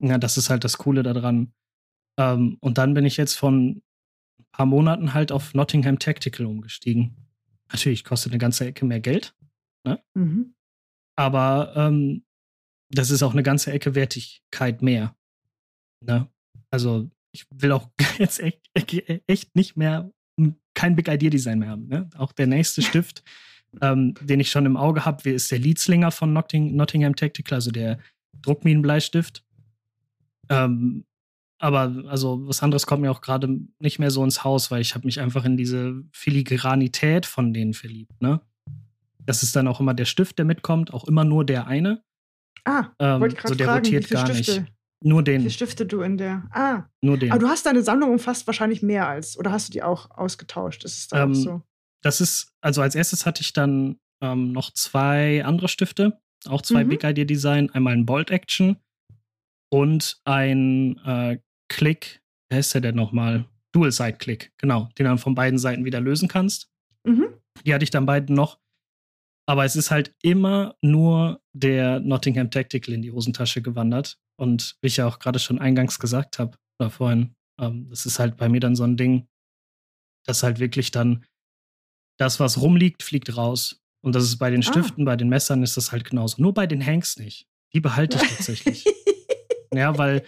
Ja, 0.00 0.18
das 0.18 0.36
ist 0.36 0.50
halt 0.50 0.64
das 0.64 0.78
Coole 0.78 1.02
daran. 1.02 1.52
Ähm, 2.18 2.58
und 2.60 2.78
dann 2.78 2.94
bin 2.94 3.06
ich 3.06 3.16
jetzt 3.16 3.34
von 3.34 3.82
ein 4.40 4.46
paar 4.50 4.66
Monaten 4.66 5.14
halt 5.14 5.30
auf 5.30 5.54
Nottingham 5.54 5.98
Tactical 5.98 6.46
umgestiegen. 6.46 7.27
Natürlich 7.70 8.04
kostet 8.04 8.32
eine 8.32 8.38
ganze 8.38 8.66
Ecke 8.66 8.84
mehr 8.84 9.00
Geld. 9.00 9.34
Ne? 9.84 10.02
Mhm. 10.14 10.54
Aber 11.16 11.72
ähm, 11.76 12.24
das 12.90 13.10
ist 13.10 13.22
auch 13.22 13.32
eine 13.32 13.42
ganze 13.42 13.72
Ecke 13.72 13.94
Wertigkeit 13.94 14.82
mehr. 14.82 15.14
Ne? 16.04 16.28
Also 16.70 17.10
ich 17.32 17.46
will 17.50 17.72
auch 17.72 17.90
jetzt 18.18 18.40
echt, 18.40 18.60
echt 19.26 19.54
nicht 19.54 19.76
mehr 19.76 20.10
kein 20.74 20.94
Big 20.94 21.08
Idea 21.08 21.30
Design 21.30 21.58
mehr 21.58 21.70
haben. 21.70 21.88
Ne? 21.88 22.08
Auch 22.16 22.32
der 22.32 22.46
nächste 22.46 22.82
Stift, 22.82 23.24
ähm, 23.80 24.14
den 24.20 24.40
ich 24.40 24.50
schon 24.50 24.66
im 24.66 24.76
Auge 24.76 25.04
habe, 25.04 25.28
ist 25.30 25.50
der 25.50 25.58
Leadslinger 25.58 26.10
von 26.10 26.32
Notting 26.32 26.76
Nottingham 26.76 27.16
Tactical, 27.16 27.56
also 27.56 27.70
der 27.70 27.98
Druckminenbleistift. 28.42 29.44
Ähm, 30.48 31.04
aber 31.58 32.04
also 32.08 32.46
was 32.46 32.62
anderes 32.62 32.86
kommt 32.86 33.02
mir 33.02 33.10
auch 33.10 33.20
gerade 33.20 33.58
nicht 33.78 33.98
mehr 33.98 34.10
so 34.10 34.22
ins 34.22 34.44
Haus, 34.44 34.70
weil 34.70 34.80
ich 34.80 34.94
habe 34.94 35.06
mich 35.06 35.20
einfach 35.20 35.44
in 35.44 35.56
diese 35.56 36.02
Filigranität 36.12 37.26
von 37.26 37.52
denen 37.52 37.74
verliebt. 37.74 38.20
Ne? 38.22 38.40
Das 39.18 39.42
ist 39.42 39.56
dann 39.56 39.68
auch 39.68 39.80
immer 39.80 39.94
der 39.94 40.04
Stift, 40.04 40.38
der 40.38 40.44
mitkommt, 40.44 40.92
auch 40.94 41.04
immer 41.04 41.24
nur 41.24 41.44
der 41.44 41.66
eine. 41.66 42.02
Ah, 42.64 42.86
ähm, 42.98 43.20
wollte 43.20 43.34
ich 43.34 43.40
gerade 43.40 43.54
so 43.54 43.58
der 43.58 43.66
fragen, 43.66 43.84
rotiert 43.86 44.08
gar 44.10 44.26
Stifte, 44.26 44.60
nicht. 44.60 44.72
Nur 45.02 45.22
den. 45.22 45.44
Wie 45.44 45.50
Stifte 45.50 45.86
du 45.86 46.02
in 46.02 46.16
der? 46.16 46.44
Ah, 46.50 46.84
nur 47.02 47.18
den. 47.18 47.30
Aber 47.30 47.40
du 47.40 47.48
hast 47.48 47.66
deine 47.66 47.82
Sammlung 47.82 48.10
umfasst 48.10 48.46
wahrscheinlich 48.46 48.82
mehr 48.82 49.08
als, 49.08 49.38
oder 49.38 49.52
hast 49.52 49.68
du 49.68 49.72
die 49.72 49.82
auch 49.82 50.10
ausgetauscht? 50.10 50.84
Ist 50.84 50.98
es 50.98 51.08
da 51.08 51.24
ähm, 51.24 51.32
auch 51.32 51.34
so? 51.34 51.62
Das 52.02 52.20
ist, 52.20 52.52
also 52.60 52.82
als 52.82 52.94
erstes 52.94 53.26
hatte 53.26 53.42
ich 53.42 53.52
dann 53.52 53.98
ähm, 54.22 54.52
noch 54.52 54.72
zwei 54.72 55.44
andere 55.44 55.68
Stifte, 55.68 56.20
auch 56.46 56.62
zwei 56.62 56.84
mhm. 56.84 56.90
Big 56.90 57.04
Idea 57.04 57.24
Design, 57.24 57.70
einmal 57.70 57.94
ein 57.94 58.06
Bolt 58.06 58.30
Action 58.30 58.76
und 59.70 60.20
ein 60.24 60.98
äh, 61.04 61.38
Click, 61.68 62.20
wie 62.48 62.56
heißt 62.56 62.74
der 62.74 62.80
denn 62.80 62.96
nochmal? 62.96 63.46
Dual 63.72 63.92
Side 63.92 64.14
Click, 64.14 64.52
genau, 64.56 64.88
den 64.98 65.04
dann 65.04 65.18
von 65.18 65.34
beiden 65.34 65.58
Seiten 65.58 65.84
wieder 65.84 66.00
lösen 66.00 66.28
kannst. 66.28 66.70
Mhm. 67.04 67.28
Die 67.64 67.74
hatte 67.74 67.84
ich 67.84 67.90
dann 67.90 68.06
beiden 68.06 68.34
noch. 68.34 68.58
Aber 69.46 69.64
es 69.64 69.76
ist 69.76 69.90
halt 69.90 70.14
immer 70.22 70.76
nur 70.82 71.40
der 71.54 72.00
Nottingham 72.00 72.50
Tactical 72.50 72.94
in 72.94 73.02
die 73.02 73.12
Hosentasche 73.12 73.62
gewandert. 73.62 74.18
Und 74.36 74.76
wie 74.82 74.88
ich 74.88 74.98
ja 74.98 75.06
auch 75.06 75.18
gerade 75.18 75.38
schon 75.38 75.58
eingangs 75.58 75.98
gesagt 75.98 76.38
habe, 76.38 76.58
oder 76.78 76.90
vorhin, 76.90 77.34
ähm, 77.58 77.88
das 77.88 78.06
ist 78.06 78.18
halt 78.18 78.36
bei 78.36 78.48
mir 78.48 78.60
dann 78.60 78.76
so 78.76 78.84
ein 78.84 78.96
Ding, 78.96 79.26
dass 80.26 80.42
halt 80.42 80.58
wirklich 80.58 80.90
dann 80.90 81.24
das, 82.18 82.40
was 82.40 82.60
rumliegt, 82.60 83.02
fliegt 83.02 83.36
raus. 83.36 83.80
Und 84.04 84.14
das 84.14 84.24
ist 84.24 84.36
bei 84.36 84.50
den 84.50 84.60
ah. 84.60 84.64
Stiften, 84.64 85.04
ah. 85.04 85.12
bei 85.12 85.16
den 85.16 85.28
Messern 85.28 85.62
ist 85.62 85.76
das 85.76 85.92
halt 85.92 86.08
genauso. 86.08 86.40
Nur 86.42 86.52
bei 86.52 86.66
den 86.66 86.84
Hanks 86.84 87.16
nicht. 87.16 87.48
Die 87.72 87.80
behalte 87.80 88.18
ich 88.18 88.28
tatsächlich. 88.28 88.84
ja, 89.74 89.96
weil 89.98 90.24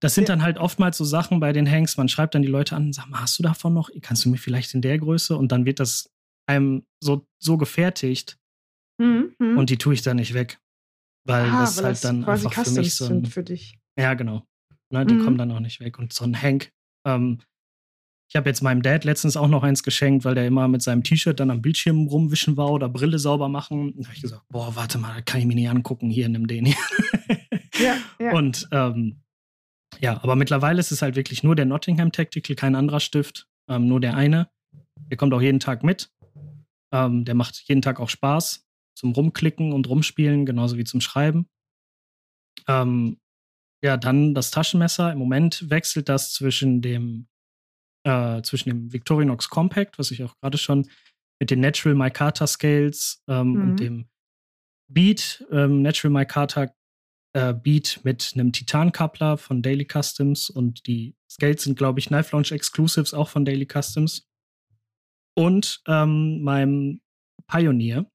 das 0.00 0.14
sind 0.14 0.28
dann 0.28 0.42
halt 0.42 0.58
oftmals 0.58 0.98
so 0.98 1.04
Sachen 1.04 1.40
bei 1.40 1.52
den 1.52 1.70
Hanks, 1.70 1.96
man 1.96 2.08
schreibt 2.08 2.34
dann 2.34 2.42
die 2.42 2.48
Leute 2.48 2.76
an, 2.76 2.92
sag 2.92 3.08
mal, 3.08 3.20
hast 3.20 3.38
du 3.38 3.42
davon 3.42 3.72
noch? 3.72 3.90
Kannst 4.02 4.24
du 4.24 4.28
mir 4.28 4.36
vielleicht 4.36 4.74
in 4.74 4.82
der 4.82 4.98
Größe? 4.98 5.36
Und 5.36 5.52
dann 5.52 5.64
wird 5.64 5.80
das 5.80 6.10
einem 6.46 6.84
so, 7.00 7.26
so 7.38 7.56
gefertigt 7.56 8.38
mhm, 8.98 9.34
mhm. 9.38 9.58
und 9.58 9.70
die 9.70 9.78
tue 9.78 9.94
ich 9.94 10.02
dann 10.02 10.16
nicht 10.16 10.34
weg. 10.34 10.58
Weil 11.24 11.48
ah, 11.50 11.60
das 11.62 11.78
weil 11.78 11.84
halt 11.84 11.92
das 11.94 12.00
dann 12.02 12.24
einfach 12.24 12.52
für 12.52 12.70
mich 12.70 12.94
so 12.94 13.06
ein, 13.06 13.26
für 13.26 13.42
dich. 13.42 13.78
Ja, 13.98 14.14
genau. 14.14 14.46
Ne, 14.92 15.04
die 15.04 15.14
mhm. 15.14 15.24
kommen 15.24 15.38
dann 15.38 15.50
auch 15.50 15.60
nicht 15.60 15.80
weg. 15.80 15.98
Und 15.98 16.12
so 16.12 16.24
ein 16.24 16.40
Hank, 16.40 16.70
ähm, 17.06 17.40
ich 18.28 18.36
habe 18.36 18.48
jetzt 18.48 18.62
meinem 18.62 18.82
Dad 18.82 19.04
letztens 19.04 19.36
auch 19.36 19.48
noch 19.48 19.62
eins 19.62 19.82
geschenkt, 19.82 20.24
weil 20.24 20.34
der 20.34 20.46
immer 20.46 20.68
mit 20.68 20.82
seinem 20.82 21.02
T-Shirt 21.02 21.38
dann 21.38 21.50
am 21.50 21.62
Bildschirm 21.62 22.06
rumwischen 22.06 22.56
war 22.56 22.70
oder 22.70 22.88
Brille 22.88 23.18
sauber 23.18 23.48
machen. 23.48 23.94
Da 23.96 24.04
habe 24.04 24.14
ich 24.14 24.22
gesagt, 24.22 24.42
boah, 24.48 24.74
warte 24.74 24.98
mal, 24.98 25.22
kann 25.22 25.40
ich 25.40 25.46
mir 25.46 25.54
nicht 25.54 25.70
angucken, 25.70 26.10
hier, 26.10 26.28
nimm 26.28 26.46
den 26.46 26.66
hier. 26.66 26.76
ja, 27.78 27.96
ja. 28.18 28.32
Und 28.34 28.68
ähm, 28.72 29.22
ja, 30.00 30.22
aber 30.22 30.36
mittlerweile 30.36 30.80
ist 30.80 30.92
es 30.92 31.02
halt 31.02 31.16
wirklich 31.16 31.42
nur 31.42 31.56
der 31.56 31.66
Nottingham 31.66 32.12
Tactical, 32.12 32.56
kein 32.56 32.74
anderer 32.74 33.00
Stift, 33.00 33.48
ähm, 33.68 33.88
nur 33.88 34.00
der 34.00 34.16
eine. 34.16 34.50
Der 35.10 35.16
kommt 35.16 35.32
auch 35.34 35.42
jeden 35.42 35.60
Tag 35.60 35.82
mit. 35.82 36.10
Ähm, 36.92 37.24
der 37.24 37.34
macht 37.34 37.62
jeden 37.66 37.82
Tag 37.82 38.00
auch 38.00 38.08
Spaß 38.08 38.66
zum 38.94 39.12
Rumklicken 39.12 39.72
und 39.72 39.88
Rumspielen, 39.88 40.46
genauso 40.46 40.78
wie 40.78 40.84
zum 40.84 41.00
Schreiben. 41.00 41.48
Ähm, 42.66 43.18
ja, 43.84 43.96
dann 43.96 44.34
das 44.34 44.50
Taschenmesser. 44.50 45.12
Im 45.12 45.18
Moment 45.18 45.68
wechselt 45.70 46.08
das 46.08 46.32
zwischen 46.32 46.80
dem, 46.80 47.28
äh, 48.04 48.42
zwischen 48.42 48.70
dem 48.70 48.92
Victorinox 48.92 49.50
Compact, 49.50 49.98
was 49.98 50.10
ich 50.10 50.24
auch 50.24 50.36
gerade 50.38 50.58
schon 50.58 50.88
mit 51.38 51.50
den 51.50 51.60
Natural 51.60 51.94
Micarta 51.94 52.46
Scales 52.46 53.22
ähm, 53.28 53.48
mhm. 53.48 53.62
und 53.62 53.80
dem 53.80 54.08
Beat, 54.88 55.44
ähm, 55.50 55.82
Natural 55.82 56.12
Micarta 56.12 56.74
äh, 57.36 57.52
Beat 57.52 58.00
mit 58.02 58.32
einem 58.34 58.50
Titan-Coupler 58.50 59.36
von 59.36 59.60
Daily 59.60 59.86
Customs 59.86 60.48
und 60.48 60.86
die 60.86 61.14
Scales 61.30 61.64
sind, 61.64 61.76
glaube 61.76 62.00
ich, 62.00 62.06
Knife 62.06 62.34
Launch 62.34 62.50
Exclusives 62.50 63.12
auch 63.12 63.28
von 63.28 63.44
Daily 63.44 63.68
Customs. 63.70 64.26
Und 65.34 65.82
ähm, 65.86 66.40
meinem 66.42 67.02
Pioneer, 67.46 68.10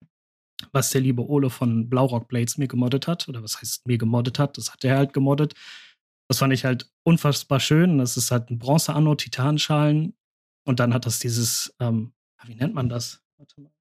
was 0.71 0.89
der 0.89 1.01
liebe 1.01 1.23
Ole 1.29 1.51
von 1.51 1.87
Blaurock 1.87 2.27
Blades 2.29 2.57
mir 2.57 2.67
gemoddet 2.67 3.07
hat. 3.07 3.29
Oder 3.29 3.43
was 3.43 3.61
heißt 3.61 3.85
mir 3.85 3.99
gemoddet 3.99 4.39
hat? 4.39 4.57
Das 4.57 4.73
hat 4.73 4.83
er 4.83 4.97
halt 4.97 5.13
gemoddet. 5.13 5.53
Das 6.27 6.39
fand 6.39 6.51
ich 6.53 6.65
halt 6.65 6.91
unfassbar 7.03 7.59
schön. 7.59 7.99
Das 7.99 8.17
ist 8.17 8.31
halt 8.31 8.49
ein 8.49 8.57
Bronze-Anno, 8.57 9.13
Titanschalen. 9.13 10.15
Und 10.65 10.79
dann 10.79 10.95
hat 10.95 11.05
das 11.05 11.19
dieses, 11.19 11.75
ähm, 11.79 12.13
wie 12.45 12.55
nennt 12.55 12.73
man 12.73 12.89
das? 12.89 13.21
Warte 13.37 13.61
mal. 13.61 13.71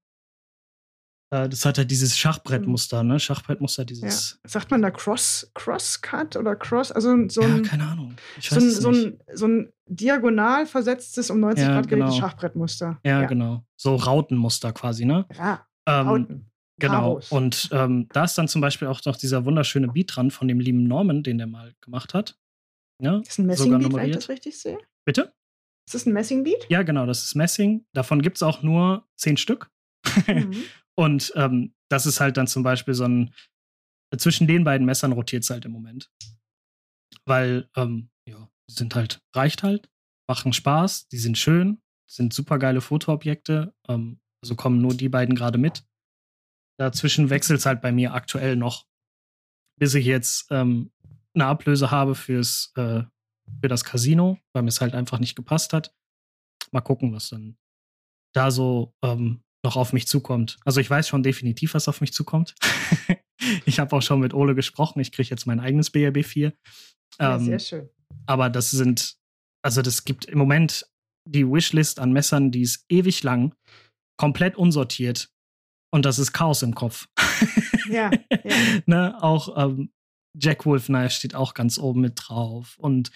Äh, 1.30 1.48
das 1.48 1.64
hat 1.64 1.78
halt 1.78 1.90
dieses 1.90 2.18
Schachbrettmuster, 2.18 3.02
ne? 3.04 3.20
Schachbrettmuster, 3.20 3.84
dieses. 3.84 4.38
Ja. 4.42 4.50
Sagt 4.50 4.70
man 4.70 4.82
da 4.82 4.90
Cross, 4.90 5.50
Crosscut 5.54 6.36
oder 6.36 6.56
Cross? 6.56 6.92
Also 6.92 7.16
so 7.28 7.40
ein. 7.40 7.64
Ja, 7.64 7.70
keine 7.70 7.86
Ahnung. 7.86 8.16
so, 8.40 8.56
ein, 8.56 8.70
so, 8.70 8.90
ein, 8.90 9.20
so 9.32 9.46
ein 9.46 9.72
diagonal 9.86 10.66
versetztes, 10.66 11.30
um 11.30 11.40
90 11.40 11.64
ja, 11.64 11.74
Grad 11.74 11.88
genau. 11.88 12.10
Schachbrettmuster. 12.10 12.98
Ja, 13.04 13.22
ja, 13.22 13.26
genau. 13.26 13.64
So 13.76 13.94
Rautenmuster 13.94 14.72
quasi, 14.72 15.04
ne? 15.04 15.26
Ja. 15.36 15.66
Ähm, 15.86 16.08
Rauten. 16.08 16.50
Genau. 16.78 16.94
Paros. 16.94 17.30
Und 17.30 17.68
ähm, 17.72 18.08
da 18.12 18.24
ist 18.24 18.36
dann 18.38 18.48
zum 18.48 18.60
Beispiel 18.60 18.88
auch 18.88 19.04
noch 19.04 19.16
dieser 19.16 19.44
wunderschöne 19.44 19.88
Beat 19.88 20.16
dran 20.16 20.30
von 20.30 20.48
dem 20.48 20.58
lieben 20.58 20.84
Norman, 20.84 21.22
den 21.22 21.38
der 21.38 21.46
mal 21.46 21.74
gemacht 21.80 22.14
hat. 22.14 22.38
Ja, 23.02 23.18
das 23.18 23.28
ist 23.28 23.38
ein 23.38 23.46
Messing-Beat, 23.46 23.92
wenn 23.92 24.08
ich 24.08 24.16
das 24.16 24.28
richtig 24.28 24.58
sehe. 24.58 24.78
Bitte? 25.04 25.32
Ist 25.86 25.94
das 25.94 26.06
ein 26.06 26.12
Messing-Beat? 26.12 26.66
Ja, 26.68 26.82
genau, 26.82 27.06
das 27.06 27.24
ist 27.24 27.34
Messing. 27.34 27.84
Davon 27.92 28.22
gibt 28.22 28.36
es 28.36 28.42
auch 28.42 28.62
nur 28.62 29.06
zehn 29.16 29.36
Stück. 29.36 29.70
Mhm. 30.26 30.54
Und 31.00 31.32
ähm, 31.34 31.74
das 31.88 32.04
ist 32.04 32.20
halt 32.20 32.36
dann 32.36 32.46
zum 32.46 32.62
Beispiel 32.62 32.92
so 32.92 33.04
ein, 33.04 33.34
zwischen 34.18 34.46
den 34.46 34.64
beiden 34.64 34.84
Messern 34.84 35.12
rotiert 35.12 35.44
es 35.44 35.48
halt 35.48 35.64
im 35.64 35.72
Moment. 35.72 36.12
Weil, 37.24 37.70
ähm, 37.74 38.10
ja, 38.28 38.50
sind 38.70 38.94
halt, 38.94 39.22
reicht 39.34 39.62
halt, 39.62 39.90
machen 40.28 40.52
Spaß, 40.52 41.08
die 41.08 41.16
sind 41.16 41.38
schön, 41.38 41.80
sind 42.06 42.34
super 42.34 42.58
geile 42.58 42.82
Fotoobjekte. 42.82 43.74
Ähm, 43.88 44.20
also 44.42 44.56
kommen 44.56 44.82
nur 44.82 44.94
die 44.94 45.08
beiden 45.08 45.34
gerade 45.34 45.56
mit. 45.56 45.86
Dazwischen 46.78 47.30
wechselt 47.30 47.60
es 47.60 47.66
halt 47.66 47.80
bei 47.80 47.92
mir 47.92 48.12
aktuell 48.12 48.56
noch, 48.56 48.86
bis 49.78 49.94
ich 49.94 50.04
jetzt 50.04 50.48
ähm, 50.50 50.92
eine 51.32 51.46
Ablöse 51.46 51.90
habe 51.90 52.14
fürs, 52.14 52.74
äh, 52.76 53.04
für 53.62 53.68
das 53.68 53.84
Casino, 53.84 54.38
weil 54.52 54.64
mir 54.64 54.68
es 54.68 54.82
halt 54.82 54.94
einfach 54.94 55.18
nicht 55.18 55.34
gepasst 55.34 55.72
hat. 55.72 55.94
Mal 56.72 56.82
gucken, 56.82 57.14
was 57.14 57.30
dann 57.30 57.56
da 58.34 58.50
so 58.50 58.94
ähm, 59.02 59.42
noch 59.64 59.76
auf 59.76 59.92
mich 59.92 60.06
zukommt. 60.06 60.58
Also 60.64 60.80
ich 60.80 60.88
weiß 60.88 61.08
schon 61.08 61.22
definitiv, 61.22 61.74
was 61.74 61.88
auf 61.88 62.00
mich 62.00 62.12
zukommt. 62.12 62.54
ich 63.66 63.78
habe 63.78 63.94
auch 63.96 64.02
schon 64.02 64.20
mit 64.20 64.34
Ole 64.34 64.54
gesprochen. 64.54 65.00
Ich 65.00 65.12
kriege 65.12 65.28
jetzt 65.28 65.46
mein 65.46 65.60
eigenes 65.60 65.90
BRB 65.90 66.24
4. 66.24 66.52
Ja, 67.18 67.36
ähm, 67.36 67.44
sehr 67.44 67.58
schön. 67.58 67.90
Aber 68.26 68.50
das 68.50 68.70
sind, 68.70 69.16
also 69.62 69.82
das 69.82 70.04
gibt 70.04 70.24
im 70.24 70.38
Moment 70.38 70.86
die 71.28 71.46
Wishlist 71.46 72.00
an 72.00 72.12
Messern, 72.12 72.50
die 72.50 72.62
ist 72.62 72.84
ewig 72.88 73.22
lang, 73.22 73.54
komplett 74.18 74.56
unsortiert. 74.56 75.30
Und 75.92 76.04
das 76.04 76.18
ist 76.18 76.32
Chaos 76.32 76.62
im 76.62 76.74
Kopf. 76.74 77.08
ja, 77.88 78.10
ja. 78.10 78.40
ne, 78.86 79.22
auch 79.22 79.56
ähm, 79.56 79.92
Jack 80.38 80.64
Wolf 80.64 80.86
Knife 80.86 81.10
steht 81.10 81.34
auch 81.34 81.54
ganz 81.54 81.78
oben 81.78 82.00
mit 82.00 82.14
drauf. 82.16 82.76
Und 82.78 83.10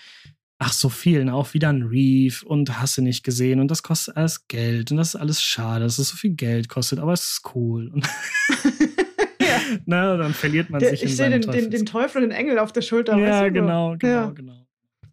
ach, 0.59 0.73
so 0.73 0.89
viel, 0.89 1.25
ne? 1.25 1.35
auch 1.35 1.55
wieder 1.55 1.69
ein 1.69 1.83
Reef 1.83 2.43
und 2.43 2.81
hast 2.81 2.97
du 2.97 3.03
nicht 3.03 3.25
gesehen 3.25 3.61
und 3.61 3.71
das 3.71 3.83
kostet 3.83 4.17
alles 4.17 4.47
Geld 4.49 4.91
und 4.91 4.97
das 4.97 5.15
ist 5.15 5.17
alles 5.17 5.43
schade, 5.43 5.85
dass 5.85 5.99
es 5.99 6.09
so 6.09 6.17
viel 6.17 6.35
Geld 6.35 6.69
kostet, 6.69 6.99
aber 6.99 7.13
es 7.13 7.25
ist 7.25 7.43
cool. 7.55 7.93
ja. 9.41 9.59
ne, 9.85 10.19
dann 10.19 10.35
verliert 10.35 10.71
man 10.71 10.81
Der, 10.81 10.91
sich 10.91 11.03
in 11.03 11.09
Ich 11.09 11.17
sehe 11.17 11.31
den, 11.31 11.43
den, 11.43 11.71
den, 11.71 11.87
Teufel 11.87 12.23
und 12.23 12.31
den 12.31 12.37
Engel 12.37 12.59
auf 12.59 12.73
der 12.73 12.83
Schulter. 12.83 13.17
Ja, 13.19 13.49
genau, 13.49 13.97
genau, 13.99 14.13
ja. 14.13 14.31
genau. 14.31 14.65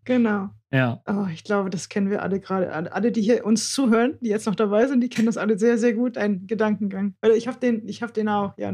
Genau. 0.03 0.49
Ja. 0.71 1.01
Oh, 1.05 1.27
ich 1.31 1.43
glaube, 1.43 1.69
das 1.69 1.89
kennen 1.89 2.09
wir 2.09 2.23
alle 2.23 2.39
gerade. 2.39 2.71
Alle, 2.91 3.11
die 3.11 3.21
hier 3.21 3.45
uns 3.45 3.71
zuhören, 3.71 4.17
die 4.21 4.29
jetzt 4.29 4.47
noch 4.47 4.55
dabei 4.55 4.87
sind, 4.87 5.01
die 5.01 5.09
kennen 5.09 5.27
das 5.27 5.37
alle 5.37 5.59
sehr, 5.59 5.77
sehr 5.77 5.93
gut, 5.93 6.17
ein 6.17 6.47
Gedankengang. 6.47 7.13
Weil 7.21 7.31
ich 7.33 7.47
habe 7.47 7.59
den, 7.59 7.87
ich 7.87 8.01
habe 8.01 8.13
den 8.13 8.29
auch. 8.29 8.57
Ja, 8.57 8.71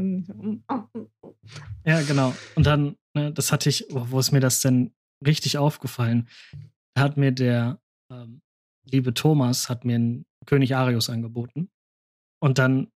ja, 1.84 2.02
genau. 2.02 2.34
Und 2.54 2.66
dann, 2.66 2.96
ne, 3.14 3.32
das 3.32 3.52
hatte 3.52 3.68
ich, 3.68 3.86
wo 3.90 4.18
ist 4.18 4.32
mir 4.32 4.40
das 4.40 4.60
denn 4.60 4.92
richtig 5.24 5.58
aufgefallen. 5.58 6.28
Hat 6.96 7.16
mir 7.16 7.32
der 7.32 7.80
ähm, 8.10 8.40
liebe 8.90 9.14
Thomas 9.14 9.68
hat 9.68 9.84
mir 9.84 9.96
einen 9.96 10.26
König 10.46 10.74
Arius 10.74 11.10
angeboten. 11.10 11.70
Und 12.40 12.58
dann 12.58 12.90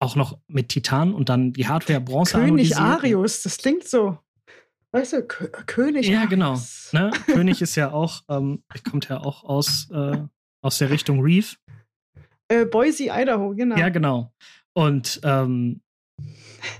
auch 0.00 0.16
noch 0.16 0.38
mit 0.48 0.70
Titan 0.70 1.14
und 1.14 1.28
dann 1.28 1.52
die 1.52 1.68
Hardware 1.68 2.00
Bronze 2.00 2.38
König 2.38 2.76
Arius, 2.76 3.42
das 3.42 3.58
klingt 3.58 3.84
so. 3.84 4.18
Weißt 4.92 5.14
du, 5.14 5.22
K 5.26 5.46
König 5.66 6.08
Ja, 6.08 6.26
genau. 6.26 6.60
Ne? 6.92 7.10
König 7.26 7.62
ist 7.62 7.76
ja 7.76 7.92
auch, 7.92 8.22
ähm, 8.28 8.62
kommt 8.90 9.08
ja 9.08 9.20
auch 9.20 9.44
aus, 9.44 9.90
äh, 9.90 10.18
aus 10.62 10.78
der 10.78 10.90
Richtung 10.90 11.20
Reef. 11.20 11.58
Äh, 12.48 12.64
Boise, 12.66 13.04
Idaho, 13.10 13.54
genau. 13.54 13.76
Ja, 13.76 13.88
genau. 13.88 14.32
Und 14.74 15.20
ähm, 15.22 15.82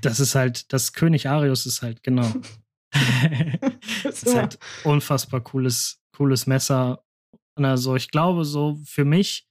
das 0.02 0.20
ist 0.20 0.34
halt, 0.34 0.72
das 0.72 0.92
König 0.92 1.28
Arius 1.28 1.66
ist 1.66 1.82
halt, 1.82 2.02
genau. 2.02 2.26
das 4.02 4.22
ist 4.22 4.34
halt 4.34 4.58
unfassbar 4.84 5.40
cooles, 5.40 6.00
cooles 6.12 6.46
Messer. 6.46 7.04
Also 7.54 7.96
ich 7.96 8.10
glaube, 8.10 8.44
so 8.44 8.78
für 8.84 9.04
mich 9.04 9.48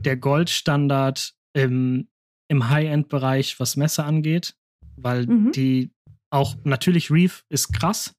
der 0.00 0.16
Goldstandard 0.16 1.34
im, 1.54 2.08
im 2.48 2.68
High-End-Bereich, 2.68 3.58
was 3.58 3.76
Messer 3.76 4.04
angeht, 4.04 4.56
weil 4.96 5.26
mhm. 5.26 5.52
die 5.52 5.92
auch 6.30 6.56
natürlich 6.64 7.10
Reef 7.10 7.44
ist 7.48 7.72
krass, 7.72 8.14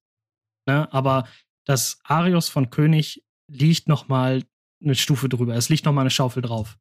ne, 0.67 0.91
aber 0.91 1.27
das 1.65 1.99
Arios 2.03 2.49
von 2.49 2.69
König 2.69 3.23
liegt 3.47 3.87
noch 3.87 4.07
mal 4.07 4.43
eine 4.81 4.95
Stufe 4.95 5.29
drüber. 5.29 5.55
Es 5.55 5.69
liegt 5.69 5.85
noch 5.85 5.93
mal 5.93 6.01
eine 6.01 6.09
Schaufel 6.09 6.41
drauf. 6.41 6.77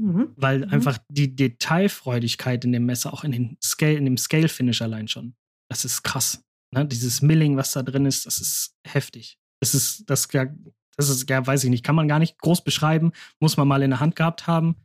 Mhm. 0.00 0.32
Weil 0.36 0.66
mhm. 0.66 0.72
einfach 0.72 0.98
die 1.08 1.34
Detailfreudigkeit 1.34 2.64
in 2.64 2.72
dem 2.72 2.86
Messer, 2.86 3.12
auch 3.12 3.24
in, 3.24 3.32
den 3.32 3.56
Scale, 3.62 3.94
in 3.94 4.04
dem 4.04 4.16
Scale-Finish 4.16 4.82
allein 4.82 5.08
schon, 5.08 5.34
das 5.68 5.84
ist 5.84 6.02
krass. 6.02 6.44
Ne? 6.72 6.86
Dieses 6.86 7.22
Milling, 7.22 7.56
was 7.56 7.72
da 7.72 7.82
drin 7.82 8.06
ist, 8.06 8.26
das 8.26 8.38
ist 8.38 8.74
heftig. 8.84 9.38
Das 9.60 9.74
ist, 9.74 10.08
das, 10.10 10.28
das 10.28 11.08
ist, 11.08 11.30
ja, 11.30 11.46
weiß 11.46 11.64
ich 11.64 11.70
nicht, 11.70 11.84
kann 11.84 11.94
man 11.94 12.08
gar 12.08 12.18
nicht 12.18 12.38
groß 12.38 12.64
beschreiben, 12.64 13.12
muss 13.40 13.56
man 13.56 13.68
mal 13.68 13.82
in 13.82 13.90
der 13.90 14.00
Hand 14.00 14.16
gehabt 14.16 14.46
haben. 14.46 14.76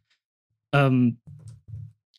Ähm, 0.73 1.19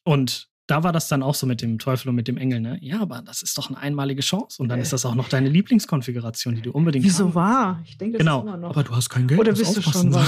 und 0.04 0.48
da 0.68 0.84
war 0.84 0.92
das 0.92 1.08
dann 1.08 1.22
auch 1.22 1.34
so 1.34 1.46
mit 1.46 1.62
dem 1.62 1.78
Teufel 1.78 2.10
und 2.10 2.14
mit 2.14 2.28
dem 2.28 2.36
Engel, 2.36 2.60
ne? 2.60 2.78
Ja, 2.82 3.00
aber 3.00 3.22
das 3.22 3.42
ist 3.42 3.56
doch 3.56 3.70
eine 3.70 3.78
einmalige 3.78 4.20
Chance. 4.20 4.62
Und 4.62 4.68
dann 4.68 4.80
ist 4.80 4.92
das 4.92 5.06
auch 5.06 5.14
noch 5.14 5.28
deine 5.28 5.48
Lieblingskonfiguration, 5.48 6.56
die 6.56 6.62
du 6.62 6.72
unbedingt 6.72 7.06
Wieso 7.06 7.26
haben. 7.26 7.34
war? 7.34 7.82
Ich 7.86 7.96
denke, 7.96 8.18
das 8.18 8.26
genau. 8.26 8.40
ist 8.40 8.44
immer 8.44 8.56
noch. 8.58 8.70
Aber 8.70 8.84
du 8.84 8.94
hast 8.94 9.08
kein 9.08 9.26
Geld. 9.26 9.40
Oder 9.40 9.52
bist 9.52 9.76
du 9.76 9.82
schon 9.82 10.14
oh, 10.14 10.24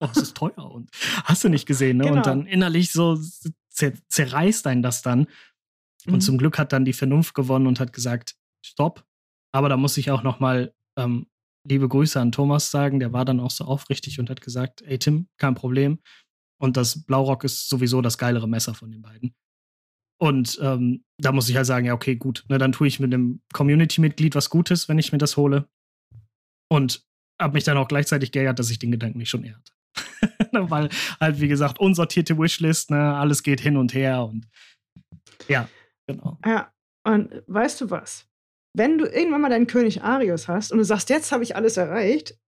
das 0.00 0.16
ist 0.16 0.36
teuer 0.36 0.70
und 0.72 0.90
hast 1.24 1.44
du 1.44 1.48
nicht 1.48 1.66
gesehen, 1.66 1.98
ne? 1.98 2.04
Genau. 2.04 2.16
Und 2.16 2.26
dann 2.26 2.46
innerlich 2.46 2.90
so 2.90 3.16
zer 3.68 3.92
zerreißt 4.08 4.66
einen 4.66 4.82
das 4.82 5.02
dann. 5.02 5.28
Und 6.06 6.14
mhm. 6.14 6.20
zum 6.20 6.38
Glück 6.38 6.58
hat 6.58 6.72
dann 6.72 6.84
die 6.84 6.92
Vernunft 6.92 7.34
gewonnen 7.34 7.68
und 7.68 7.78
hat 7.78 7.92
gesagt, 7.92 8.34
stopp. 8.64 9.04
Aber 9.52 9.68
da 9.68 9.76
muss 9.76 9.96
ich 9.96 10.10
auch 10.10 10.22
noch 10.22 10.40
mal 10.40 10.74
ähm, 10.96 11.26
liebe 11.68 11.88
Grüße 11.88 12.20
an 12.20 12.32
Thomas 12.32 12.70
sagen. 12.70 13.00
Der 13.00 13.12
war 13.12 13.24
dann 13.24 13.40
auch 13.40 13.50
so 13.50 13.64
aufrichtig 13.64 14.18
und 14.18 14.30
hat 14.30 14.40
gesagt, 14.40 14.82
ey 14.82 14.98
Tim, 14.98 15.28
kein 15.38 15.54
Problem. 15.54 15.98
Und 16.60 16.76
das 16.76 17.04
Blaurock 17.04 17.44
ist 17.44 17.68
sowieso 17.68 18.02
das 18.02 18.18
geilere 18.18 18.48
Messer 18.48 18.74
von 18.74 18.90
den 18.90 19.02
beiden. 19.02 19.34
Und 20.20 20.58
ähm, 20.60 21.04
da 21.18 21.32
muss 21.32 21.48
ich 21.48 21.56
halt 21.56 21.66
sagen, 21.66 21.86
ja, 21.86 21.94
okay, 21.94 22.16
gut. 22.16 22.44
Ne, 22.48 22.58
dann 22.58 22.72
tue 22.72 22.86
ich 22.86 23.00
mit 23.00 23.12
einem 23.12 23.40
Community-Mitglied 23.54 24.34
was 24.34 24.50
Gutes, 24.50 24.88
wenn 24.88 24.98
ich 24.98 25.12
mir 25.12 25.18
das 25.18 25.38
hole. 25.38 25.66
Und 26.68 27.06
habe 27.40 27.54
mich 27.54 27.64
dann 27.64 27.78
auch 27.78 27.88
gleichzeitig 27.88 28.30
geärgert, 28.30 28.58
dass 28.58 28.70
ich 28.70 28.78
den 28.78 28.90
Gedanken 28.90 29.18
nicht 29.18 29.30
schon 29.30 29.44
eher 29.44 29.56
hatte. 29.56 29.72
Weil 30.70 30.90
halt, 31.18 31.40
wie 31.40 31.48
gesagt, 31.48 31.80
unsortierte 31.80 32.38
Wishlist, 32.38 32.90
ne, 32.90 33.16
alles 33.16 33.42
geht 33.42 33.60
hin 33.60 33.78
und 33.78 33.94
her 33.94 34.24
und 34.24 34.46
ja, 35.48 35.68
genau. 36.06 36.38
Ja, 36.44 36.72
und 37.04 37.42
weißt 37.46 37.80
du 37.80 37.90
was? 37.90 38.29
Wenn 38.72 38.98
du 38.98 39.06
irgendwann 39.06 39.40
mal 39.40 39.50
deinen 39.50 39.66
König 39.66 40.02
Arius 40.02 40.48
hast 40.48 40.70
und 40.72 40.78
du 40.78 40.84
sagst, 40.84 41.10
jetzt 41.10 41.32
habe 41.32 41.42
ich 41.42 41.56
alles 41.56 41.76
erreicht, 41.76 42.38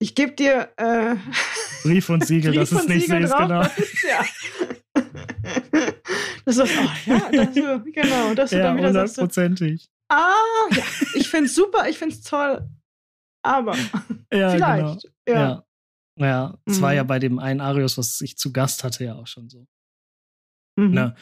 ich 0.00 0.14
gebe 0.14 0.32
dir 0.32 0.70
äh, 0.76 1.16
Brief 1.82 2.08
und 2.08 2.26
Siegel, 2.26 2.52
Brief 2.52 2.70
dass 2.70 2.72
es 2.72 2.88
nicht 2.88 3.08
so 3.08 3.16
ist, 3.16 3.36
genau. 3.36 3.62
Ja. 3.62 4.24
Das 6.44 6.56
ist, 6.56 6.72
oh, 6.78 7.10
ja, 7.10 7.30
das, 7.30 7.52
genau, 7.52 8.32
dass 8.32 8.50
du 8.50 8.56
ja, 8.56 8.62
dann 8.62 8.78
wieder 8.78 8.88
hundertprozentig. 8.88 9.82
sagst. 9.82 9.92
Ah, 10.08 10.74
ja, 10.74 10.82
ich 11.14 11.28
finde 11.28 11.44
es 11.44 11.54
super, 11.54 11.86
ich 11.90 11.98
finde 11.98 12.14
es 12.14 12.22
toll. 12.22 12.66
Aber 13.42 13.76
ja, 14.32 14.50
vielleicht. 14.50 15.02
Genau. 15.26 15.38
Ja. 15.38 15.48
ja. 15.48 15.64
Naja, 16.18 16.58
es 16.64 16.78
mhm. 16.78 16.82
war 16.82 16.94
ja 16.94 17.04
bei 17.04 17.18
dem 17.18 17.38
einen 17.38 17.60
Arius, 17.60 17.98
was 17.98 18.22
ich 18.22 18.38
zu 18.38 18.50
Gast 18.50 18.82
hatte, 18.82 19.04
ja 19.04 19.16
auch 19.16 19.26
schon 19.26 19.50
so. 19.50 19.66
Mhm. 20.76 20.90
Ne? 20.92 21.16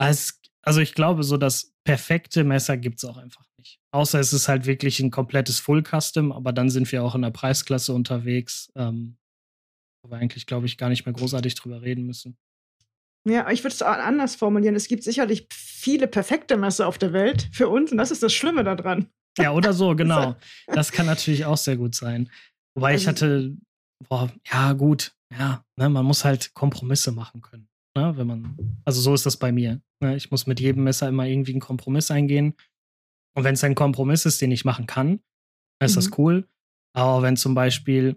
Also, 0.00 0.34
also 0.68 0.82
ich 0.82 0.94
glaube, 0.94 1.22
so 1.22 1.38
das 1.38 1.72
perfekte 1.84 2.44
Messer 2.44 2.76
gibt 2.76 2.98
es 2.98 3.04
auch 3.06 3.16
einfach 3.16 3.46
nicht. 3.56 3.80
Außer 3.90 4.20
es 4.20 4.34
ist 4.34 4.48
halt 4.48 4.66
wirklich 4.66 5.00
ein 5.00 5.10
komplettes 5.10 5.58
Full 5.60 5.82
Custom, 5.82 6.30
aber 6.30 6.52
dann 6.52 6.68
sind 6.68 6.92
wir 6.92 7.02
auch 7.02 7.14
in 7.14 7.22
der 7.22 7.30
Preisklasse 7.30 7.94
unterwegs, 7.94 8.70
ähm, 8.76 9.16
wo 10.02 10.10
wir 10.10 10.18
eigentlich, 10.18 10.44
glaube 10.44 10.66
ich, 10.66 10.76
gar 10.76 10.90
nicht 10.90 11.06
mehr 11.06 11.14
großartig 11.14 11.54
drüber 11.54 11.80
reden 11.80 12.04
müssen. 12.04 12.36
Ja, 13.26 13.50
ich 13.50 13.64
würde 13.64 13.72
es 13.72 13.80
anders 13.80 14.36
formulieren. 14.36 14.74
Es 14.74 14.88
gibt 14.88 15.04
sicherlich 15.04 15.48
viele 15.50 16.06
perfekte 16.06 16.58
Messer 16.58 16.86
auf 16.86 16.98
der 16.98 17.14
Welt 17.14 17.48
für 17.50 17.70
uns 17.70 17.90
und 17.90 17.96
das 17.96 18.10
ist 18.10 18.22
das 18.22 18.34
Schlimme 18.34 18.62
daran. 18.62 19.08
Ja, 19.38 19.52
oder 19.52 19.72
so, 19.72 19.94
genau. 19.96 20.36
Das 20.66 20.92
kann 20.92 21.06
natürlich 21.06 21.46
auch 21.46 21.56
sehr 21.56 21.78
gut 21.78 21.94
sein. 21.94 22.30
Wobei 22.74 22.92
also, 22.92 23.02
ich 23.02 23.08
hatte, 23.08 23.56
boah, 24.06 24.30
ja, 24.52 24.74
gut, 24.74 25.14
ja, 25.32 25.64
ne, 25.76 25.88
man 25.88 26.04
muss 26.04 26.26
halt 26.26 26.52
Kompromisse 26.52 27.10
machen 27.10 27.40
können. 27.40 27.70
Ne, 27.98 28.16
wenn 28.16 28.28
man, 28.28 28.56
also 28.84 29.00
so 29.00 29.12
ist 29.12 29.26
das 29.26 29.36
bei 29.36 29.50
mir. 29.50 29.80
Ne, 30.00 30.14
ich 30.14 30.30
muss 30.30 30.46
mit 30.46 30.60
jedem 30.60 30.84
Messer 30.84 31.08
immer 31.08 31.26
irgendwie 31.26 31.50
einen 31.50 31.60
Kompromiss 31.60 32.12
eingehen. 32.12 32.54
Und 33.34 33.42
wenn 33.42 33.54
es 33.54 33.64
ein 33.64 33.74
Kompromiss 33.74 34.24
ist, 34.24 34.40
den 34.40 34.52
ich 34.52 34.64
machen 34.64 34.86
kann, 34.86 35.20
dann 35.80 35.86
ist 35.86 35.92
mhm. 35.92 36.00
das 36.00 36.18
cool. 36.18 36.48
Aber 36.92 37.22
wenn 37.22 37.36
zum 37.36 37.54
Beispiel 37.54 38.16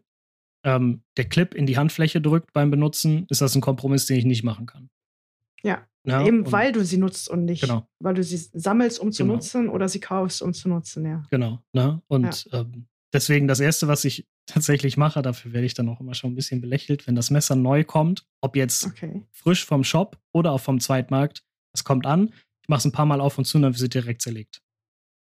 ähm, 0.64 1.02
der 1.18 1.26
Clip 1.26 1.56
in 1.56 1.66
die 1.66 1.78
Handfläche 1.78 2.22
drückt 2.22 2.54
beim 2.54 2.70
Benutzen, 2.70 3.26
ist 3.30 3.42
das 3.42 3.56
ein 3.56 3.62
Kompromiss, 3.62 4.06
den 4.06 4.18
ich 4.18 4.26
nicht 4.26 4.44
machen 4.44 4.68
kann. 4.68 4.92
Ja, 5.64 5.88
ja 6.06 6.28
eben 6.28 6.52
weil 6.52 6.72
du 6.72 6.86
sie 6.86 6.98
nutzt 6.98 7.28
und 7.28 7.46
nicht, 7.46 7.62
genau. 7.62 7.88
weil 8.00 8.14
du 8.14 8.24
sie 8.24 8.38
sammelst, 8.38 9.00
um 9.00 9.12
zu 9.12 9.24
genau. 9.24 9.34
nutzen 9.34 9.68
oder 9.68 9.90
sie 9.90 10.00
kaufst, 10.00 10.44
um 10.44 10.54
zu 10.54 10.70
nutzen, 10.70 11.06
ja. 11.06 11.24
Genau, 11.32 11.64
ne? 11.74 12.04
Und 12.08 12.46
ja. 12.52 12.62
ähm, 12.62 12.86
deswegen 13.12 13.48
das 13.48 13.60
Erste, 13.60 13.88
was 13.88 14.06
ich 14.06 14.28
tatsächlich 14.52 14.98
mache, 14.98 15.22
dafür 15.22 15.54
werde 15.54 15.66
ich 15.66 15.74
dann 15.74 15.90
auch 15.90 16.00
immer 16.00 16.14
schon 16.14 16.32
ein 16.32 16.36
bisschen 16.36 16.62
belächelt, 16.62 17.08
wenn 17.08 17.16
das 17.16 17.32
Messer 17.32 17.56
neu 17.56 17.84
kommt, 17.84 18.26
ob 18.42 18.56
jetzt 18.56 18.86
okay. 18.86 19.24
frisch 19.32 19.66
vom 19.66 19.84
Shop 19.84 20.18
oder 20.34 20.52
auch 20.52 20.62
vom 20.62 20.80
Zweitmarkt, 20.80 21.44
es 21.74 21.84
kommt 21.84 22.06
an, 22.06 22.34
ich 22.62 22.70
mache 22.70 22.80
es 22.80 22.86
ein 22.86 22.92
paar 22.92 23.06
Mal 23.06 23.22
auf 23.22 23.38
und 23.38 23.46
zu 23.46 23.58
und 23.58 23.64
dann 23.64 23.74
wird 23.74 23.80
sie 23.80 23.90
direkt 23.90 24.22
zerlegt. 24.22 24.62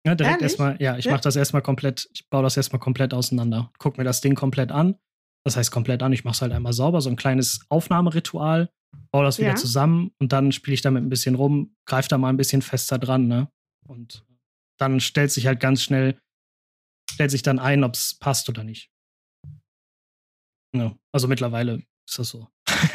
Ja, 0.06 0.14
direkt 0.14 0.42
erstmal, 0.42 0.80
ja, 0.80 0.96
ich 0.96 1.06
ja. 1.06 1.12
mache 1.12 1.22
das 1.22 1.34
erstmal 1.34 1.62
komplett, 1.62 2.08
ich 2.14 2.28
baue 2.28 2.42
das 2.42 2.56
erstmal 2.56 2.78
komplett 2.78 3.12
auseinander. 3.12 3.72
Guck 3.78 3.98
mir 3.98 4.04
das 4.04 4.20
Ding 4.20 4.36
komplett 4.36 4.70
an. 4.70 4.96
Das 5.44 5.56
heißt 5.56 5.70
komplett 5.70 6.02
an, 6.02 6.12
ich 6.12 6.24
mache 6.24 6.34
es 6.34 6.42
halt 6.42 6.52
einmal 6.52 6.72
sauber, 6.72 7.00
so 7.00 7.10
ein 7.10 7.16
kleines 7.16 7.60
Aufnahmeritual 7.68 8.68
baue 9.10 9.24
das 9.24 9.38
wieder 9.38 9.50
ja. 9.50 9.56
zusammen 9.56 10.12
und 10.18 10.32
dann 10.32 10.52
spiele 10.52 10.74
ich 10.74 10.80
damit 10.80 11.02
ein 11.02 11.08
bisschen 11.08 11.34
rum, 11.34 11.76
greife 11.86 12.08
da 12.08 12.18
mal 12.18 12.30
ein 12.30 12.36
bisschen 12.36 12.62
fester 12.62 12.98
dran, 12.98 13.26
ne? 13.26 13.48
Und 13.86 14.24
dann 14.78 15.00
stellt 15.00 15.30
sich 15.30 15.46
halt 15.46 15.60
ganz 15.60 15.82
schnell, 15.82 16.18
stellt 17.10 17.30
sich 17.30 17.42
dann 17.42 17.58
ein, 17.58 17.84
ob 17.84 17.94
es 17.94 18.18
passt 18.18 18.48
oder 18.48 18.64
nicht. 18.64 18.90
Ja, 20.74 20.96
also 21.12 21.28
mittlerweile 21.28 21.82
ist 22.08 22.18
das 22.18 22.28
so. 22.28 22.48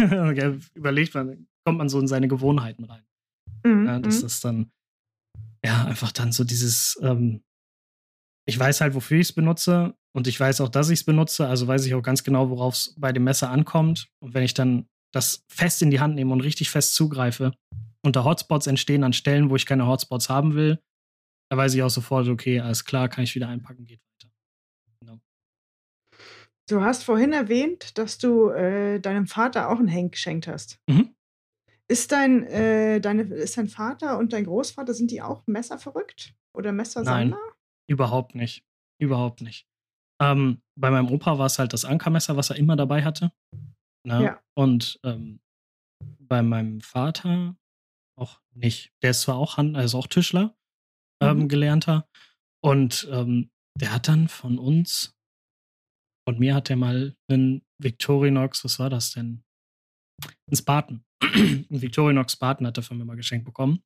Überlegt 0.75 1.13
man, 1.13 1.47
kommt 1.65 1.77
man 1.77 1.89
so 1.89 1.99
in 1.99 2.07
seine 2.07 2.27
Gewohnheiten 2.27 2.85
rein. 2.85 3.05
Mhm. 3.63 3.85
Ja, 3.85 3.99
dass 3.99 4.17
mhm. 4.17 4.21
das 4.21 4.39
dann, 4.41 4.71
ja, 5.63 5.85
einfach 5.85 6.11
dann 6.11 6.31
so 6.31 6.43
dieses, 6.43 6.99
ähm, 7.01 7.43
ich 8.47 8.57
weiß 8.57 8.81
halt, 8.81 8.95
wofür 8.95 9.19
ich 9.19 9.27
es 9.27 9.33
benutze 9.33 9.95
und 10.13 10.27
ich 10.27 10.39
weiß 10.39 10.61
auch, 10.61 10.69
dass 10.69 10.89
ich 10.89 10.99
es 10.99 11.05
benutze, 11.05 11.47
also 11.47 11.67
weiß 11.67 11.85
ich 11.85 11.93
auch 11.93 12.01
ganz 12.01 12.23
genau, 12.23 12.49
worauf 12.49 12.75
es 12.75 12.95
bei 12.97 13.11
dem 13.11 13.23
Messer 13.23 13.49
ankommt. 13.49 14.09
Und 14.19 14.33
wenn 14.33 14.43
ich 14.43 14.53
dann 14.53 14.87
das 15.13 15.43
fest 15.49 15.81
in 15.81 15.91
die 15.91 15.99
Hand 15.99 16.15
nehme 16.15 16.33
und 16.33 16.41
richtig 16.41 16.69
fest 16.69 16.95
zugreife 16.95 17.53
und 18.03 18.15
da 18.15 18.23
Hotspots 18.23 18.67
entstehen 18.67 19.03
an 19.03 19.13
Stellen, 19.13 19.49
wo 19.49 19.55
ich 19.55 19.65
keine 19.65 19.87
Hotspots 19.87 20.29
haben 20.29 20.55
will, 20.55 20.79
da 21.49 21.57
weiß 21.57 21.73
ich 21.73 21.83
auch 21.83 21.89
sofort, 21.89 22.27
okay, 22.27 22.59
alles 22.59 22.85
klar, 22.85 23.09
kann 23.09 23.23
ich 23.23 23.35
wieder 23.35 23.49
einpacken, 23.49 23.85
geht. 23.85 24.01
Du 26.69 26.81
hast 26.81 27.03
vorhin 27.03 27.33
erwähnt, 27.33 27.97
dass 27.97 28.17
du 28.17 28.49
äh, 28.49 28.99
deinem 28.99 29.27
Vater 29.27 29.69
auch 29.69 29.79
ein 29.79 29.87
Henk 29.87 30.13
geschenkt 30.13 30.47
hast. 30.47 30.79
Mhm. 30.87 31.13
Ist 31.87 32.11
dein, 32.11 32.43
äh, 32.43 33.01
deine, 33.01 33.23
ist 33.23 33.57
dein 33.57 33.67
Vater 33.67 34.17
und 34.17 34.31
dein 34.31 34.45
Großvater, 34.45 34.93
sind 34.93 35.11
die 35.11 35.21
auch 35.21 35.45
messerverrückt? 35.47 36.33
Oder 36.53 36.71
Messersammler? 36.71 37.37
Nein, 37.37 37.53
überhaupt 37.89 38.35
nicht. 38.35 38.63
Überhaupt 38.99 39.41
nicht. 39.41 39.67
Ähm, 40.21 40.61
bei 40.75 40.91
meinem 40.91 41.09
Opa 41.09 41.37
war 41.37 41.47
es 41.47 41.59
halt 41.59 41.73
das 41.73 41.83
Ankermesser, 41.83 42.37
was 42.37 42.49
er 42.49 42.55
immer 42.55 42.75
dabei 42.75 43.03
hatte. 43.03 43.31
Ne? 44.05 44.23
Ja. 44.23 44.41
Und 44.53 44.99
ähm, 45.03 45.41
bei 46.19 46.41
meinem 46.41 46.81
Vater 46.81 47.55
auch 48.15 48.39
nicht. 48.53 48.93
Der 49.01 49.11
ist 49.11 49.21
zwar 49.21 49.35
auch 49.35 49.57
Hand, 49.57 49.75
also 49.75 49.97
auch 49.97 50.07
Tischler, 50.07 50.55
ähm, 51.21 51.39
mhm. 51.39 51.47
gelernter. 51.49 52.07
Und 52.63 53.07
ähm, 53.11 53.49
der 53.75 53.93
hat 53.93 54.07
dann 54.07 54.27
von 54.27 54.59
uns, 54.59 55.17
von 56.27 56.39
mir 56.39 56.55
hat 56.55 56.69
er 56.69 56.75
mal 56.75 57.15
einen 57.29 57.63
Victorinox, 57.79 58.63
was 58.63 58.79
war 58.79 58.89
das 58.89 59.11
denn? 59.11 59.43
Ein 60.49 60.55
Spartan. 60.55 61.03
ein 61.21 61.65
Victorinox 61.69 62.33
Spartan 62.33 62.67
hat 62.67 62.77
er 62.77 62.83
von 62.83 62.97
mir 62.97 63.05
mal 63.05 63.15
geschenkt 63.15 63.45
bekommen. 63.45 63.83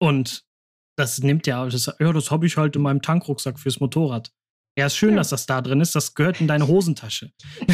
Und 0.00 0.44
das 0.96 1.20
nimmt 1.20 1.46
ja, 1.46 1.64
das, 1.66 1.92
ja, 1.98 2.12
das 2.12 2.30
habe 2.30 2.46
ich 2.46 2.56
halt 2.56 2.76
in 2.76 2.82
meinem 2.82 3.02
Tankrucksack 3.02 3.58
fürs 3.58 3.80
Motorrad. 3.80 4.32
Ja, 4.76 4.86
ist 4.86 4.96
schön, 4.96 5.10
ja. 5.10 5.16
dass 5.16 5.30
das 5.30 5.46
da 5.46 5.60
drin 5.60 5.80
ist. 5.80 5.94
Das 5.94 6.14
gehört 6.14 6.40
in 6.40 6.48
deine 6.48 6.66
Hosentasche. 6.66 7.32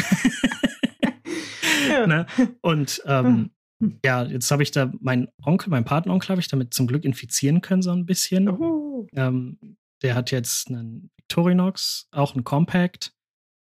ne? 2.07 2.25
Und 2.61 3.01
ähm, 3.05 3.51
hm. 3.81 3.99
ja, 4.03 4.23
jetzt 4.23 4.49
habe 4.51 4.63
ich 4.63 4.71
da 4.71 4.91
meinen 4.99 5.27
Onkel, 5.43 5.69
meinen 5.69 5.85
Patenonkel 5.85 6.29
habe 6.29 6.41
ich 6.41 6.47
damit 6.47 6.73
zum 6.73 6.87
Glück 6.87 7.05
infizieren 7.05 7.61
können, 7.61 7.81
so 7.81 7.91
ein 7.91 8.05
bisschen. 8.05 9.07
Ähm, 9.13 9.77
der 10.01 10.15
hat 10.15 10.31
jetzt 10.31 10.69
einen 10.69 11.11
Victorinox, 11.17 12.07
auch 12.11 12.33
einen 12.33 12.43
Compact. 12.43 13.14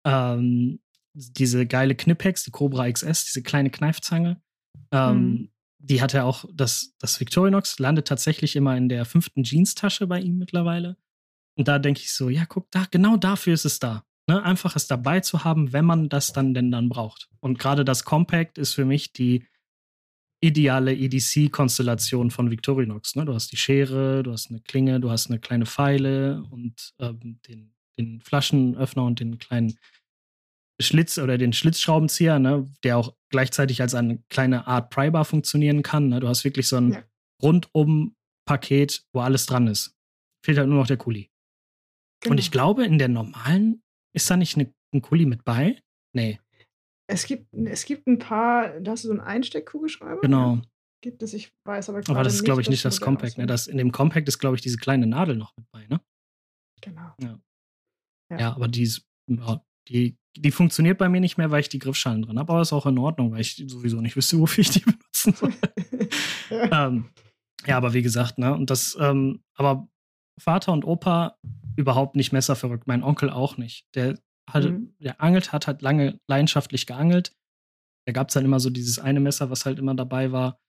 Ähm, 0.06 0.80
diese 1.12 1.66
geile 1.66 1.94
Knipex, 1.94 2.44
die 2.44 2.50
Cobra 2.50 2.90
XS, 2.90 3.26
diese 3.26 3.42
kleine 3.42 3.70
Kneifzange. 3.70 4.40
Ähm, 4.92 5.18
mhm. 5.18 5.48
die 5.78 6.00
hat 6.00 6.14
er 6.14 6.26
auch, 6.26 6.44
das, 6.52 6.94
das 6.98 7.18
Victorinox 7.18 7.78
landet 7.78 8.06
tatsächlich 8.06 8.54
immer 8.54 8.76
in 8.76 8.88
der 8.88 9.04
fünften 9.04 9.42
Jeans-Tasche 9.42 10.06
bei 10.06 10.20
ihm 10.20 10.38
mittlerweile. 10.38 10.96
Und 11.56 11.68
da 11.68 11.78
denke 11.78 12.00
ich 12.00 12.12
so, 12.12 12.28
ja, 12.28 12.44
guck, 12.44 12.70
da, 12.70 12.86
genau 12.90 13.16
dafür 13.16 13.54
ist 13.54 13.64
es 13.64 13.78
da. 13.78 14.04
Ne? 14.28 14.42
Einfach 14.42 14.76
es 14.76 14.86
dabei 14.86 15.20
zu 15.20 15.44
haben, 15.44 15.72
wenn 15.72 15.84
man 15.84 16.08
das 16.08 16.32
dann 16.32 16.54
denn 16.54 16.70
dann 16.70 16.88
braucht. 16.88 17.28
Und 17.40 17.58
gerade 17.58 17.84
das 17.84 18.04
Compact 18.04 18.58
ist 18.58 18.74
für 18.74 18.84
mich 18.84 19.12
die 19.12 19.46
ideale 20.40 20.94
EDC-Konstellation 20.94 22.30
von 22.30 22.50
Victorinox. 22.50 23.16
Ne? 23.16 23.24
Du 23.24 23.34
hast 23.34 23.50
die 23.52 23.56
Schere, 23.56 24.22
du 24.22 24.32
hast 24.32 24.50
eine 24.50 24.60
Klinge, 24.60 25.00
du 25.00 25.10
hast 25.10 25.28
eine 25.28 25.40
kleine 25.40 25.64
Pfeile 25.64 26.42
und 26.50 26.94
ähm, 26.98 27.40
den, 27.48 27.75
den 27.98 28.20
Flaschenöffner 28.20 29.04
und 29.04 29.20
den 29.20 29.38
kleinen 29.38 29.78
Schlitz 30.80 31.18
oder 31.18 31.38
den 31.38 31.52
Schlitzschraubenzieher, 31.52 32.38
ne, 32.38 32.70
der 32.84 32.98
auch 32.98 33.14
gleichzeitig 33.30 33.80
als 33.80 33.94
eine 33.94 34.22
kleine 34.28 34.66
Art 34.66 34.90
Prybar 34.90 35.24
funktionieren 35.24 35.82
kann. 35.82 36.08
Ne? 36.08 36.20
Du 36.20 36.28
hast 36.28 36.44
wirklich 36.44 36.68
so 36.68 36.76
ein 36.76 36.92
ja. 36.92 37.04
rundum 37.42 38.14
Paket, 38.46 39.04
wo 39.12 39.20
alles 39.20 39.46
dran 39.46 39.66
ist. 39.66 39.96
Fehlt 40.44 40.58
halt 40.58 40.68
nur 40.68 40.78
noch 40.78 40.86
der 40.86 40.98
Kuli. 40.98 41.30
Genau. 42.20 42.32
Und 42.32 42.38
ich 42.38 42.50
glaube, 42.50 42.84
in 42.84 42.98
der 42.98 43.08
normalen 43.08 43.82
ist 44.14 44.30
da 44.30 44.36
nicht 44.36 44.56
eine, 44.56 44.72
ein 44.94 45.02
Kuli 45.02 45.26
mit 45.26 45.44
bei? 45.44 45.82
Nee. 46.14 46.40
Es 47.08 47.26
gibt, 47.26 47.52
es 47.54 47.84
gibt 47.84 48.06
ein 48.06 48.18
paar, 48.18 48.80
da 48.80 48.92
hast 48.92 49.04
du 49.04 49.08
so 49.08 49.14
einen 49.14 49.20
Einsteckkugelschreiber. 49.20 50.20
Genau. 50.20 50.60
Gibt 51.02 51.22
es, 51.22 51.34
ich 51.34 51.52
weiß 51.64 51.88
aber 51.88 52.02
Aber 52.08 52.24
das 52.24 52.34
ist, 52.34 52.44
glaube 52.44 52.62
ich, 52.62 52.68
nicht 52.68 52.84
das 52.84 53.00
Compact. 53.00 53.38
Ne? 53.38 53.46
Das, 53.46 53.66
in 53.66 53.78
dem 53.78 53.92
Compact 53.92 54.28
ist, 54.28 54.38
glaube 54.38 54.56
ich, 54.56 54.62
diese 54.62 54.76
kleine 54.76 55.06
Nadel 55.06 55.36
noch 55.36 55.56
mit 55.56 55.70
bei, 55.70 55.86
ne? 55.86 56.00
Genau. 56.80 57.14
Ja, 57.20 57.38
ja. 58.30 58.38
ja 58.38 58.54
aber 58.54 58.68
die, 58.68 58.82
ist, 58.82 59.06
die 59.88 60.16
die 60.38 60.50
funktioniert 60.50 60.98
bei 60.98 61.08
mir 61.08 61.20
nicht 61.20 61.38
mehr, 61.38 61.50
weil 61.50 61.60
ich 61.60 61.68
die 61.68 61.78
Griffschalen 61.78 62.22
drin 62.22 62.38
habe, 62.38 62.52
aber 62.52 62.62
ist 62.62 62.72
auch 62.72 62.86
in 62.86 62.98
Ordnung, 62.98 63.32
weil 63.32 63.40
ich 63.40 63.64
sowieso 63.66 64.00
nicht 64.00 64.16
wüsste, 64.16 64.38
wofür 64.40 64.62
ich 64.62 64.70
die 64.70 64.80
benutzen 64.80 65.34
soll. 65.34 65.54
ähm, 66.70 67.10
ja, 67.66 67.76
aber 67.76 67.94
wie 67.94 68.02
gesagt, 68.02 68.38
ne, 68.38 68.54
und 68.54 68.70
das, 68.70 68.96
ähm, 69.00 69.42
aber 69.54 69.88
Vater 70.38 70.72
und 70.72 70.84
Opa 70.84 71.36
überhaupt 71.76 72.16
nicht 72.16 72.32
messerverrückt, 72.32 72.86
mein 72.86 73.02
Onkel 73.02 73.30
auch 73.30 73.56
nicht. 73.56 73.86
Der 73.94 74.18
hatte, 74.48 74.70
mhm. 74.70 74.94
der 74.98 75.20
angelt 75.20 75.52
hat, 75.52 75.66
hat 75.66 75.82
lange 75.82 76.20
leidenschaftlich 76.28 76.86
geangelt. 76.86 77.32
Da 78.06 78.12
gab 78.12 78.28
es 78.28 78.34
dann 78.34 78.44
immer 78.44 78.60
so 78.60 78.70
dieses 78.70 78.98
eine 78.98 79.18
Messer, 79.18 79.50
was 79.50 79.66
halt 79.66 79.78
immer 79.78 79.94
dabei 79.94 80.30
war. 80.30 80.60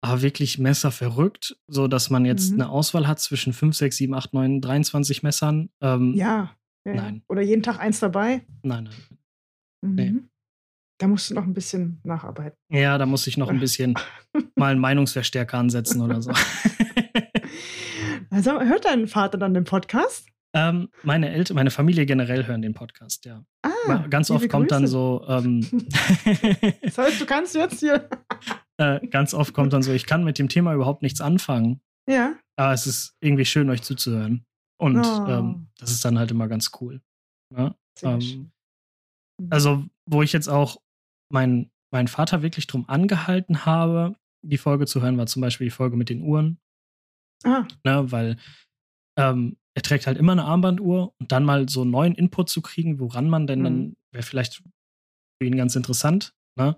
Aber 0.00 0.22
wirklich 0.22 0.58
messerverrückt, 0.58 1.58
so 1.66 1.88
dass 1.88 2.08
man 2.08 2.24
jetzt 2.24 2.52
mhm. 2.52 2.62
eine 2.62 2.70
Auswahl 2.70 3.08
hat 3.08 3.18
zwischen 3.18 3.52
5, 3.52 3.76
6, 3.76 3.96
7, 3.96 4.14
8, 4.14 4.32
9, 4.32 4.60
23 4.60 5.22
Messern. 5.24 5.70
Ähm, 5.82 6.14
ja. 6.14 6.56
Ja, 6.94 7.02
nein. 7.02 7.22
Oder 7.28 7.42
jeden 7.42 7.62
Tag 7.62 7.78
eins 7.78 8.00
dabei? 8.00 8.42
Nein, 8.62 8.84
nein. 8.84 9.18
Mhm. 9.82 9.94
Nee. 9.94 10.14
Da 11.00 11.06
musst 11.06 11.30
du 11.30 11.34
noch 11.34 11.44
ein 11.44 11.54
bisschen 11.54 12.00
nacharbeiten. 12.02 12.58
Ja, 12.70 12.98
da 12.98 13.06
muss 13.06 13.26
ich 13.26 13.36
noch 13.36 13.48
ein 13.50 13.60
bisschen 13.60 13.94
mal 14.56 14.72
einen 14.72 14.80
Meinungsverstärker 14.80 15.58
ansetzen 15.58 16.00
oder 16.02 16.20
so. 16.22 16.32
Also, 18.30 18.60
hört 18.60 18.84
dein 18.84 19.08
Vater 19.08 19.38
dann 19.38 19.54
den 19.54 19.64
Podcast? 19.64 20.28
Ähm, 20.54 20.88
meine 21.02 21.30
Eltern, 21.30 21.54
meine 21.54 21.70
Familie 21.70 22.06
generell 22.06 22.46
hören 22.46 22.62
den 22.62 22.74
Podcast, 22.74 23.24
ja. 23.24 23.42
Ah, 23.62 24.06
ganz 24.08 24.30
oft 24.30 24.48
kommt 24.48 24.70
dann 24.70 24.86
so. 24.86 25.24
Ähm, 25.28 25.66
das 26.82 26.98
heißt, 26.98 27.20
du 27.20 27.26
kannst 27.26 27.54
jetzt 27.54 27.80
hier. 27.80 28.08
äh, 28.78 29.06
ganz 29.08 29.34
oft 29.34 29.54
kommt 29.54 29.72
dann 29.72 29.82
so, 29.82 29.92
ich 29.92 30.06
kann 30.06 30.24
mit 30.24 30.38
dem 30.38 30.48
Thema 30.48 30.74
überhaupt 30.74 31.02
nichts 31.02 31.20
anfangen. 31.20 31.80
Ja. 32.08 32.34
Aber 32.56 32.72
es 32.72 32.86
ist 32.86 33.16
irgendwie 33.20 33.44
schön, 33.44 33.70
euch 33.70 33.82
zuzuhören. 33.82 34.44
Und 34.80 35.04
oh. 35.04 35.26
ähm, 35.26 35.68
das 35.78 35.90
ist 35.90 36.04
dann 36.04 36.18
halt 36.18 36.30
immer 36.30 36.48
ganz 36.48 36.70
cool. 36.80 37.00
Ne? 37.54 37.74
Ähm, 38.02 38.50
mhm. 39.40 39.48
also, 39.50 39.84
wo 40.06 40.22
ich 40.22 40.32
jetzt 40.32 40.48
auch 40.48 40.80
meinen 41.32 41.70
mein 41.90 42.08
Vater 42.08 42.42
wirklich 42.42 42.66
drum 42.66 42.88
angehalten 42.88 43.64
habe, 43.64 44.16
die 44.42 44.58
Folge 44.58 44.86
zu 44.86 45.02
hören, 45.02 45.18
war 45.18 45.26
zum 45.26 45.42
Beispiel 45.42 45.66
die 45.66 45.72
Folge 45.72 45.96
mit 45.96 46.10
den 46.10 46.22
Uhren. 46.22 46.58
Ah. 47.44 47.66
Ne, 47.84 48.10
weil 48.10 48.36
ähm, 49.18 49.56
er 49.74 49.82
trägt 49.82 50.06
halt 50.06 50.18
immer 50.18 50.32
eine 50.32 50.44
Armbanduhr 50.44 51.14
und 51.18 51.32
dann 51.32 51.44
mal 51.44 51.68
so 51.68 51.82
einen 51.82 51.90
neuen 51.90 52.14
Input 52.14 52.48
zu 52.48 52.62
kriegen, 52.62 52.98
woran 52.98 53.28
man 53.30 53.46
denn 53.46 53.60
mhm. 53.60 53.64
dann, 53.64 53.96
wäre 54.12 54.22
vielleicht 54.22 54.56
für 54.56 55.46
ihn 55.46 55.56
ganz 55.56 55.76
interessant. 55.76 56.34
Ne? 56.58 56.76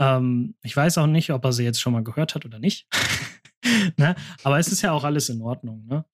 Ähm, 0.00 0.56
ich 0.62 0.76
weiß 0.76 0.98
auch 0.98 1.06
nicht, 1.06 1.30
ob 1.30 1.44
er 1.44 1.52
sie 1.52 1.64
jetzt 1.64 1.80
schon 1.80 1.92
mal 1.92 2.02
gehört 2.02 2.34
hat 2.34 2.44
oder 2.44 2.58
nicht. 2.58 2.88
ne? 3.96 4.16
Aber 4.42 4.58
es 4.58 4.68
ist 4.68 4.82
ja 4.82 4.92
auch 4.92 5.04
alles 5.04 5.28
in 5.28 5.42
Ordnung. 5.42 5.86
Ne? 5.86 6.04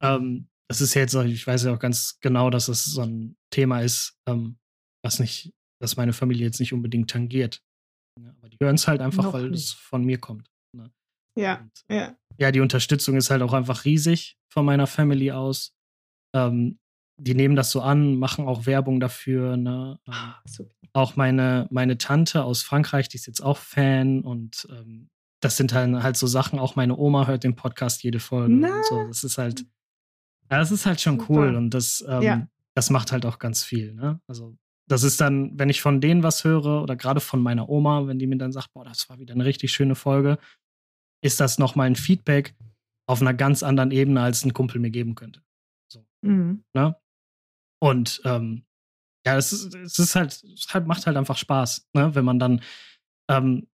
Ähm, 0.00 0.48
das 0.68 0.80
ist 0.80 0.94
ja 0.94 1.02
jetzt, 1.02 1.14
ich 1.14 1.46
weiß 1.46 1.64
ja 1.64 1.74
auch 1.74 1.78
ganz 1.78 2.18
genau, 2.20 2.50
dass 2.50 2.66
das 2.66 2.84
so 2.84 3.02
ein 3.02 3.36
Thema 3.50 3.80
ist, 3.80 4.16
ähm, 4.26 4.58
was 5.04 5.18
nicht, 5.18 5.52
dass 5.80 5.96
meine 5.96 6.12
Familie 6.12 6.46
jetzt 6.46 6.60
nicht 6.60 6.72
unbedingt 6.72 7.10
tangiert. 7.10 7.62
Ja, 8.20 8.30
aber 8.38 8.48
die 8.48 8.58
hören 8.60 8.76
es 8.76 8.88
halt 8.88 9.00
einfach, 9.00 9.24
Noch 9.24 9.32
weil 9.32 9.50
nicht. 9.50 9.64
es 9.64 9.72
von 9.72 10.04
mir 10.04 10.18
kommt. 10.18 10.48
Ne? 10.76 10.90
Ja, 11.38 11.60
Und, 11.60 11.84
ja. 11.88 12.16
Ja, 12.38 12.52
die 12.52 12.60
Unterstützung 12.60 13.16
ist 13.16 13.30
halt 13.30 13.42
auch 13.42 13.52
einfach 13.52 13.84
riesig 13.84 14.38
von 14.52 14.64
meiner 14.64 14.86
Family 14.86 15.32
aus. 15.32 15.74
Ähm, 16.34 16.78
die 17.20 17.34
nehmen 17.34 17.56
das 17.56 17.70
so 17.70 17.80
an, 17.82 18.16
machen 18.16 18.46
auch 18.46 18.66
Werbung 18.66 18.98
dafür. 19.00 19.56
Ne? 19.56 19.98
Ähm, 20.06 20.14
ah, 20.14 20.42
auch 20.94 21.16
meine, 21.16 21.68
meine 21.70 21.98
Tante 21.98 22.44
aus 22.44 22.62
Frankreich, 22.62 23.08
die 23.08 23.16
ist 23.16 23.26
jetzt 23.26 23.42
auch 23.42 23.58
Fan 23.58 24.22
und 24.22 24.66
ähm, 24.70 25.08
das 25.40 25.56
sind 25.56 25.72
halt, 25.72 26.02
halt 26.02 26.16
so 26.16 26.26
Sachen. 26.26 26.58
Auch 26.58 26.76
meine 26.76 26.96
Oma 26.96 27.26
hört 27.26 27.44
den 27.44 27.56
Podcast 27.56 28.02
jede 28.02 28.20
Folge 28.20 28.54
so. 28.88 29.06
Das 29.08 29.24
ist 29.24 29.38
halt, 29.38 29.64
ja, 30.52 30.58
das 30.58 30.70
ist 30.70 30.84
halt 30.84 31.00
schon 31.00 31.18
Super. 31.18 31.32
cool 31.32 31.54
und 31.56 31.70
das, 31.70 32.04
ähm, 32.06 32.22
ja. 32.22 32.46
das 32.74 32.90
macht 32.90 33.10
halt 33.10 33.24
auch 33.24 33.38
ganz 33.38 33.64
viel. 33.64 33.94
Ne? 33.94 34.20
Also, 34.26 34.54
das 34.86 35.02
ist 35.02 35.18
dann, 35.18 35.58
wenn 35.58 35.70
ich 35.70 35.80
von 35.80 36.02
denen 36.02 36.22
was 36.22 36.44
höre 36.44 36.82
oder 36.82 36.94
gerade 36.94 37.20
von 37.20 37.40
meiner 37.40 37.70
Oma, 37.70 38.06
wenn 38.06 38.18
die 38.18 38.26
mir 38.26 38.36
dann 38.36 38.52
sagt, 38.52 38.70
boah, 38.74 38.84
das 38.84 39.08
war 39.08 39.18
wieder 39.18 39.32
eine 39.32 39.46
richtig 39.46 39.72
schöne 39.72 39.94
Folge, 39.94 40.38
ist 41.22 41.40
das 41.40 41.58
nochmal 41.58 41.86
ein 41.86 41.96
Feedback 41.96 42.54
auf 43.06 43.22
einer 43.22 43.32
ganz 43.32 43.62
anderen 43.62 43.92
Ebene, 43.92 44.20
als 44.20 44.44
ein 44.44 44.52
Kumpel 44.52 44.78
mir 44.78 44.90
geben 44.90 45.14
könnte. 45.14 45.42
So. 45.90 46.04
Mhm. 46.20 46.64
Ne? 46.74 46.96
Und 47.80 48.20
ähm, 48.26 48.66
ja, 49.24 49.38
es 49.38 49.54
ist, 49.54 49.74
es 49.74 49.98
ist 49.98 50.14
halt, 50.14 50.44
es 50.44 50.66
halt, 50.74 50.86
macht 50.86 51.06
halt 51.06 51.16
einfach 51.16 51.38
Spaß, 51.38 51.88
ne? 51.94 52.14
wenn 52.14 52.26
man 52.26 52.38
dann 52.38 52.60
ähm, 53.30 53.68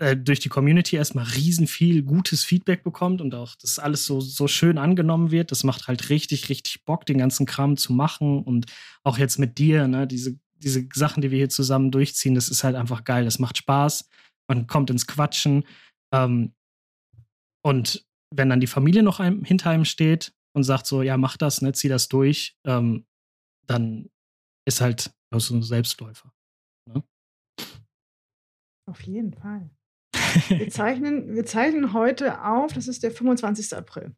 äh, 0.00 0.16
durch 0.16 0.40
die 0.40 0.48
Community 0.48 0.96
erstmal 0.96 1.26
riesen 1.26 1.66
viel 1.66 2.02
gutes 2.02 2.42
Feedback 2.42 2.82
bekommt 2.82 3.20
und 3.20 3.34
auch 3.34 3.54
das 3.54 3.78
alles 3.78 4.06
so, 4.06 4.22
so 4.22 4.48
schön 4.48 4.78
angenommen 4.78 5.30
wird. 5.30 5.50
Das 5.50 5.62
macht 5.62 5.88
halt 5.88 6.08
richtig, 6.08 6.48
richtig 6.48 6.86
Bock, 6.86 7.04
den 7.04 7.18
ganzen 7.18 7.44
Kram 7.44 7.76
zu 7.76 7.92
machen. 7.92 8.42
Und 8.42 8.64
auch 9.02 9.18
jetzt 9.18 9.38
mit 9.38 9.58
dir, 9.58 9.88
ne, 9.88 10.06
diese, 10.06 10.38
diese 10.54 10.88
Sachen, 10.94 11.20
die 11.20 11.30
wir 11.30 11.36
hier 11.36 11.50
zusammen 11.50 11.90
durchziehen, 11.90 12.34
das 12.34 12.48
ist 12.48 12.64
halt 12.64 12.76
einfach 12.76 13.04
geil. 13.04 13.26
Das 13.26 13.38
macht 13.38 13.58
Spaß. 13.58 14.08
Man 14.48 14.66
kommt 14.66 14.88
ins 14.88 15.06
Quatschen. 15.06 15.64
Ähm, 16.14 16.54
und 17.62 18.06
wenn 18.34 18.48
dann 18.48 18.60
die 18.60 18.66
Familie 18.66 19.02
noch 19.02 19.20
einem, 19.20 19.44
hinter 19.44 19.68
einem 19.68 19.84
steht 19.84 20.32
und 20.54 20.64
sagt 20.64 20.86
so, 20.86 21.02
ja, 21.02 21.18
mach 21.18 21.36
das, 21.36 21.60
ne, 21.60 21.72
zieh 21.74 21.88
das 21.88 22.08
durch, 22.08 22.56
ähm, 22.64 23.04
dann 23.66 24.08
ist 24.66 24.80
halt 24.80 25.12
so 25.30 25.54
ein 25.54 25.62
Selbstläufer. 25.62 26.32
Ne? 26.86 27.04
Auf 28.86 29.02
jeden 29.02 29.34
Fall. 29.34 29.70
Wir 30.48 30.68
zeichnen, 30.70 31.34
wir 31.34 31.44
zeichnen 31.46 31.92
heute 31.92 32.44
auf, 32.44 32.72
das 32.72 32.88
ist 32.88 33.02
der 33.02 33.10
25. 33.10 33.76
April. 33.76 34.12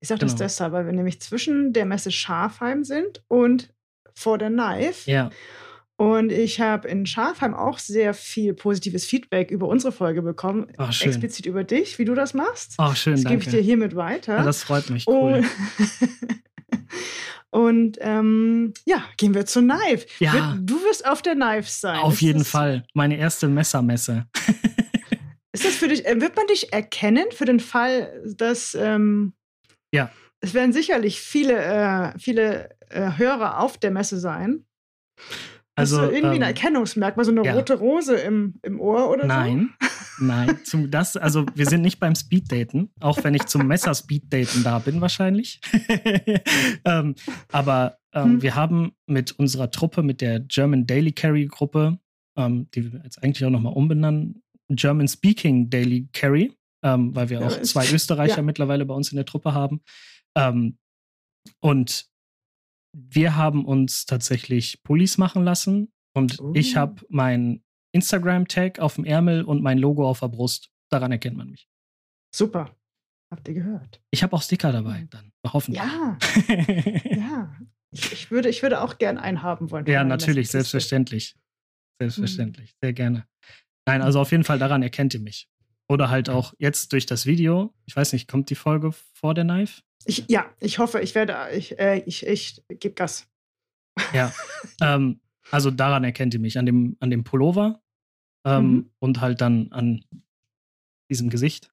Ich 0.00 0.08
sage 0.08 0.20
das 0.20 0.32
genau. 0.32 0.44
deshalb, 0.44 0.72
weil 0.72 0.86
wir 0.86 0.92
nämlich 0.92 1.20
zwischen 1.20 1.72
der 1.72 1.86
Messe 1.86 2.10
Schafheim 2.10 2.84
sind 2.84 3.22
und 3.28 3.72
vor 4.14 4.38
der 4.38 4.50
Knife. 4.50 5.10
Ja. 5.10 5.30
Und 5.96 6.30
ich 6.30 6.60
habe 6.60 6.86
in 6.86 7.06
Schafheim 7.06 7.54
auch 7.54 7.80
sehr 7.80 8.14
viel 8.14 8.54
positives 8.54 9.04
Feedback 9.04 9.50
über 9.50 9.66
unsere 9.66 9.90
Folge 9.90 10.22
bekommen. 10.22 10.68
Ach, 10.76 10.92
schön. 10.92 11.08
Explizit 11.08 11.46
über 11.46 11.64
dich, 11.64 11.98
wie 11.98 12.04
du 12.04 12.14
das 12.14 12.34
machst. 12.34 12.74
Ach, 12.78 12.94
schön, 12.94 13.14
das 13.14 13.24
danke. 13.24 13.38
gebe 13.38 13.50
ich 13.50 13.56
dir 13.56 13.62
hiermit 13.64 13.96
weiter. 13.96 14.36
Ja, 14.36 14.44
das 14.44 14.62
freut 14.62 14.90
mich. 14.90 15.08
Cool. 15.08 15.42
Und 17.50 17.98
ähm, 18.00 18.74
ja, 18.86 19.02
gehen 19.16 19.34
wir 19.34 19.44
zur 19.46 19.62
Knife. 19.62 20.06
Ja. 20.20 20.56
Du 20.60 20.76
wirst 20.84 21.04
auf 21.04 21.20
der 21.20 21.34
Knife 21.34 21.68
sein. 21.68 21.98
Auf 21.98 22.22
jeden 22.22 22.44
Fall. 22.44 22.84
Meine 22.94 23.16
erste 23.16 23.48
Messermesse. 23.48 24.26
Ist 25.58 25.64
das 25.64 25.74
für 25.74 25.88
dich, 25.88 26.06
äh, 26.06 26.20
wird 26.20 26.36
man 26.36 26.46
dich 26.46 26.72
erkennen 26.72 27.26
für 27.32 27.44
den 27.44 27.58
Fall, 27.58 28.22
dass 28.36 28.76
ähm, 28.76 29.32
ja. 29.92 30.08
es 30.40 30.54
werden 30.54 30.72
sicherlich 30.72 31.20
viele, 31.20 31.56
äh, 31.58 32.16
viele 32.16 32.70
äh, 32.90 33.10
Hörer 33.16 33.58
auf 33.58 33.76
der 33.76 33.90
Messe 33.90 34.20
sein. 34.20 34.64
Also 35.74 36.00
Hast 36.00 36.10
du 36.10 36.14
irgendwie 36.14 36.36
ähm, 36.36 36.42
ein 36.42 36.48
Erkennungsmerkmal, 36.48 37.24
so 37.24 37.32
eine 37.32 37.44
ja. 37.44 37.54
rote 37.54 37.74
Rose 37.74 38.14
im, 38.14 38.60
im 38.62 38.78
Ohr 38.78 39.10
oder 39.10 39.26
nein, 39.26 39.74
so? 39.80 40.24
Nein, 40.26 40.60
zum 40.64 40.92
das, 40.92 41.16
also 41.16 41.44
wir 41.56 41.66
sind 41.66 41.82
nicht 41.82 41.98
beim 41.98 42.14
Speeddaten, 42.14 42.90
auch 43.00 43.24
wenn 43.24 43.34
ich 43.34 43.46
zum 43.46 43.66
Messer 43.66 43.94
Speeddaten 43.96 44.62
da 44.62 44.78
bin 44.78 45.00
wahrscheinlich. 45.00 45.60
ähm, 46.84 47.16
aber 47.50 47.98
ähm, 48.12 48.24
hm. 48.24 48.42
wir 48.42 48.54
haben 48.54 48.92
mit 49.06 49.32
unserer 49.32 49.72
Truppe, 49.72 50.04
mit 50.04 50.20
der 50.20 50.38
German 50.38 50.86
Daily 50.86 51.10
Carry 51.10 51.46
Gruppe, 51.46 51.98
ähm, 52.36 52.68
die 52.74 52.92
wir 52.92 53.00
jetzt 53.02 53.22
eigentlich 53.24 53.44
auch 53.44 53.50
nochmal 53.50 53.72
umbenennen, 53.72 54.42
German 54.76 55.08
Speaking 55.08 55.70
Daily 55.70 56.08
Carry, 56.12 56.52
ähm, 56.82 57.14
weil 57.14 57.28
wir 57.30 57.46
auch 57.46 57.60
zwei 57.62 57.88
Österreicher 57.92 58.38
ja. 58.38 58.42
mittlerweile 58.42 58.84
bei 58.84 58.94
uns 58.94 59.10
in 59.10 59.16
der 59.16 59.24
Truppe 59.24 59.54
haben. 59.54 59.82
Ähm, 60.36 60.78
und 61.60 62.08
wir 62.92 63.36
haben 63.36 63.64
uns 63.64 64.06
tatsächlich 64.06 64.82
Pullis 64.82 65.18
machen 65.18 65.44
lassen 65.44 65.92
und 66.14 66.40
uh. 66.40 66.52
ich 66.54 66.76
habe 66.76 67.04
mein 67.08 67.62
Instagram-Tag 67.92 68.80
auf 68.80 68.96
dem 68.96 69.04
Ärmel 69.04 69.44
und 69.44 69.62
mein 69.62 69.78
Logo 69.78 70.08
auf 70.08 70.20
der 70.20 70.28
Brust. 70.28 70.70
daran 70.90 71.12
erkennt 71.12 71.36
man 71.36 71.50
mich. 71.50 71.68
Super. 72.34 72.74
Habt 73.30 73.46
ihr 73.48 73.54
gehört? 73.54 74.00
Ich 74.10 74.22
habe 74.22 74.34
auch 74.34 74.42
Sticker 74.42 74.72
dabei, 74.72 75.06
dann 75.10 75.32
hoffentlich. 75.46 75.82
Ja. 75.82 76.18
ja. 77.04 77.56
Ich, 77.90 78.12
ich, 78.12 78.30
würde, 78.30 78.48
ich 78.48 78.62
würde 78.62 78.80
auch 78.80 78.98
gern 78.98 79.18
einen 79.18 79.42
haben 79.42 79.70
wollen. 79.70 79.86
Ja, 79.86 80.04
natürlich, 80.04 80.50
selbstverständlich. 80.50 81.36
Selbstverständlich, 82.00 82.72
mhm. 82.72 82.76
sehr 82.82 82.92
gerne. 82.92 83.26
Nein, 83.88 84.02
also 84.02 84.20
auf 84.20 84.32
jeden 84.32 84.44
Fall 84.44 84.58
daran 84.58 84.82
erkennt 84.82 85.14
ihr 85.14 85.20
mich. 85.20 85.48
Oder 85.88 86.10
halt 86.10 86.28
auch 86.28 86.52
jetzt 86.58 86.92
durch 86.92 87.06
das 87.06 87.24
Video. 87.24 87.72
Ich 87.86 87.96
weiß 87.96 88.12
nicht, 88.12 88.28
kommt 88.28 88.50
die 88.50 88.54
Folge 88.54 88.92
vor 88.92 89.32
der 89.32 89.44
Knife? 89.44 89.80
Ich, 90.04 90.26
ja, 90.28 90.44
ich 90.60 90.78
hoffe, 90.78 91.00
ich 91.00 91.14
werde, 91.14 91.34
ich, 91.54 91.78
äh, 91.78 92.02
ich, 92.04 92.26
ich 92.26 92.62
gebe 92.68 92.94
Gas. 92.94 93.26
Ja, 94.12 94.30
ähm, 94.82 95.20
also 95.50 95.70
daran 95.70 96.04
erkennt 96.04 96.34
ihr 96.34 96.40
mich, 96.40 96.58
an 96.58 96.66
dem, 96.66 96.98
an 97.00 97.08
dem 97.08 97.24
Pullover 97.24 97.80
ähm, 98.44 98.70
mhm. 98.70 98.90
und 98.98 99.22
halt 99.22 99.40
dann 99.40 99.72
an 99.72 100.04
diesem 101.10 101.30
Gesicht. 101.30 101.72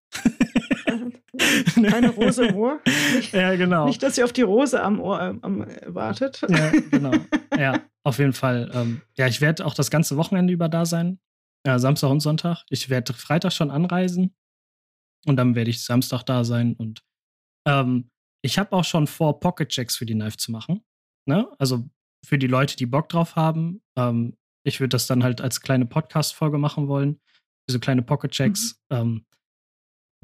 Keine 1.76 2.12
Rose 2.12 2.46
im 2.48 2.56
Ohr. 2.56 2.80
Nicht, 3.16 3.34
ja, 3.34 3.56
genau. 3.58 3.88
Nicht, 3.88 4.02
dass 4.02 4.18
ihr 4.18 4.24
auf 4.24 4.32
die 4.32 4.42
Rose 4.42 4.82
am 4.82 5.02
Ohr 5.02 5.22
ähm, 5.22 5.40
am, 5.42 5.66
wartet. 5.88 6.42
Ja, 6.48 6.72
genau. 6.92 7.12
Ja, 7.58 7.82
auf 8.04 8.20
jeden 8.20 8.34
Fall. 8.34 8.70
Ähm, 8.74 9.02
ja, 9.16 9.28
ich 9.28 9.40
werde 9.40 9.66
auch 9.66 9.74
das 9.74 9.90
ganze 9.90 10.18
Wochenende 10.18 10.52
über 10.52 10.68
da 10.68 10.86
sein. 10.86 11.20
Ja, 11.66 11.80
Samstag 11.80 12.10
und 12.10 12.20
Sonntag. 12.20 12.64
Ich 12.70 12.90
werde 12.90 13.14
Freitag 13.14 13.52
schon 13.52 13.72
anreisen 13.72 14.36
und 15.26 15.36
dann 15.38 15.56
werde 15.56 15.72
ich 15.72 15.84
Samstag 15.84 16.24
da 16.24 16.44
sein. 16.44 16.76
Und 16.76 17.04
ähm, 17.68 18.12
ich 18.44 18.60
habe 18.60 18.74
auch 18.74 18.84
schon 18.84 19.08
vor, 19.08 19.40
Pocket-Checks 19.40 19.98
für 19.98 20.06
die 20.06 20.14
Knife 20.14 20.38
zu 20.38 20.52
machen. 20.52 20.86
Ne? 21.28 21.52
Also 21.58 21.90
für 22.24 22.38
die 22.38 22.48
Leute, 22.48 22.76
die 22.76 22.86
Bock 22.86 23.10
drauf 23.10 23.36
haben. 23.36 23.82
Ähm, 23.98 24.38
ich 24.64 24.80
würde 24.80 24.90
das 24.90 25.08
dann 25.08 25.24
halt 25.24 25.42
als 25.42 25.62
kleine 25.62 25.86
Podcast-Folge 25.86 26.58
machen 26.58 26.88
wollen. 26.88 27.20
Diese 27.68 27.80
kleine 27.80 28.04
Pocket-Checks. 28.04 28.80
Mhm. 28.92 28.98
Ähm, 28.98 29.26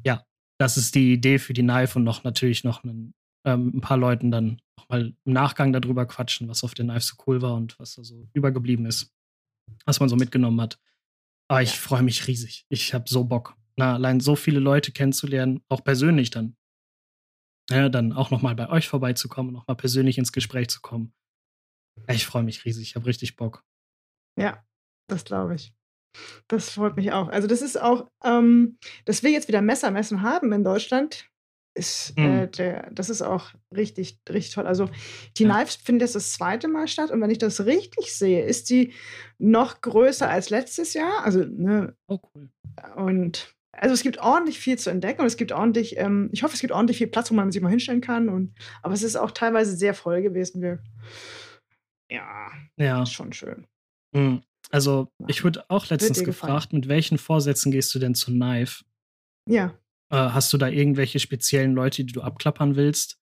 ja, 0.04 0.24
das 0.60 0.76
ist 0.76 0.94
die 0.94 1.12
Idee 1.12 1.38
für 1.38 1.54
die 1.54 1.62
Knife 1.62 1.98
und 1.98 2.04
noch 2.04 2.22
natürlich 2.22 2.62
noch 2.62 2.84
einen, 2.84 3.14
ähm, 3.44 3.72
ein 3.74 3.80
paar 3.80 3.96
Leuten 3.96 4.30
dann 4.30 4.60
nochmal 4.78 5.14
im 5.24 5.32
Nachgang 5.32 5.72
darüber 5.72 6.06
quatschen, 6.06 6.48
was 6.48 6.62
auf 6.62 6.74
der 6.74 6.84
Knife 6.84 7.00
so 7.00 7.16
cool 7.26 7.42
war 7.42 7.54
und 7.54 7.78
was 7.80 7.96
da 7.96 8.04
so 8.04 8.28
übergeblieben 8.32 8.86
ist. 8.86 9.12
Was 9.84 9.98
man 9.98 10.08
so 10.08 10.16
mitgenommen 10.16 10.60
hat. 10.60 10.78
Aber 11.48 11.62
ich 11.62 11.78
freue 11.78 12.02
mich 12.02 12.26
riesig. 12.26 12.66
Ich 12.68 12.94
habe 12.94 13.04
so 13.08 13.24
Bock. 13.24 13.56
Na, 13.76 13.94
allein 13.94 14.20
so 14.20 14.36
viele 14.36 14.60
Leute 14.60 14.92
kennenzulernen, 14.92 15.62
auch 15.68 15.82
persönlich 15.82 16.30
dann. 16.30 16.56
Ja, 17.70 17.88
dann 17.88 18.12
auch 18.12 18.30
nochmal 18.30 18.54
bei 18.54 18.68
euch 18.68 18.88
vorbeizukommen, 18.88 19.52
nochmal 19.52 19.76
persönlich 19.76 20.18
ins 20.18 20.32
Gespräch 20.32 20.68
zu 20.68 20.80
kommen. 20.80 21.14
Ich 22.08 22.26
freue 22.26 22.42
mich 22.42 22.64
riesig. 22.64 22.88
Ich 22.88 22.96
habe 22.96 23.06
richtig 23.06 23.36
Bock. 23.36 23.64
Ja, 24.38 24.64
das 25.08 25.24
glaube 25.24 25.54
ich. 25.54 25.72
Das 26.48 26.70
freut 26.70 26.96
mich 26.96 27.12
auch. 27.12 27.28
Also, 27.28 27.48
das 27.48 27.62
ist 27.62 27.80
auch, 27.80 28.08
ähm, 28.22 28.78
dass 29.04 29.22
wir 29.22 29.30
jetzt 29.30 29.48
wieder 29.48 29.62
Messermessen 29.62 30.22
haben 30.22 30.52
in 30.52 30.64
Deutschland, 30.64 31.30
ist, 31.74 32.16
mhm. 32.18 32.24
äh, 32.24 32.48
der, 32.48 32.90
das 32.92 33.10
ist 33.10 33.22
auch 33.22 33.50
richtig, 33.74 34.20
richtig 34.28 34.54
toll. 34.54 34.66
Also 34.66 34.88
die 35.38 35.44
ja. 35.44 35.54
Knives 35.54 35.76
findet 35.76 36.02
jetzt 36.02 36.16
das 36.16 36.32
zweite 36.32 36.68
Mal 36.68 36.88
statt 36.88 37.10
und 37.10 37.20
wenn 37.20 37.30
ich 37.30 37.38
das 37.38 37.64
richtig 37.64 38.14
sehe, 38.14 38.44
ist 38.44 38.70
die 38.70 38.92
noch 39.38 39.80
größer 39.80 40.28
als 40.28 40.50
letztes 40.50 40.94
Jahr. 40.94 41.24
Also, 41.24 41.44
ne, 41.44 41.96
oh, 42.06 42.18
cool. 42.34 42.50
Und 42.96 43.54
also 43.72 43.94
es 43.94 44.02
gibt 44.02 44.18
ordentlich 44.18 44.58
viel 44.58 44.78
zu 44.78 44.90
entdecken 44.90 45.22
und 45.22 45.26
es 45.26 45.36
gibt 45.36 45.50
ordentlich, 45.50 45.96
ähm, 45.96 46.28
ich 46.32 46.42
hoffe, 46.42 46.54
es 46.54 46.60
gibt 46.60 46.72
ordentlich 46.72 46.98
viel 46.98 47.06
Platz, 47.06 47.30
wo 47.30 47.34
man 47.34 47.50
sich 47.50 47.62
mal 47.62 47.70
hinstellen 47.70 48.02
kann. 48.02 48.28
Und, 48.28 48.54
aber 48.82 48.92
es 48.92 49.02
ist 49.02 49.16
auch 49.16 49.30
teilweise 49.30 49.74
sehr 49.74 49.94
voll 49.94 50.22
gewesen. 50.22 50.60
Wir, 50.60 50.78
ja, 52.10 52.50
ja. 52.76 53.02
ist 53.02 53.12
schon 53.12 53.32
schön. 53.32 53.66
Mhm. 54.14 54.42
Also, 54.70 55.08
ich 55.26 55.42
wurde 55.44 55.64
auch 55.68 55.88
letztens 55.88 56.22
gefragt, 56.22 56.72
mit 56.72 56.88
welchen 56.88 57.18
Vorsätzen 57.18 57.72
gehst 57.72 57.94
du 57.94 57.98
denn 57.98 58.14
zu 58.14 58.30
Knife? 58.30 58.84
Ja. 59.48 59.74
Äh, 60.12 60.16
hast 60.16 60.52
du 60.52 60.58
da 60.58 60.68
irgendwelche 60.68 61.18
speziellen 61.18 61.72
Leute, 61.74 62.04
die 62.04 62.12
du 62.12 62.20
abklappern 62.20 62.76
willst? 62.76 63.18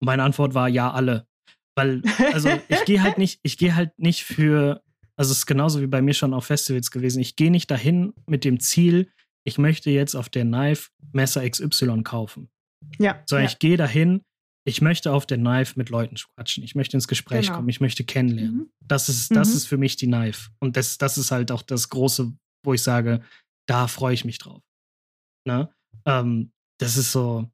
Und 0.00 0.06
meine 0.06 0.22
Antwort 0.22 0.54
war 0.54 0.68
ja, 0.68 0.90
alle. 0.90 1.26
Weil, 1.74 2.02
also 2.32 2.48
ich 2.68 2.84
gehe 2.84 3.02
halt 3.02 3.18
nicht, 3.18 3.40
ich 3.42 3.58
gehe 3.58 3.74
halt 3.74 3.98
nicht 3.98 4.24
für, 4.24 4.82
also 5.16 5.32
es 5.32 5.38
ist 5.38 5.46
genauso 5.46 5.80
wie 5.80 5.86
bei 5.86 6.00
mir 6.00 6.14
schon 6.14 6.34
auf 6.34 6.46
Festivals 6.46 6.90
gewesen. 6.90 7.20
Ich 7.20 7.36
gehe 7.36 7.50
nicht 7.50 7.70
dahin 7.70 8.12
mit 8.26 8.44
dem 8.44 8.60
Ziel, 8.60 9.10
ich 9.44 9.58
möchte 9.58 9.90
jetzt 9.90 10.14
auf 10.14 10.28
der 10.28 10.44
Knife 10.44 10.90
Messer 11.12 11.48
XY 11.48 12.02
kaufen. 12.04 12.48
Ja. 12.98 13.22
Sondern 13.26 13.44
ja. 13.44 13.50
ich 13.50 13.58
gehe 13.58 13.76
dahin, 13.76 14.22
ich 14.64 14.80
möchte 14.80 15.12
auf 15.12 15.26
der 15.26 15.38
Knife 15.38 15.74
mit 15.76 15.88
Leuten 15.88 16.14
quatschen. 16.14 16.62
Ich 16.62 16.76
möchte 16.76 16.96
ins 16.96 17.08
Gespräch 17.08 17.46
genau. 17.46 17.56
kommen. 17.56 17.68
Ich 17.68 17.80
möchte 17.80 18.04
kennenlernen. 18.04 18.56
Mhm. 18.56 18.72
Das 18.80 19.08
ist, 19.08 19.34
das 19.34 19.48
mhm. 19.48 19.54
ist 19.56 19.66
für 19.66 19.76
mich 19.76 19.96
die 19.96 20.06
Knife. 20.06 20.50
Und 20.60 20.76
das, 20.76 20.98
das 20.98 21.18
ist 21.18 21.32
halt 21.32 21.50
auch 21.50 21.62
das 21.62 21.88
Große, 21.88 22.32
wo 22.64 22.74
ich 22.74 22.82
sage, 22.82 23.22
da 23.66 23.88
freue 23.88 24.14
ich 24.14 24.24
mich 24.24 24.38
drauf. 24.38 24.62
Ne? 25.44 25.72
Ähm, 26.06 26.52
das 26.78 26.96
ist 26.96 27.12
so, 27.12 27.50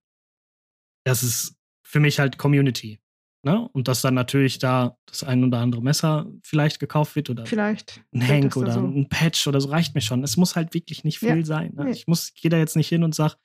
das 1.05 1.23
ist 1.23 1.57
für 1.83 2.01
mich 2.01 2.19
halt 2.19 2.39
Community. 2.39 3.01
Ne? 3.45 3.69
Und 3.73 3.87
dass 3.87 4.03
dann 4.03 4.15
natürlich 4.15 4.59
da 4.59 4.99
das 5.07 5.23
ein 5.23 5.45
oder 5.45 5.59
andere 5.59 5.81
Messer 5.81 6.27
vielleicht 6.43 6.81
gekauft 6.81 7.15
wird 7.15 7.31
oder 7.31 7.47
vielleicht 7.47 8.03
ein 8.13 8.27
Hank 8.27 8.57
oder 8.57 8.73
so. 8.73 8.81
ein 8.81 9.09
Patch 9.09 9.47
oder 9.47 9.61
so 9.61 9.69
reicht 9.69 9.95
mir 9.95 10.01
schon. 10.01 10.25
Es 10.25 10.37
muss 10.37 10.57
halt 10.57 10.75
wirklich 10.75 11.05
nicht 11.05 11.21
viel 11.21 11.39
ja. 11.39 11.45
sein. 11.45 11.73
Ne? 11.75 11.85
Nee. 11.85 11.91
Ich 11.93 12.09
muss, 12.09 12.35
gehe 12.35 12.51
da 12.51 12.59
jetzt 12.59 12.75
nicht 12.75 12.89
hin 12.89 13.05
und 13.05 13.15
sage, 13.15 13.37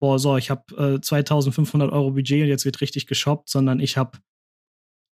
boah, 0.00 0.18
so, 0.18 0.36
ich 0.38 0.50
habe 0.50 0.96
äh, 0.96 1.00
2500 1.00 1.92
Euro 1.92 2.12
Budget 2.12 2.42
und 2.42 2.48
jetzt 2.48 2.64
wird 2.64 2.80
richtig 2.80 3.06
geshoppt, 3.06 3.50
sondern 3.50 3.80
ich 3.80 3.98
habe 3.98 4.18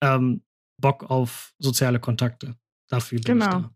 ähm, 0.03 0.43
Bock 0.81 1.11
auf 1.11 1.53
soziale 1.59 2.01
Kontakte. 2.01 2.57
Dafür 2.89 3.21
bin 3.21 3.39
genau. 3.39 3.45
ich 3.45 3.51
da. 3.51 3.75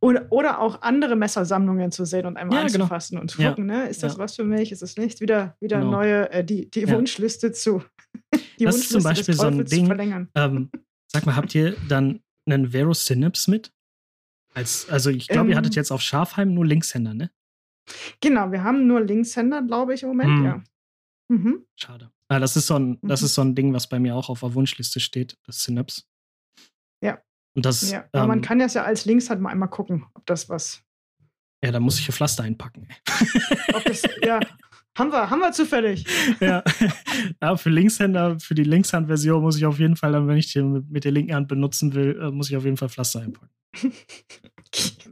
Oder, 0.00 0.26
oder 0.30 0.60
auch 0.60 0.82
andere 0.82 1.16
Messersammlungen 1.16 1.90
zu 1.90 2.04
sehen 2.04 2.26
und 2.26 2.36
einmal 2.36 2.58
ja, 2.58 2.66
genau. 2.66 2.84
anzufassen 2.84 3.14
genau. 3.14 3.22
und 3.22 3.28
zu 3.30 3.42
gucken, 3.42 3.68
ja. 3.68 3.84
ne? 3.84 3.88
ist 3.88 4.02
das 4.02 4.14
ja. 4.14 4.18
was 4.18 4.36
für 4.36 4.44
mich, 4.44 4.72
ist 4.72 4.82
es 4.82 4.96
nicht? 4.96 5.20
Wieder, 5.20 5.56
wieder 5.60 5.78
genau. 5.78 5.92
neue, 5.92 6.30
äh, 6.30 6.44
die, 6.44 6.70
die 6.70 6.88
Wunschliste 6.88 7.52
zu. 7.52 7.82
Die 8.58 8.64
das 8.64 8.74
Wunschliste 8.74 8.96
ist 8.96 9.02
zum 9.02 9.02
Beispiel 9.04 9.34
so 9.34 9.46
ein 9.46 9.64
Ding. 9.64 10.28
Ähm, 10.34 10.70
sag 11.06 11.26
mal, 11.26 11.36
habt 11.36 11.54
ihr 11.54 11.76
dann 11.88 12.20
einen 12.46 12.72
Vero 12.72 12.92
Synapse 12.92 13.50
mit? 13.50 13.72
Als, 14.54 14.88
also 14.88 15.10
ich 15.10 15.28
glaube, 15.28 15.46
ähm, 15.46 15.50
ihr 15.50 15.56
hattet 15.56 15.76
jetzt 15.76 15.92
auf 15.92 16.00
Schafheim 16.00 16.54
nur 16.54 16.66
Linkshänder, 16.66 17.14
ne? 17.14 17.30
Genau, 18.20 18.50
wir 18.50 18.64
haben 18.64 18.86
nur 18.86 19.00
Linkshänder, 19.00 19.62
glaube 19.62 19.94
ich, 19.94 20.02
im 20.02 20.08
Moment, 20.08 20.30
hm. 20.30 20.44
ja. 20.44 20.62
Mhm. 21.28 21.66
Schade. 21.76 22.10
Ah, 22.28 22.38
das, 22.38 22.56
ist 22.56 22.66
so 22.66 22.78
ein, 22.78 22.98
das 23.02 23.20
mhm. 23.20 23.24
ist 23.26 23.34
so 23.34 23.42
ein 23.42 23.54
Ding, 23.54 23.72
was 23.72 23.88
bei 23.88 23.98
mir 23.98 24.16
auch 24.16 24.28
auf 24.28 24.40
der 24.40 24.54
Wunschliste 24.54 25.00
steht, 25.00 25.38
das 25.44 25.62
Synapse. 25.62 26.02
Ja. 27.02 27.22
Und 27.58 27.66
das, 27.66 27.90
ja, 27.90 28.04
aber 28.12 28.22
ähm, 28.22 28.28
man 28.28 28.40
kann 28.40 28.60
das 28.60 28.74
ja 28.74 28.84
als 28.84 29.04
Links 29.04 29.30
halt 29.30 29.40
mal 29.40 29.50
einmal 29.50 29.68
gucken, 29.68 30.06
ob 30.14 30.24
das 30.26 30.48
was. 30.48 30.80
Ja, 31.60 31.72
da 31.72 31.80
muss 31.80 31.98
ich 31.98 32.08
ein 32.08 32.12
Pflaster 32.12 32.44
einpacken. 32.44 32.86
das, 33.84 34.04
ja, 34.22 34.38
haben 34.96 35.10
wir, 35.10 35.28
haben 35.28 35.40
wir 35.40 35.50
zufällig. 35.50 36.06
ja. 36.40 36.62
ja, 37.42 37.56
für 37.56 37.70
Linkshänder, 37.70 38.38
für 38.38 38.54
die 38.54 38.62
Linkshand-Version 38.62 39.42
muss 39.42 39.56
ich 39.56 39.66
auf 39.66 39.80
jeden 39.80 39.96
Fall, 39.96 40.12
dann, 40.12 40.28
wenn 40.28 40.36
ich 40.36 40.52
den 40.52 40.86
mit 40.88 41.02
der 41.02 41.10
linken 41.10 41.34
Hand 41.34 41.48
benutzen 41.48 41.94
will, 41.94 42.16
äh, 42.22 42.30
muss 42.30 42.48
ich 42.48 42.56
auf 42.56 42.64
jeden 42.64 42.76
Fall 42.76 42.90
Pflaster 42.90 43.22
einpacken. 43.22 43.50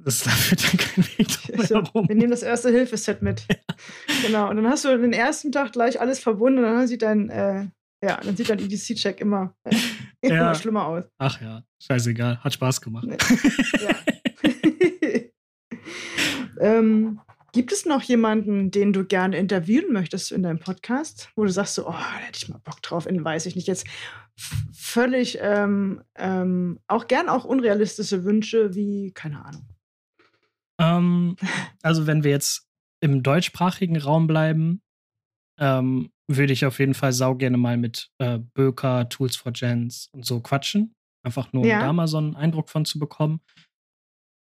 das 0.05 0.23
dafür 0.23 0.57
dann 0.57 0.77
kein 0.77 1.05
Weg 1.19 1.29
so, 1.67 1.83
Wir 2.07 2.15
nehmen 2.15 2.31
das 2.31 2.45
erste 2.45 2.71
Hilfeset 2.71 3.23
mit. 3.23 3.45
Ja. 3.51 3.57
Genau. 4.25 4.51
Und 4.51 4.57
dann 4.59 4.69
hast 4.69 4.85
du 4.85 4.97
den 4.97 5.13
ersten 5.13 5.51
Tag 5.51 5.73
gleich 5.73 6.01
alles 6.01 6.21
verbunden 6.21 6.61
und 6.61 6.65
dann 6.65 6.87
sieht 6.87 7.03
dein, 7.03 7.29
äh, 7.29 7.67
ja, 8.05 8.21
dann 8.23 8.37
sieht 8.37 8.51
dein 8.51 8.61
EDC-Check 8.61 9.21
immer, 9.21 9.53
äh, 9.65 9.75
immer 10.31 10.37
ja. 10.37 10.55
schlimmer 10.55 10.87
aus. 10.87 11.05
Ach 11.19 11.41
ja, 11.41 11.63
scheißegal. 11.81 12.39
Hat 12.43 12.53
Spaß 12.53 12.81
gemacht. 12.81 13.07
Ja. 13.81 13.95
ähm, 16.61 17.21
gibt 17.53 17.73
es 17.73 17.87
noch 17.87 18.03
jemanden, 18.03 18.71
den 18.71 18.93
du 18.93 19.05
gerne 19.05 19.37
interviewen 19.37 19.93
möchtest 19.93 20.33
in 20.33 20.43
deinem 20.43 20.59
Podcast, 20.59 21.31
wo 21.37 21.45
du 21.45 21.51
sagst 21.51 21.75
so, 21.75 21.89
oh, 21.89 21.93
da 21.93 22.19
hätte 22.19 22.39
ich 22.43 22.49
mal 22.49 22.59
Bock 22.59 22.83
drauf, 22.83 23.07
in, 23.07 23.25
weiß 23.25 23.47
ich 23.47 23.57
nicht, 23.57 23.69
jetzt 23.69 23.87
völlig, 24.73 25.39
ähm, 25.41 26.03
ähm, 26.17 26.81
auch 26.87 27.07
gern 27.07 27.29
auch 27.29 27.45
unrealistische 27.45 28.25
Wünsche 28.25 28.75
wie, 28.75 29.13
keine 29.13 29.45
Ahnung. 29.45 29.69
Ähm, 30.79 31.37
also 31.83 32.07
wenn 32.07 32.25
wir 32.25 32.31
jetzt 32.31 32.69
im 33.01 33.23
deutschsprachigen 33.23 33.97
Raum 33.97 34.27
bleiben, 34.27 34.83
ähm, 35.59 36.11
würde 36.29 36.53
ich 36.53 36.67
auf 36.67 36.79
jeden 36.79 36.95
Fall 36.95 37.13
sau 37.13 37.35
gerne 37.35 37.57
mal 37.57 37.77
mit 37.77 38.11
äh, 38.19 38.39
Böker, 38.39 39.09
Tools 39.09 39.37
for 39.37 39.53
Gens 39.53 40.09
und 40.13 40.25
so 40.25 40.41
quatschen. 40.41 40.95
Einfach 41.25 41.53
nur, 41.53 41.65
ja. 41.67 41.81
um 41.81 41.87
da 41.87 41.93
mal 41.93 42.09
so 42.09 42.19
einen 42.19 42.37
Eindruck 42.37 42.69
von 42.69 42.85
zu 42.85 42.99
bekommen. 42.99 43.41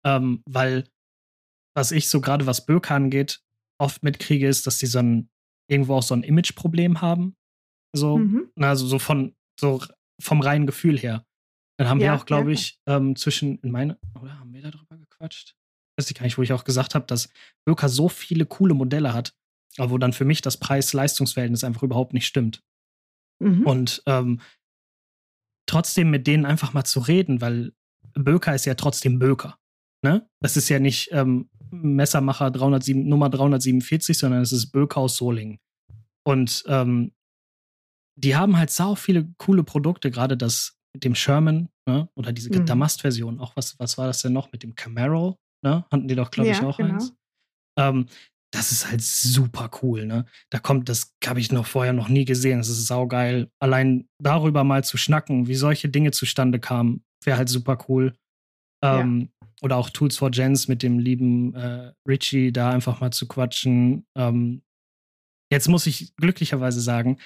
Ähm, 0.04 0.42
weil, 0.46 0.88
was 1.76 1.92
ich 1.92 2.08
so 2.08 2.20
gerade 2.20 2.46
was 2.46 2.66
Böker 2.66 2.94
angeht, 2.94 3.42
oft 3.78 4.02
mitkriege, 4.02 4.48
ist, 4.48 4.66
dass 4.66 4.78
die 4.78 4.86
so 4.86 4.98
ein, 4.98 5.28
irgendwo 5.68 5.96
auch 5.96 6.02
so 6.02 6.14
ein 6.14 6.22
Imageproblem 6.22 7.00
haben. 7.00 7.36
So, 7.94 8.18
mhm. 8.18 8.50
also 8.56 8.86
so 8.86 8.98
von, 8.98 9.34
so 9.58 9.82
vom 10.20 10.40
reinen 10.40 10.66
Gefühl 10.66 10.98
her. 10.98 11.24
Dann 11.78 11.88
haben 11.88 12.00
ja, 12.00 12.12
wir 12.12 12.14
auch, 12.14 12.26
glaube 12.26 12.50
ja. 12.50 12.54
ich, 12.54 12.80
ähm, 12.86 13.16
zwischen, 13.16 13.58
in 13.58 13.70
meine, 13.70 13.98
oder 14.20 14.38
haben 14.38 14.52
wir 14.52 14.62
darüber 14.62 14.96
gequatscht? 14.96 15.56
Weiß 15.96 16.10
ich 16.10 16.16
gar 16.16 16.24
nicht, 16.24 16.38
wo 16.38 16.42
ich 16.42 16.52
auch 16.52 16.64
gesagt 16.64 16.94
habe, 16.94 17.06
dass 17.06 17.28
Böker 17.64 17.88
so 17.88 18.08
viele 18.08 18.46
coole 18.46 18.74
Modelle 18.74 19.12
hat, 19.12 19.34
aber 19.78 19.90
wo 19.90 19.98
dann 19.98 20.12
für 20.12 20.24
mich 20.24 20.42
das 20.42 20.58
Preis-Leistungs-Verhältnis 20.58 21.64
einfach 21.64 21.82
überhaupt 21.82 22.12
nicht 22.12 22.26
stimmt. 22.26 22.62
Mhm. 23.40 23.66
Und 23.66 24.02
ähm, 24.06 24.40
trotzdem 25.66 26.10
mit 26.10 26.26
denen 26.26 26.46
einfach 26.46 26.72
mal 26.72 26.84
zu 26.84 27.00
reden, 27.00 27.40
weil 27.40 27.72
Böker 28.14 28.54
ist 28.54 28.66
ja 28.66 28.74
trotzdem 28.74 29.18
Böker. 29.18 29.58
Ne? 30.04 30.28
Das 30.40 30.56
ist 30.56 30.68
ja 30.68 30.78
nicht, 30.78 31.10
ähm, 31.12 31.48
Messermacher 31.70 32.50
307, 32.50 33.08
Nummer 33.08 33.30
347, 33.30 34.18
sondern 34.18 34.42
es 34.42 34.52
ist 34.52 34.72
Böckhaus 34.72 35.16
Soling. 35.16 35.58
Und 36.24 36.64
ähm, 36.66 37.12
die 38.16 38.36
haben 38.36 38.58
halt 38.58 38.70
sau 38.70 38.94
viele 38.94 39.32
coole 39.38 39.64
Produkte, 39.64 40.10
gerade 40.10 40.36
das 40.36 40.76
mit 40.92 41.04
dem 41.04 41.14
Sherman 41.14 41.70
ne? 41.86 42.08
oder 42.14 42.32
diese 42.32 42.50
mhm. 42.50 42.66
Damast-Version. 42.66 43.40
Auch 43.40 43.56
was, 43.56 43.78
was 43.78 43.96
war 43.96 44.06
das 44.06 44.20
denn 44.22 44.32
noch 44.32 44.52
mit 44.52 44.62
dem 44.62 44.74
Camaro? 44.74 45.38
Ne? 45.64 45.84
Hatten 45.90 46.08
die 46.08 46.14
doch, 46.14 46.30
glaube 46.30 46.50
ja, 46.50 46.56
ich, 46.56 46.62
auch 46.62 46.76
genau. 46.76 46.94
eins. 46.94 47.14
Ähm, 47.78 48.06
das 48.52 48.70
ist 48.70 48.88
halt 48.88 49.00
super 49.00 49.70
cool, 49.82 50.04
ne? 50.06 50.26
Da 50.50 50.58
kommt, 50.58 50.88
das 50.88 51.14
habe 51.26 51.40
ich 51.40 51.50
noch 51.50 51.66
vorher 51.66 51.94
noch 51.94 52.08
nie 52.08 52.26
gesehen. 52.26 52.58
Das 52.58 52.68
ist 52.68 52.86
saugeil. 52.86 53.50
Allein 53.58 54.08
darüber 54.18 54.62
mal 54.62 54.84
zu 54.84 54.98
schnacken, 54.98 55.48
wie 55.48 55.54
solche 55.54 55.88
Dinge 55.88 56.10
zustande 56.10 56.60
kamen, 56.60 57.02
wäre 57.24 57.38
halt 57.38 57.48
super 57.48 57.78
cool. 57.88 58.12
Ähm, 58.84 59.30
ja. 59.40 59.48
Oder 59.62 59.76
auch 59.76 59.90
Tools 59.90 60.18
for 60.18 60.30
Gens 60.30 60.68
mit 60.68 60.82
dem 60.82 60.98
lieben 60.98 61.54
äh, 61.54 61.92
Richie 62.06 62.52
da 62.52 62.70
einfach 62.70 63.00
mal 63.00 63.10
zu 63.10 63.26
quatschen. 63.26 64.06
Ähm, 64.16 64.62
jetzt 65.50 65.68
muss 65.68 65.86
ich 65.86 66.14
glücklicherweise 66.16 66.80
sagen, 66.80 67.18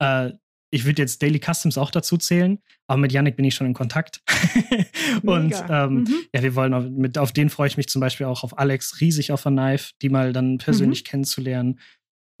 äh, 0.00 0.32
ich 0.72 0.86
würde 0.86 1.02
jetzt 1.02 1.22
Daily 1.22 1.38
Customs 1.38 1.76
auch 1.76 1.90
dazu 1.90 2.16
zählen, 2.16 2.58
aber 2.86 2.98
mit 2.98 3.12
Yannick 3.12 3.36
bin 3.36 3.44
ich 3.44 3.54
schon 3.54 3.66
in 3.66 3.74
Kontakt. 3.74 4.22
und 5.22 5.54
ähm, 5.68 5.94
mhm. 5.94 6.24
ja, 6.34 6.42
wir 6.42 6.54
wollen 6.54 6.72
auf, 6.72 6.84
mit, 6.88 7.18
auf 7.18 7.32
den 7.32 7.50
freue 7.50 7.68
ich 7.68 7.76
mich 7.76 7.88
zum 7.88 8.00
Beispiel 8.00 8.26
auch 8.26 8.42
auf 8.42 8.58
Alex 8.58 9.00
riesig 9.00 9.32
auf 9.32 9.42
der 9.42 9.52
Knife, 9.52 9.92
die 10.00 10.08
mal 10.08 10.32
dann 10.32 10.56
persönlich 10.58 11.02
mhm. 11.02 11.06
kennenzulernen 11.06 11.80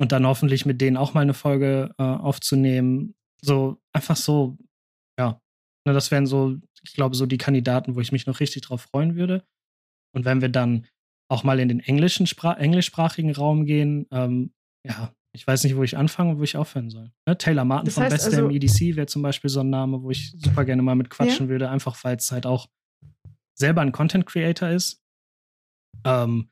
und 0.00 0.12
dann 0.12 0.26
hoffentlich 0.26 0.64
mit 0.64 0.80
denen 0.80 0.96
auch 0.96 1.12
mal 1.12 1.20
eine 1.20 1.34
Folge 1.34 1.94
äh, 1.98 2.02
aufzunehmen. 2.02 3.14
So 3.42 3.78
einfach 3.92 4.16
so, 4.16 4.56
ja, 5.18 5.38
ne, 5.86 5.92
das 5.92 6.10
wären 6.10 6.26
so, 6.26 6.56
ich 6.82 6.94
glaube, 6.94 7.14
so 7.14 7.26
die 7.26 7.38
Kandidaten, 7.38 7.96
wo 7.96 8.00
ich 8.00 8.12
mich 8.12 8.26
noch 8.26 8.40
richtig 8.40 8.62
drauf 8.62 8.80
freuen 8.80 9.14
würde. 9.14 9.44
Und 10.14 10.24
wenn 10.24 10.40
wir 10.40 10.48
dann 10.48 10.86
auch 11.28 11.44
mal 11.44 11.60
in 11.60 11.68
den 11.68 11.80
englischen 11.80 12.26
Spra 12.26 12.54
englischsprachigen 12.54 13.32
Raum 13.32 13.66
gehen, 13.66 14.06
ähm, 14.10 14.52
ja, 14.86 15.14
ich 15.34 15.46
weiß 15.46 15.64
nicht, 15.64 15.76
wo 15.76 15.82
ich 15.82 15.96
anfange 15.96 16.32
und 16.32 16.38
wo 16.38 16.42
ich 16.42 16.56
aufhören 16.56 16.90
soll. 16.90 17.10
Ne? 17.26 17.38
Taylor 17.38 17.64
Martin 17.64 17.86
das 17.86 17.94
von 17.94 18.08
Best 18.08 18.26
also, 18.26 18.50
EDC 18.50 18.96
wäre 18.96 19.06
zum 19.06 19.22
Beispiel 19.22 19.48
so 19.48 19.60
ein 19.60 19.70
Name, 19.70 20.02
wo 20.02 20.10
ich 20.10 20.32
super 20.36 20.64
gerne 20.64 20.82
mal 20.82 20.94
mit 20.94 21.08
quatschen 21.10 21.46
ja. 21.46 21.50
würde, 21.50 21.70
einfach 21.70 22.02
weil 22.04 22.16
es 22.16 22.30
halt 22.30 22.46
auch 22.46 22.68
selber 23.54 23.80
ein 23.80 23.92
Content 23.92 24.26
Creator 24.26 24.68
ist. 24.68 25.02
Ähm, 26.04 26.50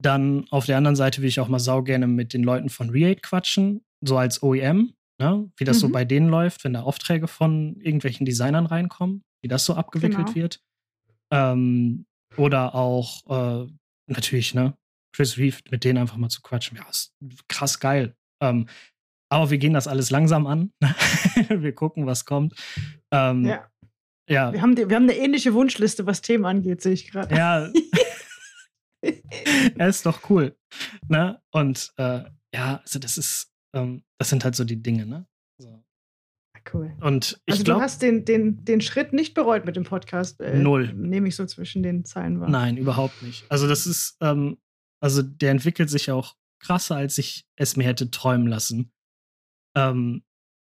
dann 0.00 0.46
auf 0.50 0.66
der 0.66 0.76
anderen 0.76 0.96
Seite 0.96 1.22
will 1.22 1.28
ich 1.28 1.40
auch 1.40 1.48
mal 1.48 1.58
sau 1.58 1.82
gerne 1.82 2.06
mit 2.06 2.32
den 2.32 2.42
Leuten 2.42 2.68
von 2.68 2.90
Reate 2.90 3.20
quatschen, 3.20 3.84
so 4.00 4.16
als 4.16 4.42
OEM, 4.42 4.94
ne? 5.20 5.50
wie 5.56 5.64
das 5.64 5.78
mhm. 5.78 5.80
so 5.80 5.88
bei 5.90 6.04
denen 6.04 6.28
läuft, 6.28 6.64
wenn 6.64 6.74
da 6.74 6.82
Aufträge 6.82 7.28
von 7.28 7.76
irgendwelchen 7.80 8.26
Designern 8.26 8.66
reinkommen, 8.66 9.22
wie 9.42 9.48
das 9.48 9.64
so 9.64 9.74
abgewickelt 9.74 10.26
genau. 10.26 10.34
wird. 10.34 10.60
Ähm, 11.32 12.06
oder 12.36 12.74
auch 12.74 13.64
äh, 13.64 13.72
natürlich, 14.06 14.54
ne, 14.54 14.76
Chris 15.12 15.36
Reeve, 15.36 15.58
mit 15.70 15.84
denen 15.84 15.98
einfach 15.98 16.16
mal 16.16 16.28
zu 16.28 16.42
quatschen. 16.42 16.78
Ja, 16.78 16.88
ist 16.88 17.12
krass 17.48 17.80
geil. 17.80 18.14
Ähm, 18.40 18.66
aber 19.30 19.50
wir 19.50 19.58
gehen 19.58 19.74
das 19.74 19.88
alles 19.88 20.10
langsam 20.10 20.46
an. 20.46 20.72
wir 21.48 21.74
gucken, 21.74 22.06
was 22.06 22.24
kommt. 22.24 22.54
Ähm, 23.12 23.44
ja. 23.44 23.68
ja. 24.28 24.52
Wir 24.52 24.62
haben, 24.62 24.74
die, 24.74 24.88
wir 24.88 24.96
haben 24.96 25.04
eine 25.04 25.16
ähnliche 25.16 25.54
Wunschliste, 25.54 26.06
was 26.06 26.22
Themen 26.22 26.44
angeht, 26.46 26.80
sehe 26.80 26.92
ich 26.92 27.10
gerade. 27.10 27.34
Ja. 27.34 27.70
er 29.76 29.88
ist 29.88 30.06
doch 30.06 30.30
cool. 30.30 30.56
Ne? 31.08 31.40
Und 31.52 31.92
äh, 31.96 32.24
ja, 32.54 32.80
also 32.82 32.98
das 32.98 33.18
ist, 33.18 33.52
ähm, 33.74 34.02
das 34.18 34.30
sind 34.30 34.44
halt 34.44 34.56
so 34.56 34.64
die 34.64 34.82
Dinge, 34.82 35.06
ne? 35.06 35.26
So. 35.60 35.84
Cool. 36.72 36.94
Und 37.00 37.40
ich 37.46 37.52
also 37.52 37.64
glaub, 37.64 37.78
du 37.78 37.82
hast 37.82 38.02
den, 38.02 38.24
den, 38.24 38.64
den 38.64 38.80
Schritt 38.80 39.12
nicht 39.12 39.34
bereut 39.34 39.64
mit 39.64 39.76
dem 39.76 39.84
Podcast. 39.84 40.40
Äh, 40.40 40.58
null. 40.58 40.92
Nehme 40.92 41.28
ich 41.28 41.36
so 41.36 41.46
zwischen 41.46 41.82
den 41.82 42.04
Zeilen 42.04 42.40
wahr. 42.40 42.50
Nein, 42.50 42.76
überhaupt 42.76 43.22
nicht. 43.22 43.44
Also 43.50 43.66
das 43.66 43.86
ist, 43.86 44.16
ähm, 44.20 44.58
also 45.00 45.22
der 45.22 45.50
entwickelt 45.50 45.88
sich 45.88 46.10
auch 46.10 46.34
krasser, 46.60 46.96
als 46.96 47.18
ich 47.18 47.46
es 47.56 47.76
mir 47.76 47.84
hätte 47.84 48.10
träumen 48.10 48.46
lassen. 48.46 48.92
Ähm, 49.76 50.22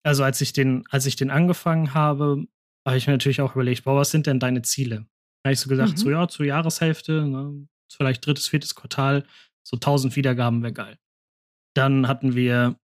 also 0.06 0.24
als 0.24 0.42
ich 0.42 0.54
den, 0.54 0.86
als 0.90 1.06
ich 1.06 1.16
den 1.16 1.32
angefangen 1.32 1.94
habe, 1.94 2.46
habe 2.86 2.98
ich 2.98 3.08
mir 3.08 3.14
natürlich 3.14 3.42
auch 3.42 3.56
überlegt, 3.56 3.86
boah, 3.86 3.96
was 3.96 4.12
sind 4.12 4.28
denn 4.28 4.40
deine 4.40 4.62
Ziele? 4.62 5.08
Da 5.44 5.50
habe 5.50 5.54
ich 5.54 5.60
so 5.60 5.70
gesagt, 5.70 5.94
mhm. 5.94 5.98
so 5.98 6.10
ja, 6.12 6.28
zur 6.28 6.46
Jahreshälfte, 6.46 7.26
ne, 7.28 7.68
vielleicht 7.92 8.26
drittes, 8.26 8.48
viertes 8.48 8.76
Quartal, 8.76 9.26
so 9.66 9.78
1000 9.78 10.16
Wiedergaben 10.16 10.62
wäre 10.62 10.74
geil. 10.74 11.00
Dann 11.76 12.08
hatten 12.08 12.36
wir 12.36 12.78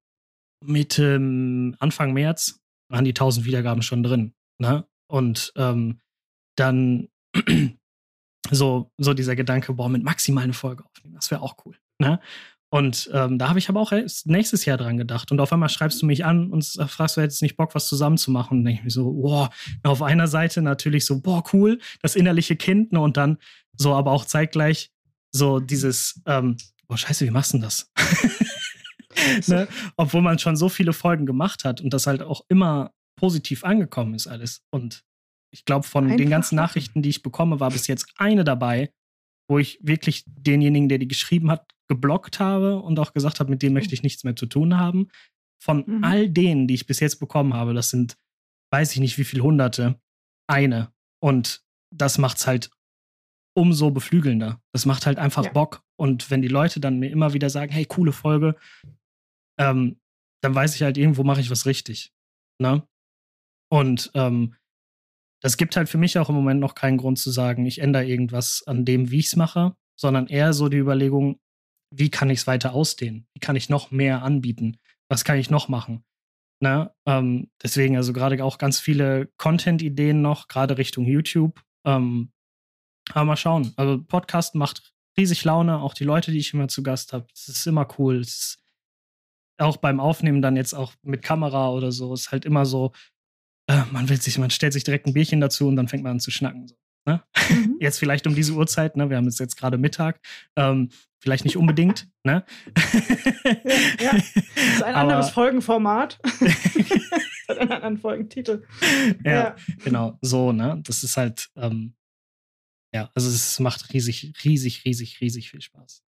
Mitte, 0.64 1.16
Anfang 1.80 2.14
März, 2.14 2.60
waren 2.90 3.06
die 3.06 3.12
1000 3.12 3.46
Wiedergaben 3.46 3.82
schon 3.82 4.04
drin. 4.04 4.34
Ne? 4.60 4.88
Und 5.10 5.54
ähm, 5.56 6.02
dann 6.58 7.10
so, 8.52 8.92
so 8.98 9.14
dieser 9.14 9.36
Gedanke, 9.36 9.74
boah, 9.74 9.90
mit 9.90 10.04
maximal 10.04 10.44
eine 10.44 10.54
Folge 10.54 10.86
aufnehmen, 10.86 11.16
das 11.16 11.32
wäre 11.32 11.42
auch 11.42 11.56
cool. 11.66 11.78
Ne? 12.00 12.20
Und 12.72 13.10
ähm, 13.14 13.40
da 13.40 13.50
habe 13.50 13.58
ich 13.58 13.68
aber 13.70 13.80
auch 13.80 13.92
nächstes 14.26 14.66
Jahr 14.66 14.78
dran 14.78 14.98
gedacht. 14.98 15.32
Und 15.32 15.40
auf 15.40 15.52
einmal 15.52 15.70
schreibst 15.70 16.02
du 16.02 16.06
mich 16.06 16.24
an 16.24 16.52
und 16.52 16.64
fragst, 16.64 17.18
du 17.18 17.22
hättest 17.22 17.42
nicht 17.42 17.58
Bock, 17.58 17.74
was 17.74 17.88
zusammen 17.88 18.18
zu 18.18 18.30
machen. 18.30 18.60
Und 18.60 18.66
denke 18.66 18.80
ich 18.80 18.84
mir 18.84 18.92
so, 18.92 19.12
boah, 19.12 19.50
auf 19.84 20.04
einer 20.04 20.28
Seite 20.28 20.62
natürlich 20.62 21.06
so, 21.06 21.20
boah, 21.20 21.44
cool, 21.52 21.80
das 22.02 22.16
innerliche 22.16 22.56
Kind, 22.56 22.92
ne? 22.92 23.00
Und 23.00 23.18
dann 23.18 23.38
so, 23.76 23.96
aber 23.96 24.12
auch 24.12 24.26
zeitgleich 24.26 24.92
so 25.32 25.60
dieses, 25.60 26.22
ähm, 26.28 26.58
boah, 26.88 26.98
scheiße, 26.98 27.26
wie 27.26 27.32
machst 27.32 27.54
du 27.54 27.58
denn 27.58 27.64
das? 27.64 27.92
ne? 29.48 29.68
Obwohl 29.98 30.22
man 30.22 30.38
schon 30.38 30.56
so 30.56 30.70
viele 30.70 30.94
Folgen 30.94 31.26
gemacht 31.26 31.64
hat 31.64 31.82
und 31.82 31.92
das 31.94 32.06
halt 32.06 32.22
auch 32.22 32.46
immer 32.50 32.92
positiv 33.16 33.64
angekommen 33.64 34.14
ist 34.14 34.28
alles. 34.28 34.62
Und 34.70 35.04
ich 35.52 35.66
glaube, 35.66 35.88
von 35.88 36.06
Einfach 36.06 36.18
den 36.18 36.30
ganzen 36.30 36.56
Nachrichten, 36.56 37.02
die 37.02 37.10
ich 37.10 37.24
bekomme, 37.24 37.60
war 37.60 37.72
bis 37.72 37.88
jetzt 37.88 38.14
eine 38.18 38.44
dabei, 38.44 38.92
wo 39.48 39.58
ich 39.58 39.80
wirklich 39.82 40.24
denjenigen, 40.28 40.90
der 40.90 41.00
die 41.00 41.08
geschrieben 41.08 41.50
hat, 41.50 41.66
geblockt 41.90 42.40
habe 42.40 42.78
und 42.78 43.00
auch 43.00 43.14
gesagt 43.14 43.40
habe, 43.40 43.50
mit 43.50 43.62
dem 43.62 43.74
möchte 43.74 43.94
ich 43.94 44.04
nichts 44.04 44.24
mehr 44.24 44.36
zu 44.36 44.46
tun 44.46 44.78
haben. 44.78 45.10
Von 45.62 45.84
mhm. 45.86 46.04
all 46.04 46.30
denen, 46.30 46.68
die 46.68 46.76
ich 46.76 46.86
bis 46.86 47.02
jetzt 47.02 47.20
bekommen 47.20 47.54
habe, 47.54 47.74
das 47.74 47.90
sind, 47.90 48.18
weiß 48.72 48.94
ich 48.94 49.00
nicht 49.00 49.18
wie 49.18 49.26
viele 49.26 49.44
Hunderte, 49.44 50.00
eine. 50.48 50.94
Und 51.22 51.64
das 51.94 52.18
macht's 52.18 52.48
halt 52.48 52.70
umso 53.58 53.92
beflügelnder. 53.92 54.62
Das 54.72 54.86
macht 54.86 55.06
halt 55.06 55.18
einfach 55.18 55.44
ja. 55.44 55.52
Bock. 55.52 55.84
Und 55.98 56.32
wenn 56.32 56.42
die 56.42 56.48
Leute 56.48 56.80
dann 56.80 57.00
mir 57.00 57.10
immer 57.10 57.34
wieder 57.34 57.50
sagen, 57.50 57.72
hey, 57.72 57.86
coole 57.86 58.14
Folge, 58.14 58.56
ähm, 59.60 60.00
dann 60.42 60.56
weiß 60.56 60.76
ich 60.76 60.84
halt, 60.84 60.98
irgendwo 60.98 61.24
mache 61.24 61.42
ich 61.42 61.52
was 61.52 61.66
richtig. 61.66 62.14
Ne? 62.62 62.88
Und 63.70 64.12
ähm, 64.14 64.56
das 65.42 65.58
gibt 65.58 65.76
halt 65.76 65.90
für 65.90 65.98
mich 65.98 66.18
auch 66.18 66.30
im 66.30 66.36
Moment 66.36 66.60
noch 66.60 66.76
keinen 66.76 66.98
Grund 66.98 67.18
zu 67.18 67.32
sagen, 67.32 67.66
ich 67.66 67.80
ändere 67.80 68.06
irgendwas 68.06 68.64
an 68.66 68.86
dem, 68.86 69.12
wie 69.12 69.20
ich 69.20 69.28
es 69.28 69.36
mache, 69.36 69.76
sondern 70.00 70.28
eher 70.28 70.54
so 70.54 70.70
die 70.70 70.78
Überlegung, 70.78 71.40
wie 71.92 72.10
kann 72.10 72.30
ich 72.30 72.40
es 72.40 72.48
weiter 72.48 72.74
ausdehnen? 72.74 73.28
Wie 73.34 73.40
kann 73.40 73.56
ich 73.56 73.70
noch 73.70 73.92
mehr 73.92 74.24
anbieten? 74.24 74.78
Was 75.10 75.24
kann 75.24 75.38
ich 75.38 75.50
noch 75.50 75.70
machen? 75.70 76.04
Ne? 76.62 76.94
Ähm, 77.06 77.50
deswegen 77.64 77.98
also 77.98 78.14
gerade 78.14 78.44
auch 78.44 78.58
ganz 78.58 78.80
viele 78.80 79.30
Content-Ideen 79.38 80.22
noch, 80.22 80.48
gerade 80.48 80.78
Richtung 80.78 81.06
YouTube. 81.06 81.62
Ähm, 81.86 82.32
aber 83.12 83.26
mal 83.26 83.38
schauen. 83.38 83.74
Also 83.76 84.04
Podcast 84.04 84.56
macht 84.56 84.94
riesig 85.18 85.44
Laune, 85.44 85.80
auch 85.80 85.94
die 85.94 86.04
Leute, 86.04 86.32
die 86.32 86.38
ich 86.40 86.54
immer 86.54 86.68
zu 86.68 86.84
Gast 86.84 87.14
habe. 87.14 87.28
Es 87.34 87.48
ist 87.48 87.66
immer 87.66 87.88
cool. 87.98 88.22
Ist 88.22 88.60
auch 89.58 89.78
beim 89.78 90.00
Aufnehmen 90.00 90.42
dann 90.42 90.56
jetzt 90.56 90.74
auch 90.74 90.94
mit 91.02 91.22
Kamera 91.22 91.72
oder 91.72 91.92
so, 91.92 92.14
ist 92.14 92.32
halt 92.32 92.46
immer 92.46 92.66
so, 92.66 92.94
äh, 93.68 93.84
man 93.92 94.10
will 94.10 94.22
sich, 94.22 94.38
man 94.38 94.50
stellt 94.50 94.74
sich 94.74 94.84
direkt 94.84 95.06
ein 95.06 95.14
Bierchen 95.14 95.42
dazu 95.42 95.68
und 95.68 95.76
dann 95.76 95.88
fängt 95.88 96.04
man 96.04 96.14
an 96.14 96.20
zu 96.20 96.32
schnacken. 96.32 96.68
So, 96.68 96.76
ne? 97.06 97.24
mhm. 97.50 97.78
Jetzt 97.80 98.00
vielleicht 98.00 98.28
um 98.28 98.36
diese 98.36 98.54
Uhrzeit, 98.54 98.96
ne? 98.96 99.10
Wir 99.10 99.18
haben 99.18 99.26
jetzt, 99.26 99.40
jetzt 99.40 99.58
gerade 99.58 99.78
Mittag. 99.78 100.20
Ähm, 100.56 100.90
vielleicht 101.20 101.46
nicht 101.46 101.58
unbedingt, 101.58 102.08
ne? 102.24 102.46
ja, 104.00 104.14
das 104.14 104.36
ist 104.36 104.84
ein 104.84 104.96
Aber, 104.96 105.02
anderes 105.02 105.30
Folgenformat. 105.30 106.20
hat 107.48 107.58
einen 107.58 107.72
anderen 107.72 107.98
Folgentitel. 107.98 108.64
Ja, 109.24 109.32
ja, 109.32 109.56
genau, 109.84 110.18
so, 110.22 110.52
ne? 110.52 110.82
Das 110.84 111.04
ist 111.04 111.18
halt, 111.18 111.50
ähm, 111.56 111.96
ja, 112.94 113.10
also 113.16 113.30
es 113.30 113.60
macht 113.60 113.94
riesig, 113.94 114.34
riesig, 114.44 114.86
riesig, 114.86 115.20
riesig 115.20 115.50
viel 115.50 115.62
Spaß. 115.62 116.04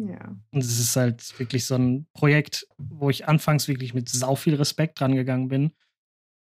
Ja. 0.00 0.36
Und 0.50 0.64
es 0.64 0.80
ist 0.80 0.96
halt 0.96 1.38
wirklich 1.38 1.66
so 1.66 1.76
ein 1.76 2.06
Projekt, 2.14 2.66
wo 2.78 3.10
ich 3.10 3.28
anfangs 3.28 3.68
wirklich 3.68 3.94
mit 3.94 4.08
sau 4.08 4.34
viel 4.34 4.54
Respekt 4.54 4.98
dran 4.98 5.14
gegangen 5.14 5.48
bin 5.48 5.72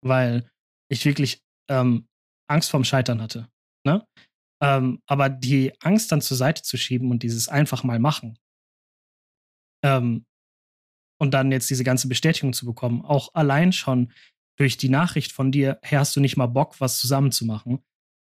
weil 0.06 0.50
ich 0.88 1.06
wirklich 1.06 1.44
ähm, 1.68 2.08
Angst 2.48 2.70
vorm 2.70 2.84
Scheitern 2.84 3.22
hatte. 3.22 3.50
Ne? 3.86 4.06
Ähm, 4.62 5.02
aber 5.06 5.30
die 5.30 5.74
Angst 5.82 6.12
dann 6.12 6.22
zur 6.22 6.38
Seite 6.38 6.64
zu 6.64 6.78
schieben 6.78 7.12
und 7.12 7.24
dieses 7.24 7.50
einfach 7.50 7.84
mal 7.84 8.00
machen 8.00 8.38
ähm, 9.84 10.26
und 11.20 11.34
dann 11.34 11.52
jetzt 11.52 11.70
diese 11.70 11.84
ganze 11.84 12.08
Bestätigung 12.08 12.54
zu 12.54 12.66
bekommen, 12.66 13.04
auch 13.04 13.34
allein 13.34 13.72
schon 13.72 14.12
durch 14.58 14.78
die 14.78 14.90
Nachricht 14.90 15.32
von 15.32 15.52
dir, 15.52 15.80
hey, 15.82 15.98
hast 15.98 16.16
du 16.16 16.20
nicht 16.20 16.38
mal 16.38 16.48
Bock, 16.48 16.80
was 16.80 16.98
zusammen 16.98 17.32
zu 17.32 17.46
machen? 17.46 17.80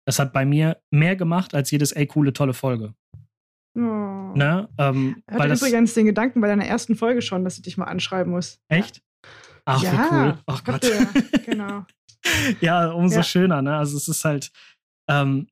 Das 0.06 0.19
hat 0.19 0.34
bei 0.34 0.45
mir 0.45 0.81
mehr 0.91 1.15
gemacht 1.15 1.53
als 1.53 1.72
jedes, 1.72 1.91
ey, 1.91 2.07
coole, 2.07 2.34
tolle 2.34 2.53
Folge. 2.53 2.94
Oh. 3.76 3.81
Ne? 4.36 4.69
Ähm, 4.77 5.23
ich 5.30 5.38
hatte 5.38 5.53
übrigens 5.53 5.94
den 5.94 6.06
Gedanken 6.06 6.41
bei 6.41 6.48
deiner 6.48 6.65
ersten 6.65 6.95
Folge 6.95 7.22
schon, 7.22 7.44
dass 7.44 7.57
ich 7.57 7.64
dich 7.64 7.77
mal 7.77 7.86
anschreiben 7.86 8.31
muss. 8.31 8.60
Echt? 8.68 9.02
Ach, 9.65 9.81
ja, 9.84 9.91
wie 9.91 10.15
cool. 10.15 10.38
Ach 10.45 10.64
Gott. 10.64 10.84
Ja, 10.84 11.40
genau. 11.45 11.86
ja, 12.61 12.91
umso 12.91 13.17
ja. 13.17 13.23
schöner, 13.23 13.61
ne? 13.61 13.77
Also 13.77 13.97
es 13.97 14.07
ist 14.07 14.25
halt, 14.25 14.51
ähm, 15.09 15.47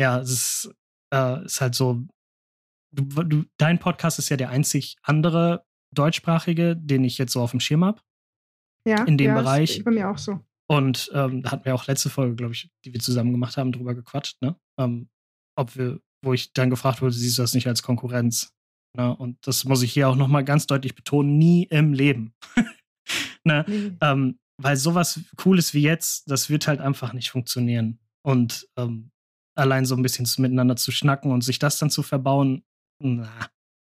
ja, 0.00 0.20
es 0.20 0.30
ist, 0.30 0.74
äh, 1.12 1.44
ist 1.44 1.60
halt 1.60 1.74
so, 1.74 2.02
du, 2.92 3.22
du, 3.22 3.44
dein 3.58 3.78
Podcast 3.78 4.18
ist 4.18 4.28
ja 4.28 4.36
der 4.36 4.50
einzig 4.50 4.96
andere 5.02 5.64
deutschsprachige, 5.94 6.76
den 6.76 7.04
ich 7.04 7.18
jetzt 7.18 7.32
so 7.32 7.40
auf 7.40 7.52
dem 7.52 7.60
Schirm 7.60 7.84
habe. 7.84 8.00
Ja. 8.86 9.04
In 9.04 9.16
dem 9.16 9.28
ja, 9.28 9.40
Bereich. 9.40 9.78
Ist 9.78 9.84
bei 9.84 9.90
mir 9.90 10.10
auch 10.10 10.18
so. 10.18 10.40
Und 10.66 11.10
ähm, 11.14 11.42
da 11.42 11.52
hatten 11.52 11.64
wir 11.64 11.74
auch 11.74 11.86
letzte 11.86 12.10
Folge, 12.10 12.36
glaube 12.36 12.54
ich, 12.54 12.70
die 12.84 12.92
wir 12.92 13.00
zusammen 13.00 13.32
gemacht 13.32 13.56
haben, 13.56 13.72
drüber 13.72 13.94
gequatscht, 13.94 14.40
ne? 14.40 14.56
Ähm, 14.78 15.08
ob 15.56 15.76
wir, 15.76 16.00
wo 16.24 16.32
ich 16.32 16.52
dann 16.52 16.70
gefragt 16.70 17.02
wurde, 17.02 17.12
siehst 17.12 17.38
du 17.38 17.42
das 17.42 17.54
nicht 17.54 17.66
als 17.66 17.82
Konkurrenz? 17.82 18.54
Ne? 18.96 19.14
Und 19.16 19.46
das 19.46 19.64
muss 19.64 19.82
ich 19.82 19.92
hier 19.92 20.08
auch 20.08 20.16
nochmal 20.16 20.44
ganz 20.44 20.66
deutlich 20.66 20.94
betonen, 20.94 21.38
nie 21.38 21.64
im 21.64 21.92
Leben. 21.92 22.34
ne? 23.44 23.64
Nee. 23.68 23.92
Ähm, 24.00 24.38
weil 24.56 24.76
sowas 24.76 25.20
Cooles 25.36 25.74
wie 25.74 25.82
jetzt, 25.82 26.30
das 26.30 26.50
wird 26.50 26.66
halt 26.66 26.80
einfach 26.80 27.12
nicht 27.12 27.30
funktionieren. 27.30 27.98
Und 28.22 28.68
ähm, 28.76 29.10
allein 29.54 29.84
so 29.84 29.94
ein 29.94 30.02
bisschen 30.02 30.26
miteinander 30.38 30.76
zu 30.76 30.92
schnacken 30.92 31.32
und 31.32 31.42
sich 31.42 31.58
das 31.58 31.78
dann 31.78 31.90
zu 31.90 32.02
verbauen, 32.02 32.64
na, 33.00 33.28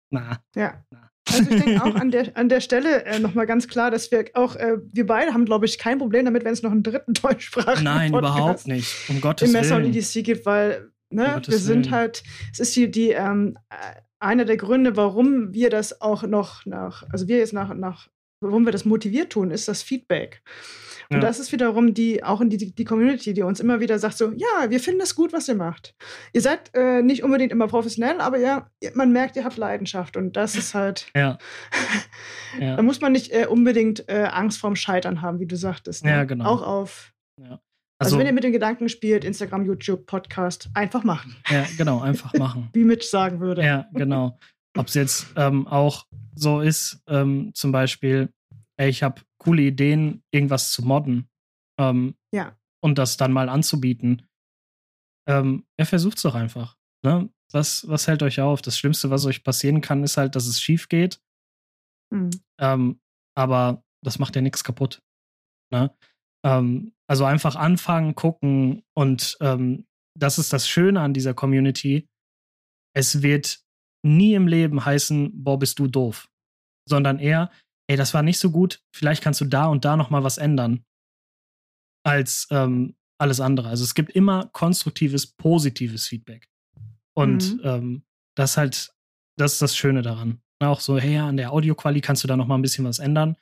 na. 0.09 0.43
Ja. 0.55 0.83
Na. 0.89 1.09
Also 1.29 1.43
ich 1.43 1.63
denke 1.63 1.83
auch 1.83 1.95
an 1.95 2.11
der, 2.11 2.35
an 2.35 2.49
der 2.49 2.61
Stelle 2.61 3.05
äh, 3.05 3.19
nochmal 3.19 3.45
ganz 3.45 3.67
klar, 3.67 3.91
dass 3.91 4.11
wir 4.11 4.25
auch, 4.33 4.55
äh, 4.55 4.77
wir 4.91 5.05
beide 5.05 5.33
haben, 5.33 5.45
glaube 5.45 5.65
ich, 5.65 5.77
kein 5.77 5.99
Problem 5.99 6.25
damit, 6.25 6.43
wenn 6.43 6.53
es 6.53 6.63
noch 6.63 6.71
einen 6.71 6.83
dritten 6.83 7.13
deutschsprachigen 7.21 7.83
Nein, 7.83 8.11
Podcast 8.11 8.35
überhaupt 8.35 8.67
nicht. 8.67 9.09
Um 9.09 9.21
Gottes 9.21 9.47
im 9.47 9.53
Messer 9.53 9.77
Willen. 9.77 9.87
und 9.87 9.95
EDC 9.95 10.23
gibt, 10.23 10.45
weil 10.45 10.91
ne, 11.09 11.41
wir 11.45 11.57
sind 11.57 11.85
Willen. 11.85 11.91
halt, 11.91 12.23
es 12.51 12.59
ist 12.59 12.73
hier 12.73 12.89
die, 12.89 13.09
ähm, 13.09 13.57
äh, 13.69 14.01
einer 14.19 14.45
der 14.45 14.57
Gründe, 14.57 14.95
warum 14.95 15.53
wir 15.53 15.69
das 15.69 16.01
auch 16.01 16.23
noch 16.23 16.65
nach, 16.65 17.03
also 17.09 17.27
wir 17.27 17.37
jetzt 17.37 17.53
nach, 17.53 17.73
nach 17.73 18.07
warum 18.41 18.65
wir 18.65 18.71
das 18.71 18.85
motiviert 18.85 19.31
tun, 19.31 19.51
ist 19.51 19.67
das 19.67 19.81
Feedback. 19.81 20.41
Und 21.09 21.17
ja. 21.17 21.21
das 21.21 21.39
ist 21.39 21.51
wiederum 21.51 21.93
die, 21.93 22.23
auch 22.23 22.39
in 22.39 22.49
die, 22.49 22.73
die 22.73 22.85
Community, 22.85 23.33
die 23.33 23.41
uns 23.41 23.59
immer 23.59 23.81
wieder 23.81 23.99
sagt: 23.99 24.17
so, 24.17 24.31
ja, 24.31 24.69
wir 24.69 24.79
finden 24.79 24.99
das 24.99 25.13
gut, 25.13 25.33
was 25.33 25.47
ihr 25.49 25.55
macht. 25.55 25.93
Ihr 26.31 26.39
seid 26.39 26.71
äh, 26.73 27.01
nicht 27.01 27.23
unbedingt 27.23 27.51
immer 27.51 27.67
professionell, 27.67 28.21
aber 28.21 28.37
ja, 28.37 28.69
man 28.93 29.11
merkt, 29.11 29.35
ihr 29.35 29.43
habt 29.43 29.57
Leidenschaft. 29.57 30.15
Und 30.15 30.37
das 30.37 30.55
ist 30.55 30.73
halt. 30.73 31.07
Ja. 31.21 31.37
ja. 32.59 32.77
da 32.77 32.81
muss 32.81 33.01
man 33.01 33.11
nicht 33.11 33.31
äh, 33.31 33.45
unbedingt 33.45 34.07
äh, 34.07 34.27
Angst 34.31 34.59
vorm 34.59 34.75
Scheitern 34.75 35.21
haben, 35.21 35.39
wie 35.39 35.45
du 35.45 35.55
sagtest. 35.55 36.05
Ne? 36.05 36.11
Ja, 36.11 36.23
genau. 36.23 36.45
Auch 36.45 36.61
auf. 36.61 37.13
Ja. 37.37 37.59
Also, 38.01 38.15
also, 38.15 38.19
wenn 38.19 38.25
ihr 38.25 38.33
mit 38.33 38.43
den 38.43 38.53
Gedanken 38.53 38.89
spielt, 38.89 39.23
Instagram, 39.23 39.65
YouTube, 39.65 40.07
Podcast, 40.07 40.69
einfach 40.73 41.03
machen. 41.03 41.35
Ja, 41.49 41.67
genau, 41.77 41.99
einfach 41.99 42.33
machen. 42.37 42.69
Wie 42.73 42.83
Mitch 42.83 43.07
sagen 43.07 43.39
würde. 43.41 43.63
Ja, 43.63 43.87
genau. 43.93 44.39
Ob 44.77 44.87
es 44.87 44.93
jetzt 44.93 45.33
ähm, 45.35 45.67
auch 45.67 46.07
so 46.35 46.61
ist, 46.61 47.01
ähm, 47.07 47.51
zum 47.53 47.71
Beispiel, 47.71 48.33
ey, 48.77 48.89
ich 48.89 49.03
habe 49.03 49.21
coole 49.37 49.63
Ideen, 49.63 50.23
irgendwas 50.31 50.71
zu 50.71 50.83
modden. 50.83 51.29
Ähm, 51.79 52.15
ja. 52.31 52.55
Und 52.81 52.97
das 52.97 53.17
dann 53.17 53.33
mal 53.33 53.49
anzubieten. 53.49 54.27
Ähm, 55.27 55.65
ja, 55.77 55.85
versucht's 55.85 56.21
doch 56.21 56.35
einfach. 56.35 56.77
Ne? 57.03 57.29
Was, 57.51 57.87
was 57.87 58.07
hält 58.07 58.23
euch 58.23 58.39
auf? 58.39 58.61
Das 58.61 58.77
Schlimmste, 58.77 59.09
was 59.09 59.25
euch 59.25 59.43
passieren 59.43 59.81
kann, 59.81 60.03
ist 60.03 60.17
halt, 60.17 60.35
dass 60.35 60.47
es 60.47 60.61
schief 60.61 60.89
geht. 60.89 61.21
Mhm. 62.11 62.31
Ähm, 62.59 63.01
aber 63.35 63.83
das 64.03 64.19
macht 64.19 64.35
ja 64.35 64.41
nichts 64.41 64.63
kaputt. 64.63 65.01
Ne? 65.71 65.95
Ähm, 66.45 66.93
also 67.07 67.25
einfach 67.25 67.55
anfangen, 67.55 68.15
gucken 68.15 68.83
und 68.93 69.37
ähm, 69.41 69.85
das 70.17 70.37
ist 70.37 70.53
das 70.53 70.67
Schöne 70.67 71.01
an 71.01 71.13
dieser 71.13 71.33
Community. 71.33 72.09
Es 72.93 73.21
wird 73.21 73.63
nie 74.03 74.33
im 74.33 74.47
Leben 74.47 74.83
heißen, 74.83 75.43
boah, 75.43 75.59
bist 75.59 75.79
du 75.79 75.87
doof, 75.87 76.29
sondern 76.87 77.19
eher, 77.19 77.51
ey, 77.87 77.97
das 77.97 78.13
war 78.13 78.23
nicht 78.23 78.39
so 78.39 78.51
gut, 78.51 78.83
vielleicht 78.95 79.23
kannst 79.23 79.41
du 79.41 79.45
da 79.45 79.67
und 79.67 79.85
da 79.85 79.97
noch 79.97 80.09
mal 80.09 80.23
was 80.23 80.37
ändern 80.37 80.85
als 82.03 82.47
ähm, 82.51 82.95
alles 83.19 83.39
andere. 83.39 83.69
Also 83.69 83.83
es 83.83 83.93
gibt 83.93 84.11
immer 84.11 84.47
konstruktives, 84.47 85.27
positives 85.27 86.07
Feedback. 86.07 86.49
Und 87.13 87.55
mhm. 87.55 87.61
ähm, 87.63 88.03
das 88.35 88.57
halt, 88.57 88.93
das 89.37 89.53
ist 89.53 89.61
das 89.61 89.77
Schöne 89.77 90.01
daran. 90.01 90.41
Auch 90.59 90.79
so, 90.79 90.97
hey, 90.97 91.17
an 91.17 91.37
der 91.37 91.51
Audioqualität 91.51 92.05
kannst 92.05 92.23
du 92.23 92.27
da 92.27 92.37
noch 92.37 92.47
mal 92.47 92.55
ein 92.55 92.61
bisschen 92.61 92.85
was 92.85 92.99
ändern. 92.99 93.35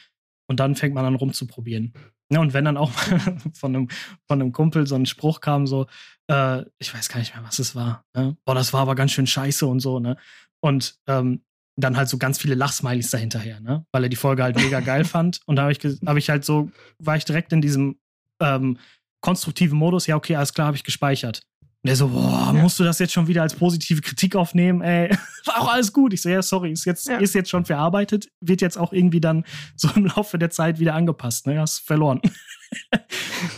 Und 0.50 0.60
dann 0.60 0.76
fängt 0.76 0.96
man 0.96 1.06
an 1.06 1.16
rumzuprobieren. 1.16 1.94
Ja, 2.32 2.42
und 2.42 2.54
wenn 2.54 2.66
dann 2.66 2.78
auch 2.78 2.92
von 3.54 3.76
einem, 3.76 3.88
von 4.28 4.42
einem 4.42 4.52
Kumpel 4.52 4.88
so 4.88 4.96
ein 4.96 5.06
Spruch 5.06 5.42
kam, 5.42 5.68
so, 5.68 5.88
äh, 6.28 6.64
ich 6.80 6.94
weiß 6.94 7.10
gar 7.10 7.20
nicht 7.20 7.36
mehr, 7.36 7.44
was 7.44 7.60
es 7.60 7.76
war. 7.76 8.06
Ne? 8.16 8.38
Boah, 8.46 8.56
das 8.56 8.74
war 8.74 8.82
aber 8.82 8.96
ganz 8.96 9.12
schön 9.12 9.28
scheiße 9.28 9.66
und 9.66 9.80
so, 9.80 10.00
ne? 10.00 10.18
Und 10.62 11.00
ähm, 11.08 11.44
dann 11.78 11.98
halt 11.98 12.10
so 12.10 12.18
ganz 12.18 12.38
viele 12.38 12.56
Lachsmilies 12.56 13.10
dahinterher, 13.10 13.60
ne? 13.62 13.86
Weil 13.92 14.04
er 14.04 14.10
die 14.10 14.16
Folge 14.16 14.44
halt 14.44 14.58
mega 14.58 14.80
geil 14.82 15.04
fand. 15.06 15.40
Und 15.46 15.56
da 15.56 15.64
habe 15.64 15.72
ich, 15.72 15.80
hab 15.80 16.18
ich 16.18 16.30
halt 16.30 16.46
so, 16.46 16.70
war 16.98 17.16
ich 17.16 17.26
direkt 17.26 17.54
in 17.54 17.62
diesem 17.62 18.00
ähm, 18.42 18.78
konstruktiven 19.22 19.78
Modus, 19.78 20.08
ja, 20.08 20.16
okay, 20.16 20.36
alles 20.36 20.54
klar, 20.54 20.68
habe 20.68 20.78
ich 20.78 20.84
gespeichert. 20.84 21.42
Und 21.82 21.90
er 21.90 21.96
so, 21.96 22.10
boah, 22.10 22.52
musst 22.52 22.78
du 22.80 22.84
das 22.84 23.00
jetzt 23.00 23.14
schon 23.14 23.28
wieder 23.28 23.42
als 23.42 23.56
positive 23.56 24.02
Kritik 24.02 24.36
aufnehmen? 24.36 24.82
Ey, 24.82 25.10
war 25.46 25.62
auch 25.62 25.74
alles 25.74 25.94
gut. 25.94 26.14
Ich 26.14 26.22
so, 26.22 26.28
ja, 26.28 26.42
sorry, 26.42 26.72
ist 26.72 26.86
jetzt, 26.86 27.08
ja. 27.08 27.18
ist 27.18 27.34
jetzt 27.34 27.50
schon 27.50 27.64
verarbeitet, 27.64 28.28
wird 28.42 28.62
jetzt 28.62 28.78
auch 28.78 28.92
irgendwie 28.92 29.22
dann 29.22 29.46
so 29.78 29.90
im 29.96 30.06
Laufe 30.06 30.38
der 30.38 30.50
Zeit 30.50 30.80
wieder 30.80 30.94
angepasst. 30.94 31.48
Ne? 31.48 31.60
Hast 31.60 31.80
verloren. 31.80 32.22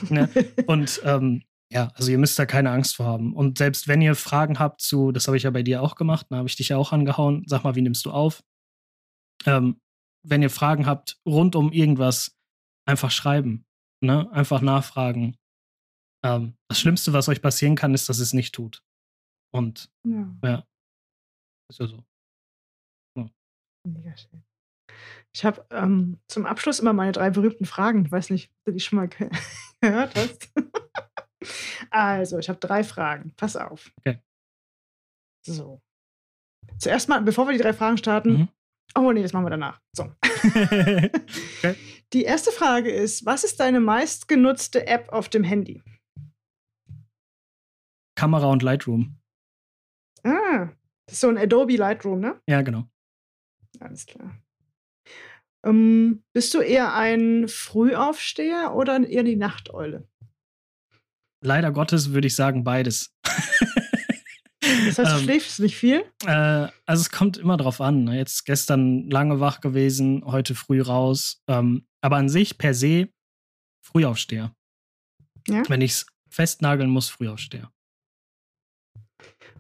ne? 0.10 0.30
Und 0.68 1.02
ähm, 1.04 1.44
ja, 1.72 1.88
also 1.96 2.12
ihr 2.12 2.18
müsst 2.18 2.38
da 2.38 2.46
keine 2.46 2.72
Angst 2.72 2.98
vor 2.98 3.06
haben. 3.06 3.34
Und 3.34 3.58
selbst 3.58 3.88
wenn 3.88 4.02
ihr 4.02 4.16
Fragen 4.16 4.60
habt 4.60 4.82
zu, 4.82 5.12
das 5.12 5.28
habe 5.28 5.38
ich 5.38 5.44
ja 5.44 5.52
bei 5.52 5.64
dir 5.64 5.82
auch 5.82 5.96
gemacht, 5.96 6.28
da 6.30 6.38
habe 6.38 6.48
ich 6.48 6.58
dich 6.58 6.70
ja 6.70 6.78
auch 6.78 6.92
angehauen, 6.92 7.44
sag 7.48 7.64
mal, 7.64 7.76
wie 7.76 7.82
nimmst 7.82 8.06
du 8.06 8.12
auf? 8.12 8.44
Ähm, 9.46 9.80
wenn 10.24 10.42
ihr 10.42 10.50
Fragen 10.50 10.86
habt 10.86 11.20
rund 11.26 11.56
um 11.56 11.72
irgendwas, 11.72 12.38
einfach 12.86 13.10
schreiben. 13.10 13.66
Ne? 14.04 14.30
Einfach 14.32 14.62
nachfragen. 14.62 15.38
Ähm, 16.24 16.56
das 16.70 16.80
Schlimmste, 16.80 17.14
was 17.14 17.30
euch 17.30 17.42
passieren 17.42 17.76
kann, 17.76 17.94
ist, 17.94 18.10
dass 18.10 18.20
es 18.20 18.34
nicht 18.34 18.54
tut. 18.54 18.84
Und 19.54 19.90
ja, 20.06 20.36
ja 20.44 20.68
ist 21.70 21.80
ja 21.80 21.88
so. 21.88 22.04
Ja. 23.18 23.30
Mega 23.88 24.16
schön. 24.18 24.44
Ich 25.34 25.46
habe 25.46 25.66
ähm, 25.72 26.20
zum 26.28 26.46
Abschluss 26.46 26.80
immer 26.80 26.94
meine 26.94 27.14
drei 27.14 27.30
berühmten 27.30 27.66
Fragen. 27.66 28.06
Ich 28.06 28.12
weiß 28.12 28.30
nicht, 28.30 28.52
ob 28.52 28.66
du 28.66 28.72
die 28.74 28.80
schon 28.82 28.98
mal 28.98 29.08
ge 29.08 29.30
gehört 29.82 30.16
hast. 30.16 30.52
Also, 31.90 32.38
ich 32.38 32.50
habe 32.50 32.60
drei 32.60 32.84
Fragen. 32.84 33.34
Pass 33.36 33.56
auf. 33.56 33.92
Okay. 33.98 34.20
So. 35.46 35.82
Zuerst 36.78 37.10
mal, 37.10 37.22
bevor 37.22 37.48
wir 37.48 37.54
die 37.54 37.62
drei 37.62 37.74
Fragen 37.74 37.98
starten. 37.98 38.32
Mhm. 38.34 38.50
Oh, 38.96 39.12
nee, 39.12 39.22
das 39.22 39.34
machen 39.34 39.46
wir 39.46 39.50
danach. 39.52 39.82
So. 39.94 40.12
okay. 40.44 41.76
Die 42.14 42.24
erste 42.24 42.52
Frage 42.52 42.92
ist: 42.92 43.26
Was 43.26 43.44
ist 43.44 43.60
deine 43.60 43.80
meistgenutzte 43.80 44.86
App 44.86 45.10
auf 45.10 45.30
dem 45.30 45.44
Handy? 45.44 45.82
Kamera 48.16 48.48
und 48.48 48.64
Lightroom. 48.64 49.18
Ah, 50.24 50.70
das 51.06 51.14
ist 51.14 51.22
so 51.22 51.30
ein 51.30 51.38
Adobe 51.38 51.78
Lightroom, 51.78 52.20
ne? 52.20 52.40
Ja, 52.48 52.62
genau. 52.62 52.88
Alles 53.80 54.06
klar. 54.06 54.38
Ähm, 55.66 56.24
bist 56.34 56.54
du 56.54 56.60
eher 56.60 56.94
ein 56.94 57.48
Frühaufsteher 57.48 58.74
oder 58.76 59.08
eher 59.08 59.24
die 59.24 59.36
Nachteule? 59.36 60.08
Leider 61.44 61.72
Gottes 61.72 62.12
würde 62.12 62.28
ich 62.28 62.36
sagen 62.36 62.64
beides. 62.64 63.14
Das 64.86 64.98
heißt, 64.98 65.12
du 65.12 65.16
ähm, 65.18 65.24
schläfst 65.24 65.60
nicht 65.60 65.76
viel? 65.76 66.06
Äh, 66.26 66.68
also 66.86 67.02
es 67.02 67.10
kommt 67.10 67.38
immer 67.38 67.58
drauf 67.58 67.82
an. 67.82 68.04
Ne? 68.04 68.18
Jetzt 68.18 68.46
gestern 68.46 69.10
lange 69.10 69.40
wach 69.40 69.60
gewesen, 69.60 70.24
heute 70.26 70.56
früh 70.56 70.82
raus. 70.82 71.42
Ähm, 71.48 71.88
aber 72.02 72.18
an 72.18 72.30
sich 72.30 72.58
per 72.58 72.74
se 72.74 73.10
Frühaufsteher. 73.84 74.56
Ja? 75.48 75.64
Wenn 75.68 75.82
ich 75.82 75.92
es 75.92 76.06
festnageln 76.30 76.90
muss, 76.90 77.10
Frühaufsteher. 77.10 77.72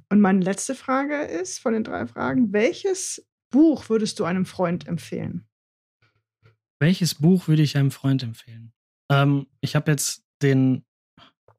Und 0.10 0.22
meine 0.22 0.42
letzte 0.42 0.76
Frage 0.76 1.22
ist 1.22 1.60
von 1.60 1.74
den 1.74 1.84
drei 1.84 2.06
Fragen: 2.06 2.52
Welches 2.54 3.28
Buch 3.50 3.90
würdest 3.90 4.20
du 4.20 4.26
einem 4.26 4.46
Freund 4.46 4.88
empfehlen? 4.88 5.48
Welches 6.80 7.16
Buch 7.16 7.48
würde 7.48 7.62
ich 7.62 7.78
einem 7.78 7.92
Freund 7.92 8.24
empfehlen? 8.24 8.74
Ähm, 9.12 9.48
ich 9.62 9.76
habe 9.76 9.92
jetzt 9.92 10.26
den 10.42 10.84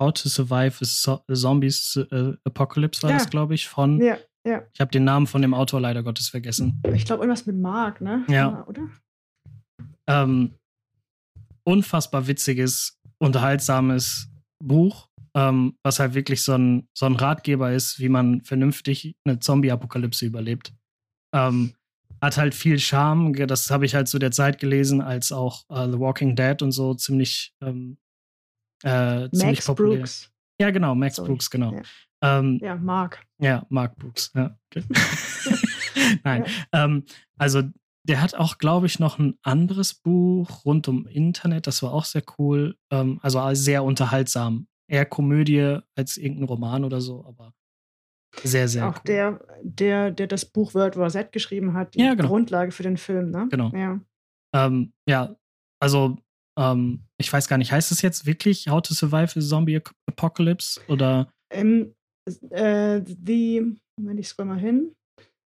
How 0.03 0.13
to 0.13 0.29
Survive 0.29 0.79
a 0.83 1.35
Zombies 1.35 1.97
uh, 1.97 2.35
Apocalypse 2.45 3.03
war 3.05 3.11
ja. 3.11 3.19
das, 3.19 3.31
glaube 3.31 3.55
ich, 3.55 3.69
von. 3.69 4.01
Ja, 4.01 4.19
ja. 4.45 4.63
Ich 4.75 4.81
habe 4.81 4.91
den 4.91 5.05
Namen 5.05 5.29
von 5.29 5.43
dem 5.43 5.55
Autor 5.55 5.81
leider 5.81 6.03
Gottes 6.03 6.29
vergessen. 6.29 6.83
Ich 6.93 7.05
glaube, 7.05 7.23
irgendwas 7.23 7.47
mit 7.47 7.57
Mark, 7.57 8.01
ne? 8.01 8.25
Ja. 8.29 8.67
Oder? 8.67 8.89
Ähm, 10.09 10.55
unfassbar 11.63 12.27
witziges, 12.27 12.99
unterhaltsames 13.19 14.29
Buch, 14.59 15.09
ähm, 15.37 15.77
was 15.85 16.01
halt 16.01 16.15
wirklich 16.15 16.43
so 16.43 16.55
ein, 16.55 16.89
so 16.99 17.07
ein 17.07 17.15
Ratgeber 17.15 17.73
ist, 17.73 18.01
wie 18.01 18.09
man 18.09 18.41
vernünftig 18.41 19.15
eine 19.25 19.39
Zombie-Apokalypse 19.39 20.27
überlebt. 20.27 20.75
Ähm, 21.33 21.75
hat 22.21 22.37
halt 22.37 22.57
viel 22.57 22.81
Charme. 22.81 23.33
Das 23.47 23.71
habe 23.71 23.87
ich 23.87 23.95
halt 23.95 24.09
zu 24.09 24.19
der 24.19 24.33
Zeit 24.33 24.59
gelesen, 24.59 25.01
als 25.01 25.31
auch 25.31 25.65
uh, 25.71 25.91
The 25.91 26.01
Walking 26.01 26.35
Dead 26.35 26.61
und 26.63 26.73
so 26.73 26.95
ziemlich 26.95 27.55
ähm, 27.63 27.99
äh, 28.83 29.29
ziemlich 29.31 29.59
Max 29.59 29.67
populär. 29.67 29.99
Brooks. 29.99 30.33
Ja, 30.61 30.71
genau, 30.71 30.95
Max 30.95 31.17
Sorry. 31.17 31.29
Brooks, 31.29 31.51
genau. 31.51 31.73
Ja, 31.73 31.83
ähm, 32.39 32.59
ja 32.63 32.77
Mark. 32.77 33.25
Ja, 33.39 33.67
Mark 33.69 33.97
Brooks, 33.97 34.31
ja. 34.35 34.57
Okay. 34.71 34.85
Nein, 36.25 36.45
ja. 36.73 36.85
Ähm, 36.85 37.05
also 37.37 37.63
der 38.05 38.21
hat 38.21 38.35
auch, 38.35 38.59
glaube 38.59 38.87
ich, 38.87 38.99
noch 38.99 39.19
ein 39.19 39.39
anderes 39.43 39.95
Buch 39.95 40.65
rund 40.65 40.89
um 40.89 41.07
Internet, 41.07 41.67
das 41.67 41.83
war 41.83 41.93
auch 41.93 42.05
sehr 42.05 42.23
cool. 42.39 42.77
Ähm, 42.91 43.21
also 43.23 43.43
sehr 43.55 43.85
unterhaltsam. 43.85 44.67
Eher 44.89 45.07
Komödie 45.07 45.79
als 45.95 46.17
irgendein 46.17 46.45
Roman 46.49 46.85
oder 46.85 47.01
so, 47.01 47.25
aber 47.27 47.55
Sehr, 48.43 48.67
sehr 48.67 48.89
Auch 48.89 48.97
cool. 48.97 49.03
der, 49.07 49.41
der, 49.63 50.11
der 50.11 50.27
das 50.27 50.45
Buch 50.45 50.75
World 50.75 50.97
War 50.97 51.11
Z 51.11 51.33
geschrieben 51.33 51.75
hat, 51.75 51.95
die 51.95 52.01
ja, 52.01 52.15
genau. 52.15 52.29
Grundlage 52.29 52.73
für 52.73 52.83
den 52.83 52.97
Film, 52.97 53.31
ne? 53.31 53.47
Genau. 53.51 53.71
Ja, 53.75 54.01
ähm, 54.55 54.93
ja 55.07 55.37
also 55.81 56.17
ähm, 56.59 57.05
ich 57.19 57.33
weiß 57.33 57.49
gar 57.49 57.59
nicht, 57.59 57.73
heißt 57.73 57.93
es 57.93 58.03
jetzt 58.03 58.27
wirklich 58.27 58.69
How 58.69 58.83
to 58.83 58.95
Survive 58.95 59.39
a 59.39 59.41
Zombie 59.41 59.81
Apocalypse 60.07 60.81
oder? 60.89 61.29
Ähm, 61.51 61.95
äh, 62.51 63.01
die, 63.03 63.77
Moment, 63.97 64.21
ich 64.21 64.29
scroll 64.29 64.47
mal 64.47 64.59
hin. 64.59 64.95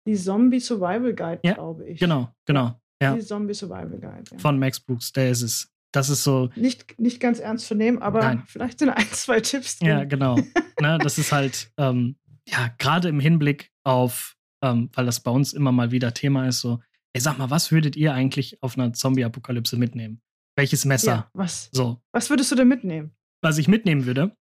Die 0.06 0.16
Zombie 0.16 0.60
Survival 0.60 1.14
Guide, 1.14 1.40
ja, 1.44 1.54
glaube 1.54 1.88
ich. 1.88 1.98
Genau, 1.98 2.32
genau. 2.44 2.80
Ja. 3.02 3.14
Die 3.14 3.22
Zombie 3.22 3.54
Survival 3.54 3.98
Guide. 3.98 4.24
Ja. 4.30 4.38
Von 4.38 4.58
Max 4.58 4.80
Brooks, 4.80 5.12
der 5.12 5.30
ist 5.30 5.42
es. 5.42 5.70
Das 5.92 6.08
ist 6.08 6.24
so. 6.24 6.50
Nicht, 6.56 6.98
nicht 7.00 7.20
ganz 7.20 7.40
ernst 7.40 7.66
zu 7.66 7.74
nehmen, 7.74 7.98
aber 7.98 8.20
Nein. 8.20 8.42
vielleicht 8.46 8.78
sind 8.78 8.90
ein, 8.96 9.06
zwei 9.10 9.40
Tipps 9.40 9.78
drin. 9.78 9.88
Ja, 9.88 10.04
genau. 10.04 10.36
ne, 10.80 10.98
das 11.02 11.18
ist 11.18 11.32
halt, 11.32 11.70
ähm, 11.76 12.16
ja, 12.48 12.70
gerade 12.78 13.08
im 13.08 13.20
Hinblick 13.20 13.72
auf, 13.84 14.36
ähm, 14.62 14.90
weil 14.94 15.06
das 15.06 15.20
bei 15.20 15.30
uns 15.30 15.52
immer 15.52 15.72
mal 15.72 15.90
wieder 15.90 16.14
Thema 16.14 16.46
ist, 16.46 16.60
so, 16.60 16.80
ey, 17.12 17.20
sag 17.20 17.38
mal, 17.38 17.50
was 17.50 17.72
würdet 17.72 17.96
ihr 17.96 18.14
eigentlich 18.14 18.62
auf 18.62 18.78
einer 18.78 18.92
Zombie-Apokalypse 18.92 19.76
mitnehmen? 19.76 20.20
Welches 20.56 20.84
Messer? 20.84 21.12
Ja, 21.12 21.30
was? 21.34 21.68
So. 21.72 22.00
Was 22.12 22.30
würdest 22.30 22.50
du 22.50 22.56
denn 22.56 22.68
mitnehmen? 22.68 23.14
Was 23.42 23.58
ich 23.58 23.68
mitnehmen 23.68 24.06
würde? 24.06 24.36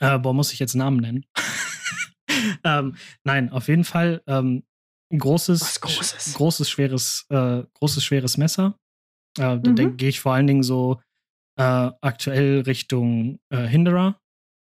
Äh, 0.00 0.18
boah, 0.18 0.34
muss 0.34 0.52
ich 0.52 0.58
jetzt 0.58 0.74
Namen 0.74 0.98
nennen? 0.98 1.24
ähm, 2.64 2.96
nein, 3.24 3.50
auf 3.50 3.68
jeden 3.68 3.84
Fall 3.84 4.22
ähm, 4.26 4.64
ein 5.12 5.18
großes, 5.18 5.80
großes, 5.80 6.34
großes, 6.34 6.68
schweres, 6.68 7.26
äh, 7.30 7.62
großes, 7.74 8.04
schweres 8.04 8.36
Messer. 8.36 8.78
Äh, 9.38 9.56
mhm. 9.56 9.76
Da 9.76 9.84
gehe 9.84 10.08
ich 10.08 10.20
vor 10.20 10.34
allen 10.34 10.46
Dingen 10.46 10.62
so 10.62 11.00
äh, 11.56 11.90
aktuell 12.00 12.60
Richtung 12.62 13.40
äh, 13.50 13.66
Hinderer. 13.66 14.20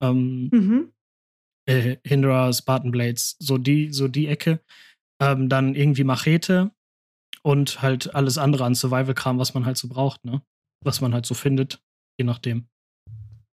Ähm, 0.01 0.48
mhm. 0.52 0.93
Äh, 1.66 1.97
Hinderer, 2.05 2.52
Spartan 2.52 2.90
Blades, 2.93 3.36
so 3.39 3.59
die, 3.59 3.93
so 3.93 4.09
die 4.09 4.28
Ecke. 4.28 4.60
Ähm, 5.20 5.48
dann 5.48 5.74
irgendwie 5.74 6.05
Machete 6.05 6.72
und 7.43 7.82
halt 7.82 8.14
alles 8.14 8.39
andere 8.39 8.64
an 8.64 8.74
Survival-Kram, 8.74 9.39
was 9.39 9.55
man 9.55 9.66
halt 9.66 9.76
so 9.76 9.89
braucht, 9.89 10.24
ne? 10.24 10.43
Was 10.85 11.01
man 11.01 11.15
halt 11.15 11.27
so 11.27 11.35
findet, 11.35 11.83
je 12.19 12.25
nachdem. 12.25 12.69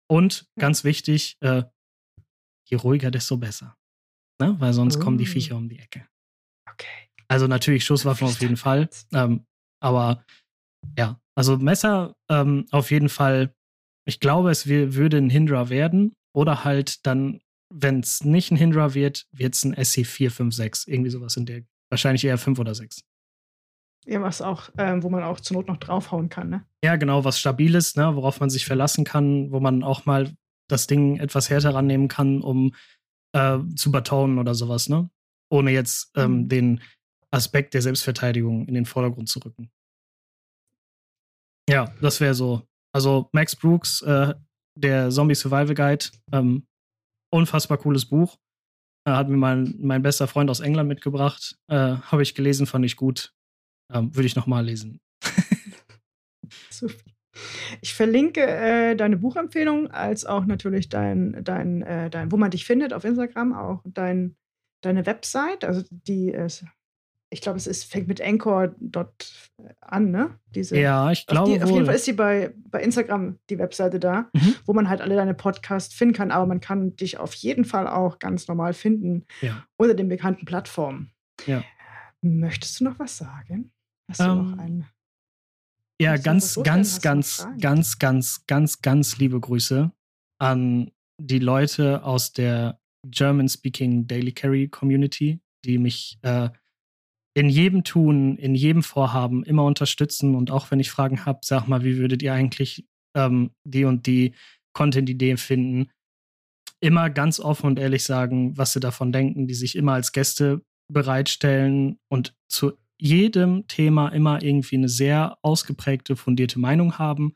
Und 0.10 0.48
ganz 0.58 0.84
wichtig, 0.84 1.38
äh, 1.42 1.64
je 2.70 2.78
ruhiger, 2.78 3.12
desto 3.12 3.38
besser. 3.38 3.78
Ne? 4.42 4.56
Weil 4.60 4.74
sonst 4.74 4.98
oh. 4.98 5.00
kommen 5.00 5.18
die 5.18 5.28
oh. 5.28 5.32
Viecher 5.32 5.56
um 5.56 5.70
die 5.70 5.80
Ecke. 5.80 6.08
Okay. 6.72 7.10
Also 7.28 7.48
natürlich 7.48 7.84
Schusswaffen 7.84 8.28
auf 8.28 8.40
jeden 8.40 8.58
Fall. 8.58 8.90
Ähm, 9.14 9.46
aber 9.82 10.24
ja, 10.98 11.20
also 11.36 11.58
Messer 11.58 12.16
ähm, 12.30 12.66
auf 12.72 12.92
jeden 12.92 13.10
Fall. 13.10 13.54
Ich 14.08 14.20
glaube, 14.20 14.52
es 14.52 14.68
würde 14.68 15.18
ein 15.18 15.30
Hindra 15.30 15.70
werden. 15.70 16.14
Oder 16.34 16.64
halt 16.64 17.06
dann, 17.06 17.42
wenn 17.74 18.00
es 18.00 18.24
nicht 18.24 18.52
ein 18.52 18.58
Hindra 18.58 18.94
wird, 18.94 19.28
wird 19.32 19.56
es 19.56 19.66
ein 19.66 19.76
SC4, 19.76 20.30
5, 20.30 20.56
6. 20.56 20.88
Irgendwie 20.88 21.10
sowas 21.10 21.36
in 21.36 21.46
der. 21.46 21.64
Wahrscheinlich 21.90 22.24
eher 22.26 22.38
5 22.38 22.60
oder 22.60 22.76
6. 22.76 23.02
Ja, 24.08 24.22
was 24.22 24.42
auch, 24.42 24.70
ähm, 24.78 25.04
wo 25.04 25.10
man 25.10 25.24
auch 25.24 25.42
zur 25.42 25.58
Not 25.58 25.68
noch 25.68 25.78
draufhauen 25.78 26.30
kann, 26.30 26.50
ne? 26.50 26.66
Ja, 26.84 26.96
genau, 26.96 27.26
was 27.26 27.40
Stabiles, 27.40 27.98
ne, 27.98 28.16
worauf 28.16 28.40
man 28.40 28.50
sich 28.50 28.66
verlassen 28.66 29.04
kann, 29.04 29.52
wo 29.52 29.60
man 29.60 29.84
auch 29.84 30.06
mal 30.06 30.34
das 30.70 30.88
Ding 30.88 31.18
etwas 31.18 31.50
härter 31.50 31.74
rannehmen 31.74 32.08
kann, 32.08 32.42
um 32.42 32.74
äh, 33.34 33.60
zu 33.76 33.92
batonen 33.92 34.40
oder 34.40 34.56
sowas, 34.56 34.88
ne? 34.88 35.10
Ohne 35.50 35.72
jetzt 35.72 36.12
ähm, 36.16 36.44
mhm. 36.44 36.50
den 36.50 36.82
Aspekt 37.32 37.74
der 37.74 37.82
Selbstverteidigung 37.82 38.66
in 38.68 38.74
den 38.74 38.86
Vordergrund 38.86 39.28
zu 39.28 39.40
rücken. 39.40 39.70
Ja, 41.70 41.94
das 42.02 42.22
wäre 42.22 42.34
so. 42.34 42.66
Also 42.94 43.30
Max 43.34 43.58
Brooks, 43.58 44.02
äh, 44.04 44.34
der 44.78 45.10
Zombie 45.10 45.36
Survival 45.36 45.76
Guide, 45.76 46.06
ähm, 46.32 46.66
unfassbar 47.30 47.78
cooles 47.78 48.06
Buch. 48.06 48.38
Äh, 49.06 49.12
hat 49.12 49.28
mir 49.28 49.38
mein, 49.38 49.76
mein 49.80 50.02
bester 50.02 50.28
Freund 50.28 50.50
aus 50.50 50.62
England 50.62 50.88
mitgebracht. 50.88 51.58
Äh, 51.68 51.98
Habe 51.98 52.24
ich 52.24 52.36
gelesen, 52.36 52.68
fand 52.68 52.86
ich 52.86 52.96
gut. 52.96 53.34
Ähm, 53.92 54.16
Würde 54.16 54.28
ich 54.28 54.36
nochmal 54.36 54.66
lesen. 54.66 55.00
Ich 57.82 57.94
verlinke 57.94 58.42
äh, 58.42 58.96
deine 58.96 59.18
Buchempfehlung 59.18 59.92
als 59.92 60.26
auch 60.26 60.46
natürlich 60.46 60.90
dein, 60.90 61.44
dein, 61.44 61.82
äh, 61.84 62.10
dein, 62.10 62.32
wo 62.32 62.38
man 62.38 62.52
dich 62.52 62.66
findet 62.66 62.94
auf 62.94 63.04
Instagram, 63.04 63.54
auch 63.54 63.84
dein, 63.86 64.36
deine 64.82 65.06
Website. 65.06 65.64
Also 65.64 65.84
die 65.92 66.30
ist, 66.30 66.66
ich 67.30 67.42
glaube, 67.42 67.58
es 67.58 67.68
ist, 67.68 67.84
fängt 67.84 68.08
mit 68.08 68.22
Anchor 68.22 68.74
dort 68.80 69.52
an, 69.82 70.12
ne? 70.12 70.40
Diese, 70.56 70.78
ja, 70.80 71.12
ich 71.12 71.26
glaube. 71.28 71.52
Die, 71.52 71.62
auf 71.62 71.70
jeden 71.70 71.86
Fall 71.86 71.96
ist 71.96 72.06
sie 72.06 72.14
bei, 72.14 72.54
bei 72.56 72.82
Instagram 72.82 73.38
die 73.50 73.60
Webseite 73.60 74.00
da, 74.00 74.30
mhm. 74.34 74.56
wo 74.66 74.74
man 74.74 74.90
halt 74.90 75.02
alle 75.02 75.16
deine 75.16 75.34
Podcasts 75.34 75.94
finden 75.94 76.16
kann, 76.16 76.32
aber 76.32 76.46
man 76.46 76.62
kann 76.62 76.96
dich 76.96 77.18
auf 77.18 77.34
jeden 77.34 77.66
Fall 77.66 77.88
auch 77.88 78.20
ganz 78.20 78.48
normal 78.48 78.74
finden 78.74 79.26
ja. 79.42 79.66
unter 79.78 79.94
den 79.94 80.08
bekannten 80.08 80.46
Plattformen. 80.46 81.12
Ja. 81.46 81.64
Möchtest 82.22 82.80
du 82.80 82.86
noch 82.86 82.98
was 82.98 83.18
sagen? 83.18 83.72
Hast 84.10 84.20
du 84.20 84.24
ähm, 84.24 84.52
noch 84.52 84.58
einen? 84.58 84.86
Ja, 86.00 86.18
ganz, 86.18 86.60
ganz, 86.64 87.02
ganz, 87.02 87.48
ganz, 87.60 87.98
ganz, 87.98 88.46
ganz, 88.46 88.82
ganz 88.82 89.18
liebe 89.18 89.40
Grüße 89.40 89.92
an 90.40 90.92
die 91.20 91.40
Leute 91.40 92.04
aus 92.04 92.34
der 92.34 92.80
German-Speaking 93.08 94.06
Daily 94.06 94.32
Carry 94.32 94.68
Community, 94.68 95.40
die 95.66 95.80
mich 95.80 96.20
äh, 96.22 96.50
in 97.34 97.50
jedem 97.50 97.84
Tun, 97.84 98.38
in 98.38 98.56
jedem 98.56 98.84
Vorhaben 98.84 99.44
immer 99.44 99.64
unterstützen. 99.64 100.36
Und 100.36 100.52
auch 100.52 100.70
wenn 100.72 100.80
ich 100.80 100.92
Fragen 100.92 101.26
habe, 101.26 101.40
sag 101.44 101.68
mal, 101.68 101.84
wie 101.84 101.98
würdet 101.98 102.22
ihr 102.22 102.34
eigentlich 102.34 102.86
ähm, 103.16 103.52
die 103.64 103.86
und 103.86 104.06
die 104.06 104.34
Content-Ideen 104.74 105.38
finden? 105.38 105.90
Immer 106.80 107.10
ganz 107.10 107.40
offen 107.40 107.68
und 107.68 107.80
ehrlich 107.80 108.04
sagen, 108.04 108.56
was 108.56 108.74
sie 108.74 108.80
davon 108.80 109.12
denken, 109.12 109.48
die 109.48 109.56
sich 109.56 109.76
immer 109.76 109.94
als 109.94 110.12
Gäste 110.12 110.62
bereitstellen 110.92 112.00
und 112.08 112.36
zu 112.48 112.74
jedem 113.00 113.68
Thema 113.68 114.10
immer 114.10 114.42
irgendwie 114.42 114.78
eine 114.78 114.90
sehr 114.90 115.38
ausgeprägte, 115.42 116.16
fundierte 116.16 116.60
Meinung 116.60 116.98
haben. 116.98 117.36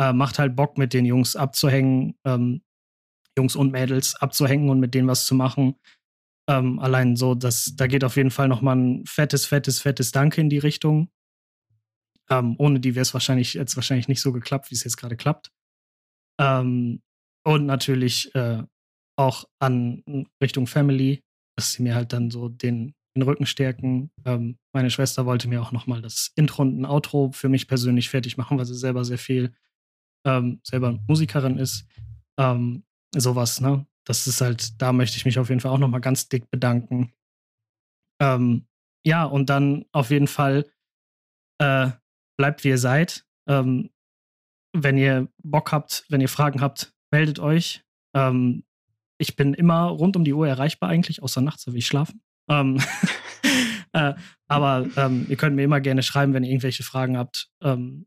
Äh, 0.00 0.12
macht 0.12 0.38
halt 0.38 0.56
Bock, 0.56 0.78
mit 0.78 0.94
den 0.94 1.04
Jungs 1.04 1.36
abzuhängen, 1.36 2.14
ähm, 2.24 2.62
Jungs 3.36 3.56
und 3.56 3.72
Mädels 3.72 4.14
abzuhängen 4.16 4.70
und 4.70 4.80
mit 4.80 4.94
denen 4.94 5.08
was 5.08 5.26
zu 5.26 5.34
machen. 5.34 5.76
Ähm, 6.48 6.78
allein 6.78 7.16
so, 7.16 7.34
dass 7.34 7.74
da 7.76 7.86
geht 7.86 8.04
auf 8.04 8.16
jeden 8.16 8.30
Fall 8.30 8.48
nochmal 8.48 8.76
ein 8.76 9.06
fettes, 9.06 9.46
fettes, 9.46 9.80
fettes 9.80 10.12
Danke 10.12 10.40
in 10.40 10.50
die 10.50 10.58
Richtung. 10.58 11.10
Ähm, 12.30 12.56
ohne 12.58 12.80
die 12.80 12.94
wäre 12.94 13.02
es 13.02 13.14
wahrscheinlich 13.14 13.54
jetzt 13.54 13.76
wahrscheinlich 13.76 14.08
nicht 14.08 14.20
so 14.20 14.32
geklappt, 14.32 14.70
wie 14.70 14.74
es 14.74 14.84
jetzt 14.84 14.96
gerade 14.96 15.16
klappt. 15.16 15.50
Ähm, 16.40 17.02
und 17.44 17.66
natürlich 17.66 18.34
äh, 18.34 18.62
auch 19.16 19.44
an 19.60 20.02
Richtung 20.42 20.66
Family, 20.66 21.22
dass 21.56 21.72
sie 21.72 21.82
mir 21.82 21.94
halt 21.94 22.12
dann 22.12 22.30
so 22.30 22.48
den 22.48 22.94
den 23.14 23.22
Rücken 23.22 23.46
stärken. 23.46 24.10
Ähm, 24.24 24.58
meine 24.72 24.90
Schwester 24.90 25.26
wollte 25.26 25.48
mir 25.48 25.60
auch 25.60 25.72
nochmal 25.72 26.02
das 26.02 26.32
Intro 26.34 26.62
und 26.62 26.80
ein 26.80 26.86
Outro 26.86 27.30
für 27.32 27.48
mich 27.48 27.68
persönlich 27.68 28.08
fertig 28.08 28.36
machen, 28.36 28.58
weil 28.58 28.64
sie 28.64 28.74
selber 28.74 29.04
sehr 29.04 29.18
viel 29.18 29.54
ähm, 30.26 30.60
selber 30.62 30.98
Musikerin 31.08 31.58
ist. 31.58 31.86
Ähm, 32.38 32.84
sowas, 33.14 33.60
ne? 33.60 33.86
Das 34.04 34.26
ist 34.26 34.40
halt, 34.40 34.80
da 34.80 34.92
möchte 34.92 35.16
ich 35.16 35.24
mich 35.24 35.38
auf 35.38 35.48
jeden 35.48 35.60
Fall 35.60 35.70
auch 35.70 35.78
nochmal 35.78 36.00
ganz 36.00 36.28
dick 36.28 36.50
bedanken. 36.50 37.12
Ähm, 38.20 38.66
ja, 39.04 39.24
und 39.24 39.50
dann 39.50 39.84
auf 39.92 40.10
jeden 40.10 40.26
Fall 40.26 40.66
äh, 41.58 41.90
bleibt 42.36 42.64
wie 42.64 42.68
ihr 42.68 42.78
seid. 42.78 43.26
Ähm, 43.48 43.90
wenn 44.74 44.96
ihr 44.96 45.28
Bock 45.42 45.72
habt, 45.72 46.06
wenn 46.08 46.20
ihr 46.20 46.28
Fragen 46.28 46.60
habt, 46.60 46.94
meldet 47.12 47.38
euch. 47.38 47.84
Ähm, 48.14 48.64
ich 49.18 49.36
bin 49.36 49.54
immer 49.54 49.84
rund 49.84 50.16
um 50.16 50.24
die 50.24 50.32
Uhr 50.32 50.48
erreichbar 50.48 50.88
eigentlich, 50.88 51.22
außer 51.22 51.40
nachts, 51.40 51.62
so 51.62 51.74
wie 51.74 51.78
ich 51.78 51.86
schlafen. 51.86 52.22
Ähm, 52.48 52.80
äh, 53.92 54.14
aber 54.48 54.88
ähm, 54.96 55.26
ihr 55.28 55.36
könnt 55.36 55.56
mir 55.56 55.64
immer 55.64 55.80
gerne 55.80 56.02
schreiben, 56.02 56.34
wenn 56.34 56.44
ihr 56.44 56.50
irgendwelche 56.50 56.82
Fragen 56.82 57.16
habt. 57.16 57.50
Ähm, 57.62 58.06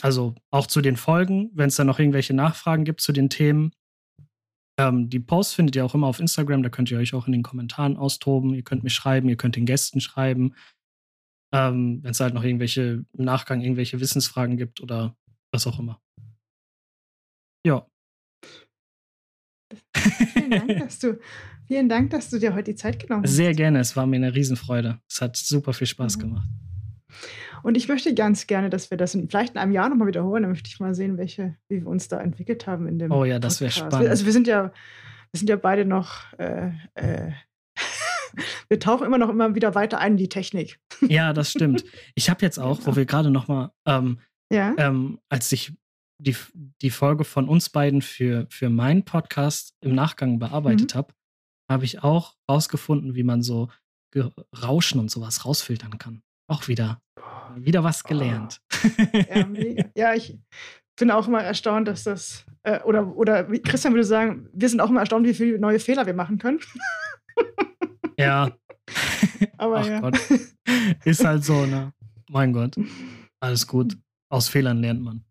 also 0.00 0.34
auch 0.50 0.66
zu 0.66 0.80
den 0.80 0.96
Folgen, 0.96 1.50
wenn 1.54 1.68
es 1.68 1.76
dann 1.76 1.86
noch 1.86 1.98
irgendwelche 1.98 2.34
Nachfragen 2.34 2.84
gibt 2.84 3.00
zu 3.00 3.12
den 3.12 3.30
Themen. 3.30 3.72
Ähm, 4.78 5.08
die 5.08 5.20
Posts 5.20 5.54
findet 5.54 5.76
ihr 5.76 5.84
auch 5.84 5.94
immer 5.94 6.06
auf 6.06 6.18
Instagram, 6.18 6.62
da 6.62 6.70
könnt 6.70 6.90
ihr 6.90 6.98
euch 6.98 7.14
auch 7.14 7.26
in 7.26 7.32
den 7.32 7.42
Kommentaren 7.42 7.96
austoben. 7.96 8.54
Ihr 8.54 8.64
könnt 8.64 8.82
mir 8.82 8.90
schreiben, 8.90 9.28
ihr 9.28 9.36
könnt 9.36 9.56
den 9.56 9.66
Gästen 9.66 10.00
schreiben. 10.00 10.54
Ähm, 11.54 12.02
wenn 12.02 12.10
es 12.10 12.20
halt 12.20 12.34
noch 12.34 12.42
irgendwelche 12.42 13.04
im 13.12 13.24
Nachgang 13.24 13.60
irgendwelche 13.60 14.00
Wissensfragen 14.00 14.56
gibt 14.56 14.80
oder 14.80 15.14
was 15.52 15.66
auch 15.66 15.78
immer. 15.78 16.00
Ja. 17.64 17.86
Vielen 20.52 20.68
Dank, 20.68 20.84
dass 20.84 20.98
du 20.98 21.18
Vielen 21.72 21.88
Dank, 21.88 22.10
dass 22.10 22.28
du 22.28 22.38
dir 22.38 22.54
heute 22.54 22.72
die 22.72 22.74
Zeit 22.74 22.98
genommen 22.98 23.24
hast. 23.24 23.34
Sehr 23.34 23.54
gerne, 23.54 23.80
es 23.80 23.96
war 23.96 24.06
mir 24.06 24.16
eine 24.16 24.34
Riesenfreude. 24.34 24.98
Es 25.08 25.22
hat 25.22 25.36
super 25.36 25.72
viel 25.72 25.86
Spaß 25.86 26.18
mhm. 26.18 26.20
gemacht. 26.20 26.48
Und 27.62 27.76
ich 27.76 27.88
möchte 27.88 28.14
ganz 28.14 28.46
gerne, 28.46 28.68
dass 28.68 28.90
wir 28.90 28.98
das 28.98 29.14
in, 29.14 29.28
vielleicht 29.28 29.54
in 29.54 29.58
einem 29.58 29.72
Jahr 29.72 29.88
nochmal 29.88 30.08
wiederholen. 30.08 30.42
Dann 30.42 30.52
möchte 30.52 30.68
ich 30.68 30.80
mal 30.80 30.94
sehen, 30.94 31.16
welche, 31.16 31.56
wie 31.68 31.80
wir 31.80 31.86
uns 31.86 32.08
da 32.08 32.20
entwickelt 32.20 32.66
haben 32.66 32.86
in 32.88 32.98
dem. 32.98 33.12
Oh 33.12 33.24
ja, 33.24 33.38
das 33.38 33.60
wäre 33.60 33.70
spannend. 33.70 34.08
Also 34.08 34.26
wir 34.26 34.32
sind 34.32 34.46
ja, 34.46 34.64
wir 34.64 35.38
sind 35.38 35.48
ja 35.48 35.56
beide 35.56 35.84
noch. 35.84 36.32
Äh, 36.38 36.72
äh, 36.94 37.30
wir 38.68 38.80
tauchen 38.80 39.06
immer 39.06 39.18
noch 39.18 39.30
immer 39.30 39.54
wieder 39.54 39.74
weiter 39.74 39.98
ein 39.98 40.12
in 40.12 40.18
die 40.18 40.28
Technik. 40.28 40.78
Ja, 41.00 41.32
das 41.32 41.52
stimmt. 41.52 41.84
Ich 42.14 42.28
habe 42.28 42.42
jetzt 42.42 42.58
auch, 42.58 42.80
genau. 42.80 42.92
wo 42.92 42.96
wir 42.96 43.06
gerade 43.06 43.30
nochmal, 43.30 43.70
ähm, 43.86 44.18
ja? 44.50 44.74
ähm, 44.76 45.20
als 45.28 45.52
ich 45.52 45.72
die, 46.22 46.36
die 46.80 46.90
Folge 46.90 47.24
von 47.24 47.48
uns 47.48 47.68
beiden 47.68 48.02
für, 48.02 48.46
für 48.50 48.70
meinen 48.70 49.04
Podcast 49.04 49.74
im 49.80 49.94
Nachgang 49.94 50.38
bearbeitet 50.38 50.94
mhm. 50.94 50.98
habe, 50.98 51.14
habe 51.70 51.84
ich 51.84 52.02
auch 52.02 52.36
rausgefunden, 52.48 53.14
wie 53.14 53.24
man 53.24 53.42
so 53.42 53.68
Rauschen 54.62 55.00
und 55.00 55.10
sowas 55.10 55.44
rausfiltern 55.44 55.98
kann. 55.98 56.22
Auch 56.46 56.68
wieder, 56.68 57.00
wieder 57.56 57.82
was 57.82 58.04
gelernt. 58.04 58.60
Oh. 58.84 58.88
Ja, 59.14 59.84
ja, 59.96 60.14
ich 60.14 60.38
bin 60.96 61.10
auch 61.10 61.26
immer 61.26 61.42
erstaunt, 61.42 61.88
dass 61.88 62.04
das, 62.04 62.44
äh, 62.62 62.80
oder, 62.82 63.16
oder 63.16 63.44
Christian 63.44 63.94
würde 63.94 64.04
sagen, 64.04 64.48
wir 64.52 64.68
sind 64.68 64.80
auch 64.80 64.90
immer 64.90 65.00
erstaunt, 65.00 65.26
wie 65.26 65.34
viele 65.34 65.58
neue 65.58 65.78
Fehler 65.78 66.04
wir 66.04 66.14
machen 66.14 66.38
können. 66.38 66.60
Ja. 68.18 68.50
Aber 69.58 69.78
Ach 69.78 69.86
ja. 69.86 70.00
Gott. 70.00 70.18
Ist 71.04 71.24
halt 71.24 71.44
so, 71.44 71.66
ne? 71.66 71.92
Mein 72.30 72.52
Gott. 72.52 72.76
Alles 73.40 73.66
gut. 73.66 73.96
Aus 74.28 74.48
Fehlern 74.48 74.78
lernt 74.78 75.02
man. 75.02 75.24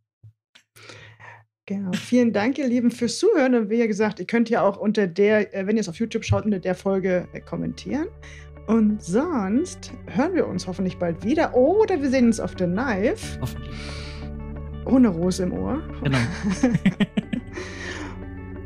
Genau. 1.72 1.92
Vielen 1.94 2.34
Dank, 2.34 2.58
ihr 2.58 2.68
Lieben, 2.68 2.92
fürs 2.92 3.18
Zuhören. 3.18 3.56
Und 3.56 3.70
wie 3.70 3.88
gesagt, 3.88 4.20
ihr 4.20 4.26
könnt 4.26 4.50
ja 4.50 4.62
auch 4.62 4.78
unter 4.78 5.08
der, 5.08 5.56
äh, 5.56 5.66
wenn 5.66 5.78
ihr 5.78 5.82
es 5.82 5.88
auf 5.88 5.96
YouTube 5.96 6.26
schaut, 6.26 6.44
unter 6.44 6.60
der 6.60 6.76
Folge 6.76 7.30
äh, 7.32 7.40
kommentieren. 7.40 8.08
Und 8.68 9.02
sonst 9.02 9.94
hören 10.08 10.36
wir 10.36 10.48
uns 10.48 10.68
hoffentlich 10.68 10.98
bald 10.98 11.24
wieder. 11.24 11.56
Oder 11.56 12.02
wir 12.02 12.10
sehen 12.10 12.26
uns 12.26 12.42
auf 12.42 12.56
der 12.56 12.68
Knife. 12.68 13.40
Hoffentlich. 13.40 13.74
Ohne 14.86 15.08
Rose 15.08 15.44
im 15.44 15.54
Ohr. 15.54 15.82
Genau. 16.04 16.18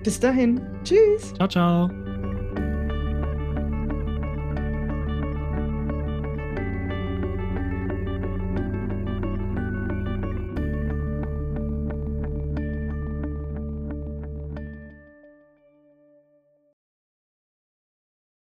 Bis 0.04 0.20
dahin. 0.20 0.62
Tschüss. 0.84 1.32
Ciao, 1.36 1.48
ciao. 1.48 2.05